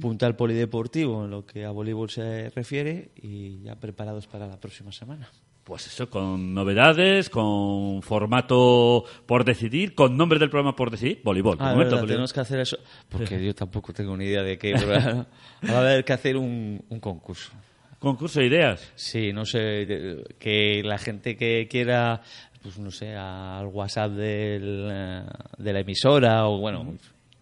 puntal 0.00 0.36
polideportivo 0.36 1.24
en 1.24 1.30
lo 1.30 1.46
que 1.46 1.64
a 1.64 1.70
voleibol 1.70 2.10
se 2.10 2.50
refiere 2.50 3.10
y 3.16 3.62
ya 3.62 3.76
preparados 3.76 4.26
para 4.26 4.46
la 4.46 4.58
próxima 4.60 4.92
semana. 4.92 5.28
Pues 5.64 5.86
eso, 5.86 6.08
con 6.10 6.52
novedades, 6.54 7.30
con 7.30 8.02
formato 8.02 9.04
por 9.26 9.44
decidir, 9.44 9.94
con 9.94 10.16
nombre 10.16 10.38
del 10.38 10.50
programa 10.50 10.74
por 10.74 10.90
decidir, 10.90 11.20
voleibol. 11.22 11.58
de 11.58 11.64
Ah, 11.64 11.68
momento, 11.72 11.78
verdad, 11.90 11.90
voleibol. 12.02 12.08
tenemos 12.08 12.32
que 12.32 12.40
hacer 12.40 12.60
eso 12.60 12.78
porque 13.08 13.44
yo 13.44 13.54
tampoco 13.54 13.92
tengo 13.92 14.16
ni 14.16 14.24
idea 14.24 14.42
de 14.42 14.58
qué. 14.58 14.72
va 15.68 15.74
a 15.74 15.80
haber 15.80 16.04
que 16.04 16.12
hacer 16.12 16.36
un, 16.36 16.82
un 16.88 16.98
concurso. 17.00 17.52
Concurso 17.98 18.40
de 18.40 18.46
ideas. 18.46 18.90
Sí, 18.96 19.32
no 19.32 19.44
sé, 19.44 20.24
que 20.38 20.82
la 20.82 20.96
gente 20.96 21.36
que 21.36 21.68
quiera, 21.70 22.22
pues 22.62 22.78
no 22.78 22.90
sé, 22.90 23.14
al 23.14 23.66
WhatsApp 23.66 24.12
del, 24.12 24.88
eh, 24.90 25.22
de 25.58 25.72
la 25.72 25.80
emisora 25.80 26.48
o 26.48 26.58
bueno, 26.58 26.94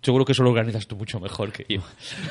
seguro 0.03 0.25
que 0.25 0.33
eso 0.33 0.43
lo 0.43 0.51
organizas 0.51 0.87
tú 0.87 0.97
mucho 0.97 1.21
mejor 1.21 1.53
que 1.53 1.65
yo. 1.69 1.81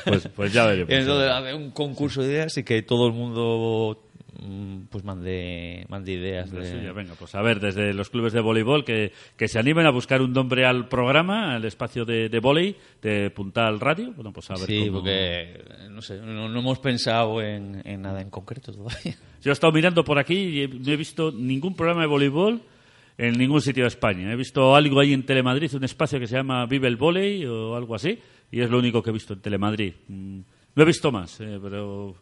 Pues, 0.04 0.28
pues 0.34 0.52
ya 0.52 0.66
veremos. 0.66 0.90
Entonces, 0.92 1.30
hacer 1.30 1.54
un 1.54 1.70
concurso 1.70 2.22
de 2.22 2.28
ideas 2.28 2.56
y 2.58 2.64
que 2.64 2.82
todo 2.82 3.06
el 3.06 3.12
mundo 3.12 4.02
mm, 4.42 4.82
pues 4.90 5.04
mande, 5.04 5.84
mande 5.88 6.12
ideas. 6.12 6.50
De- 6.50 6.70
suya. 6.70 6.92
Venga, 6.92 7.14
pues 7.18 7.34
a 7.34 7.42
ver, 7.42 7.60
desde 7.60 7.92
los 7.94 8.08
clubes 8.10 8.32
de 8.32 8.40
voleibol 8.40 8.84
que, 8.84 9.12
que 9.36 9.48
se 9.48 9.58
animen 9.58 9.86
a 9.86 9.90
buscar 9.90 10.22
un 10.22 10.32
nombre 10.32 10.64
al 10.64 10.88
programa, 10.88 11.54
al 11.54 11.64
espacio 11.64 12.04
de, 12.04 12.28
de 12.28 12.40
volei 12.40 12.76
de 13.02 13.30
Puntal 13.30 13.80
Radio. 13.80 14.12
Bueno, 14.14 14.32
pues 14.32 14.50
a 14.50 14.54
ver 14.54 14.66
Sí, 14.66 14.80
cómo- 14.86 14.98
porque 15.00 15.62
no 15.90 16.00
sé, 16.02 16.18
no, 16.20 16.48
no 16.48 16.58
hemos 16.60 16.78
pensado 16.78 17.42
en, 17.42 17.82
en 17.84 18.02
nada 18.02 18.20
en 18.20 18.30
concreto 18.30 18.72
todavía. 18.72 19.16
Yo 19.42 19.50
he 19.50 19.52
estado 19.52 19.72
mirando 19.72 20.04
por 20.04 20.18
aquí 20.18 20.62
y 20.62 20.68
no 20.68 20.92
he 20.92 20.96
visto 20.96 21.30
ningún 21.32 21.74
programa 21.74 22.00
de 22.02 22.06
voleibol 22.08 22.60
en 23.18 23.36
ningún 23.36 23.60
sitio 23.60 23.82
de 23.84 23.88
España. 23.88 24.32
He 24.32 24.36
visto 24.36 24.74
algo 24.74 25.00
ahí 25.00 25.12
en 25.12 25.24
Telemadrid, 25.26 25.74
un 25.74 25.84
espacio 25.84 26.18
que 26.20 26.26
se 26.28 26.36
llama 26.36 26.64
Vive 26.66 26.86
el 26.88 26.96
Voley 26.96 27.44
o 27.44 27.74
algo 27.74 27.94
así, 27.96 28.18
y 28.50 28.60
es 28.60 28.70
lo 28.70 28.78
único 28.78 29.02
que 29.02 29.10
he 29.10 29.12
visto 29.12 29.34
en 29.34 29.40
Telemadrid. 29.40 29.92
Mm, 30.08 30.40
No 30.74 30.82
he 30.82 30.86
visto 30.86 31.10
más, 31.10 31.40
eh, 31.40 31.58
pero... 31.60 32.14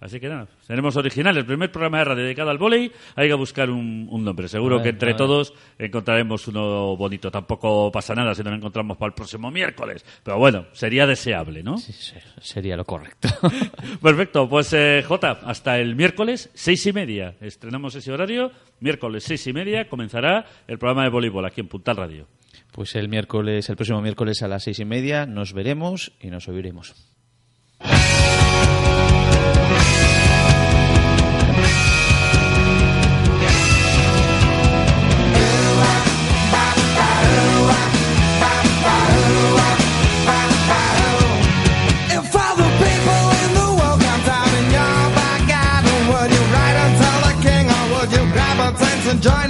Así 0.00 0.20
que 0.20 0.28
nada, 0.28 0.46
seremos 0.60 0.96
originales. 0.96 1.40
El 1.40 1.46
primer 1.46 1.72
programa 1.72 1.98
de 1.98 2.04
radio 2.04 2.24
dedicado 2.24 2.50
al 2.50 2.58
volei, 2.58 2.92
hay 3.16 3.28
que 3.28 3.34
buscar 3.34 3.68
un, 3.68 4.06
un 4.10 4.24
nombre. 4.24 4.48
Seguro 4.48 4.76
ver, 4.76 4.84
que 4.84 4.88
entre 4.90 5.14
todos 5.14 5.52
encontraremos 5.78 6.46
uno 6.46 6.96
bonito. 6.96 7.30
Tampoco 7.30 7.90
pasa 7.90 8.14
nada 8.14 8.34
si 8.34 8.42
no 8.44 8.50
lo 8.50 8.56
encontramos 8.56 8.96
para 8.96 9.08
el 9.08 9.14
próximo 9.14 9.50
miércoles. 9.50 10.04
Pero 10.22 10.38
bueno, 10.38 10.66
sería 10.72 11.06
deseable, 11.06 11.62
¿no? 11.64 11.78
Sí, 11.78 11.92
sí, 11.92 12.14
sería 12.40 12.76
lo 12.76 12.84
correcto. 12.84 13.28
Perfecto, 14.02 14.48
pues 14.48 14.72
eh, 14.72 15.02
Jota, 15.06 15.40
hasta 15.44 15.78
el 15.78 15.96
miércoles 15.96 16.50
seis 16.54 16.86
y 16.86 16.92
media. 16.92 17.34
Estrenamos 17.40 17.94
ese 17.96 18.12
horario. 18.12 18.52
Miércoles 18.80 19.24
seis 19.24 19.44
y 19.48 19.52
media 19.52 19.88
comenzará 19.88 20.46
el 20.68 20.78
programa 20.78 21.02
de 21.04 21.10
voleibol 21.10 21.44
aquí 21.44 21.60
en 21.60 21.68
Puntal 21.68 21.96
Radio. 21.96 22.26
Pues 22.70 22.94
el 22.94 23.08
miércoles, 23.08 23.68
el 23.68 23.76
próximo 23.76 24.00
miércoles 24.00 24.42
a 24.42 24.48
las 24.48 24.62
seis 24.62 24.78
y 24.78 24.84
media 24.84 25.26
nos 25.26 25.52
veremos 25.52 26.12
y 26.20 26.28
nos 26.28 26.46
oiremos. 26.48 26.94
and 49.08 49.22
dine 49.22 49.47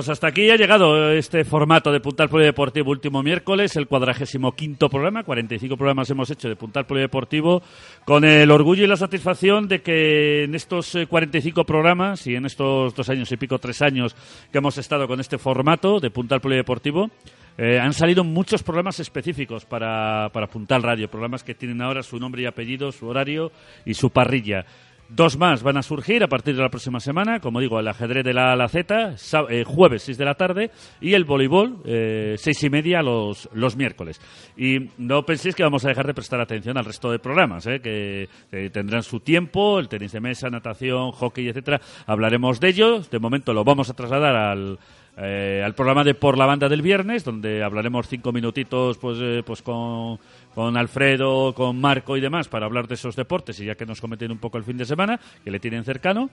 pues 0.00 0.08
hasta 0.08 0.28
aquí 0.28 0.48
ha 0.48 0.56
llegado 0.56 1.10
este 1.10 1.44
formato 1.44 1.92
de 1.92 2.00
Puntal 2.00 2.30
Polideportivo 2.30 2.90
último 2.90 3.22
miércoles, 3.22 3.76
el 3.76 3.86
cuadragésimo 3.86 4.52
quinto 4.52 4.88
programa. 4.88 5.24
45 5.24 5.76
programas 5.76 6.08
hemos 6.08 6.30
hecho 6.30 6.48
de 6.48 6.56
Puntal 6.56 6.86
Polideportivo 6.86 7.60
con 8.06 8.24
el 8.24 8.50
orgullo 8.50 8.82
y 8.82 8.86
la 8.86 8.96
satisfacción 8.96 9.68
de 9.68 9.82
que 9.82 10.44
en 10.44 10.54
estos 10.54 10.94
eh, 10.94 11.06
45 11.06 11.64
programas 11.64 12.26
y 12.26 12.34
en 12.34 12.46
estos 12.46 12.94
dos 12.94 13.10
años 13.10 13.30
y 13.30 13.36
pico, 13.36 13.58
tres 13.58 13.82
años 13.82 14.16
que 14.50 14.56
hemos 14.56 14.78
estado 14.78 15.06
con 15.06 15.20
este 15.20 15.36
formato 15.36 16.00
de 16.00 16.08
Puntal 16.08 16.40
Polideportivo, 16.40 17.10
eh, 17.58 17.78
han 17.78 17.92
salido 17.92 18.24
muchos 18.24 18.62
programas 18.62 19.00
específicos 19.00 19.66
para, 19.66 20.30
para 20.32 20.46
Puntal 20.46 20.82
Radio, 20.82 21.10
programas 21.10 21.44
que 21.44 21.54
tienen 21.54 21.82
ahora 21.82 22.02
su 22.02 22.18
nombre 22.18 22.40
y 22.40 22.46
apellido, 22.46 22.90
su 22.90 23.06
horario 23.06 23.52
y 23.84 23.92
su 23.92 24.08
parrilla. 24.08 24.64
Dos 25.12 25.36
más 25.36 25.64
van 25.64 25.76
a 25.76 25.82
surgir 25.82 26.22
a 26.22 26.28
partir 26.28 26.54
de 26.54 26.62
la 26.62 26.68
próxima 26.68 27.00
semana, 27.00 27.40
como 27.40 27.58
digo, 27.58 27.80
el 27.80 27.88
ajedrez 27.88 28.24
de 28.24 28.32
la 28.32 28.50
A 28.50 28.52
a 28.52 28.56
la 28.56 28.68
Z, 28.68 29.16
eh, 29.48 29.64
jueves 29.66 30.04
6 30.04 30.16
de 30.16 30.24
la 30.24 30.34
tarde, 30.34 30.70
y 31.00 31.14
el 31.14 31.24
voleibol 31.24 31.78
eh, 31.84 32.36
seis 32.38 32.62
y 32.62 32.70
media 32.70 33.02
los, 33.02 33.48
los 33.52 33.74
miércoles. 33.76 34.20
Y 34.56 34.88
no 34.98 35.24
penséis 35.26 35.56
que 35.56 35.64
vamos 35.64 35.84
a 35.84 35.88
dejar 35.88 36.06
de 36.06 36.14
prestar 36.14 36.40
atención 36.40 36.78
al 36.78 36.84
resto 36.84 37.10
de 37.10 37.18
programas, 37.18 37.66
eh, 37.66 37.80
que, 37.80 38.28
tendrán 38.70 39.02
su 39.02 39.18
tiempo, 39.18 39.80
el 39.80 39.88
tenis 39.88 40.12
de 40.12 40.20
mesa, 40.20 40.48
natación, 40.48 41.10
hockey, 41.10 41.48
etcétera. 41.48 41.80
Hablaremos 42.06 42.60
de 42.60 42.68
ello. 42.68 43.00
De 43.00 43.18
momento 43.18 43.52
lo 43.52 43.64
vamos 43.64 43.90
a 43.90 43.94
trasladar 43.94 44.36
al, 44.36 44.78
eh, 45.22 45.60
al 45.62 45.74
programa 45.74 46.02
de 46.02 46.14
Por 46.14 46.38
la 46.38 46.46
Banda 46.46 46.68
del 46.68 46.82
viernes, 46.82 47.24
donde 47.24 47.62
hablaremos 47.62 48.08
cinco 48.08 48.32
minutitos 48.32 48.96
pues, 48.96 49.18
eh, 49.20 49.42
pues 49.44 49.60
con, 49.60 50.18
con 50.54 50.76
Alfredo, 50.76 51.54
con 51.54 51.80
Marco 51.80 52.16
y 52.16 52.20
demás 52.20 52.48
para 52.48 52.66
hablar 52.66 52.88
de 52.88 52.94
esos 52.94 53.16
deportes 53.16 53.60
y 53.60 53.66
ya 53.66 53.74
que 53.74 53.86
nos 53.86 54.00
cometen 54.00 54.32
un 54.32 54.38
poco 54.38 54.58
el 54.58 54.64
fin 54.64 54.76
de 54.76 54.84
semana, 54.84 55.20
que 55.44 55.50
le 55.50 55.60
tienen 55.60 55.84
cercano. 55.84 56.30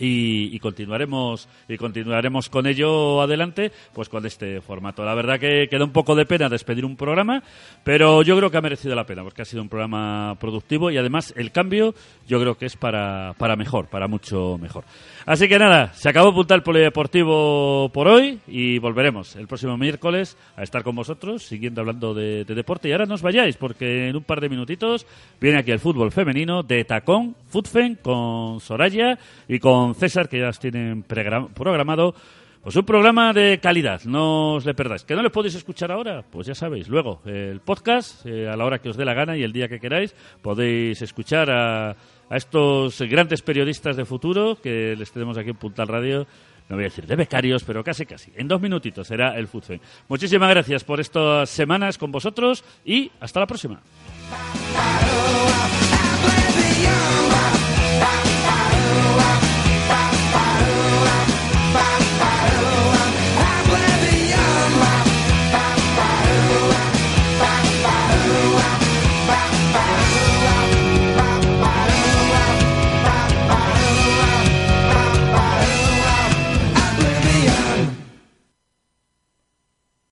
Y, 0.00 0.58
continuaremos 0.60 1.48
y 1.68 1.76
continuaremos 1.76 2.48
con 2.48 2.66
ello 2.66 3.20
adelante 3.20 3.72
pues 3.92 4.08
con 4.08 4.24
este 4.26 4.60
formato. 4.60 5.04
La 5.04 5.14
verdad 5.14 5.40
que 5.40 5.68
queda 5.68 5.84
un 5.84 5.92
poco 5.92 6.14
de 6.14 6.26
pena 6.26 6.48
despedir 6.48 6.84
un 6.84 6.96
programa 6.96 7.42
pero 7.84 8.22
yo 8.22 8.36
creo 8.36 8.50
que 8.50 8.56
ha 8.56 8.62
merecido 8.62 8.94
la 8.94 9.06
pena 9.06 9.22
porque 9.22 9.42
ha 9.42 9.44
sido 9.44 9.62
un 9.62 9.68
programa 9.68 10.36
productivo 10.38 10.90
y 10.90 10.98
además 10.98 11.32
el 11.36 11.50
cambio 11.52 11.94
yo 12.28 12.40
creo 12.40 12.56
que 12.56 12.66
es 12.66 12.76
para, 12.76 13.34
para 13.38 13.56
mejor 13.56 13.86
para 13.86 14.08
mucho 14.08 14.58
mejor. 14.58 14.84
Así 15.26 15.48
que 15.48 15.58
nada 15.58 15.92
se 15.94 16.08
acabó 16.08 16.34
Puntal 16.34 16.62
Polideportivo 16.62 17.90
por 17.92 18.08
hoy 18.08 18.38
y 18.46 18.78
volveremos 18.78 19.36
el 19.36 19.46
próximo 19.46 19.76
miércoles 19.76 20.36
a 20.56 20.62
estar 20.62 20.82
con 20.82 20.96
vosotros 20.96 21.42
siguiendo 21.42 21.80
hablando 21.80 22.14
de, 22.14 22.44
de 22.44 22.54
deporte. 22.54 22.88
Y 22.88 22.92
ahora 22.92 23.06
no 23.06 23.14
os 23.14 23.22
vayáis 23.22 23.56
porque 23.56 24.08
en 24.08 24.16
un 24.16 24.22
par 24.22 24.40
de 24.40 24.48
minutitos 24.48 25.06
viene 25.40 25.58
aquí 25.58 25.70
el 25.70 25.80
fútbol 25.80 26.12
femenino 26.12 26.62
de 26.62 26.84
tacón 26.84 27.34
Futfen 27.48 27.96
con 27.96 28.60
Soraya 28.60 29.18
y 29.48 29.58
con 29.58 29.77
César 29.94 30.28
que 30.28 30.40
ya 30.40 30.48
os 30.48 30.58
tienen 30.58 31.02
programado 31.02 32.14
pues 32.62 32.76
un 32.76 32.84
programa 32.84 33.32
de 33.32 33.60
calidad, 33.60 34.02
no 34.04 34.54
os 34.54 34.66
le 34.66 34.74
perdáis. 34.74 35.04
¿Que 35.04 35.14
no 35.14 35.22
le 35.22 35.30
podéis 35.30 35.54
escuchar 35.54 35.92
ahora? 35.92 36.22
Pues 36.28 36.46
ya 36.48 36.54
sabéis, 36.54 36.88
luego 36.88 37.22
el 37.24 37.60
podcast, 37.60 38.26
eh, 38.26 38.48
a 38.48 38.56
la 38.56 38.64
hora 38.64 38.78
que 38.78 38.90
os 38.90 38.96
dé 38.96 39.04
la 39.04 39.14
gana 39.14 39.36
y 39.36 39.42
el 39.42 39.52
día 39.52 39.68
que 39.68 39.80
queráis, 39.80 40.14
podéis 40.42 41.00
escuchar 41.00 41.50
a, 41.50 41.90
a 41.90 42.36
estos 42.36 43.00
grandes 43.02 43.42
periodistas 43.42 43.96
de 43.96 44.04
futuro 44.04 44.58
que 44.60 44.94
les 44.98 45.10
tenemos 45.12 45.38
aquí 45.38 45.50
en 45.50 45.56
Puntal 45.56 45.88
Radio. 45.88 46.26
No 46.68 46.76
voy 46.76 46.84
a 46.84 46.88
decir 46.88 47.06
de 47.06 47.16
becarios, 47.16 47.64
pero 47.64 47.82
casi 47.82 48.04
casi. 48.04 48.32
En 48.36 48.46
dos 48.46 48.60
minutitos 48.60 49.06
será 49.06 49.38
el 49.38 49.48
Futfen. 49.48 49.80
Muchísimas 50.08 50.50
gracias 50.50 50.84
por 50.84 51.00
estas 51.00 51.48
semanas 51.48 51.96
con 51.96 52.12
vosotros 52.12 52.62
y 52.84 53.10
hasta 53.20 53.40
la 53.40 53.46
próxima. 53.46 53.80